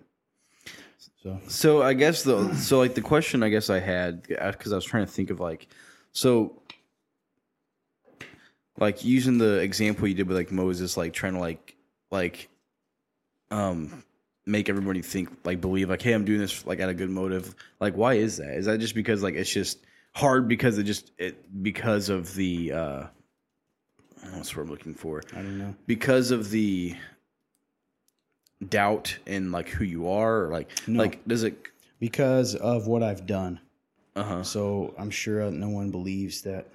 So 1.23 1.41
So 1.49 1.83
I 1.83 1.95
guess 1.95 2.23
the 2.23 2.55
so 2.55 2.79
like 2.79 2.95
the 2.95 3.03
question 3.03 3.43
I 3.43 3.49
guess 3.49 3.71
I 3.71 3.81
had 3.81 4.23
because 4.23 4.73
I 4.73 4.77
was 4.77 4.85
trying 4.85 5.07
to 5.07 5.13
think 5.13 5.31
of 5.31 5.41
like 5.41 5.69
so 6.13 6.61
like 8.79 9.05
using 9.05 9.39
the 9.39 9.59
example 9.59 10.09
you 10.09 10.15
did 10.15 10.29
with 10.29 10.37
like 10.37 10.53
Moses 10.53 10.97
like 10.97 11.13
trying 11.13 11.35
to 11.35 11.41
like 11.41 11.77
like 12.11 12.49
um 13.51 14.05
make 14.47 14.69
everybody 14.69 15.03
think 15.03 15.29
like 15.45 15.61
believe 15.61 15.91
like 15.91 16.03
hey 16.03 16.13
I'm 16.13 16.25
doing 16.25 16.39
this 16.39 16.67
like 16.67 16.81
out 16.81 16.89
of 16.89 16.97
good 16.97 17.11
motive 17.11 17.55
like 17.81 17.95
why 17.97 18.15
is 18.15 18.37
that 18.37 18.57
is 18.57 18.67
that 18.67 18.79
just 18.79 18.95
because 18.95 19.23
like 19.23 19.35
it's 19.35 19.51
just 19.51 19.79
hard 20.15 20.49
because 20.49 20.79
it 20.79 20.85
just 20.85 21.13
it 21.19 21.63
because 21.63 22.09
of 22.09 22.35
the 22.35 22.73
uh 22.73 23.03
what's 24.35 24.55
what 24.57 24.63
I'm 24.65 24.71
looking 24.71 24.95
for 24.95 25.23
I 25.33 25.37
don't 25.37 25.59
know. 25.59 25.75
because 25.87 26.31
of 26.31 26.51
the 26.51 26.95
doubt 28.69 29.19
in 29.27 29.53
like 29.53 29.69
who 29.69 29.85
you 29.85 30.09
are 30.09 30.45
or 30.45 30.49
like 30.49 30.71
No. 30.89 31.01
like 31.03 31.27
does 31.29 31.43
it 31.43 31.57
Because 32.01 32.55
of 32.55 32.87
what 32.87 33.03
I've 33.03 33.27
done. 33.27 33.61
uh-huh 34.15 34.43
So 34.43 34.95
I'm 34.99 35.11
sure 35.11 35.51
no 35.51 35.69
one 35.69 35.91
believes 35.91 36.43
that 36.43 36.67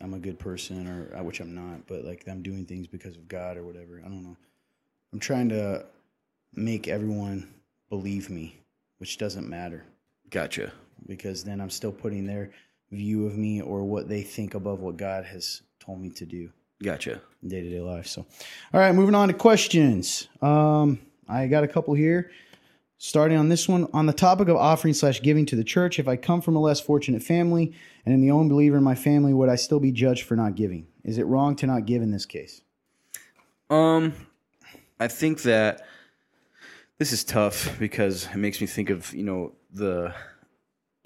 I'm 0.00 0.12
a 0.12 0.18
good 0.18 0.38
person, 0.38 0.86
or 0.86 1.16
uh, 1.18 1.22
which 1.22 1.40
I'm 1.40 1.54
not, 1.54 1.86
but 1.86 2.04
like 2.04 2.24
I'm 2.28 2.42
doing 2.42 2.66
things 2.66 2.86
because 2.86 3.16
of 3.16 3.26
God 3.28 3.56
or 3.56 3.62
whatever. 3.64 3.98
I 4.04 4.08
don't 4.08 4.22
know. 4.22 4.36
I'm 5.12 5.18
trying 5.18 5.48
to 5.48 5.86
make 6.54 6.86
everyone 6.86 7.48
believe 7.88 8.28
me, 8.28 8.58
which 8.98 9.16
doesn't 9.16 9.48
matter 9.48 9.84
gotcha 10.28 10.70
because 11.06 11.44
then 11.44 11.60
I'm 11.60 11.70
still 11.70 11.92
putting 11.92 12.26
their 12.26 12.50
view 12.90 13.26
of 13.26 13.36
me 13.36 13.60
or 13.60 13.84
what 13.84 14.08
they 14.08 14.22
think 14.22 14.54
above 14.54 14.80
what 14.80 14.96
God 14.96 15.24
has 15.24 15.62
told 15.80 16.00
me 16.00 16.10
to 16.10 16.24
do 16.26 16.50
gotcha 16.82 17.20
day 17.46 17.62
to 17.62 17.70
day 17.70 17.80
life. 17.80 18.06
So, 18.06 18.26
all 18.72 18.80
right, 18.80 18.94
moving 18.94 19.14
on 19.14 19.28
to 19.28 19.34
questions. 19.34 20.28
Um, 20.42 21.00
I 21.28 21.46
got 21.46 21.64
a 21.64 21.68
couple 21.68 21.94
here. 21.94 22.30
Starting 22.98 23.36
on 23.36 23.50
this 23.50 23.68
one, 23.68 23.86
on 23.92 24.06
the 24.06 24.12
topic 24.12 24.48
of 24.48 24.56
offering 24.56 24.94
slash 24.94 25.20
giving 25.20 25.44
to 25.46 25.56
the 25.56 25.64
church, 25.64 25.98
if 25.98 26.08
I 26.08 26.16
come 26.16 26.40
from 26.40 26.56
a 26.56 26.60
less 26.60 26.80
fortunate 26.80 27.22
family 27.22 27.74
and 28.06 28.14
am 28.14 28.22
the 28.22 28.30
only 28.30 28.48
believer 28.48 28.78
in 28.78 28.82
my 28.82 28.94
family, 28.94 29.34
would 29.34 29.50
I 29.50 29.56
still 29.56 29.80
be 29.80 29.92
judged 29.92 30.24
for 30.24 30.34
not 30.34 30.54
giving? 30.54 30.86
Is 31.04 31.18
it 31.18 31.24
wrong 31.24 31.56
to 31.56 31.66
not 31.66 31.84
give 31.84 32.00
in 32.00 32.10
this 32.10 32.24
case? 32.24 32.62
um 33.70 34.12
i 35.00 35.08
think 35.08 35.42
that 35.42 35.84
this 36.98 37.12
is 37.12 37.24
tough 37.24 37.76
because 37.78 38.26
it 38.26 38.36
makes 38.36 38.60
me 38.60 38.66
think 38.66 38.90
of 38.90 39.12
you 39.12 39.24
know 39.24 39.52
the 39.72 40.14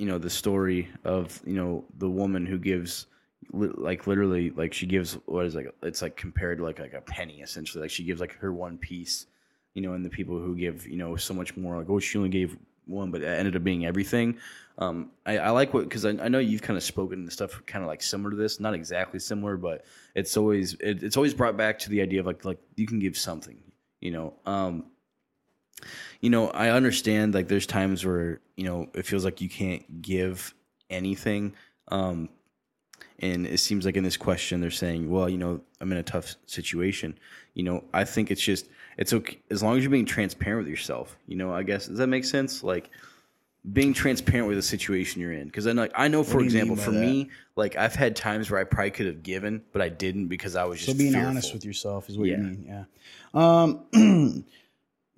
you 0.00 0.06
know 0.06 0.16
the 0.16 0.30
story 0.30 0.88
of 1.04 1.42
you 1.44 1.52
know 1.52 1.84
the 1.98 2.08
woman 2.08 2.46
who 2.46 2.58
gives 2.58 3.06
li- 3.52 3.68
like 3.76 4.06
literally 4.06 4.48
like 4.50 4.72
she 4.72 4.86
gives 4.86 5.18
what 5.26 5.44
is 5.44 5.54
like 5.54 5.70
it's 5.82 6.00
like 6.00 6.16
compared 6.16 6.56
to 6.56 6.64
like 6.64 6.78
like 6.78 6.94
a 6.94 7.02
penny 7.02 7.42
essentially. 7.42 7.82
Like 7.82 7.90
she 7.90 8.02
gives 8.04 8.18
like 8.18 8.32
her 8.38 8.50
one 8.50 8.78
piece 8.78 9.26
you 9.74 9.82
know 9.82 9.92
and 9.92 10.02
the 10.02 10.08
people 10.08 10.38
who 10.38 10.56
give 10.56 10.88
you 10.88 10.96
know 10.96 11.16
so 11.16 11.34
much 11.34 11.54
more 11.54 11.76
like 11.76 11.90
oh 11.90 12.00
she 12.00 12.16
only 12.16 12.30
gave 12.30 12.56
one 12.86 13.10
but 13.10 13.20
it 13.20 13.26
ended 13.26 13.56
up 13.56 13.62
being 13.62 13.84
everything. 13.84 14.38
Um 14.78 15.10
i, 15.26 15.36
I 15.36 15.50
like 15.50 15.74
what 15.74 15.84
because 15.84 16.06
I, 16.06 16.12
I 16.12 16.28
know 16.28 16.38
you've 16.38 16.62
kind 16.62 16.78
of 16.78 16.82
spoken 16.82 17.26
to 17.26 17.30
stuff 17.30 17.60
kind 17.66 17.84
of 17.84 17.88
like 17.88 18.02
similar 18.02 18.30
to 18.30 18.36
this 18.38 18.58
not 18.58 18.72
exactly 18.72 19.20
similar 19.20 19.58
but 19.58 19.84
it's 20.14 20.34
always 20.38 20.72
it, 20.80 21.02
it's 21.02 21.18
always 21.18 21.34
brought 21.34 21.58
back 21.58 21.78
to 21.80 21.90
the 21.90 22.00
idea 22.00 22.20
of 22.20 22.26
like 22.26 22.46
like 22.46 22.58
you 22.76 22.86
can 22.86 23.00
give 23.00 23.18
something 23.18 23.58
you 24.00 24.10
know? 24.10 24.32
Um 24.46 24.86
you 26.20 26.30
know 26.30 26.48
i 26.50 26.68
understand 26.70 27.34
like 27.34 27.48
there's 27.48 27.66
times 27.66 28.04
where 28.04 28.40
you 28.56 28.64
know 28.64 28.88
it 28.94 29.04
feels 29.06 29.24
like 29.24 29.40
you 29.40 29.48
can't 29.48 30.02
give 30.02 30.54
anything 30.90 31.54
um 31.88 32.28
and 33.20 33.46
it 33.46 33.58
seems 33.58 33.84
like 33.84 33.96
in 33.96 34.04
this 34.04 34.16
question 34.16 34.60
they're 34.60 34.70
saying 34.70 35.10
well 35.10 35.28
you 35.28 35.38
know 35.38 35.60
i'm 35.80 35.90
in 35.92 35.98
a 35.98 36.02
tough 36.02 36.34
situation 36.46 37.16
you 37.54 37.62
know 37.62 37.84
i 37.92 38.04
think 38.04 38.30
it's 38.30 38.40
just 38.42 38.66
it's 38.96 39.12
okay 39.12 39.38
as 39.50 39.62
long 39.62 39.76
as 39.76 39.82
you're 39.84 39.90
being 39.90 40.06
transparent 40.06 40.60
with 40.64 40.68
yourself 40.68 41.16
you 41.26 41.36
know 41.36 41.52
i 41.52 41.62
guess 41.62 41.86
does 41.86 41.98
that 41.98 42.06
make 42.08 42.24
sense 42.24 42.62
like 42.62 42.90
being 43.74 43.92
transparent 43.92 44.48
with 44.48 44.56
the 44.56 44.62
situation 44.62 45.20
you're 45.20 45.32
in 45.34 45.44
because 45.44 45.66
i 45.66 45.72
like 45.72 45.92
i 45.94 46.08
know 46.08 46.24
for 46.24 46.38
do 46.38 46.44
you 46.46 46.50
mean 46.50 46.62
example 46.62 46.76
for 46.76 46.90
that? 46.92 47.00
me 47.00 47.28
like 47.56 47.76
i've 47.76 47.94
had 47.94 48.16
times 48.16 48.50
where 48.50 48.58
i 48.58 48.64
probably 48.64 48.90
could 48.90 49.04
have 49.06 49.22
given 49.22 49.62
but 49.72 49.82
i 49.82 49.88
didn't 49.88 50.28
because 50.28 50.56
i 50.56 50.64
was 50.64 50.78
just 50.78 50.90
So 50.92 50.96
being 50.98 51.12
fearful. 51.12 51.28
honest 51.30 51.52
with 51.52 51.64
yourself 51.64 52.08
is 52.08 52.16
what 52.16 52.28
Yeah. 52.28 52.36
you 52.38 52.42
mean. 52.42 52.64
Yeah. 52.66 52.84
Um, 53.34 54.44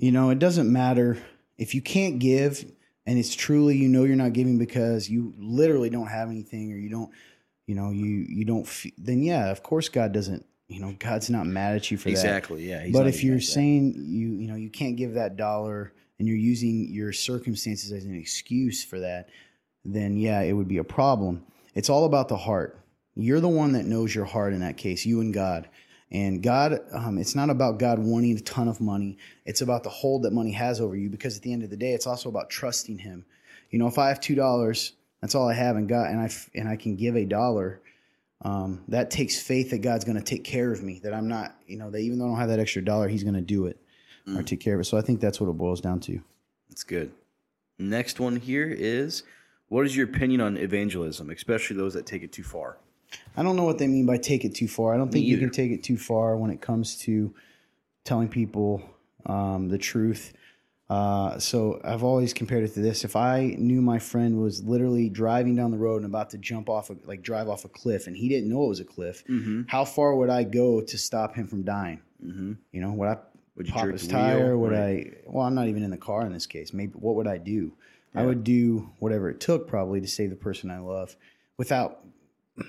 you 0.02 0.10
know, 0.10 0.30
it 0.30 0.40
doesn't 0.40 0.70
matter 0.70 1.16
if 1.58 1.76
you 1.76 1.80
can't 1.80 2.18
give 2.18 2.64
and 3.06 3.18
it's 3.20 3.36
truly 3.36 3.76
you 3.76 3.88
know 3.88 4.02
you're 4.02 4.16
not 4.16 4.32
giving 4.32 4.58
because 4.58 5.08
you 5.08 5.32
literally 5.38 5.90
don't 5.90 6.08
have 6.08 6.28
anything 6.28 6.72
or 6.72 6.76
you 6.76 6.90
don't, 6.90 7.10
you 7.68 7.76
know, 7.76 7.90
you 7.92 8.26
you 8.28 8.44
don't. 8.44 8.66
F- 8.66 8.86
then 8.98 9.22
yeah, 9.22 9.48
of 9.50 9.62
course 9.62 9.88
God 9.88 10.12
doesn't. 10.12 10.44
You 10.66 10.80
know, 10.80 10.96
God's 10.98 11.30
not 11.30 11.46
mad 11.46 11.76
at 11.76 11.90
you 11.90 11.98
for 11.98 12.08
that. 12.08 12.12
exactly 12.12 12.68
yeah 12.68 12.88
but 12.92 13.06
if 13.06 13.22
you're 13.22 13.34
like 13.34 13.42
that. 13.42 13.52
saying 13.52 13.94
you 13.96 14.28
you 14.32 14.48
know 14.48 14.56
you 14.56 14.70
can't 14.70 14.96
give 14.96 15.14
that 15.14 15.36
dollar 15.36 15.92
and 16.18 16.26
you're 16.26 16.36
using 16.36 16.88
your 16.90 17.12
circumstances 17.12 17.92
as 17.92 18.04
an 18.04 18.16
excuse 18.16 18.82
for 18.82 18.98
that 19.00 19.28
then 19.84 20.16
yeah 20.16 20.40
it 20.40 20.52
would 20.54 20.68
be 20.68 20.78
a 20.78 20.84
problem 20.84 21.44
it's 21.74 21.90
all 21.90 22.06
about 22.06 22.28
the 22.28 22.36
heart 22.38 22.78
you're 23.14 23.40
the 23.40 23.48
one 23.48 23.72
that 23.72 23.84
knows 23.84 24.14
your 24.14 24.24
heart 24.24 24.54
in 24.54 24.60
that 24.60 24.78
case 24.78 25.04
you 25.04 25.20
and 25.20 25.34
god 25.34 25.68
and 26.12 26.42
god 26.42 26.78
um, 26.92 27.18
it's 27.18 27.34
not 27.34 27.50
about 27.50 27.78
god 27.78 27.98
wanting 27.98 28.36
a 28.36 28.40
ton 28.40 28.68
of 28.68 28.80
money 28.80 29.18
it's 29.44 29.60
about 29.60 29.82
the 29.82 29.90
hold 29.90 30.22
that 30.22 30.32
money 30.32 30.52
has 30.52 30.80
over 30.80 30.94
you 30.94 31.10
because 31.10 31.36
at 31.36 31.42
the 31.42 31.52
end 31.52 31.64
of 31.64 31.70
the 31.70 31.76
day 31.76 31.92
it's 31.92 32.06
also 32.06 32.28
about 32.28 32.48
trusting 32.48 32.98
him 32.98 33.24
you 33.70 33.78
know 33.78 33.88
if 33.88 33.98
i 33.98 34.08
have 34.08 34.20
two 34.20 34.36
dollars 34.36 34.92
that's 35.20 35.34
all 35.34 35.48
i 35.48 35.54
have 35.54 35.76
and 35.76 35.88
god 35.88 36.08
and 36.10 36.20
i 36.20 36.30
and 36.54 36.68
i 36.68 36.76
can 36.76 36.94
give 36.94 37.16
a 37.16 37.24
dollar 37.24 37.80
um, 38.44 38.82
that 38.88 39.10
takes 39.10 39.40
faith 39.40 39.70
that 39.70 39.82
God's 39.82 40.04
going 40.04 40.16
to 40.16 40.22
take 40.22 40.42
care 40.42 40.72
of 40.72 40.82
me. 40.82 41.00
That 41.04 41.14
I'm 41.14 41.28
not, 41.28 41.54
you 41.66 41.78
know, 41.78 41.90
that 41.90 41.98
even 41.98 42.18
though 42.18 42.24
I 42.24 42.28
don't 42.28 42.38
have 42.38 42.48
that 42.48 42.58
extra 42.58 42.82
dollar, 42.82 43.08
He's 43.08 43.22
going 43.22 43.36
to 43.36 43.40
do 43.40 43.66
it 43.66 43.78
or 44.36 44.42
take 44.42 44.60
care 44.60 44.74
of 44.74 44.80
it. 44.80 44.84
So 44.84 44.96
I 44.96 45.00
think 45.00 45.20
that's 45.20 45.40
what 45.40 45.48
it 45.48 45.52
boils 45.52 45.80
down 45.80 46.00
to. 46.00 46.20
That's 46.68 46.84
good. 46.84 47.12
Next 47.78 48.20
one 48.20 48.36
here 48.36 48.68
is 48.68 49.22
what 49.68 49.86
is 49.86 49.96
your 49.96 50.06
opinion 50.06 50.40
on 50.40 50.56
evangelism, 50.56 51.30
especially 51.30 51.76
those 51.76 51.94
that 51.94 52.06
take 52.06 52.22
it 52.22 52.32
too 52.32 52.42
far? 52.42 52.78
I 53.36 53.42
don't 53.42 53.56
know 53.56 53.64
what 53.64 53.78
they 53.78 53.86
mean 53.86 54.06
by 54.06 54.18
take 54.18 54.44
it 54.44 54.54
too 54.54 54.68
far. 54.68 54.94
I 54.94 54.96
don't 54.96 55.10
think 55.12 55.24
you 55.26 55.38
can 55.38 55.50
take 55.50 55.70
it 55.72 55.82
too 55.82 55.96
far 55.96 56.36
when 56.36 56.50
it 56.50 56.60
comes 56.60 56.96
to 57.00 57.34
telling 58.04 58.28
people 58.28 58.82
um, 59.26 59.68
the 59.68 59.78
truth. 59.78 60.32
Uh, 60.90 61.38
so 61.38 61.80
I've 61.84 62.04
always 62.04 62.34
compared 62.34 62.64
it 62.64 62.74
to 62.74 62.80
this. 62.80 63.02
If 63.04 63.16
I 63.16 63.54
knew 63.58 63.80
my 63.80 63.98
friend 63.98 64.38
was 64.40 64.62
literally 64.62 65.08
driving 65.08 65.56
down 65.56 65.70
the 65.70 65.78
road 65.78 65.96
and 66.02 66.04
about 66.06 66.28
to 66.30 66.38
jump 66.38 66.68
off, 66.68 66.90
a, 66.90 66.96
like 67.04 67.22
drive 67.22 67.48
off 67.48 67.64
a 67.64 67.68
cliff, 67.68 68.06
and 68.06 68.14
he 68.16 68.28
didn't 68.28 68.50
know 68.50 68.64
it 68.64 68.68
was 68.68 68.80
a 68.80 68.84
cliff, 68.84 69.24
Mm-hmm. 69.26 69.62
how 69.68 69.84
far 69.86 70.14
would 70.16 70.28
I 70.28 70.44
go 70.44 70.82
to 70.82 70.98
stop 70.98 71.34
him 71.34 71.46
from 71.46 71.62
dying? 71.62 72.00
Mm-hmm. 72.22 72.52
You 72.72 72.80
know, 72.82 72.92
would 72.92 73.08
I 73.08 73.16
Would 73.56 73.68
pop 73.68 73.86
his 73.88 74.06
the 74.06 74.14
wheel? 74.14 74.22
tire? 74.24 74.58
Would 74.58 74.72
Right. 74.72 75.14
I? 75.16 75.30
Well, 75.30 75.46
I'm 75.46 75.54
not 75.54 75.68
even 75.68 75.82
in 75.82 75.90
the 75.90 75.96
car 75.96 76.26
in 76.26 76.32
this 76.32 76.46
case. 76.46 76.74
Maybe 76.74 76.92
what 76.92 77.14
would 77.14 77.26
I 77.26 77.38
do? 77.38 77.72
I 78.14 78.26
would 78.26 78.44
do 78.44 78.90
whatever 78.98 79.30
it 79.30 79.40
took 79.40 79.66
probably 79.66 79.98
to 80.02 80.06
save 80.06 80.28
the 80.28 80.36
person 80.36 80.70
I 80.70 80.80
love 80.80 81.16
without 81.56 82.00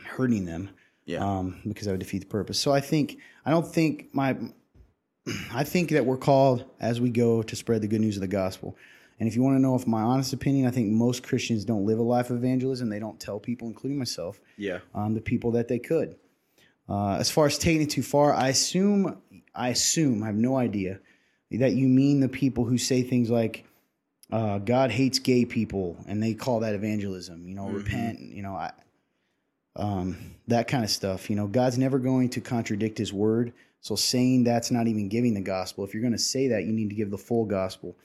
hurting 0.05 0.45
them. 0.45 0.69
Yeah. 1.05 1.19
Um, 1.25 1.59
because 1.67 1.87
I 1.87 1.91
would 1.91 1.99
defeat 1.99 2.19
the 2.19 2.25
purpose. 2.27 2.59
So 2.59 2.71
I 2.71 2.79
think 2.79 3.17
I 3.45 3.51
don't 3.51 3.67
think 3.67 4.09
my 4.13 4.37
I 5.53 5.63
think 5.63 5.89
that 5.91 6.05
we're 6.05 6.17
called 6.17 6.65
as 6.79 6.99
we 7.01 7.09
go 7.09 7.43
to 7.43 7.55
spread 7.55 7.81
the 7.81 7.87
good 7.87 8.01
news 8.01 8.17
of 8.17 8.21
the 8.21 8.27
gospel. 8.27 8.77
And 9.19 9.27
if 9.29 9.35
you 9.35 9.43
want 9.43 9.55
to 9.57 9.61
know 9.61 9.75
if 9.75 9.85
my 9.87 10.01
honest 10.01 10.33
opinion, 10.33 10.67
I 10.67 10.71
think 10.71 10.89
most 10.91 11.23
Christians 11.23 11.63
don't 11.65 11.85
live 11.85 11.99
a 11.99 12.03
life 12.03 12.29
of 12.29 12.37
evangelism. 12.37 12.89
They 12.89 12.99
don't 12.99 13.19
tell 13.19 13.39
people, 13.39 13.67
including 13.67 13.97
myself, 13.97 14.39
Yeah. 14.57 14.79
um, 14.95 15.13
the 15.13 15.21
people 15.21 15.51
that 15.51 15.67
they 15.67 15.79
could. 15.79 16.15
Uh, 16.89 17.15
as 17.15 17.29
far 17.29 17.45
as 17.45 17.57
taking 17.57 17.83
it 17.83 17.89
too 17.91 18.01
far, 18.03 18.33
I 18.33 18.49
assume, 18.49 19.17
I 19.55 19.69
assume, 19.69 20.23
I 20.23 20.25
have 20.25 20.35
no 20.35 20.57
idea, 20.57 20.99
that 21.51 21.73
you 21.73 21.87
mean 21.87 22.19
the 22.19 22.27
people 22.27 22.65
who 22.65 22.77
say 22.77 23.03
things 23.03 23.29
like, 23.29 23.63
uh, 24.31 24.57
God 24.57 24.89
hates 24.91 25.19
gay 25.19 25.45
people, 25.45 25.95
and 26.07 26.21
they 26.21 26.33
call 26.33 26.61
that 26.61 26.73
evangelism. 26.73 27.47
You 27.47 27.53
know, 27.55 27.67
Mhm. 27.67 27.75
repent. 27.75 28.19
You 28.19 28.41
know, 28.41 28.55
I, 28.55 28.71
um, 29.75 30.35
that 30.47 30.67
kind 30.67 30.83
of 30.83 30.89
stuff. 30.89 31.29
You 31.29 31.35
know, 31.35 31.47
God's 31.47 31.77
never 31.77 31.99
going 31.99 32.29
to 32.29 32.41
contradict 32.41 32.97
His 32.97 33.13
word. 33.13 33.53
So 33.81 33.95
saying 33.95 34.45
that's 34.45 34.71
not 34.71 34.87
even 34.87 35.09
giving 35.09 35.33
the 35.33 35.41
gospel. 35.41 35.83
If 35.83 35.93
you're 35.93 36.01
going 36.01 36.13
to 36.13 36.19
say 36.19 36.47
that, 36.47 36.63
you 36.63 36.71
need 36.71 36.89
to 36.89 36.95
give 36.95 37.11
the 37.11 37.17
full 37.17 37.43
gospel. 37.43 37.97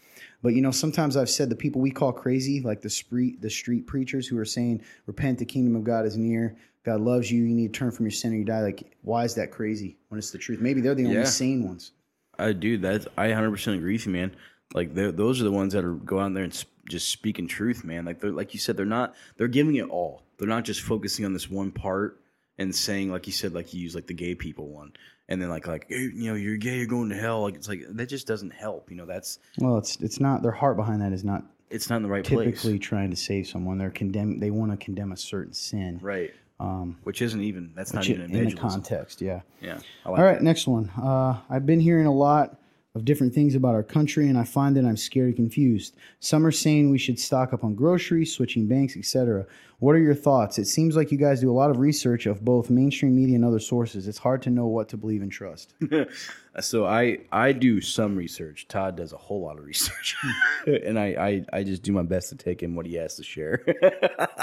But 0.42 0.54
you 0.54 0.60
know, 0.60 0.72
sometimes 0.72 1.16
I've 1.16 1.30
said 1.30 1.50
the 1.50 1.56
people 1.56 1.80
we 1.80 1.90
call 1.90 2.12
crazy, 2.12 2.60
like 2.60 2.82
the 2.82 2.90
street 2.90 3.40
the 3.40 3.50
street 3.50 3.86
preachers 3.86 4.26
who 4.26 4.38
are 4.38 4.44
saying, 4.44 4.82
"Repent, 5.06 5.38
the 5.38 5.44
kingdom 5.44 5.76
of 5.76 5.84
God 5.84 6.04
is 6.04 6.16
near. 6.16 6.56
God 6.84 7.00
loves 7.00 7.30
you. 7.30 7.44
You 7.44 7.54
need 7.54 7.72
to 7.72 7.78
turn 7.78 7.90
from 7.90 8.06
your 8.06 8.10
sin 8.10 8.32
or 8.32 8.36
you 8.36 8.44
die." 8.44 8.62
Like, 8.62 8.96
why 9.02 9.24
is 9.24 9.34
that 9.34 9.50
crazy 9.50 9.96
when 10.08 10.18
it's 10.18 10.30
the 10.30 10.38
truth? 10.38 10.60
Maybe 10.60 10.80
they're 10.80 10.94
the 10.94 11.06
only 11.06 11.24
sane 11.26 11.64
ones. 11.64 11.92
I 12.38 12.52
do. 12.52 12.78
That's 12.78 13.06
I 13.16 13.28
100 13.28 13.50
percent 13.50 13.76
agree 13.76 13.94
with 13.94 14.06
you, 14.06 14.12
man. 14.12 14.34
Like 14.74 14.94
those 14.94 15.40
are 15.40 15.44
the 15.44 15.52
ones 15.52 15.72
that 15.72 15.84
are 15.84 15.94
go 15.94 16.18
out 16.18 16.34
there 16.34 16.44
and 16.44 16.54
sp- 16.54 16.70
just 16.88 17.08
speaking 17.08 17.46
truth, 17.46 17.84
man. 17.84 18.04
Like 18.04 18.20
they're 18.20 18.32
like 18.32 18.52
you 18.52 18.60
said, 18.60 18.76
they're 18.76 18.86
not. 18.86 19.14
They're 19.36 19.48
giving 19.48 19.76
it 19.76 19.88
all. 19.88 20.22
They're 20.38 20.48
not 20.48 20.64
just 20.64 20.82
focusing 20.82 21.24
on 21.24 21.32
this 21.32 21.50
one 21.50 21.72
part 21.72 22.20
and 22.58 22.74
saying, 22.74 23.10
like 23.10 23.26
you 23.26 23.32
said, 23.32 23.54
like 23.54 23.74
you 23.74 23.80
use 23.80 23.94
like 23.94 24.06
the 24.06 24.14
gay 24.14 24.34
people 24.34 24.68
one, 24.68 24.92
and 25.28 25.40
then 25.40 25.48
like 25.48 25.66
like 25.66 25.86
hey, 25.88 26.10
you 26.14 26.30
know 26.30 26.34
you're 26.34 26.56
gay, 26.56 26.78
you're 26.78 26.86
going 26.86 27.08
to 27.10 27.16
hell. 27.16 27.42
Like 27.42 27.54
it's 27.54 27.68
like 27.68 27.82
that 27.88 28.06
just 28.06 28.26
doesn't 28.26 28.52
help. 28.52 28.90
You 28.90 28.96
know 28.96 29.06
that's 29.06 29.38
Well, 29.58 29.78
it's 29.78 29.96
it's 29.96 30.20
not 30.20 30.42
their 30.42 30.52
heart 30.52 30.76
behind 30.76 31.02
that 31.02 31.12
is 31.12 31.24
not 31.24 31.44
it's 31.70 31.90
not 31.90 31.96
in 31.96 32.02
the 32.02 32.08
right 32.08 32.24
typically 32.24 32.52
place, 32.52 32.62
typically 32.62 32.78
trying 32.78 33.10
to 33.10 33.16
save 33.16 33.46
someone. 33.46 33.78
They're 33.78 33.90
condemn. 33.90 34.38
They 34.38 34.50
want 34.50 34.72
to 34.72 34.76
condemn 34.76 35.12
a 35.12 35.16
certain 35.16 35.52
sin. 35.52 35.98
right? 36.02 36.32
Um, 36.60 36.98
Which 37.04 37.22
isn't 37.22 37.40
even 37.40 37.70
that's 37.76 37.94
not 37.94 38.08
even 38.08 38.34
in 38.34 38.48
the 38.48 38.54
context, 38.56 39.20
yeah. 39.20 39.42
Yeah. 39.60 39.74
Like 40.04 40.18
All 40.18 40.24
right, 40.24 40.38
that. 40.38 40.42
next 40.42 40.66
one. 40.66 40.90
Uh, 41.00 41.38
I've 41.48 41.66
been 41.66 41.78
hearing 41.78 42.06
a 42.06 42.12
lot 42.12 42.57
of 42.98 43.04
different 43.04 43.32
things 43.32 43.54
about 43.54 43.74
our 43.74 43.82
country, 43.82 44.28
and 44.28 44.36
I 44.36 44.44
find 44.44 44.76
that 44.76 44.84
I'm 44.84 44.96
scared 44.96 45.28
and 45.28 45.36
confused. 45.36 45.94
Some 46.20 46.44
are 46.44 46.50
saying 46.50 46.90
we 46.90 46.98
should 46.98 47.18
stock 47.18 47.52
up 47.52 47.62
on 47.62 47.74
groceries, 47.74 48.32
switching 48.34 48.66
banks, 48.66 48.96
etc. 48.96 49.46
What 49.78 49.94
are 49.94 50.00
your 50.00 50.16
thoughts? 50.16 50.58
It 50.58 50.64
seems 50.64 50.96
like 50.96 51.12
you 51.12 51.18
guys 51.18 51.40
do 51.40 51.50
a 51.50 51.54
lot 51.54 51.70
of 51.70 51.78
research 51.78 52.26
of 52.26 52.44
both 52.44 52.68
mainstream 52.68 53.14
media 53.14 53.36
and 53.36 53.44
other 53.44 53.60
sources. 53.60 54.08
It's 54.08 54.18
hard 54.18 54.42
to 54.42 54.50
know 54.50 54.66
what 54.66 54.88
to 54.88 54.96
believe 54.96 55.22
and 55.22 55.30
trust. 55.30 55.72
so 56.60 56.84
I 56.84 57.20
I 57.30 57.52
do 57.52 57.80
some 57.80 58.16
research. 58.16 58.66
Todd 58.66 58.96
does 58.96 59.12
a 59.12 59.16
whole 59.16 59.42
lot 59.42 59.58
of 59.58 59.64
research, 59.64 60.16
and 60.66 60.98
I, 60.98 61.06
I 61.06 61.58
I 61.58 61.62
just 61.62 61.82
do 61.82 61.92
my 61.92 62.02
best 62.02 62.30
to 62.30 62.34
take 62.34 62.64
in 62.64 62.74
what 62.74 62.84
he 62.84 62.94
has 62.96 63.14
to 63.14 63.22
share. 63.22 63.64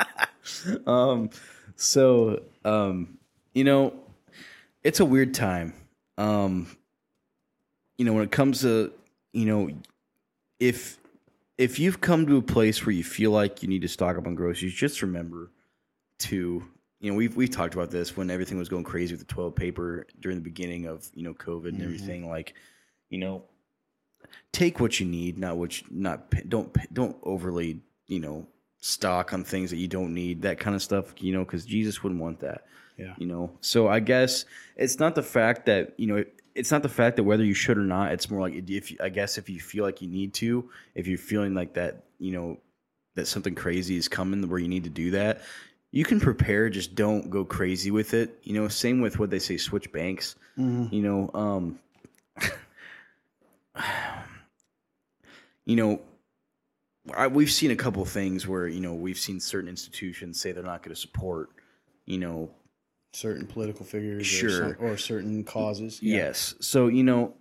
um, 0.88 1.30
so 1.76 2.42
um, 2.64 3.18
you 3.54 3.66
know, 3.66 3.94
it's 4.84 5.02
a 5.02 5.06
weird 5.06 5.34
time. 5.34 5.74
Um, 6.18 6.68
you 7.98 8.06
know, 8.06 8.14
when 8.14 8.24
it 8.24 8.32
comes 8.32 8.62
to 8.62 8.92
you 9.34 9.46
know, 9.46 9.70
if 10.60 10.98
if 11.58 11.80
you've 11.80 12.02
come 12.02 12.26
to 12.28 12.38
a 12.38 12.42
place 12.42 12.86
where 12.86 12.94
you 12.94 13.04
feel 13.04 13.32
like 13.32 13.62
you 13.62 13.70
need 13.70 13.82
to 13.82 13.88
stock 13.88 14.18
up 14.18 14.28
on 14.28 14.36
groceries, 14.36 14.74
just 14.74 15.02
remember 15.02 15.52
to 16.18 16.64
you 17.00 17.12
know 17.12 17.18
we've 17.18 17.36
we've 17.36 17.52
talked 17.52 17.74
about 17.74 17.92
this 17.92 18.16
when 18.16 18.30
everything 18.30 18.58
was 18.58 18.70
going 18.70 18.84
crazy 18.84 19.14
with 19.14 19.26
the 19.26 19.34
toilet 19.34 19.56
paper 19.56 20.08
during 20.20 20.38
the 20.38 20.44
beginning 20.44 20.86
of 20.86 21.10
you 21.14 21.24
know 21.24 21.34
COVID 21.34 21.70
and 21.70 21.76
mm-hmm. 21.76 21.84
everything. 21.84 22.30
Like, 22.30 22.56
you 23.10 23.20
know, 23.20 23.44
take 24.52 24.80
what 24.80 25.00
you 25.00 25.06
need, 25.06 25.38
not 25.38 25.58
what 25.58 25.82
you, 25.82 25.88
not 25.92 26.34
don't 26.50 26.76
don't 26.94 27.18
overly 27.24 27.82
you 28.08 28.20
know 28.20 28.48
stock 28.80 29.34
on 29.34 29.44
things 29.44 29.70
that 29.72 29.78
you 29.78 29.88
don't 29.88 30.14
need, 30.14 30.42
that 30.44 30.60
kind 30.60 30.76
of 30.76 30.82
stuff. 30.82 31.14
You 31.20 31.34
know, 31.34 31.44
because 31.44 31.66
Jesus 31.66 32.04
wouldn't 32.04 32.22
want 32.22 32.40
that. 32.40 32.66
Yeah. 32.98 33.14
You 33.18 33.28
know, 33.28 33.52
so 33.60 33.90
I 33.90 34.00
guess 34.00 34.46
it's 34.78 35.00
not 35.00 35.16
the 35.16 35.24
fact 35.24 35.66
that 35.66 35.94
you 35.98 36.08
know 36.08 36.24
it's 36.56 36.72
not 36.72 36.82
the 36.82 36.90
fact 36.90 37.18
that 37.18 37.24
whether 37.24 37.44
you 37.44 37.54
should 37.54 37.78
or 37.78 37.84
not. 37.84 38.14
It's 38.14 38.30
more 38.30 38.40
like 38.40 38.56
if 38.56 38.92
you, 38.92 38.98
I 39.04 39.10
guess 39.10 39.38
if 39.38 39.50
you 39.50 39.60
feel 39.60 39.84
like 39.84 40.02
you 40.02 40.08
need 40.08 40.34
to, 40.36 40.70
if 40.96 41.06
you're 41.06 41.18
feeling 41.18 41.54
like 41.54 41.74
that, 41.74 42.06
you 42.18 42.32
know, 42.32 42.58
that 43.16 43.28
something 43.28 43.56
crazy 43.56 43.98
is 43.98 44.08
coming 44.08 44.48
where 44.48 44.60
you 44.60 44.70
need 44.70 44.86
to 44.86 44.90
do 44.90 45.12
that, 45.12 45.42
you 45.92 46.06
can 46.06 46.20
prepare. 46.20 46.70
Just 46.70 46.96
don't 46.96 47.30
go 47.30 47.44
crazy 47.46 47.92
with 47.92 48.14
it. 48.14 48.40
You 48.44 48.54
know, 48.54 48.68
same 48.70 49.02
with 49.02 49.20
what 49.20 49.30
they 49.30 49.40
say, 49.40 49.58
switch 49.58 49.92
banks. 49.92 50.36
You 50.92 51.02
know, 51.02 51.30
um, 51.34 51.80
you 55.66 55.76
know, 55.76 56.02
I, 57.16 57.28
we've 57.28 57.52
seen 57.52 57.72
a 57.72 57.76
couple 57.76 58.02
of 58.02 58.10
things 58.10 58.48
where 58.48 58.68
you 58.68 58.80
know 58.80 58.94
we've 58.94 59.20
seen 59.20 59.40
certain 59.42 59.70
institutions 59.70 60.40
say 60.40 60.54
they're 60.54 60.64
not 60.64 60.84
going 60.84 60.96
to 60.96 61.00
support, 61.00 61.50
you 62.06 62.18
know, 62.18 62.50
Certain 63.16 63.48
political 63.48 63.86
figures, 63.86 64.28
Sure. 64.28 64.50
or, 64.50 64.52
some, 64.52 64.76
or 64.80 64.98
certain 64.98 65.44
causes. 65.46 66.00
Yeah. 66.02 66.18
Yes. 66.18 66.54
So 66.60 66.88
you 66.88 67.04
know, 67.04 67.34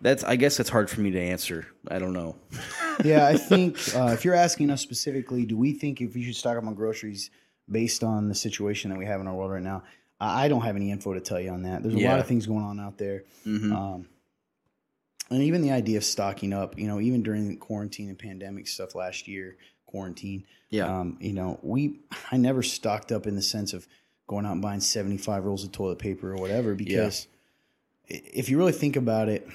that's 0.00 0.22
I 0.24 0.36
guess 0.36 0.56
that's 0.56 0.68
hard 0.70 0.88
for 0.88 1.00
me 1.00 1.10
to 1.10 1.20
answer. 1.20 1.66
I 1.88 1.98
don't 1.98 2.12
know. 2.12 2.36
yeah, 3.04 3.26
I 3.26 3.36
think 3.36 3.76
uh, 3.96 4.10
if 4.12 4.24
you're 4.24 4.34
asking 4.34 4.70
us 4.70 4.80
specifically, 4.82 5.44
do 5.46 5.56
we 5.56 5.72
think 5.72 6.00
if 6.00 6.14
we 6.14 6.22
should 6.22 6.36
stock 6.36 6.56
up 6.56 6.64
on 6.64 6.74
groceries 6.74 7.30
based 7.70 8.04
on 8.04 8.28
the 8.28 8.34
situation 8.34 8.90
that 8.90 8.98
we 8.98 9.06
have 9.06 9.20
in 9.20 9.26
our 9.26 9.34
world 9.34 9.50
right 9.50 9.62
now? 9.62 9.82
I 10.20 10.46
don't 10.48 10.62
have 10.62 10.76
any 10.76 10.90
info 10.92 11.12
to 11.14 11.20
tell 11.20 11.40
you 11.40 11.50
on 11.50 11.62
that. 11.64 11.82
There's 11.82 11.94
a 11.96 11.98
lot 11.98 12.20
of 12.20 12.26
things 12.28 12.46
going 12.46 12.64
on 12.64 12.78
out 12.78 12.98
there, 12.98 13.24
Mhm. 13.44 13.72
um, 13.72 14.08
and 15.28 15.42
even 15.42 15.60
the 15.60 15.72
idea 15.72 15.96
of 15.98 16.04
stocking 16.04 16.52
up. 16.52 16.78
You 16.78 16.86
know, 16.86 17.00
even 17.00 17.22
during 17.24 17.56
quarantine 17.58 18.08
and 18.10 18.18
pandemic 18.18 18.68
stuff 18.68 18.94
last 18.94 19.26
year, 19.26 19.56
quarantine. 19.86 20.44
Yeah. 20.70 20.86
Um, 21.00 21.18
you 21.20 21.32
know, 21.32 21.58
we 21.62 21.98
I 22.30 22.36
never 22.36 22.62
stocked 22.62 23.10
up 23.12 23.26
in 23.26 23.34
the 23.34 23.42
sense 23.42 23.72
of 23.72 23.86
going 24.26 24.46
out 24.46 24.52
and 24.52 24.62
buying 24.62 24.80
75 24.80 25.44
rolls 25.44 25.64
of 25.64 25.72
toilet 25.72 25.98
paper 25.98 26.32
or 26.32 26.36
whatever 26.36 26.74
because 26.74 27.26
i 27.30 27.34
if 28.08 28.48
you 28.48 28.58
really 28.58 28.72
think 28.72 28.96
about 28.96 29.28
it, 29.28 29.48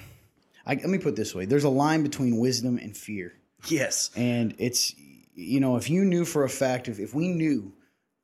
I, 0.66 0.74
let 0.74 0.88
me 0.88 0.98
put 0.98 1.10
it 1.10 1.16
this 1.16 1.34
way: 1.34 1.44
there's 1.44 1.64
a 1.64 1.70
line 1.70 2.02
between 2.02 2.38
wisdom 2.38 2.78
and 2.78 2.96
fear. 2.96 3.34
yes. 3.68 4.10
And 4.16 4.54
it's, 4.58 4.94
you 5.34 5.60
know, 5.60 5.76
if 5.76 5.90
you 5.90 6.04
knew 6.04 6.24
for 6.24 6.44
a 6.44 6.48
fact, 6.48 6.88
if, 6.88 6.98
if 6.98 7.14
we 7.14 7.28
knew 7.28 7.72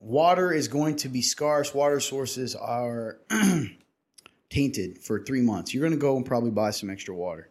water 0.01 0.53
is 0.53 0.69
going 0.69 0.97
to 0.97 1.09
be 1.09 1.23
scarce, 1.23 1.75
water 1.75 2.01
sources 2.01 2.55
are 2.55 3.19
tainted 4.51 4.99
for 4.99 5.23
three 5.23 5.43
months, 5.43 5.73
you're 5.73 5.83
going 5.83 5.93
to 5.93 5.99
go 5.99 6.17
and 6.17 6.27
probably 6.27 6.51
buy 6.51 6.71
some 6.71 6.91
extra 6.91 7.15
water. 7.15 7.51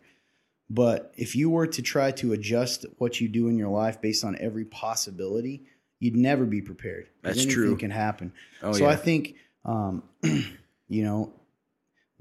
But 0.70 1.14
if 1.16 1.36
you 1.36 1.52
were 1.52 1.68
to 1.68 1.82
try 1.82 2.12
to 2.12 2.34
adjust 2.34 2.86
what 2.98 3.22
you 3.22 3.28
do 3.28 3.50
in 3.50 3.58
your 3.58 3.70
life 3.70 4.02
based 4.02 4.24
on 4.24 4.36
every 4.40 4.66
possibility, 4.66 5.64
you'd 6.00 6.16
never 6.16 6.46
be 6.46 6.62
prepared. 6.62 7.08
That's 7.22 7.38
anything 7.38 7.54
true. 7.54 7.78
can 7.78 7.92
happen. 7.92 8.34
Oh 8.62 8.74
so 8.74 8.86
yeah. 8.86 8.92
I 8.92 8.96
think, 8.96 9.36
um, 9.64 10.04
you 10.24 11.04
know, 11.04 11.34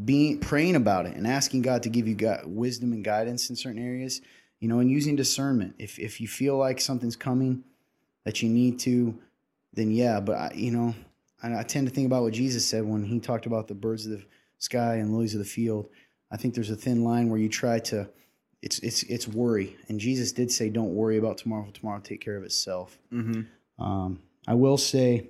being 0.03 0.41
praying 0.41 0.77
about 0.77 1.07
it 1.07 1.16
and 1.16 1.27
asking 1.27 1.62
God 1.62 1.83
to 1.85 1.89
give 1.89 2.09
you 2.09 2.14
gu 2.14 2.37
wisdom 2.47 2.93
and 2.93 3.05
guidance 3.05 3.51
in 3.51 3.57
certain 3.57 3.83
areas, 3.83 4.20
you 4.61 4.68
know, 4.68 4.81
and 4.81 4.91
using 4.91 5.16
discernment. 5.16 5.75
If 5.79 5.99
if 5.99 6.20
you 6.20 6.29
feel 6.29 6.57
like 6.57 6.81
something's 6.81 7.16
coming 7.16 7.64
that 8.25 8.43
you 8.43 8.49
need 8.49 8.79
to, 8.81 9.18
then 9.72 9.91
yeah. 9.91 10.20
But 10.20 10.37
I, 10.37 10.53
you 10.55 10.70
know, 10.70 10.95
I, 11.43 11.61
I 11.61 11.62
tend 11.62 11.87
to 11.87 11.95
think 11.95 12.07
about 12.07 12.22
what 12.22 12.33
Jesus 12.33 12.66
said 12.66 12.85
when 12.85 13.05
he 13.05 13.20
talked 13.20 13.47
about 13.47 13.68
the 13.68 13.75
birds 13.75 14.07
of 14.07 14.12
the 14.12 14.25
sky 14.59 14.97
and 14.97 15.12
lilies 15.12 15.35
of 15.35 15.39
the 15.39 15.45
field. 15.45 15.89
I 16.31 16.37
think 16.37 16.55
there's 16.55 16.70
a 16.70 16.77
thin 16.77 17.05
line 17.05 17.29
where 17.29 17.39
you 17.39 17.49
try 17.49 17.79
to. 17.81 18.09
It's 18.62 18.79
it's 18.79 19.03
it's 19.05 19.29
worry, 19.29 19.77
and 19.89 20.01
Jesus 20.01 20.33
did 20.33 20.51
say, 20.51 20.70
"Don't 20.70 20.95
worry 20.95 21.18
about 21.18 21.37
tomorrow. 21.37 21.66
For 21.66 21.72
tomorrow 21.72 22.01
take 22.01 22.22
care 22.22 22.37
of 22.37 22.45
itself." 22.45 22.99
mm-hmm. 23.12 23.43
Um, 23.79 24.20
I 24.47 24.55
will 24.55 24.77
say 24.77 25.29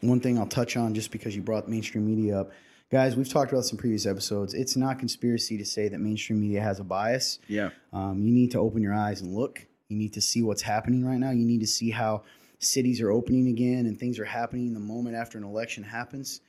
one 0.00 0.20
thing 0.20 0.38
I'll 0.38 0.46
touch 0.46 0.76
on 0.76 0.94
just 0.94 1.10
because 1.10 1.34
you 1.36 1.42
brought 1.42 1.68
mainstream 1.68 2.06
media 2.06 2.40
up. 2.40 2.50
Guys, 2.90 3.14
we've 3.14 3.28
talked 3.28 3.52
about 3.52 3.60
this 3.62 3.72
in 3.72 3.78
previous 3.78 4.04
episodes. 4.04 4.52
It's 4.52 4.76
not 4.76 4.98
conspiracy 4.98 5.56
to 5.58 5.64
say 5.64 5.88
that 5.88 6.00
mainstream 6.00 6.40
media 6.40 6.60
has 6.60 6.80
a 6.80 6.84
bias. 6.84 7.38
Yeah. 7.46 7.70
Um, 7.92 8.20
you 8.20 8.32
need 8.32 8.50
to 8.52 8.58
open 8.58 8.82
your 8.82 8.94
eyes 8.94 9.20
and 9.20 9.32
look. 9.32 9.64
You 9.88 9.96
need 9.96 10.14
to 10.14 10.20
see 10.20 10.42
what's 10.42 10.62
happening 10.62 11.04
right 11.04 11.18
now. 11.18 11.30
You 11.30 11.46
need 11.46 11.60
to 11.60 11.66
see 11.66 11.90
how 11.90 12.22
cities 12.58 13.00
are 13.00 13.10
opening 13.10 13.48
again 13.48 13.86
and 13.86 13.98
things 13.98 14.18
are 14.18 14.24
happening 14.24 14.74
the 14.74 14.80
moment 14.80 15.16
after 15.16 15.38
an 15.38 15.44
election 15.44 15.84
happens. 15.84 16.40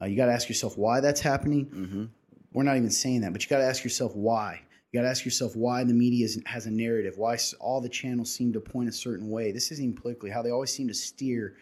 Uh, 0.00 0.04
you 0.04 0.16
got 0.16 0.26
to 0.26 0.32
ask 0.32 0.48
yourself 0.48 0.76
why 0.76 1.00
that's 1.00 1.20
happening. 1.20 1.66
Mm-hmm. 1.66 2.04
We're 2.52 2.62
not 2.62 2.76
even 2.76 2.90
saying 2.90 3.22
that, 3.22 3.32
but 3.32 3.42
you 3.42 3.48
got 3.48 3.58
to 3.58 3.64
ask 3.64 3.82
yourself 3.82 4.14
why. 4.14 4.62
You 4.96 5.02
got 5.02 5.08
to 5.08 5.10
ask 5.10 5.26
yourself 5.26 5.54
why 5.54 5.84
the 5.84 5.92
media 5.92 6.24
is, 6.24 6.40
has 6.46 6.64
a 6.64 6.70
narrative, 6.70 7.18
why 7.18 7.36
all 7.60 7.82
the 7.82 7.88
channels 7.88 8.32
seem 8.32 8.50
to 8.54 8.60
point 8.60 8.88
a 8.88 8.92
certain 8.92 9.28
way. 9.28 9.52
This 9.52 9.70
isn't 9.70 9.84
even 9.84 9.94
politically, 9.94 10.30
how 10.30 10.40
they 10.40 10.50
always 10.50 10.72
seem 10.72 10.88
to 10.88 10.94
steer 10.94 11.56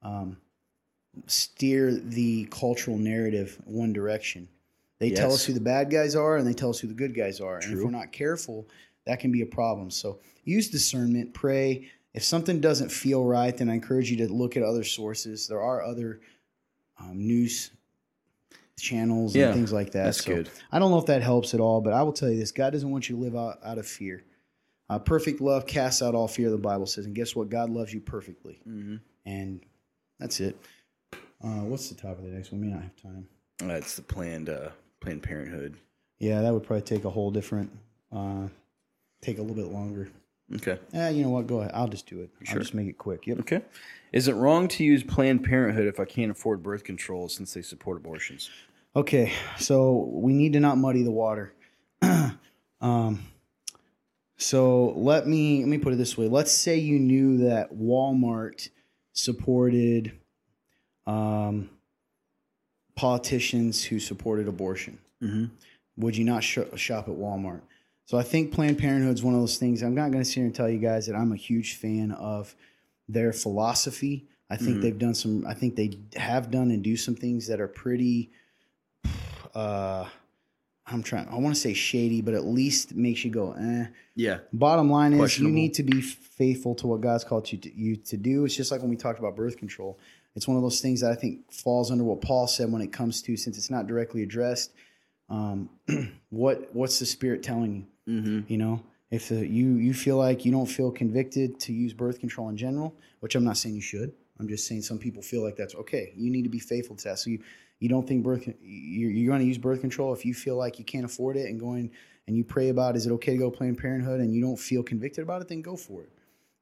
um, 0.00 0.36
steer 1.26 1.90
the 1.92 2.44
cultural 2.52 2.96
narrative 2.96 3.60
one 3.64 3.92
direction. 3.92 4.48
They 5.00 5.10
tell 5.10 5.32
us 5.32 5.44
who 5.44 5.54
the 5.54 5.60
bad 5.60 5.90
guys 5.90 6.14
are 6.14 6.36
and 6.36 6.46
they 6.46 6.52
tell 6.52 6.70
us 6.70 6.78
who 6.78 6.86
the 6.86 6.94
good 6.94 7.16
guys 7.16 7.40
are. 7.40 7.58
And 7.58 7.72
if 7.72 7.82
we're 7.82 7.90
not 7.90 8.12
careful, 8.12 8.68
that 9.06 9.18
can 9.18 9.32
be 9.32 9.42
a 9.42 9.46
problem. 9.46 9.90
So 9.90 10.20
use 10.44 10.70
discernment, 10.70 11.34
pray. 11.34 11.90
If 12.14 12.22
something 12.22 12.60
doesn't 12.60 12.92
feel 12.92 13.24
right, 13.24 13.56
then 13.56 13.68
I 13.68 13.74
encourage 13.74 14.08
you 14.08 14.18
to 14.18 14.32
look 14.32 14.56
at 14.56 14.62
other 14.62 14.84
sources. 14.84 15.48
There 15.48 15.60
are 15.60 15.82
other 15.82 16.20
um, 17.00 17.26
news 17.26 17.72
channels 18.80 19.34
and 19.34 19.42
Yeah, 19.42 19.52
things 19.52 19.72
like 19.72 19.92
that. 19.92 20.04
that's 20.04 20.24
So 20.24 20.34
good. 20.36 20.50
I 20.72 20.78
don't 20.78 20.90
know 20.90 20.98
if 20.98 21.06
that 21.06 21.22
helps 21.22 21.54
at 21.54 21.60
all, 21.60 21.80
but 21.80 21.92
I 21.92 22.02
will 22.02 22.12
tell 22.12 22.30
you 22.30 22.38
this 22.38 22.52
God 22.52 22.70
doesn't 22.72 22.90
want 22.90 23.08
you 23.08 23.16
to 23.16 23.22
live 23.22 23.36
out, 23.36 23.58
out 23.64 23.78
of 23.78 23.86
fear. 23.86 24.24
Uh, 24.90 24.98
perfect 24.98 25.40
love 25.40 25.66
casts 25.66 26.00
out 26.02 26.14
all 26.14 26.28
fear, 26.28 26.48
the 26.50 26.56
Bible 26.56 26.86
says. 26.86 27.04
And 27.06 27.14
guess 27.14 27.36
what? 27.36 27.50
God 27.50 27.68
loves 27.70 27.92
you 27.92 28.00
perfectly. 28.00 28.60
Mm-hmm. 28.66 28.96
And 29.26 29.60
that's 30.18 30.40
it. 30.40 30.56
Uh, 31.12 31.60
what's 31.64 31.88
the 31.88 31.94
topic 31.94 32.18
of 32.20 32.24
the 32.24 32.30
next 32.30 32.50
one? 32.52 32.62
We 32.62 32.68
may 32.68 32.72
not 32.72 32.82
have 32.82 32.96
time. 32.96 33.28
That's 33.58 33.96
the 33.96 34.02
planned 34.02 34.48
uh, 34.48 34.70
Planned 35.00 35.22
Parenthood. 35.22 35.76
Yeah, 36.18 36.40
that 36.40 36.52
would 36.52 36.62
probably 36.64 36.82
take 36.82 37.04
a 37.04 37.10
whole 37.10 37.30
different, 37.30 37.70
uh, 38.12 38.48
take 39.20 39.38
a 39.38 39.42
little 39.42 39.56
bit 39.56 39.72
longer. 39.72 40.08
Okay. 40.56 40.78
Eh, 40.94 41.10
you 41.10 41.22
know 41.22 41.30
what? 41.30 41.46
Go 41.46 41.60
ahead. 41.60 41.72
I'll 41.74 41.88
just 41.88 42.06
do 42.06 42.20
it. 42.20 42.30
Sure. 42.42 42.56
I'll 42.56 42.62
just 42.62 42.74
make 42.74 42.88
it 42.88 42.98
quick. 42.98 43.26
Yep. 43.26 43.40
Okay. 43.40 43.62
Is 44.12 44.28
it 44.28 44.34
wrong 44.34 44.68
to 44.68 44.84
use 44.84 45.02
Planned 45.02 45.44
Parenthood 45.44 45.86
if 45.86 46.00
I 46.00 46.04
can't 46.04 46.30
afford 46.30 46.62
birth 46.62 46.84
control 46.84 47.28
since 47.28 47.52
they 47.52 47.62
support 47.62 47.98
abortions? 47.98 48.50
Okay, 48.96 49.32
so 49.58 50.08
we 50.12 50.32
need 50.32 50.54
to 50.54 50.60
not 50.60 50.78
muddy 50.78 51.02
the 51.02 51.10
water. 51.10 51.52
um, 52.80 53.22
so 54.38 54.92
let 54.96 55.26
me 55.26 55.60
let 55.60 55.68
me 55.68 55.78
put 55.78 55.92
it 55.92 55.96
this 55.96 56.16
way. 56.16 56.26
Let's 56.26 56.52
say 56.52 56.78
you 56.78 56.98
knew 56.98 57.48
that 57.48 57.74
Walmart 57.74 58.70
supported 59.12 60.18
um, 61.06 61.68
politicians 62.96 63.84
who 63.84 64.00
supported 64.00 64.48
abortion. 64.48 64.98
Mm-hmm. 65.22 65.44
Would 65.98 66.16
you 66.16 66.24
not 66.24 66.42
sh- 66.42 66.58
shop 66.76 67.08
at 67.08 67.14
Walmart? 67.14 67.60
So 68.08 68.16
I 68.16 68.22
think 68.22 68.52
Planned 68.52 68.78
Parenthood 68.78 69.12
is 69.12 69.22
one 69.22 69.34
of 69.34 69.40
those 69.40 69.58
things. 69.58 69.82
I'm 69.82 69.94
not 69.94 70.10
going 70.10 70.22
to 70.22 70.24
sit 70.24 70.36
here 70.36 70.46
and 70.46 70.54
tell 70.54 70.66
you 70.66 70.78
guys 70.78 71.06
that 71.08 71.14
I'm 71.14 71.30
a 71.30 71.36
huge 71.36 71.74
fan 71.74 72.10
of 72.12 72.56
their 73.06 73.34
philosophy. 73.34 74.26
I 74.48 74.56
think 74.56 74.78
Mhm. 74.78 74.80
they've 74.80 74.98
done 74.98 75.14
some. 75.14 75.44
I 75.46 75.52
think 75.52 75.76
they 75.76 75.90
have 76.16 76.50
done 76.50 76.70
and 76.70 76.82
do 76.82 76.96
some 76.96 77.14
things 77.14 77.48
that 77.48 77.60
are 77.60 77.68
pretty. 77.68 78.30
Uh, 79.54 80.08
I'm 80.86 81.02
trying. 81.02 81.28
I 81.28 81.36
want 81.36 81.54
to 81.54 81.60
say 81.60 81.74
shady, 81.74 82.22
but 82.22 82.32
at 82.32 82.46
least 82.46 82.94
makes 82.94 83.26
you 83.26 83.30
go. 83.30 83.52
Eh. 83.52 83.88
Yeah. 84.16 84.38
Bottom 84.54 84.88
line 84.90 85.12
is, 85.12 85.38
you 85.38 85.50
need 85.50 85.74
to 85.74 85.82
be 85.82 86.00
faithful 86.00 86.74
to 86.76 86.86
what 86.86 87.02
God's 87.02 87.24
called 87.24 87.52
you 87.52 87.58
to, 87.58 87.78
you 87.78 87.96
to 87.96 88.16
do. 88.16 88.46
It's 88.46 88.56
just 88.56 88.70
like 88.70 88.80
when 88.80 88.88
we 88.88 88.96
talked 88.96 89.18
about 89.18 89.36
birth 89.36 89.58
control. 89.58 89.98
It's 90.34 90.48
one 90.48 90.56
of 90.56 90.62
those 90.62 90.80
things 90.80 91.02
that 91.02 91.12
I 91.12 91.14
think 91.14 91.52
falls 91.52 91.90
under 91.90 92.04
what 92.04 92.22
Paul 92.22 92.46
said 92.46 92.72
when 92.72 92.80
it 92.80 92.90
comes 92.90 93.20
to, 93.22 93.36
since 93.36 93.58
it's 93.58 93.68
not 93.68 93.86
directly 93.86 94.22
addressed, 94.22 94.72
um, 95.28 95.68
what 96.30 96.74
what's 96.74 96.98
the 97.00 97.04
spirit 97.04 97.42
telling 97.42 97.74
you? 97.76 97.84
Mm-hmm. 98.08 98.50
You 98.50 98.58
know, 98.58 98.82
if 99.10 99.28
the, 99.28 99.46
you 99.46 99.74
you 99.74 99.92
feel 99.92 100.16
like 100.16 100.44
you 100.44 100.52
don't 100.52 100.66
feel 100.66 100.90
convicted 100.90 101.60
to 101.60 101.72
use 101.72 101.92
birth 101.92 102.20
control 102.20 102.48
in 102.48 102.56
general, 102.56 102.94
which 103.20 103.34
I'm 103.34 103.44
not 103.44 103.56
saying 103.56 103.74
you 103.74 103.80
should. 103.80 104.12
I'm 104.40 104.48
just 104.48 104.66
saying 104.66 104.82
some 104.82 104.98
people 104.98 105.22
feel 105.22 105.42
like 105.42 105.56
that's 105.56 105.74
okay. 105.74 106.12
You 106.16 106.30
need 106.30 106.42
to 106.42 106.48
be 106.48 106.60
faithful 106.60 106.96
to 106.96 107.04
that. 107.04 107.18
So 107.18 107.30
you 107.30 107.40
you 107.80 107.88
don't 107.88 108.06
think 108.06 108.24
birth 108.24 108.46
you're, 108.60 109.10
you're 109.10 109.28
going 109.28 109.40
to 109.40 109.46
use 109.46 109.58
birth 109.58 109.80
control 109.80 110.12
if 110.12 110.24
you 110.24 110.34
feel 110.34 110.56
like 110.56 110.78
you 110.78 110.84
can't 110.84 111.04
afford 111.04 111.36
it 111.36 111.48
and 111.48 111.60
going 111.60 111.90
and 112.26 112.36
you 112.36 112.44
pray 112.44 112.68
about 112.68 112.96
is 112.96 113.06
it 113.06 113.12
okay 113.12 113.32
to 113.32 113.38
go 113.38 113.50
Planned 113.50 113.78
Parenthood 113.78 114.20
and 114.20 114.34
you 114.34 114.40
don't 114.40 114.58
feel 114.58 114.82
convicted 114.82 115.22
about 115.22 115.42
it, 115.42 115.48
then 115.48 115.62
go 115.62 115.76
for 115.76 116.02
it. 116.02 116.10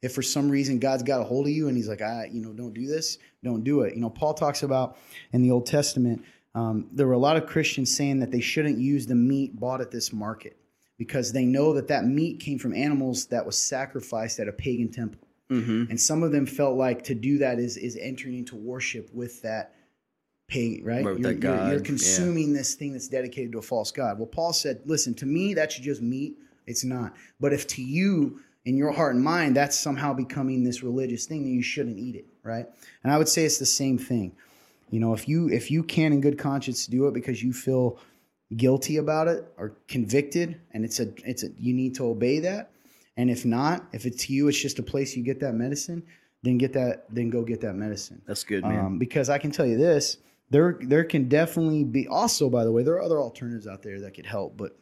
If 0.02 0.14
for 0.14 0.22
some 0.22 0.48
reason 0.48 0.78
God's 0.78 1.02
got 1.02 1.20
a 1.20 1.24
hold 1.24 1.46
of 1.46 1.52
you 1.52 1.68
and 1.68 1.76
He's 1.76 1.88
like, 1.88 2.02
I, 2.02 2.28
you 2.32 2.40
know, 2.40 2.52
don't 2.52 2.74
do 2.74 2.86
this, 2.86 3.18
don't 3.42 3.64
do 3.64 3.80
it. 3.80 3.94
You 3.94 4.00
know, 4.00 4.10
Paul 4.10 4.34
talks 4.34 4.62
about 4.62 4.98
in 5.32 5.42
the 5.42 5.50
Old 5.50 5.66
Testament, 5.66 6.24
um, 6.54 6.86
there 6.92 7.06
were 7.06 7.14
a 7.14 7.18
lot 7.18 7.36
of 7.36 7.46
Christians 7.46 7.94
saying 7.94 8.20
that 8.20 8.30
they 8.30 8.40
shouldn't 8.40 8.78
use 8.78 9.06
the 9.06 9.14
meat 9.14 9.58
bought 9.58 9.80
at 9.80 9.90
this 9.90 10.12
market 10.12 10.56
because 10.98 11.32
they 11.32 11.44
know 11.44 11.72
that 11.74 11.88
that 11.88 12.04
meat 12.04 12.40
came 12.40 12.58
from 12.58 12.74
animals 12.74 13.26
that 13.26 13.44
was 13.44 13.58
sacrificed 13.58 14.38
at 14.40 14.48
a 14.48 14.52
pagan 14.52 14.90
temple. 14.90 15.26
Mm-hmm. 15.50 15.90
And 15.90 16.00
some 16.00 16.22
of 16.22 16.32
them 16.32 16.46
felt 16.46 16.76
like 16.76 17.04
to 17.04 17.14
do 17.14 17.38
that 17.38 17.58
is 17.58 17.76
is 17.76 17.96
entering 17.96 18.36
into 18.36 18.56
worship 18.56 19.08
with 19.12 19.42
that 19.42 19.74
pagan, 20.48 20.84
right? 20.84 21.02
You're, 21.02 21.18
that 21.18 21.42
you're- 21.42 21.68
you're 21.68 21.76
yeah. 21.76 21.84
consuming 21.84 22.52
this 22.52 22.74
thing 22.74 22.92
that's 22.92 23.08
dedicated 23.08 23.52
to 23.52 23.58
a 23.58 23.62
false 23.62 23.92
god. 23.92 24.18
Well, 24.18 24.26
Paul 24.26 24.52
said, 24.52 24.80
listen, 24.84 25.14
to 25.14 25.26
me, 25.26 25.54
that 25.54 25.72
should 25.72 25.84
just 25.84 26.02
meat. 26.02 26.38
It's 26.66 26.84
not. 26.84 27.14
But 27.40 27.52
if 27.52 27.66
to 27.68 27.82
you, 27.82 28.40
in 28.64 28.76
your 28.76 28.90
heart 28.90 29.14
and 29.14 29.22
mind, 29.22 29.56
that's 29.56 29.78
somehow 29.78 30.12
becoming 30.12 30.64
this 30.64 30.82
religious 30.82 31.26
thing, 31.26 31.44
then 31.44 31.52
you 31.52 31.62
shouldn't 31.62 31.98
eat 31.98 32.16
it, 32.16 32.26
right? 32.42 32.66
And 33.04 33.12
I 33.12 33.18
would 33.18 33.28
say 33.28 33.44
it's 33.44 33.58
the 33.58 33.66
same 33.66 33.98
thing. 33.98 34.32
You 34.90 35.00
know, 35.00 35.14
if 35.14 35.28
you 35.28 35.48
if 35.48 35.70
you 35.70 35.82
can 35.82 36.12
in 36.12 36.20
good 36.20 36.38
conscience 36.38 36.86
do 36.86 37.06
it 37.06 37.14
because 37.14 37.42
you 37.42 37.52
feel 37.52 37.98
guilty 38.54 38.98
about 38.98 39.28
it 39.28 39.52
or 39.56 39.76
convicted, 39.88 40.60
and 40.72 40.84
it's 40.84 41.00
a 41.00 41.08
it's 41.24 41.42
a 41.42 41.48
you 41.58 41.74
need 41.74 41.94
to 41.96 42.06
obey 42.06 42.40
that. 42.40 42.70
And 43.16 43.30
if 43.30 43.44
not, 43.44 43.86
if 43.92 44.04
it's 44.04 44.28
you, 44.28 44.48
it's 44.48 44.60
just 44.60 44.78
a 44.78 44.82
place 44.82 45.16
you 45.16 45.22
get 45.22 45.40
that 45.40 45.54
medicine, 45.54 46.02
then 46.42 46.58
get 46.58 46.74
that, 46.74 47.06
then 47.08 47.30
go 47.30 47.42
get 47.42 47.62
that 47.62 47.74
medicine. 47.74 48.20
That's 48.26 48.44
good, 48.44 48.62
man. 48.62 48.84
Um, 48.84 48.98
because 48.98 49.30
I 49.30 49.38
can 49.38 49.50
tell 49.50 49.66
you 49.66 49.78
this, 49.78 50.18
there 50.50 50.78
there 50.82 51.04
can 51.04 51.28
definitely 51.28 51.84
be. 51.84 52.06
Also, 52.08 52.50
by 52.50 52.64
the 52.64 52.70
way, 52.70 52.82
there 52.82 52.94
are 52.94 53.02
other 53.02 53.18
alternatives 53.18 53.66
out 53.66 53.82
there 53.82 54.00
that 54.00 54.14
could 54.14 54.26
help, 54.26 54.56
but 54.56 54.76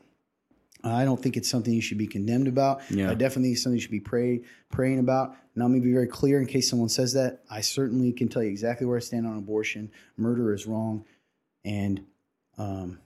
I 0.83 1.05
don't 1.05 1.21
think 1.23 1.37
it's 1.37 1.49
something 1.49 1.73
you 1.73 1.81
should 1.81 1.99
be 1.99 2.07
condemned 2.07 2.49
about. 2.49 2.83
Yeah. 2.91 3.11
I 3.11 3.15
definitely 3.15 3.51
think 3.51 3.59
something 3.59 3.77
you 3.77 3.81
should 3.81 3.91
be 3.91 4.01
pray, 4.01 4.43
praying 4.71 4.99
about. 4.99 5.37
Now, 5.57 5.65
let 5.65 5.71
me 5.71 5.81
be 5.81 5.93
very 5.93 6.09
clear 6.09 6.41
in 6.41 6.47
case 6.47 6.69
someone 6.69 6.89
says 6.89 7.15
that. 7.15 7.41
I 7.49 7.61
certainly 7.63 8.13
can 8.13 8.29
tell 8.29 8.43
you 8.43 8.51
exactly 8.51 8.87
where 8.87 8.97
I 8.97 9.01
stand 9.01 9.27
on 9.27 9.39
abortion. 9.39 9.91
Murder 10.17 10.53
is 10.53 10.67
wrong, 10.67 11.05
and 11.65 12.05
um, 12.59 12.99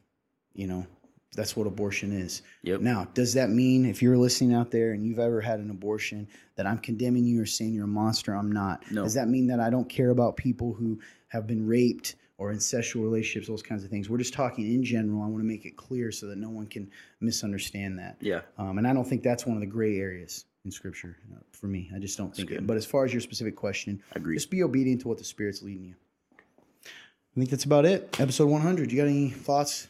you 0.54 0.66
know 0.66 0.86
that's 1.34 1.56
what 1.56 1.66
abortion 1.66 2.12
is. 2.12 2.42
Yep. 2.62 2.80
Now, 2.80 3.06
does 3.14 3.34
that 3.34 3.50
mean 3.50 3.84
if 3.84 4.02
you're 4.02 4.16
listening 4.16 4.54
out 4.54 4.70
there 4.70 4.92
and 4.92 5.04
you've 5.06 5.18
ever 5.18 5.40
had 5.40 5.60
an 5.60 5.70
abortion 5.70 6.26
that 6.56 6.66
I'm 6.66 6.78
condemning 6.78 7.24
you 7.24 7.40
or 7.40 7.46
saying 7.46 7.74
you're 7.74 7.84
a 7.84 7.88
monster? 7.88 8.34
I'm 8.34 8.50
not. 8.50 8.82
No. 8.90 9.04
Does 9.04 9.14
that 9.14 9.28
mean 9.28 9.46
that 9.48 9.60
I 9.60 9.70
don't 9.70 9.88
care 9.88 10.10
about 10.10 10.36
people 10.36 10.72
who 10.72 10.98
have 11.28 11.46
been 11.46 11.66
raped 11.66 12.16
or 12.38 12.50
in 12.50 12.58
sexual 12.58 13.04
relationships, 13.04 13.46
those 13.46 13.62
kinds 13.62 13.84
of 13.84 13.90
things? 13.90 14.08
We're 14.08 14.18
just 14.18 14.32
talking 14.34 14.66
in 14.66 14.82
general. 14.82 15.22
I 15.22 15.26
want 15.26 15.38
to 15.38 15.46
make 15.46 15.64
it 15.64 15.76
clear 15.76 16.10
so 16.10 16.26
that 16.26 16.38
no 16.38 16.50
one 16.50 16.66
can 16.66 16.90
misunderstand 17.20 17.98
that. 17.98 18.16
yeah. 18.20 18.40
Um, 18.56 18.78
and 18.78 18.86
I 18.86 18.92
don't 18.92 19.06
think 19.06 19.22
that's 19.22 19.46
one 19.46 19.56
of 19.56 19.60
the 19.60 19.66
gray 19.66 19.98
areas 19.98 20.46
in 20.64 20.72
Scripture 20.72 21.16
uh, 21.32 21.40
for 21.52 21.66
me. 21.66 21.90
I 21.94 21.98
just 21.98 22.18
don't 22.18 22.34
think 22.34 22.50
it. 22.50 22.66
But 22.66 22.76
as 22.76 22.86
far 22.86 23.04
as 23.04 23.12
your 23.12 23.20
specific 23.20 23.54
question, 23.54 24.02
I 24.12 24.18
agree. 24.18 24.34
just 24.34 24.50
be 24.50 24.62
obedient 24.62 25.02
to 25.02 25.08
what 25.08 25.18
the 25.18 25.24
Spirit's 25.24 25.62
leading 25.62 25.84
you. 25.84 25.94
I 26.34 27.38
think 27.40 27.50
that's 27.50 27.64
about 27.64 27.84
it. 27.84 28.18
Episode 28.18 28.46
100. 28.46 28.90
You 28.90 28.98
got 28.98 29.08
any 29.08 29.28
thoughts? 29.30 29.86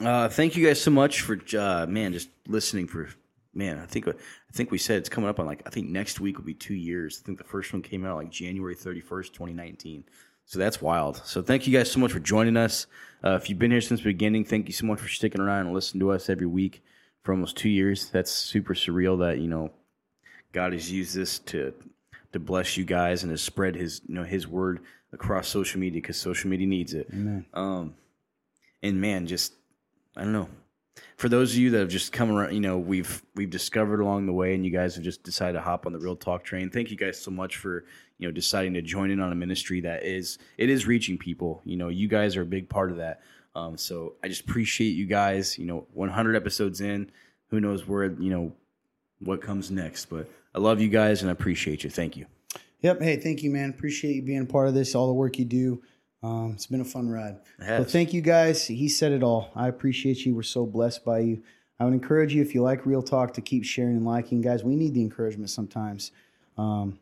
Uh, 0.00 0.28
thank 0.28 0.56
you 0.56 0.66
guys 0.66 0.80
so 0.80 0.90
much 0.90 1.22
for 1.22 1.38
uh, 1.58 1.86
man 1.86 2.12
just 2.12 2.28
listening 2.46 2.86
for 2.86 3.08
man. 3.54 3.78
I 3.78 3.86
think 3.86 4.06
I 4.06 4.12
think 4.52 4.70
we 4.70 4.78
said 4.78 4.98
it's 4.98 5.08
coming 5.08 5.28
up 5.28 5.40
on 5.40 5.46
like 5.46 5.62
I 5.66 5.70
think 5.70 5.88
next 5.88 6.20
week 6.20 6.36
will 6.36 6.44
be 6.44 6.54
two 6.54 6.74
years. 6.74 7.20
I 7.22 7.26
think 7.26 7.38
the 7.38 7.44
first 7.44 7.72
one 7.72 7.82
came 7.82 8.04
out 8.04 8.16
like 8.16 8.30
January 8.30 8.74
thirty 8.74 9.00
first, 9.00 9.34
twenty 9.34 9.54
nineteen. 9.54 10.04
So 10.44 10.58
that's 10.58 10.80
wild. 10.80 11.22
So 11.24 11.42
thank 11.42 11.66
you 11.66 11.76
guys 11.76 11.90
so 11.90 11.98
much 11.98 12.12
for 12.12 12.20
joining 12.20 12.56
us. 12.56 12.86
Uh, 13.24 13.30
if 13.30 13.50
you've 13.50 13.58
been 13.58 13.72
here 13.72 13.80
since 13.80 14.00
the 14.00 14.04
beginning, 14.04 14.44
thank 14.44 14.68
you 14.68 14.72
so 14.72 14.86
much 14.86 15.00
for 15.00 15.08
sticking 15.08 15.40
around 15.40 15.66
and 15.66 15.74
listening 15.74 16.00
to 16.00 16.12
us 16.12 16.30
every 16.30 16.46
week 16.46 16.84
for 17.22 17.32
almost 17.32 17.56
two 17.56 17.68
years. 17.68 18.10
That's 18.10 18.30
super 18.30 18.74
surreal 18.74 19.18
that 19.20 19.38
you 19.38 19.48
know 19.48 19.72
God 20.52 20.72
has 20.72 20.92
used 20.92 21.16
this 21.16 21.38
to 21.40 21.72
to 22.32 22.38
bless 22.38 22.76
you 22.76 22.84
guys 22.84 23.22
and 23.22 23.32
to 23.32 23.38
spread 23.38 23.74
His 23.74 24.02
you 24.06 24.14
know 24.14 24.24
His 24.24 24.46
word 24.46 24.80
across 25.12 25.48
social 25.48 25.80
media 25.80 26.00
because 26.00 26.18
social 26.18 26.50
media 26.50 26.66
needs 26.66 26.92
it. 26.92 27.08
Amen. 27.12 27.46
Um, 27.54 27.94
and 28.82 29.00
man, 29.00 29.26
just 29.26 29.54
I 30.16 30.22
don't 30.22 30.32
know. 30.32 30.48
For 31.16 31.28
those 31.28 31.52
of 31.52 31.58
you 31.58 31.70
that 31.70 31.78
have 31.78 31.88
just 31.88 32.12
come 32.12 32.30
around, 32.30 32.54
you 32.54 32.60
know, 32.60 32.78
we've 32.78 33.22
we've 33.34 33.50
discovered 33.50 34.00
along 34.00 34.26
the 34.26 34.32
way, 34.32 34.54
and 34.54 34.64
you 34.64 34.70
guys 34.70 34.94
have 34.94 35.04
just 35.04 35.22
decided 35.22 35.54
to 35.54 35.60
hop 35.60 35.86
on 35.86 35.92
the 35.92 35.98
real 35.98 36.16
talk 36.16 36.42
train. 36.42 36.70
Thank 36.70 36.90
you 36.90 36.96
guys 36.96 37.20
so 37.20 37.30
much 37.30 37.56
for 37.56 37.84
you 38.18 38.26
know 38.26 38.32
deciding 38.32 38.74
to 38.74 38.82
join 38.82 39.10
in 39.10 39.20
on 39.20 39.32
a 39.32 39.34
ministry 39.34 39.80
that 39.82 40.04
is 40.04 40.38
it 40.56 40.70
is 40.70 40.86
reaching 40.86 41.18
people. 41.18 41.60
You 41.64 41.76
know, 41.76 41.88
you 41.88 42.08
guys 42.08 42.36
are 42.36 42.42
a 42.42 42.46
big 42.46 42.68
part 42.68 42.90
of 42.90 42.96
that. 42.98 43.20
Um, 43.54 43.76
so 43.76 44.14
I 44.22 44.28
just 44.28 44.42
appreciate 44.42 44.90
you 44.90 45.06
guys. 45.06 45.58
You 45.58 45.66
know, 45.66 45.86
100 45.92 46.36
episodes 46.36 46.80
in, 46.80 47.10
who 47.48 47.60
knows 47.60 47.86
where 47.86 48.04
you 48.04 48.30
know 48.30 48.52
what 49.20 49.42
comes 49.42 49.70
next, 49.70 50.06
but 50.06 50.28
I 50.54 50.58
love 50.58 50.80
you 50.80 50.88
guys 50.88 51.22
and 51.22 51.30
I 51.30 51.32
appreciate 51.32 51.84
you. 51.84 51.90
Thank 51.90 52.16
you. 52.16 52.26
Yep. 52.80 53.00
Hey, 53.00 53.16
thank 53.16 53.42
you, 53.42 53.50
man. 53.50 53.70
Appreciate 53.70 54.14
you 54.14 54.22
being 54.22 54.46
part 54.46 54.68
of 54.68 54.74
this, 54.74 54.94
all 54.94 55.06
the 55.06 55.14
work 55.14 55.38
you 55.38 55.44
do. 55.44 55.82
Um, 56.26 56.52
it's 56.52 56.66
been 56.66 56.80
a 56.80 56.84
fun 56.84 57.08
ride. 57.08 57.36
But 57.78 57.90
thank 57.90 58.12
you 58.12 58.20
guys. 58.20 58.66
He 58.66 58.88
said 58.88 59.12
it 59.12 59.22
all. 59.22 59.50
I 59.54 59.68
appreciate 59.68 60.26
you. 60.26 60.34
We're 60.34 60.42
so 60.42 60.66
blessed 60.66 61.04
by 61.04 61.20
you. 61.20 61.42
I 61.78 61.84
would 61.84 61.94
encourage 61.94 62.34
you, 62.34 62.42
if 62.42 62.54
you 62.54 62.62
like 62.62 62.84
Real 62.86 63.02
Talk, 63.02 63.34
to 63.34 63.40
keep 63.40 63.64
sharing 63.64 63.96
and 63.96 64.04
liking. 64.04 64.40
Guys, 64.40 64.64
we 64.64 64.74
need 64.76 64.94
the 64.94 65.02
encouragement 65.02 65.50
sometimes. 65.50 66.10
Um, 66.58 66.98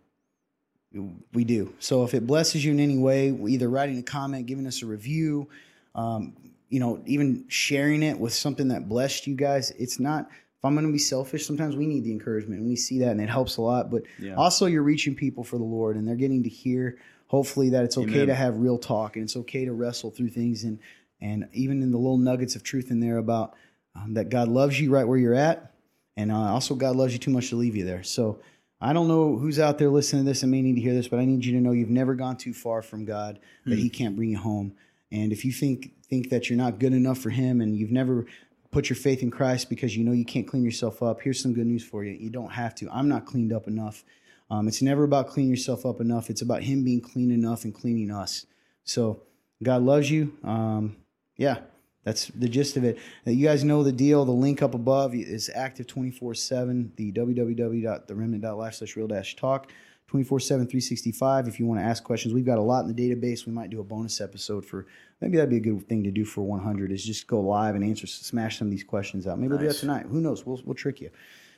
we 1.33 1.45
do. 1.45 1.73
So 1.79 2.05
if 2.05 2.13
it 2.15 2.27
blesses 2.27 2.65
you 2.65 2.73
in 2.73 2.81
any 2.81 2.99
way, 2.99 3.31
either 3.49 3.69
writing 3.69 3.99
a 3.99 4.03
comment, 4.03 4.47
giving 4.47 4.67
us 4.67 4.83
a 4.83 4.87
review, 4.87 5.49
um, 5.95 6.37
you 6.69 6.81
know, 6.81 7.01
even 7.07 7.45
sharing 7.49 8.03
it 8.03 8.19
with 8.19 8.33
something 8.35 8.69
that 8.69 8.89
blessed 8.89 9.27
you 9.27 9.35
guys, 9.37 9.71
it's 9.73 9.99
not. 9.99 10.29
If 10.31 10.65
I'm 10.65 10.75
going 10.75 10.87
to 10.87 10.93
be 10.93 10.99
selfish, 10.99 11.47
sometimes 11.47 11.77
we 11.77 11.87
need 11.87 12.05
the 12.05 12.13
encouragement, 12.13 12.61
and 12.61 12.69
we 12.69 12.77
see 12.77 12.99
that, 13.01 13.11
and 13.11 13.21
it 13.21 13.29
helps 13.29 13.57
a 13.59 13.63
lot. 13.63 13.91
But 13.91 14.03
Yeah. 14.21 14.35
also, 14.35 14.67
you're 14.67 14.83
reaching 14.83 15.15
people 15.15 15.45
for 15.45 15.59
the 15.59 15.65
Lord, 15.65 15.97
and 15.97 16.07
they're 16.07 16.15
getting 16.17 16.43
to 16.43 16.49
hear, 16.49 16.97
hopefully, 17.27 17.71
that 17.71 17.85
it's 17.85 17.99
okay 17.99 18.15
Amen. 18.15 18.27
to 18.29 18.35
have 18.35 18.59
real 18.59 18.79
talk, 18.79 19.17
and 19.17 19.25
it's 19.25 19.37
okay 19.37 19.65
to 19.65 19.73
wrestle 19.73 20.11
through 20.11 20.31
things, 20.31 20.65
and 20.65 20.79
and 21.21 21.49
even 21.53 21.83
in 21.83 21.91
the 21.91 21.99
little 21.99 22.19
nuggets 22.19 22.57
of 22.57 22.63
truth 22.63 22.91
in 22.91 23.01
there 23.01 23.19
about 23.19 23.55
um, 23.97 24.15
that 24.15 24.29
God 24.29 24.49
loves 24.49 24.81
you 24.81 24.91
right 24.91 25.07
where 25.07 25.19
you're 25.19 25.35
at, 25.35 25.75
and 26.17 26.31
uh, 26.31 26.53
also 26.53 26.75
God 26.75 26.97
loves 26.97 27.13
you 27.13 27.19
too 27.19 27.31
much 27.31 27.51
to 27.51 27.57
leave 27.57 27.77
you 27.77 27.85
there. 27.85 28.03
So 28.03 28.41
I 28.81 28.93
don't 28.93 29.09
know 29.09 29.39
who's 29.39 29.59
out 29.59 29.79
there 29.79 29.89
listening 29.89 30.25
to 30.25 30.31
this 30.31 30.43
and 30.43 30.53
may 30.53 30.61
need 30.61 30.75
to 30.75 30.81
hear 30.81 30.93
this, 30.93 31.09
but 31.09 31.19
I 31.19 31.25
need 31.25 31.45
you 31.45 31.53
to 31.55 31.61
know 31.61 31.73
you've 31.73 31.89
never 31.91 32.15
gone 32.15 32.37
too 32.37 32.53
far 32.53 32.83
from 32.83 33.05
God 33.05 33.39
that 33.65 33.79
He 33.79 33.89
can't 33.89 34.17
bring 34.17 34.31
you 34.31 34.39
home. 34.39 34.75
And 35.11 35.33
if 35.33 35.45
you 35.45 35.53
think 35.53 35.93
think 36.05 36.29
that 36.31 36.51
you're 36.51 36.59
not 36.59 36.79
good 36.79 36.93
enough 36.93 37.19
for 37.19 37.31
Him, 37.31 37.61
and 37.61 37.77
you've 37.77 37.93
never 37.93 38.27
put 38.71 38.91
your 38.91 38.97
faith 38.97 39.23
in 39.23 39.31
Christ 39.31 39.71
because 39.71 39.97
you 39.97 40.05
know 40.05 40.13
you 40.13 40.25
can't 40.25 40.47
clean 40.47 40.65
yourself 40.65 41.03
up, 41.03 41.23
here's 41.23 41.41
some 41.41 41.55
good 41.55 41.67
news 41.67 41.85
for 41.85 42.05
you. 42.05 42.13
You 42.13 42.29
don't 42.29 42.51
have 42.51 42.75
to. 42.77 42.89
I'm 42.91 43.09
not 43.09 43.25
cleaned 43.25 43.53
up 43.53 43.69
enough. 43.69 44.05
Um, 44.51 44.69
it's 44.69 44.83
never 44.83 45.05
about 45.05 45.29
cleaning 45.29 45.51
yourself 45.51 45.87
up 45.87 46.01
enough. 46.01 46.31
It's 46.31 46.43
about 46.43 46.63
Him 46.63 46.85
being 46.85 47.01
clean 47.01 47.31
enough 47.31 47.65
and 47.65 47.75
cleaning 47.75 48.11
us. 48.11 48.47
So 48.85 49.23
God 49.63 49.83
loves 49.83 50.11
you. 50.11 50.37
Um, 50.45 50.97
yeah, 51.37 51.59
that's 52.05 52.29
the 52.29 52.49
gist 52.49 52.77
of 52.77 52.85
it. 52.85 52.99
Uh, 53.27 53.31
You 53.31 53.47
guys 53.47 53.65
know 53.65 53.83
the 53.83 53.93
deal. 53.93 54.25
The 54.25 54.33
link 54.33 54.63
up 54.63 54.75
above 54.75 55.15
is 55.15 55.51
active 55.55 55.87
24 55.87 56.35
7. 56.35 56.93
The 56.97 57.13
www.theremnant.life 57.13 58.75
slash 58.75 58.97
real 58.97 59.07
dash 59.07 59.37
talk 59.37 59.71
24 60.09 60.41
7, 60.41 60.67
365. 60.67 61.49
If 61.49 61.59
you 61.59 61.67
want 61.67 61.81
to 61.81 61.85
ask 61.85 62.05
questions, 62.05 62.35
we've 62.35 62.45
got 62.45 62.59
a 62.59 62.63
lot 62.63 62.85
in 62.85 62.95
the 62.95 63.15
database. 63.15 63.47
We 63.47 63.53
might 63.53 63.71
do 63.71 63.81
a 63.81 63.85
bonus 63.85 64.21
episode 64.21 64.65
for 64.65 64.87
maybe 65.21 65.37
that'd 65.39 65.51
be 65.51 65.57
a 65.57 65.61
good 65.61 65.89
thing 65.89 66.05
to 66.05 66.11
do 66.11 66.25
for 66.25 66.43
100 66.43 66.93
is 66.93 67.05
just 67.05 67.27
go 67.27 67.41
live 67.41 67.75
and 67.75 67.83
answer, 67.83 68.07
smash 68.07 68.59
some 68.59 68.69
of 68.69 68.71
these 68.71 68.85
questions 68.85 69.27
out. 69.27 69.39
Maybe 69.39 69.49
we'll 69.49 69.59
do 69.59 69.69
that 69.69 69.77
tonight. 69.77 70.07
Who 70.07 70.21
knows? 70.21 70.45
We'll, 70.45 70.61
we'll 70.65 70.75
trick 70.75 71.01
you. 71.01 71.11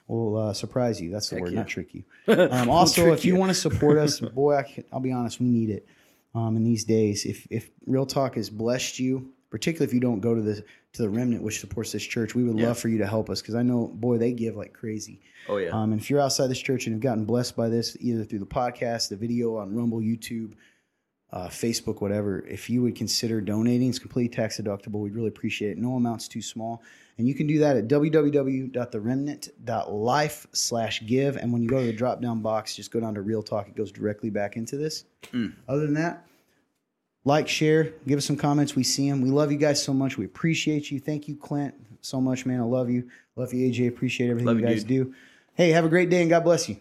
We'll 0.09 0.37
uh, 0.37 0.53
surprise 0.55 1.01
you. 1.01 1.11
That's 1.11 1.28
the 1.31 1.37
Heck 1.37 1.43
word, 1.45 1.53
yeah. 1.53 1.59
not 1.61 1.69
trick 1.69 1.95
you. 1.95 2.05
Um, 2.28 2.70
also, 2.70 3.03
trick 3.07 3.15
if 3.19 3.24
you 3.24 3.35
you. 3.35 3.41
want 3.41 3.51
to 3.51 3.55
support 3.66 3.99
us, 3.99 4.20
boy, 4.20 4.57
I 4.57 4.62
can, 4.62 4.85
I'll 4.93 5.01
be 5.01 5.12
honest, 5.12 5.41
we 5.41 5.47
need 5.49 5.70
it 5.70 5.87
um, 6.35 6.57
in 6.57 6.65
these 6.65 6.85
days. 6.85 7.24
If 7.24 7.47
if 7.51 7.70
Real 7.87 8.07
Talk 8.07 8.37
has 8.37 8.49
blessed 8.51 8.99
you, 9.01 9.33
particularly 9.51 9.89
if 9.89 9.95
you 9.95 10.01
don't 10.01 10.20
go 10.20 10.35
to 10.35 10.41
the 10.43 10.65
to 10.93 11.03
the 11.03 11.09
Remnant, 11.09 11.43
which 11.43 11.61
supports 11.61 11.93
this 11.93 12.05
church, 12.05 12.35
we 12.35 12.45
would 12.45 12.57
Yeah. 12.59 12.69
love 12.69 12.78
for 12.78 12.89
you 12.89 12.99
to 12.99 13.07
help 13.07 13.28
us 13.31 13.43
because 13.43 13.55
I 13.57 13.62
know, 13.62 13.89
boy, 13.89 14.16
they 14.19 14.33
give 14.33 14.57
like 14.57 14.73
crazy. 14.73 15.20
Oh 15.49 15.57
yeah. 15.59 15.70
Um, 15.70 15.93
and 15.93 16.01
if 16.01 16.09
you're 16.09 16.20
outside 16.20 16.49
this 16.49 16.61
church 16.61 16.87
and 16.87 16.95
have 16.95 17.03
gotten 17.03 17.24
blessed 17.24 17.55
by 17.57 17.69
this, 17.69 17.97
either 18.01 18.24
through 18.24 18.39
the 18.41 18.47
podcast, 18.47 19.09
the 19.11 19.16
video 19.16 19.57
on 19.57 19.74
Rumble, 19.74 19.99
YouTube, 20.01 20.53
uh, 21.32 21.48
Facebook, 21.48 22.01
whatever, 22.01 22.47
if 22.47 22.70
you 22.70 22.82
would 22.82 22.94
consider 22.94 23.40
donating, 23.40 23.89
it's 23.89 23.98
completely 23.98 24.35
tax 24.35 24.61
deductible. 24.61 25.01
We'd 25.01 25.15
really 25.15 25.28
appreciate 25.28 25.73
it. 25.73 25.78
No 25.78 25.94
amount's 25.94 26.28
too 26.28 26.43
small. 26.43 26.82
And 27.19 27.27
you 27.27 27.35
can 27.35 27.47
do 27.47 27.59
that 27.61 27.77
at 27.77 27.89
www.theremnant.life 27.89 30.47
slash 30.53 31.07
give. 31.07 31.36
And 31.36 31.53
when 31.53 31.62
you 31.62 31.69
go 31.69 31.81
to 31.81 31.86
the 31.86 31.93
drop 31.93 32.20
down 32.20 32.43
box, 32.43 32.77
just 32.77 32.90
go 32.90 33.01
down 33.01 33.15
to 33.15 33.23
Real 33.23 33.43
Talk. 33.43 33.69
It 33.69 33.74
goes 33.74 33.90
directly 33.90 34.31
back 34.31 34.57
into 34.57 34.77
this. 34.77 35.05
Mm. 35.32 35.55
Other 35.69 35.86
than 35.86 35.94
that, 35.94 36.27
like, 37.24 37.48
share, 37.48 37.93
give 38.07 38.19
us 38.19 38.24
some 38.24 38.36
comments. 38.36 38.77
We 38.77 38.85
see 38.85 39.11
them. 39.11 39.20
We 39.20 39.31
love 39.31 39.51
you 39.51 39.59
guys 39.59 39.82
so 39.82 39.93
much. 39.93 40.16
We 40.16 40.27
appreciate 40.27 40.93
you. 40.93 41.01
Thank 41.01 41.27
you, 41.27 41.35
Clint, 41.35 41.74
so 42.01 42.20
much, 42.20 42.47
man. 42.47 42.61
I 42.61 42.65
love 42.65 42.89
you. 42.89 43.11
Love 43.35 43.53
you, 43.53 43.69
AJ. 43.69 43.89
Appreciate 43.89 44.31
everything 44.31 44.47
Love 44.47 44.61
you 44.61 44.66
guys 44.66 44.85
dude. 44.85 45.09
do. 45.09 45.15
Hey, 45.55 45.70
have 45.70 45.85
a 45.85 45.89
great 45.89 46.09
day 46.09 46.20
and 46.20 46.31
God 46.31 46.44
bless 46.44 46.69
you. 46.69 46.77